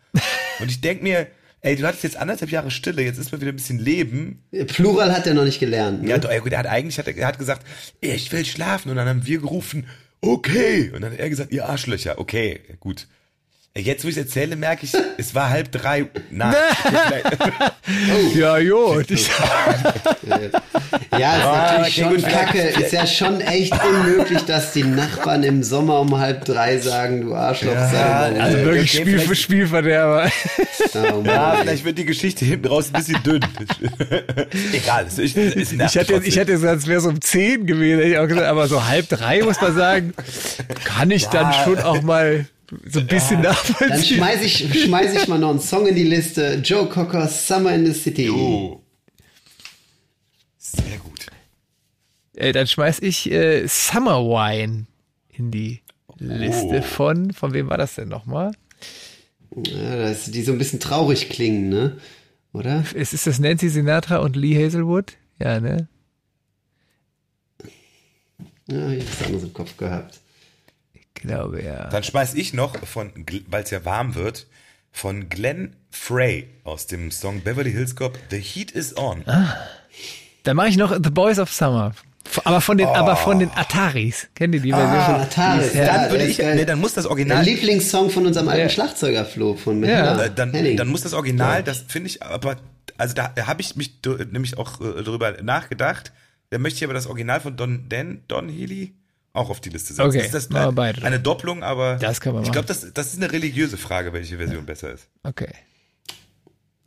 Und 0.60 0.70
ich 0.70 0.82
denk 0.82 1.04
mir, 1.04 1.28
ey, 1.62 1.76
du 1.76 1.86
hattest 1.86 2.04
jetzt 2.04 2.18
anderthalb 2.18 2.52
Jahre 2.52 2.72
Stille, 2.72 3.02
jetzt 3.02 3.18
ist 3.18 3.32
mal 3.32 3.42
wieder 3.42 3.52
ein 3.52 3.56
bisschen 3.56 3.80
Leben. 3.80 4.44
Plural 4.68 5.14
hat 5.14 5.28
er 5.28 5.34
noch 5.34 5.44
nicht 5.44 5.60
gelernt. 5.60 6.04
Ne? 6.04 6.10
Ja, 6.10 6.18
doch, 6.18 6.30
er 6.30 6.44
hat 6.58 6.68
eigentlich, 6.68 6.98
hat, 6.98 7.08
er 7.08 7.28
hat 7.28 7.40
gesagt, 7.40 7.66
ich 8.02 8.32
will 8.32 8.46
schlafen. 8.46 8.90
Und 8.90 8.98
dann 8.98 9.08
haben 9.08 9.26
wir 9.26 9.40
gerufen, 9.40 9.88
okay. 10.22 10.92
Und 10.94 11.02
dann 11.02 11.12
hat 11.12 11.20
er 11.20 11.30
gesagt, 11.30 11.52
ihr 11.52 11.68
Arschlöcher, 11.68 12.20
okay, 12.20 12.62
gut. 12.80 13.08
Jetzt, 13.76 14.04
wo 14.04 14.08
ich 14.08 14.18
es 14.18 14.24
erzähle, 14.24 14.56
merke 14.56 14.86
ich, 14.86 14.94
es 15.18 15.36
war 15.36 15.50
halb 15.50 15.72
drei 15.72 16.08
nach. 16.32 16.56
oh. 16.86 18.34
Ja, 18.38 18.58
jo. 18.58 19.00
ja, 19.02 19.04
ist 19.04 19.20
ah, 21.46 21.78
natürlich 21.78 21.96
schon 21.96 22.22
kacke. 22.22 22.60
Ist 22.60 22.92
ja 22.92 23.06
schon 23.06 23.40
echt 23.42 23.74
unmöglich, 23.88 24.42
dass 24.44 24.74
die 24.74 24.84
Nachbarn 24.84 25.44
im 25.44 25.64
Sommer 25.64 26.02
um 26.02 26.18
halb 26.18 26.46
drei 26.46 26.80
sagen, 26.80 27.22
du 27.22 27.36
Arschloch. 27.36 27.74
Ja, 27.74 28.32
also 28.40 28.58
wirklich 28.58 28.92
Spiel 28.92 29.20
für 29.20 29.36
Spielverderber. 29.36 30.32
Oh, 30.96 31.24
ja, 31.24 31.58
vielleicht 31.62 31.86
wird 31.86 31.98
die 32.00 32.06
Geschichte 32.06 32.46
hinten 32.46 32.68
raus 32.68 32.90
ein 32.92 33.00
bisschen 33.00 33.24
dünn. 33.24 33.46
Egal, 34.74 35.06
es 35.08 35.20
ist, 35.20 35.38
ist 35.38 35.74
ich, 35.74 35.96
hätte, 35.96 36.22
ich 36.24 36.36
hätte 36.36 36.54
gesagt, 36.54 36.80
es 36.80 36.88
wäre 36.88 37.02
so 37.02 37.10
um 37.10 37.22
zehn 37.22 37.68
gewesen, 37.68 38.02
ich 38.02 38.18
auch 38.18 38.28
gesagt, 38.28 38.48
aber 38.48 38.68
so 38.68 38.86
halb 38.86 39.08
drei 39.10 39.44
muss 39.44 39.62
man 39.62 39.76
sagen, 39.76 40.14
kann 40.84 41.12
ich 41.12 41.24
ja. 41.24 41.30
dann 41.30 41.54
schon 41.54 41.80
auch 41.80 42.02
mal 42.02 42.48
so 42.86 43.00
ein 43.00 43.08
bisschen 43.08 43.44
ja. 43.44 43.52
nachvollziehen. 43.52 43.90
Dann 43.90 44.04
schmeiß 44.04 44.42
ich, 44.44 44.84
schmeiß 44.84 45.14
ich 45.14 45.28
mal 45.28 45.40
noch 45.40 45.52
einen 45.52 45.60
Song 45.60 45.88
in 45.88 45.96
die 45.96 46.04
Liste. 46.04 46.62
Joe 46.64 46.88
Cocker, 46.88 47.28
Summer 47.28 47.74
in 47.74 47.86
the 47.86 47.94
City. 47.94 48.30
Oh. 48.30 48.82
Sehr 50.58 50.98
gut. 50.98 51.28
Äh, 52.36 52.52
dann 52.52 52.68
schmeiß 52.68 53.00
ich 53.00 53.32
äh, 53.32 53.66
Summer 53.68 54.22
Wine 54.24 54.86
in 55.30 55.52
die 55.52 55.82
Liste 56.18 56.80
oh. 56.80 56.82
von, 56.82 57.32
von 57.32 57.54
wem 57.54 57.70
war 57.70 57.78
das 57.78 57.96
denn 57.96 58.10
nochmal? 58.10 58.52
Ja, 59.56 59.96
das, 59.96 60.26
die 60.26 60.44
so 60.44 60.52
ein 60.52 60.58
bisschen 60.58 60.80
traurig 60.80 61.30
klingen, 61.30 61.70
ne? 61.70 61.98
Oder? 62.54 62.84
Ist, 62.94 63.14
ist 63.14 63.28
das 63.28 63.40
Nancy 63.40 63.70
Sinatra 63.70 64.18
und 64.18 64.36
Lee 64.36 64.62
Hazelwood? 64.62 65.14
Ja, 65.40 65.60
ne? 65.60 65.88
Ja, 68.70 68.90
ich 68.92 69.06
hab's 69.06 69.24
anderes 69.24 69.44
im 69.44 69.54
Kopf 69.54 69.78
gehabt. 69.78 70.20
Glaube 71.22 71.62
ja. 71.64 71.88
Dann 71.90 72.04
schmeiß 72.04 72.34
ich 72.36 72.54
noch 72.54 72.76
von, 72.86 73.12
weil 73.48 73.64
es 73.64 73.70
ja 73.72 73.84
warm 73.86 74.16
wird, 74.16 74.48
von 74.92 75.30
Glenn 75.30 75.76
Frey 75.92 76.48
aus 76.64 76.88
dem 76.88 77.12
Song 77.12 77.42
Beverly 77.42 77.72
Hills 77.72 77.96
Cop, 77.96 78.18
The 78.32 78.40
Heat 78.40 78.72
is 78.72 78.98
On. 78.98 79.24
Dann 80.44 80.56
mache 80.56 80.70
ich 80.70 80.78
noch 80.78 80.94
The 80.94 81.10
Boys 81.10 81.40
of 81.40 81.52
Summer. 81.52 81.94
Aber 82.44 82.62
von 82.62 82.78
den, 82.78 82.88
aber 82.88 83.16
von 83.16 83.40
den 83.40 83.50
Ataris. 83.52 84.28
Kennt 84.36 84.54
ihr 84.54 84.62
die 84.62 84.72
Version? 84.72 84.90
Ah, 84.92 85.22
Ataris, 85.22 85.74
Ja, 85.74 85.86
dann 85.86 86.12
würde 86.12 86.18
der 86.26 86.28
ich, 86.28 86.38
nee, 86.40 86.66
dann 86.66 86.80
muss 86.80 86.94
das 86.94 87.06
Der 87.06 87.12
Original, 87.12 87.44
Lieblingssong 87.44 88.10
von 88.10 88.26
unserem 88.26 88.50
alten 88.50 88.64
Ja. 88.64 88.70
Schlagzeuger 88.70 89.26
Flo 89.26 89.56
von 89.56 89.82
Ja. 89.84 90.28
Dann, 90.28 90.52
Henning. 90.52 90.76
dann 90.78 90.90
muss 90.90 91.02
das 91.04 91.14
Original, 91.14 91.64
das 91.64 91.86
finde 91.88 92.08
ich 92.10 92.22
aber, 92.24 92.58
also 92.98 93.14
da 93.14 93.34
habe 93.46 93.62
ich 93.62 93.76
mich 93.78 94.00
nämlich 94.32 94.58
auch 94.58 94.82
äh, 94.82 95.04
darüber 95.04 95.42
nachgedacht, 95.42 96.12
da 96.50 96.58
möchte 96.58 96.78
ich 96.78 96.84
aber 96.84 96.94
das 96.94 97.08
Original 97.08 97.40
von 97.40 97.56
Don, 97.56 97.86
Dan, 97.88 98.24
Don 98.28 98.50
Healy 98.50 98.94
auch 99.34 99.50
auf 99.50 99.62
die 99.62 99.70
Liste 99.70 99.94
setzen. 99.94 100.08
Okay, 100.08 100.22
ist 100.22 100.34
das 100.34 100.50
eine, 100.50 100.72
beide. 100.72 101.04
eine 101.04 101.20
Doppelung, 101.20 101.64
aber 101.64 101.98
Das 101.98 102.22
kann 102.22 102.34
man 102.34 102.44
ich 102.44 102.52
glaube, 102.52 102.68
das, 102.68 102.92
das 102.94 103.14
ist 103.14 103.22
eine 103.22 103.32
religiöse 103.32 103.78
Frage, 103.78 104.14
welche 104.14 104.38
Version 104.38 104.66
besser 104.66 104.92
ist. 104.92 105.08
Okay. 105.24 105.50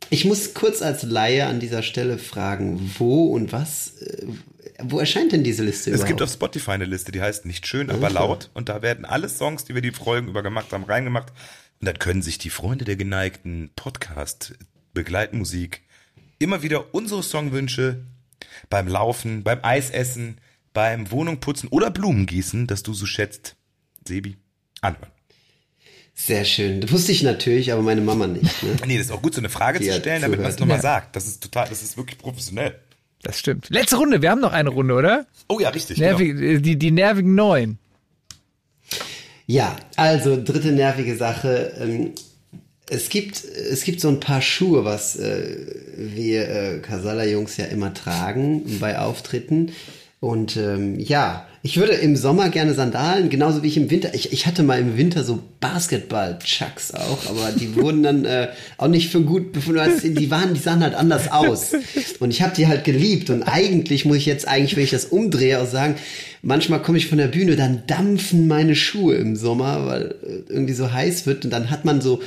Ich 0.09 0.25
muss 0.25 0.53
kurz 0.53 0.81
als 0.81 1.03
Laie 1.03 1.45
an 1.45 1.61
dieser 1.61 1.83
Stelle 1.83 2.17
fragen, 2.17 2.93
wo 2.97 3.27
und 3.27 3.53
was, 3.53 3.93
äh, 4.01 4.27
wo 4.83 4.99
erscheint 4.99 5.31
denn 5.31 5.43
diese 5.45 5.63
Liste 5.63 5.89
Es 5.89 5.95
überhaupt? 5.95 6.07
gibt 6.09 6.21
auf 6.21 6.31
Spotify 6.31 6.71
eine 6.71 6.85
Liste, 6.85 7.13
die 7.13 7.21
heißt 7.21 7.45
Nicht 7.45 7.65
schön, 7.65 7.89
aber 7.89 8.09
laut. 8.09 8.49
Und 8.53 8.67
da 8.67 8.81
werden 8.81 9.05
alle 9.05 9.29
Songs, 9.29 9.63
die 9.63 9.73
wir 9.73 9.81
die 9.81 9.91
Folgen 9.91 10.27
über 10.27 10.43
gemacht 10.43 10.73
haben, 10.73 10.83
reingemacht. 10.83 11.31
Und 11.79 11.85
dann 11.87 11.97
können 11.97 12.21
sich 12.21 12.37
die 12.37 12.49
Freunde 12.49 12.83
der 12.83 12.97
geneigten 12.97 13.71
Podcast, 13.75 14.53
Begleitmusik, 14.93 15.81
immer 16.39 16.61
wieder 16.61 16.93
unsere 16.93 17.23
Songwünsche 17.23 18.03
beim 18.69 18.87
Laufen, 18.89 19.43
beim 19.43 19.59
Eisessen, 19.63 20.39
beim 20.73 21.11
Wohnungputzen 21.11 21.69
oder 21.69 21.89
Blumengießen, 21.91 22.67
das 22.67 22.83
du 22.83 22.93
so 22.93 23.05
schätzt, 23.05 23.55
Sebi, 24.07 24.37
anhören. 24.81 25.11
Sehr 26.13 26.45
schön. 26.45 26.81
Das 26.81 26.91
wusste 26.91 27.11
ich 27.13 27.23
natürlich, 27.23 27.71
aber 27.71 27.81
meine 27.81 28.01
Mama 28.01 28.27
nicht. 28.27 28.63
Ne? 28.63 28.75
Nee, 28.85 28.97
das 28.97 29.07
ist 29.07 29.11
auch 29.11 29.21
gut, 29.21 29.33
so 29.33 29.41
eine 29.41 29.49
Frage 29.49 29.79
Die 29.79 29.87
zu 29.87 29.93
stellen, 29.93 30.21
damit 30.21 30.39
man 30.39 30.49
es 30.51 30.59
nochmal 30.59 30.77
Ja. 30.77 30.81
sagt. 30.81 31.15
Das 31.15 31.25
ist 31.27 31.41
total, 31.41 31.67
das 31.69 31.81
ist 31.81 31.97
wirklich 31.97 32.17
professionell. 32.17 32.75
Das 33.23 33.39
stimmt. 33.39 33.69
Letzte 33.69 33.97
Runde. 33.97 34.21
Wir 34.21 34.29
haben 34.31 34.41
noch 34.41 34.51
eine 34.51 34.69
Runde, 34.69 34.93
oder? 34.95 35.25
Oh 35.47 35.59
ja, 35.59 35.69
richtig. 35.69 35.97
Genau. 35.97 36.09
Nervig, 36.17 36.39
äh, 36.41 36.59
die, 36.59 36.77
die 36.77 36.91
nervigen 36.91 37.35
Neun. 37.35 37.77
Ja, 39.47 39.75
also 39.95 40.41
dritte 40.41 40.71
nervige 40.71 41.15
Sache. 41.15 41.73
Ähm, 41.79 42.11
es 42.89 43.09
gibt, 43.09 43.43
es 43.43 43.83
gibt 43.83 44.01
so 44.01 44.09
ein 44.09 44.19
paar 44.19 44.41
Schuhe, 44.41 44.85
was 44.85 45.15
äh, 45.15 45.55
wir 45.95 46.49
äh, 46.49 46.79
Casala-Jungs 46.79 47.57
ja 47.57 47.65
immer 47.65 47.93
tragen 47.93 48.79
bei 48.79 48.99
Auftritten. 48.99 49.71
Und 50.21 50.55
ähm, 50.55 50.99
ja, 50.99 51.47
ich 51.63 51.77
würde 51.77 51.93
im 51.93 52.15
Sommer 52.15 52.49
gerne 52.49 52.75
Sandalen, 52.75 53.29
genauso 53.29 53.63
wie 53.63 53.67
ich 53.67 53.75
im 53.77 53.89
Winter. 53.89 54.13
Ich, 54.13 54.31
ich 54.31 54.45
hatte 54.45 54.61
mal 54.61 54.79
im 54.79 54.95
Winter 54.95 55.23
so 55.23 55.39
Basketball-Chucks 55.59 56.93
auch, 56.93 57.27
aber 57.27 57.51
die 57.59 57.75
wurden 57.81 58.03
dann 58.03 58.25
äh, 58.25 58.49
auch 58.77 58.87
nicht 58.87 59.09
für 59.11 59.21
gut 59.21 59.51
befunden. 59.51 59.79
es- 59.81 60.01
Die 60.03 60.31
waren, 60.31 60.53
die 60.53 60.59
sahen 60.59 60.81
halt 60.83 60.93
anders 60.95 61.31
aus. 61.31 61.71
Und 62.19 62.29
ich 62.31 62.41
habe 62.41 62.55
die 62.55 62.67
halt 62.67 62.83
geliebt. 62.83 63.29
Und 63.29 63.43
eigentlich 63.43 64.05
muss 64.05 64.17
ich 64.17 64.25
jetzt 64.25 64.47
eigentlich, 64.47 64.75
wenn 64.75 64.83
ich 64.83 64.91
das 64.91 65.05
umdrehe, 65.05 65.59
auch 65.59 65.67
sagen, 65.67 65.95
manchmal 66.43 66.81
komme 66.81 66.97
ich 66.99 67.07
von 67.07 67.17
der 67.17 67.27
Bühne, 67.27 67.55
dann 67.55 67.83
dampfen 67.87 68.47
meine 68.47 68.75
Schuhe 68.75 69.15
im 69.15 69.35
Sommer, 69.35 69.85
weil 69.87 70.15
äh, 70.23 70.51
irgendwie 70.53 70.73
so 70.73 70.91
heiß 70.93 71.25
wird. 71.25 71.45
Und 71.45 71.51
dann 71.51 71.69
hat 71.71 71.83
man 71.85 71.99
so, 72.01 72.21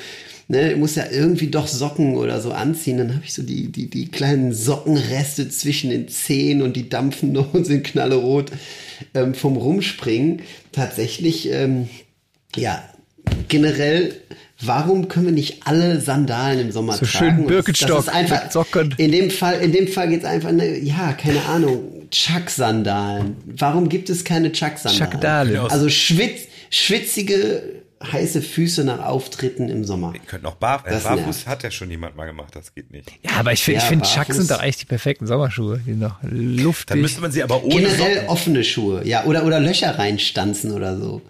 ne, 0.49 0.76
muss 0.76 0.95
ja 0.95 1.05
irgendwie 1.11 1.49
doch 1.49 1.66
Socken 1.66 2.16
oder 2.16 2.40
so 2.40 2.53
anziehen. 2.53 2.99
Dann 2.99 3.14
habe 3.14 3.24
ich 3.24 3.34
so 3.34 3.42
die, 3.42 3.70
die, 3.70 3.88
die 3.88 4.09
kleinen 4.09 4.53
Sockenreste 4.53 5.49
zwischen 5.49 5.90
den 5.90 6.09
Zehen 6.09 6.62
und 6.62 6.76
die 6.76 6.88
dampfen 6.88 7.32
noch 7.32 7.55
und 7.55 7.64
sind 7.64 7.84
knallerot 7.84 8.51
ähm, 9.14 9.34
vom 9.34 9.57
Rumspringen. 9.57 10.42
Tatsächlich, 10.72 11.51
ähm, 11.51 11.88
ja, 12.57 12.82
generell, 13.49 14.14
warum 14.61 15.09
können 15.09 15.26
wir 15.26 15.32
nicht 15.32 15.66
alle 15.66 16.01
Sandalen 16.01 16.61
im 16.61 16.72
Sommer 16.72 16.95
So 16.95 17.07
tragen? 17.07 17.36
schön 17.36 17.38
Und 17.40 17.47
Birkenstock 17.49 17.88
das 17.88 18.07
ist 18.07 18.12
einfach, 18.12 18.42
mit 18.45 18.53
Socken. 18.53 18.95
In 18.99 19.12
dem 19.12 19.30
Fall, 19.30 19.61
in 19.61 19.72
dem 19.72 19.88
Fall 19.88 20.09
geht's 20.09 20.24
einfach, 20.24 20.53
ne, 20.53 20.78
ja, 20.78 21.12
keine 21.12 21.45
Ahnung, 21.47 21.80
Chuck-Sandalen. 22.11 23.36
Warum 23.47 23.88
gibt 23.88 24.11
es 24.11 24.24
keine 24.24 24.53
Chuck-Sandalen? 24.53 25.11
Chuck-Dalen. 25.11 25.57
Also 25.70 25.88
schwitz, 25.88 26.42
schwitzige, 26.70 27.84
heiße 28.12 28.42
Füße 28.42 28.84
nach 28.84 29.00
Auftritten 29.05 29.68
im 29.68 29.84
Sommer. 29.84 30.12
Ihr 30.14 30.20
könnt 30.20 30.42
noch 30.42 30.55
barf 30.57 30.82
Das 30.84 31.05
barfuß 31.05 31.24
nervt. 31.24 31.46
hat 31.46 31.62
ja 31.62 31.70
schon 31.70 31.90
jemand 31.90 32.16
mal 32.16 32.26
gemacht, 32.26 32.55
das 32.55 32.74
geht 32.74 32.90
nicht. 32.90 33.11
Ja, 33.22 33.32
aber 33.38 33.52
ich 33.52 33.62
finde, 33.62 33.78
Ja, 33.78 33.84
ich 33.84 33.88
finde. 33.88 34.05
Chucks 34.07 34.36
sind 34.36 34.50
doch 34.50 34.61
eigentlich 34.61 34.78
die 34.78 34.84
perfekten 34.86 35.26
Sommerschuhe. 35.26 35.78
Die 35.78 35.92
sind 35.92 36.02
doch 36.02 36.20
Dann 36.22 36.57
luftig. 36.57 36.96
müsste 36.96 37.20
man 37.20 37.32
sie 37.32 37.42
aber 37.42 37.62
ohne 37.64 37.74
Generell 37.74 38.14
Socken. 38.14 38.28
offene 38.28 38.64
Schuhe, 38.64 39.07
ja, 39.07 39.24
oder, 39.24 39.44
oder 39.44 39.61
Löcher 39.61 39.98
reinstanzen 39.98 40.72
oder 40.72 40.96
so. 40.98 41.22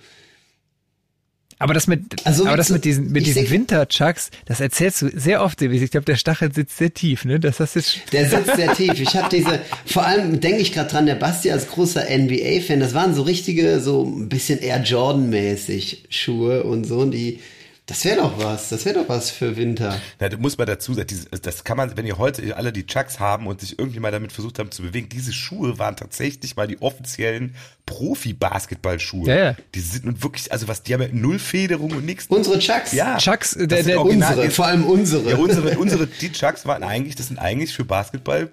Aber 1.58 1.74
das 1.74 1.86
mit, 1.86 2.26
Also 2.26 2.46
aber 2.46 2.56
das 2.56 2.70
mit 2.70 2.84
diesen, 2.84 3.12
mit 3.12 3.26
diesen 3.26 3.48
Winterchucks, 3.48 4.30
das 4.46 4.60
erzählst 4.60 5.02
du 5.02 5.10
sehr 5.14 5.42
oft. 5.42 5.60
Ich 5.62 5.90
glaube, 5.90 6.04
der 6.04 6.16
Stachel 6.16 6.52
sitzt 6.52 6.78
sehr 6.78 6.92
tief, 6.92 7.24
ne? 7.24 7.38
Das 7.38 7.60
hast 7.60 7.76
du 7.76 7.80
Der 8.12 8.28
sitzt 8.28 8.56
sehr 8.56 8.74
tief. 8.74 9.00
Ich 9.00 9.16
habe 9.16 9.28
diese, 9.34 9.60
vor 9.86 10.04
allem 10.04 10.40
denke 10.40 10.60
ich 10.60 10.72
gerade 10.72 10.90
dran, 10.90 11.06
der 11.06 11.14
Basti 11.14 11.50
als 11.50 11.68
großer 11.68 12.04
NBA-Fan, 12.10 12.80
das 12.80 12.94
waren 12.94 13.14
so 13.14 13.22
richtige, 13.22 13.80
so 13.80 14.04
ein 14.04 14.28
bisschen 14.28 14.58
eher 14.58 14.82
Jordan-mäßig 14.82 16.04
Schuhe 16.08 16.64
und 16.64 16.84
so. 16.84 16.98
Und 16.98 17.12
die, 17.12 17.40
das 17.86 18.04
wäre 18.06 18.16
doch 18.22 18.38
was, 18.38 18.70
das 18.70 18.84
wäre 18.86 19.00
doch 19.00 19.08
was 19.10 19.30
für 19.30 19.56
Winter. 19.56 20.00
Ja, 20.20 20.28
da 20.30 20.36
muss 20.38 20.56
man 20.56 20.66
dazu 20.66 20.94
sagen, 20.94 21.06
dieses- 21.06 21.26
das 21.42 21.64
kann 21.64 21.76
man, 21.76 21.96
wenn 21.96 22.06
ihr 22.06 22.16
heute 22.16 22.56
alle 22.56 22.72
die 22.72 22.86
Chucks 22.86 23.20
haben 23.20 23.46
und 23.46 23.60
sich 23.60 23.78
irgendwie 23.78 24.00
mal 24.00 24.10
damit 24.10 24.32
versucht 24.32 24.58
haben 24.58 24.70
zu 24.70 24.82
bewegen, 24.82 25.08
diese 25.10 25.32
Schuhe 25.34 25.78
waren 25.78 25.94
tatsächlich 25.96 26.56
mal 26.56 26.66
die 26.66 26.80
offiziellen 26.80 27.54
Profi-Basketball-Schuhe. 27.84 29.28
Ja, 29.28 29.36
ja. 29.36 29.56
Die 29.74 29.80
sind 29.80 30.04
nun 30.06 30.22
wirklich, 30.22 30.50
also 30.52 30.68
was, 30.68 30.82
die 30.82 30.94
haben 30.94 31.02
ja 31.02 31.08
null 31.12 31.38
Federung 31.38 31.92
und 31.92 32.04
nichts. 32.06 32.26
Unsere 32.28 32.58
Chucks? 32.58 32.92
Ja. 32.92 33.18
Chucks, 33.18 33.52
der, 33.52 33.66
Das 33.66 33.78
sind 33.80 33.88
der, 33.88 34.00
Original- 34.00 34.34
Unsere, 34.34 34.50
vor 34.50 34.66
allem 34.66 34.84
unsere. 34.84 35.30
Ja, 35.30 35.36
unsere, 35.36 35.78
unsere, 35.78 36.06
die 36.06 36.32
Chucks 36.32 36.66
waren 36.66 36.82
eigentlich, 36.82 37.16
das 37.16 37.28
sind 37.28 37.38
eigentlich 37.38 37.74
für 37.74 37.84
Basketball, 37.84 38.40
Schle 38.46 38.50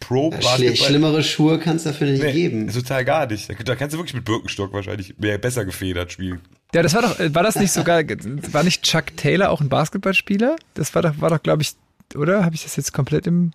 Pro-Basketball. 0.00 0.76
schlimmere 0.76 1.22
Schuhe 1.22 1.58
kann 1.58 1.76
es 1.76 1.84
dafür 1.84 2.06
nicht 2.10 2.22
Nee, 2.22 2.32
geben. 2.32 2.70
total 2.70 3.04
gar 3.06 3.26
nicht. 3.26 3.48
Da, 3.48 3.54
da 3.54 3.74
kannst 3.74 3.94
du 3.94 3.98
wirklich 3.98 4.12
mit 4.14 4.24
Birkenstock 4.26 4.72
wahrscheinlich 4.74 5.18
mehr 5.18 5.38
besser 5.38 5.64
gefedert 5.64 6.12
spielen. 6.12 6.40
Ja, 6.74 6.82
das 6.82 6.94
war 6.94 7.02
doch, 7.02 7.18
äh, 7.18 7.34
war 7.34 7.42
das 7.42 7.56
nicht 7.56 7.72
sogar, 7.72 8.02
war 8.52 8.62
nicht 8.62 8.82
Chuck 8.82 9.16
Taylor 9.16 9.50
auch 9.50 9.60
ein 9.60 9.68
Basketballspieler? 9.68 10.56
Das 10.74 10.94
war 10.94 11.02
doch, 11.02 11.20
war 11.20 11.30
doch, 11.30 11.42
glaube 11.42 11.62
ich, 11.62 11.74
oder? 12.14 12.44
Habe 12.44 12.54
ich 12.54 12.64
das 12.64 12.76
jetzt 12.76 12.92
komplett 12.92 13.26
im 13.26 13.52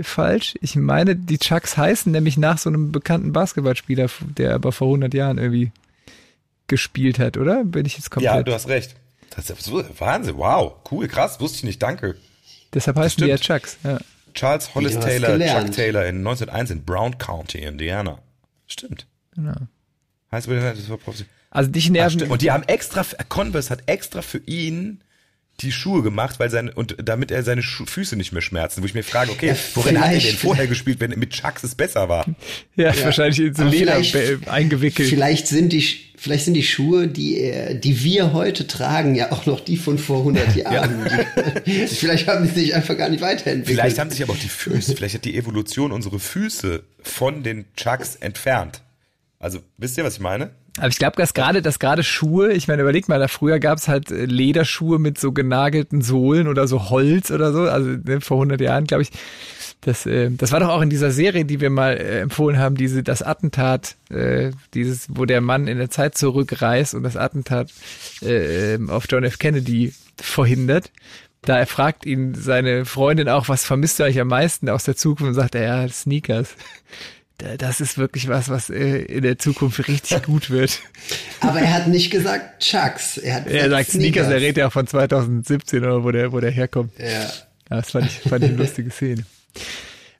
falsch? 0.00 0.54
Ich 0.60 0.76
meine, 0.76 1.16
die 1.16 1.38
Chucks 1.38 1.76
heißen 1.76 2.10
nämlich 2.10 2.36
nach 2.36 2.58
so 2.58 2.70
einem 2.70 2.92
bekannten 2.92 3.32
Basketballspieler, 3.32 4.08
der 4.36 4.54
aber 4.54 4.72
vor 4.72 4.88
100 4.88 5.12
Jahren 5.12 5.38
irgendwie 5.38 5.72
gespielt 6.68 7.18
hat, 7.18 7.36
oder? 7.36 7.64
Bin 7.64 7.84
ich 7.84 7.96
jetzt 7.96 8.10
komplett? 8.10 8.34
Ja, 8.34 8.42
du 8.42 8.52
hast 8.52 8.68
recht. 8.68 8.94
Das 9.30 9.44
ist 9.46 9.50
absolut 9.50 10.00
Wahnsinn. 10.00 10.36
Wow. 10.36 10.74
Cool, 10.90 11.08
krass. 11.08 11.40
Wusste 11.40 11.58
ich 11.58 11.64
nicht. 11.64 11.82
Danke. 11.82 12.16
Deshalb 12.74 12.96
heißen 12.96 13.22
die 13.22 13.30
ja. 13.30 13.36
Chucks. 13.36 13.78
Ja. 13.82 13.98
Charles 14.34 14.74
Hollis 14.74 14.98
Taylor, 14.98 15.32
gelernt. 15.32 15.66
Chuck 15.68 15.76
Taylor 15.76 16.06
in 16.06 16.18
1901 16.18 16.70
in 16.70 16.84
Brown 16.84 17.18
County, 17.18 17.58
Indiana. 17.58 18.18
Stimmt. 18.66 19.06
Genau. 19.34 19.56
Heißt 20.30 20.46
das 20.48 20.90
war 20.90 20.98
Profi- 20.98 21.24
Also 21.50 21.70
dich 21.70 21.88
nerven. 21.90 22.18
stimmt. 22.18 22.30
Und 22.32 22.42
die 22.42 22.50
haben 22.50 22.62
extra, 22.64 23.04
Converse 23.28 23.70
hat 23.70 23.82
extra 23.86 24.22
für 24.22 24.38
ihn 24.46 25.00
die 25.60 25.72
Schuhe 25.72 26.02
gemacht, 26.04 26.38
weil 26.38 26.50
seine, 26.50 26.72
und 26.74 26.94
damit 27.02 27.32
er 27.32 27.42
seine 27.42 27.62
Schu 27.62 27.84
Füße 27.84 28.14
nicht 28.14 28.30
mehr 28.30 28.42
schmerzen, 28.42 28.80
wo 28.80 28.86
ich 28.86 28.94
mir 28.94 29.02
frage, 29.02 29.32
okay, 29.32 29.48
Ja, 29.48 29.56
worin 29.74 29.98
hat 29.98 30.06
er 30.06 30.12
denn 30.12 30.20
vielleicht- 30.20 30.38
vorher 30.38 30.66
gespielt, 30.68 31.00
wenn 31.00 31.10
mit 31.18 31.30
Chucks 31.30 31.64
es 31.64 31.74
besser 31.74 32.08
war? 32.08 32.26
ja, 32.76 32.94
wahrscheinlich 33.02 33.40
in 33.40 33.54
so 33.56 33.62
Aber 33.62 33.70
Leder 33.72 34.00
eingewickelt. 34.46 35.08
Vielleicht 35.08 35.48
sind 35.48 35.72
die, 35.72 35.82
vielleicht 36.16 36.44
sind 36.44 36.54
die 36.54 36.62
Schuhe, 36.62 37.08
die, 37.08 37.76
die 37.82 38.04
wir 38.04 38.34
heute 38.34 38.68
tragen, 38.68 39.16
ja 39.16 39.32
auch 39.32 39.46
noch 39.46 39.58
die 39.58 39.76
von 39.76 39.98
vor 39.98 40.18
100 40.20 40.54
Jahren. 40.54 41.10
Die, 41.66 41.72
vielleicht 41.88 42.28
haben 42.28 42.46
die 42.46 42.54
sich 42.60 42.74
einfach 42.76 42.96
gar 42.96 43.08
nicht 43.08 43.20
weiterentwickelt. 43.22 43.66
Vielleicht 43.80 43.98
haben 43.98 44.10
sich 44.10 44.22
aber 44.22 44.34
auch 44.34 44.38
die 44.38 44.48
Füße, 44.48 44.94
vielleicht 44.94 45.16
hat 45.16 45.24
die 45.24 45.36
Evolution 45.36 45.90
unsere 45.90 46.20
Füße 46.20 46.84
von 47.02 47.42
den 47.42 47.64
Chucks 47.74 48.14
entfernt. 48.14 48.82
Also, 49.40 49.58
wisst 49.76 49.98
ihr, 49.98 50.04
was 50.04 50.14
ich 50.14 50.20
meine? 50.20 50.50
Aber 50.78 50.88
ich 50.88 50.98
glaube, 50.98 51.16
dass 51.16 51.34
gerade, 51.34 51.62
dass 51.62 51.78
gerade 51.78 52.02
Schuhe, 52.02 52.52
ich 52.52 52.68
meine, 52.68 52.82
überleg 52.82 53.08
mal, 53.08 53.18
da 53.18 53.28
früher 53.28 53.58
gab 53.58 53.78
es 53.78 53.88
halt 53.88 54.10
äh, 54.10 54.24
Lederschuhe 54.24 54.98
mit 54.98 55.18
so 55.18 55.32
genagelten 55.32 56.02
Sohlen 56.02 56.48
oder 56.48 56.68
so 56.68 56.90
Holz 56.90 57.30
oder 57.30 57.52
so, 57.52 57.62
also 57.62 57.88
ne, 57.88 58.20
vor 58.20 58.38
100 58.38 58.60
Jahren, 58.60 58.84
glaube 58.84 59.02
ich. 59.02 59.10
Das, 59.80 60.06
äh, 60.06 60.30
das 60.30 60.52
war 60.52 60.60
doch 60.60 60.68
auch 60.68 60.80
in 60.80 60.90
dieser 60.90 61.10
Serie, 61.10 61.44
die 61.44 61.60
wir 61.60 61.70
mal 61.70 61.96
äh, 61.96 62.20
empfohlen 62.20 62.58
haben, 62.58 62.76
diese 62.76 63.02
das 63.02 63.22
Attentat, 63.22 63.96
äh, 64.10 64.50
dieses, 64.74 65.06
wo 65.10 65.24
der 65.24 65.40
Mann 65.40 65.68
in 65.68 65.78
der 65.78 65.90
Zeit 65.90 66.16
zurückreist 66.16 66.94
und 66.94 67.02
das 67.02 67.16
Attentat 67.16 67.72
äh, 68.20 68.78
auf 68.88 69.06
John 69.08 69.24
F. 69.24 69.38
Kennedy 69.38 69.94
verhindert. 70.16 70.90
Da 71.42 71.64
fragt 71.66 72.04
ihn 72.04 72.34
seine 72.34 72.84
Freundin 72.84 73.28
auch, 73.28 73.48
was 73.48 73.64
vermisst 73.64 73.98
du 73.98 74.04
eigentlich 74.04 74.20
am 74.20 74.28
meisten 74.28 74.68
aus 74.68 74.84
der 74.84 74.96
Zukunft? 74.96 75.28
Und 75.28 75.34
sagt 75.34 75.54
er, 75.54 75.62
ja, 75.62 75.88
Sneakers. 75.88 76.56
Da- 77.38 77.56
Das 77.56 77.80
ist 77.80 77.98
wirklich 77.98 78.28
was, 78.28 78.48
was 78.48 78.68
äh, 78.70 78.98
in 79.02 79.22
der 79.22 79.38
Zukunft 79.38 79.86
richtig 79.88 80.22
gut 80.24 80.50
wird. 80.50 80.80
Aber 81.40 81.60
er 81.60 81.72
hat 81.72 81.88
nicht 81.88 82.10
gesagt 82.10 82.60
Chucks. 82.62 83.16
Er 83.18 83.36
hat 83.36 83.46
Er 83.46 83.64
gesagt 83.64 83.70
sagt 83.70 83.90
Sneakers, 83.92 84.28
er 84.28 84.40
redet 84.40 84.56
ja 84.58 84.68
auch 84.68 84.72
von 84.72 84.86
2017 84.86 85.82
oder 85.84 86.04
wo 86.04 86.10
der, 86.10 86.32
wo 86.32 86.40
der 86.40 86.50
herkommt. 86.50 86.92
Ja. 86.98 87.06
Ja, 87.06 87.76
das 87.76 87.90
fand 87.90 88.06
ich, 88.06 88.28
fand 88.28 88.44
ich 88.44 88.50
eine 88.50 88.58
lustige 88.58 88.90
Szene. 88.90 89.24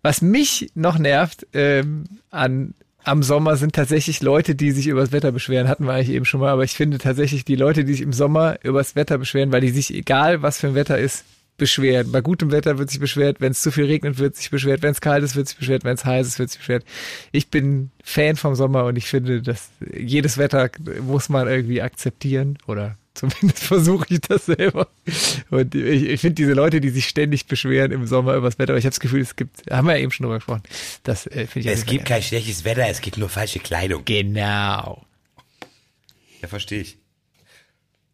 Was 0.02 0.22
mich 0.22 0.70
noch 0.74 0.98
nervt 0.98 1.46
ähm, 1.54 2.04
an 2.30 2.74
am 3.04 3.22
Sommer 3.22 3.56
sind 3.56 3.74
tatsächlich 3.74 4.20
Leute, 4.20 4.54
die 4.54 4.70
sich 4.70 4.86
über 4.86 5.00
das 5.00 5.12
Wetter 5.12 5.32
beschweren, 5.32 5.66
hatten 5.66 5.84
wir 5.86 5.92
eigentlich 5.94 6.10
eben 6.14 6.26
schon 6.26 6.40
mal, 6.40 6.50
aber 6.50 6.64
ich 6.64 6.72
finde 6.72 6.98
tatsächlich 6.98 7.44
die 7.44 7.56
Leute, 7.56 7.84
die 7.84 7.92
sich 7.94 8.02
im 8.02 8.12
Sommer 8.12 8.58
über 8.62 8.80
das 8.80 8.96
Wetter 8.96 9.16
beschweren, 9.16 9.50
weil 9.50 9.62
die 9.62 9.70
sich, 9.70 9.94
egal 9.94 10.42
was 10.42 10.58
für 10.58 10.66
ein 10.66 10.74
Wetter 10.74 10.98
ist, 10.98 11.24
beschweren. 11.58 12.10
Bei 12.10 12.22
gutem 12.22 12.50
Wetter 12.50 12.78
wird 12.78 12.88
sich 12.90 13.00
beschwert, 13.00 13.40
wenn 13.40 13.52
es 13.52 13.60
zu 13.60 13.70
viel 13.70 13.84
regnet, 13.84 14.18
wird 14.18 14.36
sich 14.36 14.50
beschwert, 14.50 14.82
wenn 14.82 14.92
es 14.92 15.02
kalt 15.02 15.22
ist, 15.22 15.36
wird 15.36 15.48
sich 15.48 15.58
beschwert, 15.58 15.84
wenn 15.84 15.94
es 15.94 16.04
heiß 16.04 16.26
ist, 16.26 16.38
wird 16.38 16.50
sich 16.50 16.60
beschwert. 16.60 16.84
Ich 17.32 17.48
bin 17.48 17.90
Fan 18.02 18.36
vom 18.36 18.54
Sommer 18.54 18.84
und 18.84 18.96
ich 18.96 19.06
finde, 19.06 19.42
dass 19.42 19.70
jedes 19.94 20.38
Wetter 20.38 20.70
muss 21.02 21.28
man 21.28 21.46
irgendwie 21.46 21.82
akzeptieren 21.82 22.58
oder 22.66 22.96
zumindest 23.14 23.64
versuche 23.64 24.06
ich 24.08 24.20
das 24.20 24.46
selber. 24.46 24.88
Und 25.50 25.74
ich, 25.74 26.04
ich 26.04 26.20
finde 26.20 26.36
diese 26.36 26.52
Leute, 26.52 26.80
die 26.80 26.90
sich 26.90 27.06
ständig 27.06 27.46
beschweren 27.46 27.90
im 27.90 28.06
Sommer 28.06 28.34
über 28.36 28.46
das 28.46 28.58
Wetter, 28.58 28.72
aber 28.72 28.78
ich 28.78 28.84
habe 28.84 28.92
das 28.92 29.00
Gefühl, 29.00 29.20
es 29.20 29.34
gibt, 29.36 29.70
haben 29.70 29.88
wir 29.88 29.96
ja 29.96 30.02
eben 30.02 30.12
schon 30.12 30.24
drüber 30.24 30.36
gesprochen. 30.36 30.62
Das 31.02 31.26
äh, 31.26 31.46
finde 31.46 31.68
ich 31.68 31.74
Es 31.74 31.84
gibt 31.84 32.06
kein 32.06 32.22
schlechtes 32.22 32.64
Wetter, 32.64 32.86
es 32.88 33.00
gibt 33.00 33.18
nur 33.18 33.28
falsche 33.28 33.58
Kleidung. 33.58 34.04
Genau. 34.04 35.04
Ja, 36.40 36.48
verstehe 36.48 36.80
ich. 36.82 36.98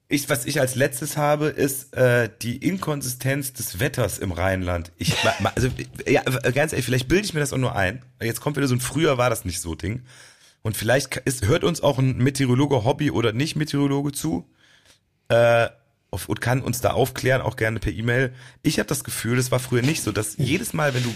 Ich, 0.06 0.28
was 0.28 0.44
ich 0.44 0.60
als 0.60 0.74
letztes 0.74 1.16
habe, 1.16 1.46
ist 1.46 1.94
äh, 1.94 2.28
die 2.42 2.58
Inkonsistenz 2.58 3.54
des 3.54 3.80
Wetters 3.80 4.18
im 4.18 4.32
Rheinland. 4.32 4.92
Ich, 4.98 5.14
also, 5.54 5.68
ja, 6.06 6.22
ganz 6.22 6.72
ehrlich, 6.72 6.84
vielleicht 6.84 7.08
bilde 7.08 7.24
ich 7.24 7.32
mir 7.32 7.40
das 7.40 7.54
auch 7.54 7.58
nur 7.58 7.74
ein. 7.74 8.02
Jetzt 8.20 8.40
kommt 8.40 8.56
wieder 8.56 8.68
so 8.68 8.74
ein 8.74 8.80
früher 8.80 9.16
war 9.16 9.30
das 9.30 9.44
nicht 9.44 9.60
so 9.60 9.74
Ding. 9.74 10.02
Und 10.62 10.76
vielleicht 10.76 11.16
ist, 11.18 11.46
hört 11.46 11.64
uns 11.64 11.82
auch 11.82 11.98
ein 11.98 12.18
Meteorologe, 12.18 12.84
Hobby 12.84 13.10
oder 13.10 13.32
nicht 13.32 13.56
Meteorologe 13.56 14.12
zu 14.12 14.46
äh, 15.28 15.68
auf, 16.10 16.28
und 16.28 16.40
kann 16.40 16.60
uns 16.62 16.80
da 16.80 16.92
aufklären, 16.92 17.42
auch 17.42 17.56
gerne 17.56 17.80
per 17.80 17.92
E-Mail. 17.92 18.34
Ich 18.62 18.78
habe 18.78 18.86
das 18.86 19.04
Gefühl, 19.04 19.36
das 19.36 19.50
war 19.50 19.58
früher 19.58 19.82
nicht 19.82 20.02
so, 20.02 20.12
dass 20.12 20.36
jedes 20.36 20.72
Mal, 20.72 20.94
wenn 20.94 21.02
du 21.02 21.14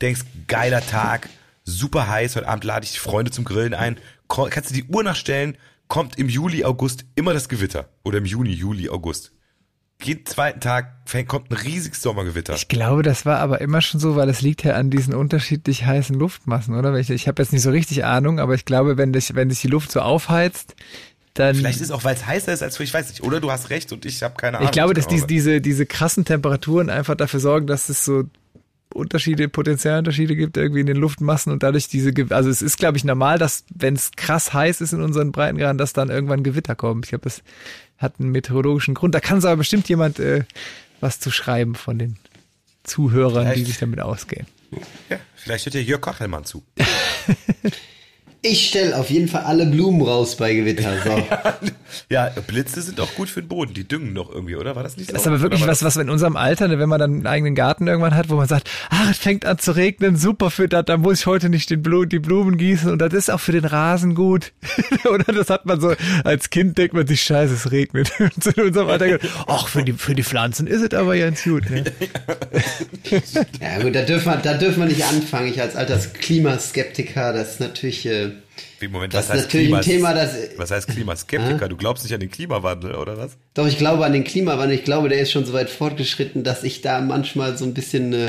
denkst, 0.00 0.22
geiler 0.46 0.84
Tag, 0.84 1.28
super 1.64 2.08
heiß, 2.08 2.36
heute 2.36 2.48
Abend 2.48 2.64
lade 2.64 2.84
ich 2.84 2.92
die 2.92 2.98
Freunde 2.98 3.30
zum 3.30 3.44
Grillen 3.44 3.74
ein, 3.74 3.98
kannst 4.28 4.70
du 4.70 4.74
die 4.74 4.84
Uhr 4.84 5.02
nachstellen, 5.02 5.56
kommt 5.88 6.18
im 6.18 6.28
Juli, 6.28 6.64
August 6.64 7.04
immer 7.14 7.32
das 7.32 7.48
Gewitter. 7.48 7.88
Oder 8.04 8.18
im 8.18 8.26
Juni, 8.26 8.52
Juli, 8.52 8.88
August. 8.88 9.32
Jeden 10.00 10.24
zweiten 10.26 10.60
Tag 10.60 11.06
kommt 11.26 11.50
ein 11.50 11.56
riesiges 11.56 12.02
Sommergewitter. 12.02 12.54
Ich 12.54 12.68
glaube, 12.68 13.02
das 13.02 13.26
war 13.26 13.40
aber 13.40 13.60
immer 13.60 13.82
schon 13.82 13.98
so, 13.98 14.14
weil 14.14 14.28
es 14.28 14.42
liegt 14.42 14.62
ja 14.62 14.74
an 14.74 14.90
diesen 14.90 15.12
unterschiedlich 15.12 15.86
heißen 15.86 16.14
Luftmassen, 16.14 16.76
oder? 16.76 16.94
Ich, 16.94 17.10
ich 17.10 17.26
habe 17.26 17.42
jetzt 17.42 17.52
nicht 17.52 17.62
so 17.62 17.70
richtig 17.70 18.04
Ahnung, 18.04 18.38
aber 18.38 18.54
ich 18.54 18.64
glaube, 18.64 18.96
wenn 18.96 19.12
dich, 19.12 19.34
wenn 19.34 19.50
sich 19.50 19.60
die 19.60 19.66
Luft 19.66 19.90
so 19.90 20.00
aufheizt, 20.00 20.76
dann. 21.34 21.56
Vielleicht 21.56 21.80
ist 21.80 21.86
es 21.86 21.90
auch, 21.90 22.04
weil 22.04 22.14
es 22.14 22.24
heißer 22.24 22.52
ist 22.52 22.62
als 22.62 22.76
früher, 22.76 22.84
ich 22.84 22.94
weiß 22.94 23.08
nicht. 23.08 23.24
Oder 23.24 23.40
du 23.40 23.50
hast 23.50 23.70
recht 23.70 23.92
und 23.92 24.04
ich 24.04 24.22
habe 24.22 24.36
keine 24.36 24.58
Ahnung. 24.58 24.68
ich 24.68 24.72
glaube, 24.72 24.94
dass 24.94 25.08
diese, 25.08 25.26
diese, 25.26 25.60
diese 25.60 25.84
krassen 25.84 26.24
Temperaturen 26.24 26.90
einfach 26.90 27.16
dafür 27.16 27.40
sorgen, 27.40 27.66
dass 27.66 27.88
es 27.88 28.04
so 28.04 28.24
Unterschiede, 28.92 29.48
Potenzialunterschiede 29.48 30.34
gibt 30.36 30.56
irgendwie 30.56 30.80
in 30.80 30.86
den 30.86 30.96
Luftmassen 30.96 31.52
und 31.52 31.62
dadurch 31.62 31.88
diese, 31.88 32.12
also 32.30 32.48
es 32.48 32.62
ist, 32.62 32.78
glaube 32.78 32.96
ich, 32.96 33.04
normal, 33.04 33.38
dass 33.38 33.64
wenn 33.74 33.94
es 33.94 34.12
krass 34.16 34.52
heiß 34.52 34.80
ist 34.80 34.92
in 34.92 35.02
unseren 35.02 35.32
Breitengraden, 35.32 35.78
dass 35.78 35.92
dann 35.92 36.08
irgendwann 36.08 36.42
Gewitter 36.42 36.74
kommen. 36.74 37.02
Ich 37.04 37.10
glaube, 37.10 37.24
das 37.24 37.42
hat 37.98 38.14
einen 38.18 38.30
meteorologischen 38.30 38.94
Grund. 38.94 39.14
Da 39.14 39.20
kann 39.20 39.38
es 39.38 39.44
aber 39.44 39.58
bestimmt 39.58 39.88
jemand 39.88 40.18
äh, 40.18 40.44
was 41.00 41.20
zu 41.20 41.30
schreiben 41.30 41.74
von 41.74 41.98
den 41.98 42.16
Zuhörern, 42.84 43.46
die 43.46 43.52
Vielleicht. 43.52 43.66
sich 43.66 43.78
damit 43.78 44.00
ausgehen. 44.00 44.46
Ja, 45.08 45.18
vielleicht 45.36 45.66
hört 45.66 45.74
ja 45.74 45.80
Jörg 45.80 46.00
Kachelmann 46.00 46.44
zu. 46.44 46.62
Ich 48.42 48.68
stelle 48.68 48.96
auf 48.96 49.10
jeden 49.10 49.28
Fall 49.28 49.42
alle 49.42 49.66
Blumen 49.66 50.00
raus 50.02 50.36
bei 50.36 50.54
Gewitter. 50.54 50.92
So. 51.04 51.22
Ja, 52.10 52.30
Blitze 52.46 52.82
sind 52.82 53.00
auch 53.00 53.14
gut 53.14 53.28
für 53.30 53.40
den 53.40 53.48
Boden. 53.48 53.74
Die 53.74 53.86
düngen 53.86 54.14
doch 54.14 54.30
irgendwie, 54.30 54.56
oder? 54.56 54.76
War 54.76 54.82
das 54.82 54.96
nicht 54.96 55.08
so? 55.08 55.12
Das 55.12 55.22
ist 55.22 55.26
aber 55.26 55.40
wirklich 55.40 55.66
was, 55.66 55.82
was 55.82 55.96
in 55.96 56.10
unserem 56.10 56.36
Alter, 56.36 56.68
ne, 56.68 56.78
wenn 56.78 56.88
man 56.88 56.98
dann 56.98 57.12
einen 57.14 57.26
eigenen 57.26 57.54
Garten 57.54 57.86
irgendwann 57.86 58.14
hat, 58.14 58.28
wo 58.28 58.36
man 58.36 58.46
sagt, 58.46 58.70
ah, 58.90 59.08
es 59.10 59.18
fängt 59.18 59.44
an 59.46 59.58
zu 59.58 59.72
regnen, 59.72 60.16
super 60.16 60.50
für 60.50 60.68
das, 60.68 60.84
da 60.84 60.96
muss 60.96 61.20
ich 61.20 61.26
heute 61.26 61.48
nicht 61.48 61.70
den 61.70 61.82
Blu 61.82 62.04
die 62.04 62.18
Blumen 62.18 62.56
gießen 62.58 62.90
und 62.90 62.98
das 62.98 63.12
ist 63.14 63.30
auch 63.30 63.40
für 63.40 63.52
den 63.52 63.64
Rasen 63.64 64.14
gut. 64.14 64.52
Oder 65.10 65.32
das 65.32 65.50
hat 65.50 65.66
man 65.66 65.80
so, 65.80 65.94
als 66.24 66.50
Kind 66.50 66.78
denkt 66.78 66.94
man 66.94 67.06
sich, 67.06 67.22
scheiße, 67.22 67.54
es 67.54 67.70
regnet. 67.70 68.12
Und 68.20 68.44
so 68.44 68.50
in 68.50 68.64
unserem 68.64 68.88
Alter, 68.88 69.18
ach, 69.46 69.68
für 69.68 69.82
die, 69.82 69.92
für 69.94 70.14
die 70.14 70.22
Pflanzen 70.22 70.66
ist 70.66 70.82
es 70.82 70.94
aber 70.98 71.16
ganz 71.16 71.42
gut. 71.42 71.68
Ne? 71.70 71.84
Ja 73.60 73.82
gut, 73.82 73.94
da 73.94 74.02
dürfen 74.02 74.26
wir, 74.26 74.36
da 74.36 74.54
dürfen 74.54 74.80
wir 74.80 74.86
nicht 74.86 75.04
anfangen. 75.04 75.48
Ich 75.48 75.60
als 75.60 75.76
alter 75.76 75.98
Klimaskeptiker, 75.98 77.32
das 77.32 77.52
ist 77.52 77.60
natürlich, 77.60 78.06
äh, 78.06 78.27
Wie, 78.80 78.88
Moment, 78.88 79.12
das 79.14 79.26
ist 79.26 79.34
natürlich 79.34 79.74
ein 79.74 79.80
Klima- 79.80 80.12
Thema, 80.12 80.14
das, 80.14 80.30
Was 80.56 80.70
heißt 80.70 80.88
Klimaskeptiker? 80.88 81.68
Du 81.68 81.76
glaubst 81.76 82.04
nicht 82.04 82.14
an 82.14 82.20
den 82.20 82.30
Klimawandel, 82.30 82.94
oder 82.94 83.16
was? 83.18 83.32
doch 83.54 83.66
ich 83.66 83.78
glaube 83.78 84.04
an 84.04 84.12
den 84.12 84.24
Klimawandel. 84.24 84.76
Ich 84.76 84.84
glaube, 84.84 85.08
der 85.08 85.20
ist 85.20 85.30
schon 85.32 85.44
so 85.44 85.52
weit 85.52 85.70
fortgeschritten, 85.70 86.44
dass 86.44 86.62
ich 86.64 86.80
da 86.80 87.00
manchmal 87.00 87.56
so 87.58 87.64
ein 87.64 87.74
bisschen 87.74 88.12
äh, 88.12 88.26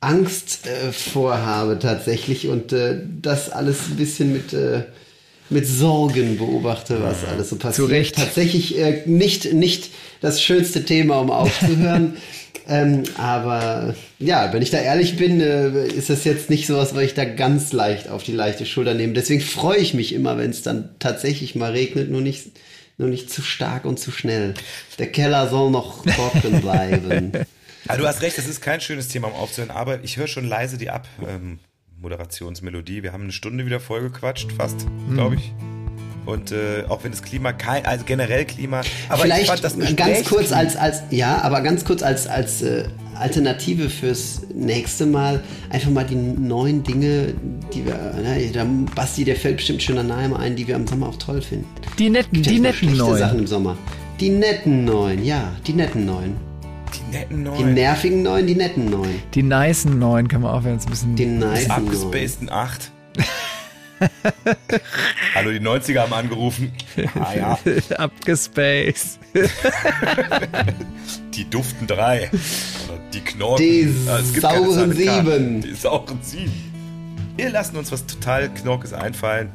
Angst 0.00 0.66
äh, 0.66 0.92
vorhabe 0.92 1.78
tatsächlich 1.78 2.48
und 2.48 2.72
äh, 2.72 3.00
das 3.20 3.50
alles 3.50 3.88
ein 3.90 3.96
bisschen 3.96 4.32
mit 4.32 4.52
äh, 4.52 4.84
mit 5.52 5.66
Sorgen 5.66 6.38
beobachte, 6.38 7.02
was 7.02 7.24
alles 7.24 7.50
so 7.50 7.56
passiert. 7.56 7.74
Zu 7.88 7.92
Recht. 7.92 8.14
Tatsächlich 8.16 8.78
äh, 8.78 9.02
nicht 9.06 9.52
nicht 9.52 9.90
das 10.20 10.40
schönste 10.40 10.84
Thema, 10.84 11.18
um 11.20 11.30
aufzuhören. 11.30 12.16
ähm, 12.70 13.02
aber 13.18 13.94
ja, 14.18 14.52
wenn 14.52 14.62
ich 14.62 14.70
da 14.70 14.78
ehrlich 14.78 15.16
bin, 15.16 15.40
äh, 15.40 15.86
ist 15.88 16.08
das 16.08 16.24
jetzt 16.24 16.48
nicht 16.48 16.66
sowas, 16.66 16.94
was 16.94 17.02
ich 17.02 17.14
da 17.14 17.24
ganz 17.24 17.72
leicht 17.72 18.08
auf 18.08 18.22
die 18.22 18.32
leichte 18.32 18.64
Schulter 18.64 18.94
nehme. 18.94 19.12
Deswegen 19.12 19.40
freue 19.40 19.78
ich 19.78 19.92
mich 19.92 20.14
immer, 20.14 20.38
wenn 20.38 20.50
es 20.50 20.62
dann 20.62 20.90
tatsächlich 20.98 21.54
mal 21.56 21.72
regnet, 21.72 22.10
nur 22.10 22.20
nicht, 22.20 22.46
nur 22.96 23.08
nicht 23.08 23.30
zu 23.30 23.42
stark 23.42 23.84
und 23.84 23.98
zu 23.98 24.10
schnell. 24.12 24.54
Der 24.98 25.10
Keller 25.10 25.48
soll 25.48 25.70
noch 25.70 26.04
trocken 26.06 26.60
bleiben. 26.62 27.32
Ah, 27.88 27.96
du 27.96 28.06
hast 28.06 28.22
recht, 28.22 28.38
das 28.38 28.46
ist 28.46 28.60
kein 28.60 28.80
schönes 28.80 29.08
Thema, 29.08 29.28
um 29.28 29.34
aufzuhören, 29.34 29.70
aber 29.70 30.04
ich 30.04 30.16
höre 30.16 30.28
schon 30.28 30.46
leise 30.46 30.78
die 30.78 30.90
Ab. 30.90 31.08
Ähm, 31.28 31.58
Moderationsmelodie. 32.00 33.02
Wir 33.02 33.12
haben 33.12 33.24
eine 33.24 33.32
Stunde 33.32 33.66
wieder 33.66 33.80
vollgequatscht, 33.80 34.52
fast, 34.52 34.86
Mhm. 34.88 35.14
glaube 35.14 35.34
ich. 35.36 35.52
Und 36.30 36.52
äh, 36.52 36.84
auch 36.88 37.02
wenn 37.04 37.10
das 37.10 37.22
Klima 37.22 37.52
kein, 37.52 37.84
also 37.84 38.04
generell 38.04 38.44
Klima, 38.44 38.82
aber 39.08 39.22
Vielleicht 39.22 39.42
ich 39.42 39.48
fand 39.48 39.64
das 39.64 39.76
ganz 39.78 39.90
Gespräch- 40.20 40.24
kurz 40.28 40.52
als, 40.52 40.76
als, 40.76 41.02
ja, 41.10 41.40
aber 41.42 41.60
ganz 41.60 41.84
kurz 41.84 42.02
als, 42.02 42.26
als 42.26 42.62
äh, 42.62 42.84
Alternative 43.18 43.90
fürs 43.90 44.40
nächste 44.54 45.04
Mal 45.06 45.42
einfach 45.68 45.90
mal 45.90 46.04
die 46.06 46.14
neuen 46.14 46.82
Dinge, 46.82 47.34
die 47.74 47.84
wir, 47.84 47.94
ne, 48.22 48.50
da 48.52 48.64
Basti, 48.94 49.24
der 49.24 49.36
fällt 49.36 49.58
bestimmt 49.58 49.82
schon 49.82 49.98
an 49.98 50.06
Namen 50.06 50.34
ein, 50.34 50.56
die 50.56 50.66
wir 50.66 50.76
im 50.76 50.86
Sommer 50.86 51.08
auch 51.08 51.16
toll 51.16 51.42
finden. 51.42 51.66
Die 51.98 52.08
netten, 52.08 52.42
die 52.42 52.58
netten 52.60 52.88
schlechte 52.88 52.96
Sachen 53.16 53.18
neuen. 53.18 53.38
im 53.40 53.46
Sommer. 53.46 53.76
Die 54.20 54.30
netten 54.30 54.84
neuen, 54.84 55.24
ja, 55.24 55.52
die 55.66 55.72
netten 55.74 56.06
neuen. 56.06 56.36
die 56.94 57.16
netten 57.16 57.36
Die 57.38 57.42
neuen, 57.50 57.74
nervigen 57.74 58.22
neuen, 58.22 58.46
die 58.46 58.54
netten 58.54 58.88
neuen. 58.90 59.22
Die 59.34 59.42
nicen 59.42 59.98
neuen 59.98 60.28
kann 60.28 60.40
man 60.42 60.52
auch, 60.54 60.64
wenn 60.64 60.76
es 60.76 60.86
ein 60.86 60.90
bisschen. 60.90 61.16
Die 61.16 61.26
nice 61.26 61.68
neuen. 61.68 61.70
abgespaceden 61.70 62.50
8. 62.50 62.90
Hallo, 65.34 65.50
die 65.50 65.60
90er 65.60 66.00
haben 66.00 66.12
angerufen. 66.12 66.72
Ah 67.14 67.34
ja, 67.34 67.58
abgespaced. 67.98 69.18
die 71.34 71.48
duften 71.48 71.86
3. 71.86 72.30
Oder 72.88 72.98
die 73.12 73.20
Knorken. 73.20 73.62
Die 73.62 73.94
Ah, 74.08 74.18
es 74.18 74.32
gibt 74.32 74.46
keine 74.46 74.72
sauren. 74.72 74.92
Sieben. 74.92 75.60
Die 75.60 75.74
sauren 75.74 76.18
7. 76.22 76.50
Wir 77.36 77.50
lassen 77.50 77.76
uns 77.76 77.92
was 77.92 78.06
total 78.06 78.48
Knorkes 78.50 78.92
einfallen. 78.92 79.50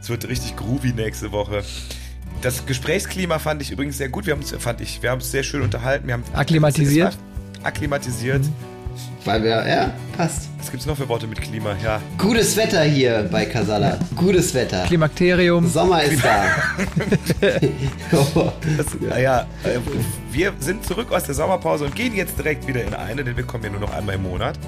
Es 0.00 0.08
wird 0.08 0.28
richtig 0.28 0.56
groovy 0.56 0.92
nächste 0.92 1.32
Woche. 1.32 1.62
Das 2.42 2.64
Gesprächsklima 2.64 3.38
fand 3.38 3.60
ich 3.60 3.70
übrigens 3.70 3.98
sehr 3.98 4.08
gut. 4.08 4.26
Wir 4.26 4.32
haben 4.32 4.40
uns, 4.40 4.54
fand 4.58 4.80
ich, 4.80 5.02
wir 5.02 5.10
haben 5.10 5.18
uns 5.18 5.30
sehr 5.30 5.42
schön 5.42 5.62
unterhalten. 5.62 6.06
Wir 6.06 6.14
haben 6.14 6.24
Akklimatisiert? 6.32 7.16
Akklimatisiert. 7.62 8.42
Weil 9.24 9.42
wir, 9.42 9.68
ja, 9.68 9.92
passt. 10.16 10.48
Was 10.58 10.70
gibt's 10.70 10.86
noch 10.86 10.96
für 10.96 11.08
Worte 11.08 11.26
mit 11.26 11.40
Klima? 11.40 11.76
Ja. 11.82 12.00
Gutes 12.16 12.56
Wetter 12.56 12.82
hier 12.82 13.28
bei 13.30 13.44
Casala. 13.44 13.98
Gutes 14.16 14.54
Wetter. 14.54 14.84
Klimakterium. 14.84 15.66
Sommer 15.68 16.02
ist 16.02 16.24
da. 16.24 16.44
Das, 18.76 18.86
naja, 19.00 19.46
äh, 19.64 19.78
wir 20.32 20.52
sind 20.58 20.84
zurück 20.84 21.12
aus 21.12 21.24
der 21.24 21.34
Sommerpause 21.34 21.84
und 21.84 21.94
gehen 21.94 22.14
jetzt 22.14 22.38
direkt 22.38 22.66
wieder 22.66 22.82
in 22.84 22.94
eine, 22.94 23.24
denn 23.24 23.36
wir 23.36 23.44
kommen 23.44 23.64
ja 23.64 23.70
nur 23.70 23.80
noch 23.80 23.92
einmal 23.92 24.14
im 24.14 24.22
Monat. 24.22 24.58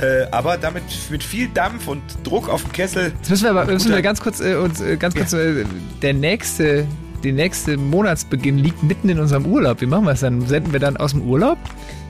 Äh, 0.00 0.26
aber 0.30 0.56
damit 0.56 0.84
mit 1.10 1.24
viel 1.24 1.48
Dampf 1.48 1.88
und 1.88 2.02
Druck 2.22 2.48
auf 2.48 2.62
dem 2.62 2.72
Kessel. 2.72 3.12
Jetzt 3.18 3.30
müssen 3.30 3.44
wir 3.44 3.50
aber 3.50 3.64
müssen 3.64 3.92
wir 3.92 4.02
ganz 4.02 4.20
kurz 4.20 4.40
äh, 4.40 4.54
uns 4.54 4.80
äh, 4.80 4.96
ganz 4.96 5.14
kurz 5.14 5.32
äh, 5.32 5.64
der 6.02 6.14
nächste 6.14 6.86
der 7.24 7.32
nächste 7.32 7.76
Monatsbeginn 7.76 8.58
liegt 8.58 8.82
mitten 8.84 9.08
in 9.08 9.18
unserem 9.18 9.46
Urlaub. 9.46 9.80
Wie 9.80 9.86
machen 9.86 10.04
wir 10.04 10.12
es 10.12 10.20
dann? 10.20 10.46
Senden 10.46 10.72
wir 10.72 10.78
dann 10.78 10.96
aus 10.96 11.12
dem 11.12 11.22
Urlaub? 11.22 11.58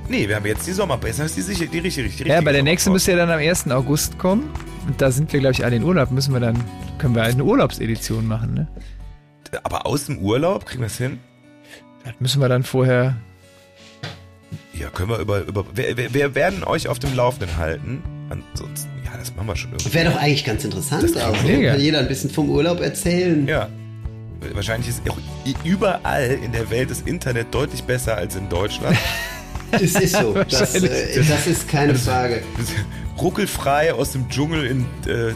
Nee, 0.09 0.27
wir 0.29 0.37
haben 0.37 0.47
jetzt 0.47 0.67
die 0.67 0.73
Sommerpause. 0.73 1.23
Das 1.23 1.27
ist 1.33 1.37
die, 1.37 1.43
sicher- 1.43 1.67
die 1.67 1.79
richtige, 1.81 2.05
die 2.05 2.09
richtige 2.09 2.31
Ja, 2.31 2.39
aber 2.39 2.53
der 2.53 2.63
nächste 2.63 2.87
Sommerpause. 2.87 3.11
müsste 3.11 3.11
ja 3.13 3.17
dann 3.19 3.31
am 3.31 3.39
1. 3.41 3.71
August 3.71 4.19
kommen. 4.19 4.51
Und 4.87 5.01
da 5.01 5.11
sind 5.11 5.33
wir, 5.33 5.41
glaube 5.41 5.53
ich, 5.53 5.65
alle 5.65 5.77
in 5.77 5.85
Urlaub. 5.85 6.11
Müssen 6.11 6.33
wir 6.33 6.41
dann, 6.41 6.63
können 6.99 7.15
wir 7.15 7.23
eine 7.23 7.45
Urlaubsedition 7.45 8.27
machen, 8.27 8.55
ne? 8.55 8.69
Aber 9.63 9.87
aus 9.87 10.07
dem 10.07 10.19
Urlaub 10.19 10.65
kriegen 10.67 10.81
wir 10.83 10.87
es 10.87 10.97
hin? 10.99 11.19
Das 12.05 12.15
müssen 12.21 12.41
wir 12.41 12.49
dann 12.49 12.63
vorher. 12.63 13.17
Ja, 14.73 14.89
können 14.91 15.11
wir 15.11 15.19
über. 15.19 15.41
über 15.41 15.65
wir, 15.75 15.97
wir, 15.97 16.15
wir 16.15 16.35
werden 16.35 16.65
euch 16.65 16.89
auf 16.89 16.99
dem 16.99 17.15
Laufenden 17.15 17.57
halten. 17.59 18.03
Ansonsten, 18.31 18.91
ja, 19.05 19.11
das 19.19 19.35
machen 19.35 19.49
wir 19.49 19.57
schon 19.57 19.73
irgendwie. 19.73 19.93
Wäre 19.95 20.11
doch 20.11 20.19
eigentlich 20.19 20.45
ganz 20.45 20.65
interessant. 20.65 21.03
Das 21.03 21.43
mega. 21.43 21.73
Kann 21.73 21.81
jeder 21.81 21.99
ein 21.99 22.09
bisschen 22.09 22.31
vom 22.31 22.49
Urlaub 22.51 22.81
erzählen. 22.81 23.47
Ja. 23.49 23.69
Wahrscheinlich 24.55 24.89
ist 24.89 25.03
auch 25.11 25.19
überall 25.65 26.39
in 26.45 26.53
der 26.53 26.71
Welt 26.71 26.91
das 26.91 27.01
Internet 27.03 27.53
deutlich 27.53 27.83
besser 27.85 28.17
als 28.17 28.37
in 28.37 28.49
Deutschland. 28.49 28.97
Es 29.73 29.95
ist 29.95 30.17
so. 30.17 30.35
Das, 30.51 30.75
äh, 30.75 31.23
das 31.29 31.47
ist 31.47 31.69
keine 31.69 31.95
Frage. 31.95 32.43
ruckelfrei 33.21 33.93
aus 33.93 34.13
dem 34.13 34.29
Dschungel 34.29 34.65
in 34.67 34.87
äh, 35.07 35.11
äh, 35.31 35.35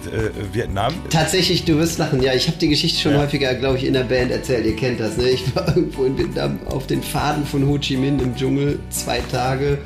Vietnam. 0.53 0.95
Tatsächlich, 1.11 1.65
du 1.65 1.77
wirst 1.79 1.99
lachen. 1.99 2.23
Ja, 2.23 2.33
ich 2.33 2.47
habe 2.47 2.57
die 2.59 2.69
Geschichte 2.69 3.01
schon 3.01 3.13
Ja. 3.13 3.19
häufiger, 3.21 3.55
glaube 3.55 3.79
ich, 3.79 3.85
in 3.85 3.95
der 3.95 4.05
Band 4.05 4.31
erzählt. 4.31 4.65
Ihr 4.67 4.77
kennt 4.77 5.01
das, 5.01 5.17
ne? 5.17 5.29
Ich 5.31 5.55
war 5.55 5.67
irgendwo 5.77 6.05
in 6.05 6.17
Vietnam 6.17 6.59
auf 6.67 6.87
den 6.87 7.03
Pfaden 7.03 7.45
von 7.45 7.67
Ho 7.69 7.79
Chi 7.79 7.97
Minh 7.97 8.19
im 8.21 8.35
Dschungel, 8.37 8.79
zwei 8.91 9.21
Tage 9.33 9.79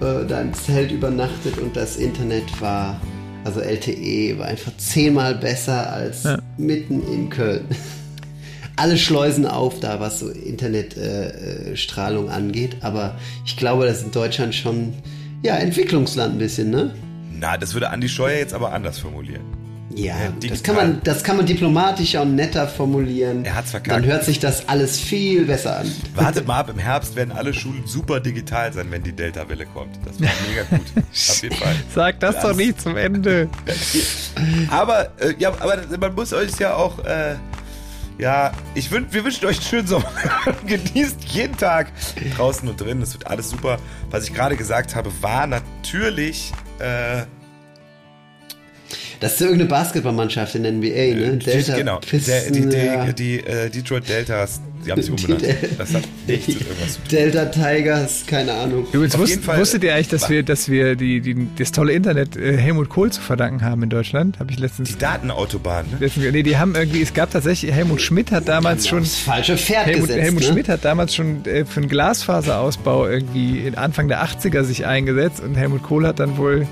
äh, 0.00 0.26
da 0.28 0.40
im 0.42 0.52
Zelt 0.52 0.92
übernachtet 0.92 1.58
und 1.58 1.74
das 1.74 1.96
Internet 1.96 2.60
war, 2.60 3.00
also 3.44 3.60
LTE, 3.60 4.38
war 4.38 4.46
einfach 4.46 4.72
zehnmal 4.76 5.34
besser 5.36 5.90
als 5.92 6.24
Ja. 6.24 6.38
mitten 6.58 7.02
in 7.12 7.30
Köln. 7.30 7.64
Alle 8.76 8.98
Schleusen 8.98 9.46
auf 9.46 9.80
da, 9.80 10.00
was 10.00 10.20
so 10.20 10.28
Internetstrahlung 10.28 12.28
äh, 12.28 12.32
angeht. 12.32 12.76
Aber 12.82 13.16
ich 13.44 13.56
glaube, 13.56 13.86
das 13.86 13.98
ist 13.98 14.04
in 14.04 14.12
Deutschland 14.12 14.54
schon, 14.54 14.94
ja, 15.42 15.56
Entwicklungsland 15.56 16.34
ein 16.34 16.38
bisschen, 16.38 16.70
ne? 16.70 16.94
Na, 17.32 17.56
das 17.56 17.74
würde 17.74 17.90
Andi 17.90 18.08
Scheuer 18.08 18.38
jetzt 18.38 18.54
aber 18.54 18.72
anders 18.72 18.98
formulieren. 18.98 19.42
Ja, 19.96 20.14
Ja, 20.18 20.32
das 20.50 20.62
kann, 20.62 20.76
man, 20.76 21.00
das 21.04 21.24
kann 21.24 21.38
man 21.38 21.46
diplomatischer 21.46 22.20
und 22.20 22.34
netter 22.34 22.68
formulieren. 22.68 23.46
Er 23.46 23.54
hat's 23.54 23.70
verkackt. 23.70 23.96
Dann 23.96 24.04
hört 24.04 24.24
sich 24.24 24.38
das 24.38 24.68
alles 24.68 25.00
viel 25.00 25.46
besser 25.46 25.78
an. 25.78 25.90
Wartet 26.14 26.46
mal 26.46 26.58
ab, 26.58 26.68
im 26.68 26.78
Herbst 26.78 27.16
werden 27.16 27.32
alle 27.32 27.54
Schulen 27.54 27.82
super 27.86 28.20
digital 28.20 28.74
sein, 28.74 28.88
wenn 28.90 29.02
die 29.02 29.12
Delta-Welle 29.12 29.64
kommt. 29.66 29.98
Das 30.04 30.20
wäre 30.20 30.32
mega 30.50 30.62
gut. 30.64 30.86
Auf 31.12 31.42
jeden 31.42 31.56
Fall. 31.56 31.74
Sag 31.94 32.20
das 32.20 32.36
doch 32.36 32.44
Alles. 32.44 32.56
nicht 32.58 32.80
zum 32.80 32.96
Ende. 32.96 33.48
Aber, 34.70 35.08
äh, 35.18 35.34
ja, 35.38 35.50
aber 35.58 35.78
man 35.98 36.14
muss 36.14 36.32
euch 36.34 36.58
ja 36.58 36.74
auch, 36.74 36.98
äh, 37.04 37.36
ja, 38.18 38.52
ich 38.74 38.90
wün, 38.90 39.06
wir 39.10 39.24
wünschen 39.24 39.46
euch 39.46 39.58
einen 39.58 39.66
schönen 39.66 39.86
Sommer. 39.86 40.10
Genießt 40.66 41.24
jeden 41.24 41.56
Tag 41.56 41.92
draußen 42.36 42.68
und 42.68 42.80
drin. 42.80 43.02
Es 43.02 43.12
wird 43.12 43.26
alles 43.26 43.50
super. 43.50 43.78
Was 44.10 44.24
ich 44.24 44.32
gerade 44.32 44.56
gesagt 44.56 44.94
habe, 44.94 45.10
war 45.20 45.46
natürlich, 45.46 46.52
äh, 46.78 47.24
Das 49.20 49.34
ist 49.34 49.40
irgendeine 49.40 49.68
Basketballmannschaft 49.70 50.54
in 50.56 50.62
der 50.64 50.72
NBA, 50.72 50.88
ne? 50.88 51.36
Delta 51.38 51.76
genau, 51.76 51.98
Pistons, 52.00 52.26
der, 52.26 52.50
die, 52.50 52.76
ja. 52.86 53.04
die, 53.06 53.14
die 53.14 53.46
äh, 53.46 53.70
Detroit 53.70 54.08
Deltas, 54.08 54.60
die 54.84 54.92
haben 54.92 55.00
sich 55.02 55.14
Die 55.14 55.22
umbenannt. 55.32 55.42
Del- 55.62 55.70
Das 55.78 55.94
hat 55.94 56.02
nichts 56.26 56.48
mit 56.48 56.60
irgendwas 56.60 56.92
zu 56.94 57.00
tun. 57.00 57.08
Delta 57.10 57.44
Tigers, 57.46 58.24
keine 58.26 58.52
Ahnung. 58.52 58.86
Übrigens, 58.92 59.14
Auf 59.14 59.20
wusst, 59.22 59.30
jeden 59.30 59.42
Fall- 59.42 59.58
wusstet 59.58 59.84
ihr 59.84 59.94
eigentlich, 59.94 60.08
dass 60.08 60.28
wir, 60.28 60.42
dass 60.42 60.68
wir 60.68 60.96
die, 60.96 61.20
die, 61.22 61.48
das 61.56 61.72
tolle 61.72 61.92
Internet 61.94 62.36
äh, 62.36 62.58
Helmut 62.58 62.88
Kohl 62.90 63.10
zu 63.10 63.20
verdanken 63.22 63.62
haben 63.64 63.82
in 63.82 63.88
Deutschland? 63.88 64.38
Habe 64.38 64.52
ich 64.52 64.58
letztens. 64.58 64.90
Die 64.90 64.98
Datenautobahn, 64.98 65.86
ne? 65.92 65.96
letztens 66.00 66.30
nee, 66.32 66.42
die 66.42 66.58
haben 66.58 66.74
irgendwie, 66.74 67.00
es 67.00 67.14
gab 67.14 67.30
tatsächlich, 67.30 67.72
Helmut 67.72 68.02
Schmidt 68.02 68.30
hat 68.32 68.48
damals 68.48 68.86
schon. 68.86 69.00
Das 69.00 69.16
falsche 69.16 69.56
Pferd 69.56 69.86
Helmut, 69.86 70.08
gesetzt, 70.08 70.22
Helmut 70.24 70.42
ne? 70.42 70.46
Schmidt 70.48 70.68
hat 70.68 70.84
damals 70.84 71.14
schon 71.14 71.44
äh, 71.46 71.64
für 71.64 71.80
einen 71.80 71.88
Glasfaserausbau 71.88 73.06
irgendwie 73.08 73.60
in 73.66 73.76
Anfang 73.76 74.08
der 74.08 74.22
80er 74.24 74.62
sich 74.62 74.84
eingesetzt 74.86 75.40
und 75.40 75.54
Helmut 75.54 75.82
Kohl 75.82 76.06
hat 76.06 76.20
dann 76.20 76.36
wohl 76.36 76.66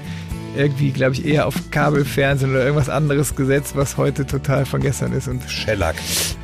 irgendwie, 0.56 0.90
glaube 0.90 1.14
ich, 1.14 1.24
eher 1.24 1.46
auf 1.46 1.54
Kabelfernsehen 1.70 2.50
oder 2.50 2.64
irgendwas 2.64 2.88
anderes 2.88 3.34
gesetzt, 3.36 3.76
was 3.76 3.96
heute 3.96 4.26
total 4.26 4.66
von 4.66 4.80
gestern 4.80 5.12
ist 5.12 5.28
und 5.28 5.48
Shellac. 5.50 5.96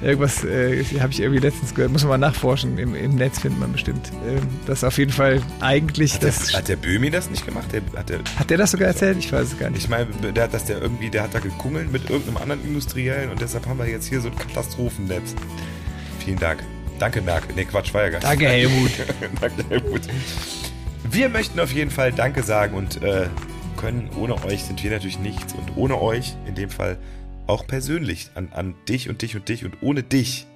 irgendwas 0.02 0.44
äh, 0.44 0.84
habe 1.00 1.12
ich 1.12 1.20
irgendwie 1.20 1.40
letztens 1.40 1.74
gehört, 1.74 1.92
muss 1.92 2.02
man 2.02 2.10
mal 2.10 2.18
nachforschen, 2.18 2.78
im, 2.78 2.94
im 2.94 3.14
Netz 3.14 3.40
findet 3.40 3.60
man 3.60 3.72
bestimmt. 3.72 4.10
Ähm, 4.26 4.40
das 4.66 4.84
auf 4.84 4.98
jeden 4.98 5.12
Fall 5.12 5.40
eigentlich, 5.60 6.14
Hat 6.14 6.22
der, 6.22 6.28
das, 6.30 6.54
hat 6.54 6.68
der 6.68 6.76
Böhmi 6.76 7.10
das 7.10 7.30
nicht 7.30 7.44
gemacht? 7.44 7.68
Der, 7.72 7.82
hat 7.96 8.08
der, 8.08 8.20
hat 8.36 8.50
der 8.50 8.58
das 8.58 8.70
sogar 8.72 8.88
erzählt? 8.88 9.18
Ich 9.18 9.32
weiß 9.32 9.52
es 9.52 9.58
gar 9.58 9.70
nicht. 9.70 9.82
ich 9.82 9.88
meine, 9.88 10.06
der 10.06 10.44
hat 10.44 10.54
das 10.54 10.64
der 10.64 10.80
irgendwie, 10.80 11.10
der 11.10 11.22
hat 11.22 11.34
da 11.34 11.38
gekungelt 11.38 11.92
mit 11.92 12.10
irgendeinem 12.10 12.38
anderen 12.38 12.64
Industriellen 12.64 13.30
und 13.30 13.40
deshalb 13.40 13.66
haben 13.66 13.78
wir 13.78 13.88
jetzt 13.88 14.06
hier 14.06 14.20
so 14.20 14.28
ein 14.28 14.36
Katastrophennetz. 14.36 15.34
Vielen 16.24 16.38
Dank. 16.38 16.62
Danke, 16.98 17.22
Merkel. 17.22 17.54
Nee, 17.56 17.64
Quatsch, 17.64 17.94
war 17.94 18.02
ja 18.02 18.08
gar 18.10 18.18
nicht. 18.18 18.30
Danke, 18.30 18.46
Helmut. 18.46 18.90
Danke, 19.40 19.64
Helmut. 19.68 20.02
Wir 21.10 21.28
möchten 21.28 21.58
auf 21.58 21.72
jeden 21.72 21.90
Fall 21.90 22.12
Danke 22.12 22.42
sagen 22.42 22.76
und 22.76 23.02
äh, 23.02 23.26
können, 23.80 24.10
ohne 24.16 24.42
euch 24.44 24.64
sind 24.64 24.82
wir 24.82 24.90
natürlich 24.90 25.18
nichts 25.18 25.54
und 25.54 25.76
ohne 25.76 26.00
euch, 26.00 26.34
in 26.46 26.54
dem 26.54 26.70
Fall 26.70 26.98
auch 27.46 27.66
persönlich, 27.66 28.30
an, 28.34 28.50
an 28.52 28.74
dich 28.88 29.08
und 29.08 29.22
dich 29.22 29.36
und 29.36 29.48
dich 29.48 29.64
und 29.64 29.82
ohne 29.82 30.02
dich 30.02 30.46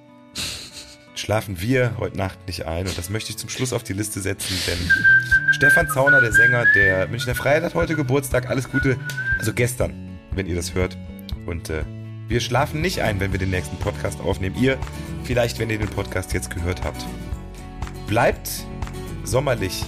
schlafen 1.15 1.61
wir 1.61 1.95
heute 1.97 2.17
Nacht 2.17 2.37
nicht 2.47 2.65
ein 2.65 2.87
und 2.87 2.97
das 2.97 3.09
möchte 3.09 3.31
ich 3.31 3.37
zum 3.37 3.49
Schluss 3.49 3.73
auf 3.73 3.83
die 3.83 3.93
Liste 3.93 4.19
setzen, 4.19 4.55
denn 4.67 4.77
Stefan 5.55 5.87
Zauner, 5.89 6.19
der 6.19 6.33
Sänger 6.33 6.65
der 6.75 7.07
Münchner 7.07 7.33
Freiheit, 7.33 7.63
hat 7.63 7.75
heute 7.75 7.95
Geburtstag. 7.95 8.49
Alles 8.49 8.69
Gute, 8.69 8.97
also 9.39 9.53
gestern, 9.53 9.93
wenn 10.31 10.47
ihr 10.47 10.55
das 10.55 10.73
hört. 10.73 10.97
Und 11.45 11.69
äh, 11.69 11.83
wir 12.27 12.41
schlafen 12.41 12.81
nicht 12.81 13.01
ein, 13.01 13.21
wenn 13.21 13.31
wir 13.31 13.39
den 13.39 13.51
nächsten 13.51 13.77
Podcast 13.77 14.19
aufnehmen. 14.19 14.55
Ihr 14.61 14.77
vielleicht, 15.23 15.57
wenn 15.59 15.69
ihr 15.69 15.79
den 15.79 15.87
Podcast 15.87 16.33
jetzt 16.33 16.53
gehört 16.53 16.83
habt. 16.83 17.05
Bleibt 18.07 18.49
sommerlich 19.23 19.85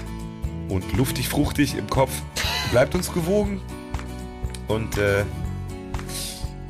und 0.70 0.96
luftig, 0.96 1.30
fruchtig 1.30 1.76
im 1.78 1.90
Kopf. 1.90 2.12
Bleibt 2.72 2.96
uns 2.96 3.14
gewogen 3.14 3.62
und 4.68 4.98
äh, 4.98 5.24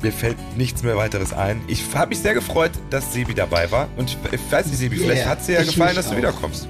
mir 0.02 0.12
fällt 0.12 0.36
nichts 0.56 0.82
mehr 0.82 0.96
weiteres 0.96 1.32
ein. 1.32 1.60
Ich 1.66 1.82
habe 1.94 2.10
mich 2.10 2.20
sehr 2.20 2.34
gefreut, 2.34 2.70
dass 2.90 3.12
Sebi 3.12 3.34
dabei 3.34 3.70
war. 3.70 3.88
Und 3.96 4.10
ich, 4.10 4.16
ich 4.32 4.52
weiß 4.52 4.66
nicht, 4.66 4.78
Sebi, 4.78 4.96
vielleicht 4.96 5.22
Yeah, 5.22 5.30
hat 5.30 5.40
es 5.40 5.46
dir 5.46 5.54
ja 5.54 5.64
gefallen, 5.64 5.96
dass 5.96 6.06
du 6.06 6.12
auch. 6.12 6.18
wiederkommst. 6.18 6.68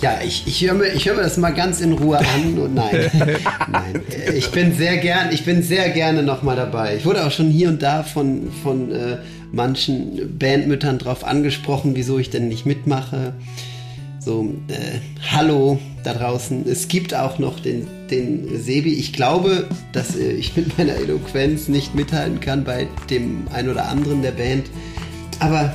Ja, 0.00 0.18
ich, 0.24 0.46
ich 0.46 0.62
höre 0.62 0.74
mir, 0.74 0.86
ich 0.88 1.06
hör 1.06 1.14
mir 1.14 1.22
das 1.22 1.36
mal 1.36 1.50
ganz 1.50 1.80
in 1.80 1.92
Ruhe 1.92 2.18
an 2.18 2.58
und 2.58 2.74
nein, 2.74 3.10
nein, 3.70 4.02
ich 4.34 4.50
bin 4.50 4.74
sehr 4.74 4.96
gern, 4.96 5.30
ich 5.30 5.44
bin 5.44 5.62
sehr 5.62 5.90
gerne 5.90 6.22
nochmal 6.22 6.56
dabei. 6.56 6.96
Ich 6.96 7.04
wurde 7.04 7.24
auch 7.26 7.30
schon 7.30 7.50
hier 7.50 7.68
und 7.68 7.82
da 7.82 8.02
von, 8.02 8.50
von 8.62 8.90
äh, 8.90 9.18
manchen 9.52 10.38
Bandmüttern 10.38 10.98
drauf 10.98 11.22
angesprochen, 11.22 11.96
wieso 11.96 12.18
ich 12.18 12.30
denn 12.30 12.48
nicht 12.48 12.64
mitmache. 12.64 13.34
So, 14.22 14.54
äh, 14.68 14.98
hallo 15.32 15.78
da 16.04 16.12
draußen. 16.12 16.68
Es 16.68 16.88
gibt 16.88 17.14
auch 17.14 17.38
noch 17.38 17.58
den, 17.58 17.86
den 18.10 18.60
Sebi. 18.60 18.92
Ich 18.92 19.14
glaube, 19.14 19.66
dass 19.92 20.14
äh, 20.14 20.32
ich 20.32 20.54
mit 20.56 20.76
meiner 20.76 20.94
Eloquenz 20.94 21.68
nicht 21.68 21.94
mithalten 21.94 22.38
kann 22.38 22.62
bei 22.62 22.86
dem 23.08 23.48
ein 23.50 23.70
oder 23.70 23.88
anderen 23.88 24.20
der 24.20 24.32
Band. 24.32 24.66
Aber 25.38 25.72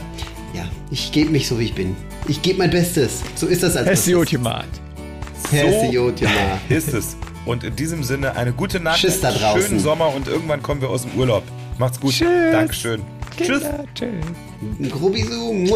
ja, 0.53 0.63
ich 0.91 1.11
gebe 1.11 1.31
mich 1.31 1.47
so, 1.47 1.59
wie 1.59 1.63
ich 1.65 1.73
bin. 1.73 1.95
Ich 2.27 2.43
gebe 2.43 2.59
mein 2.59 2.69
Bestes. 2.69 3.23
So 3.33 3.47
ist 3.47 3.63
das 3.63 3.75
als. 3.75 4.05
Jotimat. 4.05 4.67
Hesse 5.49 5.91
Jotjama. 5.91 6.59
ist 6.69 6.93
es. 6.93 7.17
Und 7.47 7.63
in 7.63 7.75
diesem 7.75 8.03
Sinne 8.03 8.35
eine 8.35 8.53
gute 8.53 8.79
Nacht, 8.79 8.99
Tschüss 8.99 9.21
da 9.21 9.31
draußen. 9.31 9.61
schönen 9.61 9.79
Sommer 9.79 10.13
und 10.13 10.27
irgendwann 10.27 10.61
kommen 10.61 10.81
wir 10.81 10.89
aus 10.89 11.01
dem 11.01 11.19
Urlaub. 11.19 11.43
Macht's 11.79 11.99
gut. 11.99 12.11
Tschüss. 12.13 12.51
Dankeschön. 12.51 13.01
Tschüss. 13.37 13.61
Kinder, 13.61 13.83
tschüss. 13.95 14.25
Ein 14.79 14.89
Grubisum. 14.91 15.67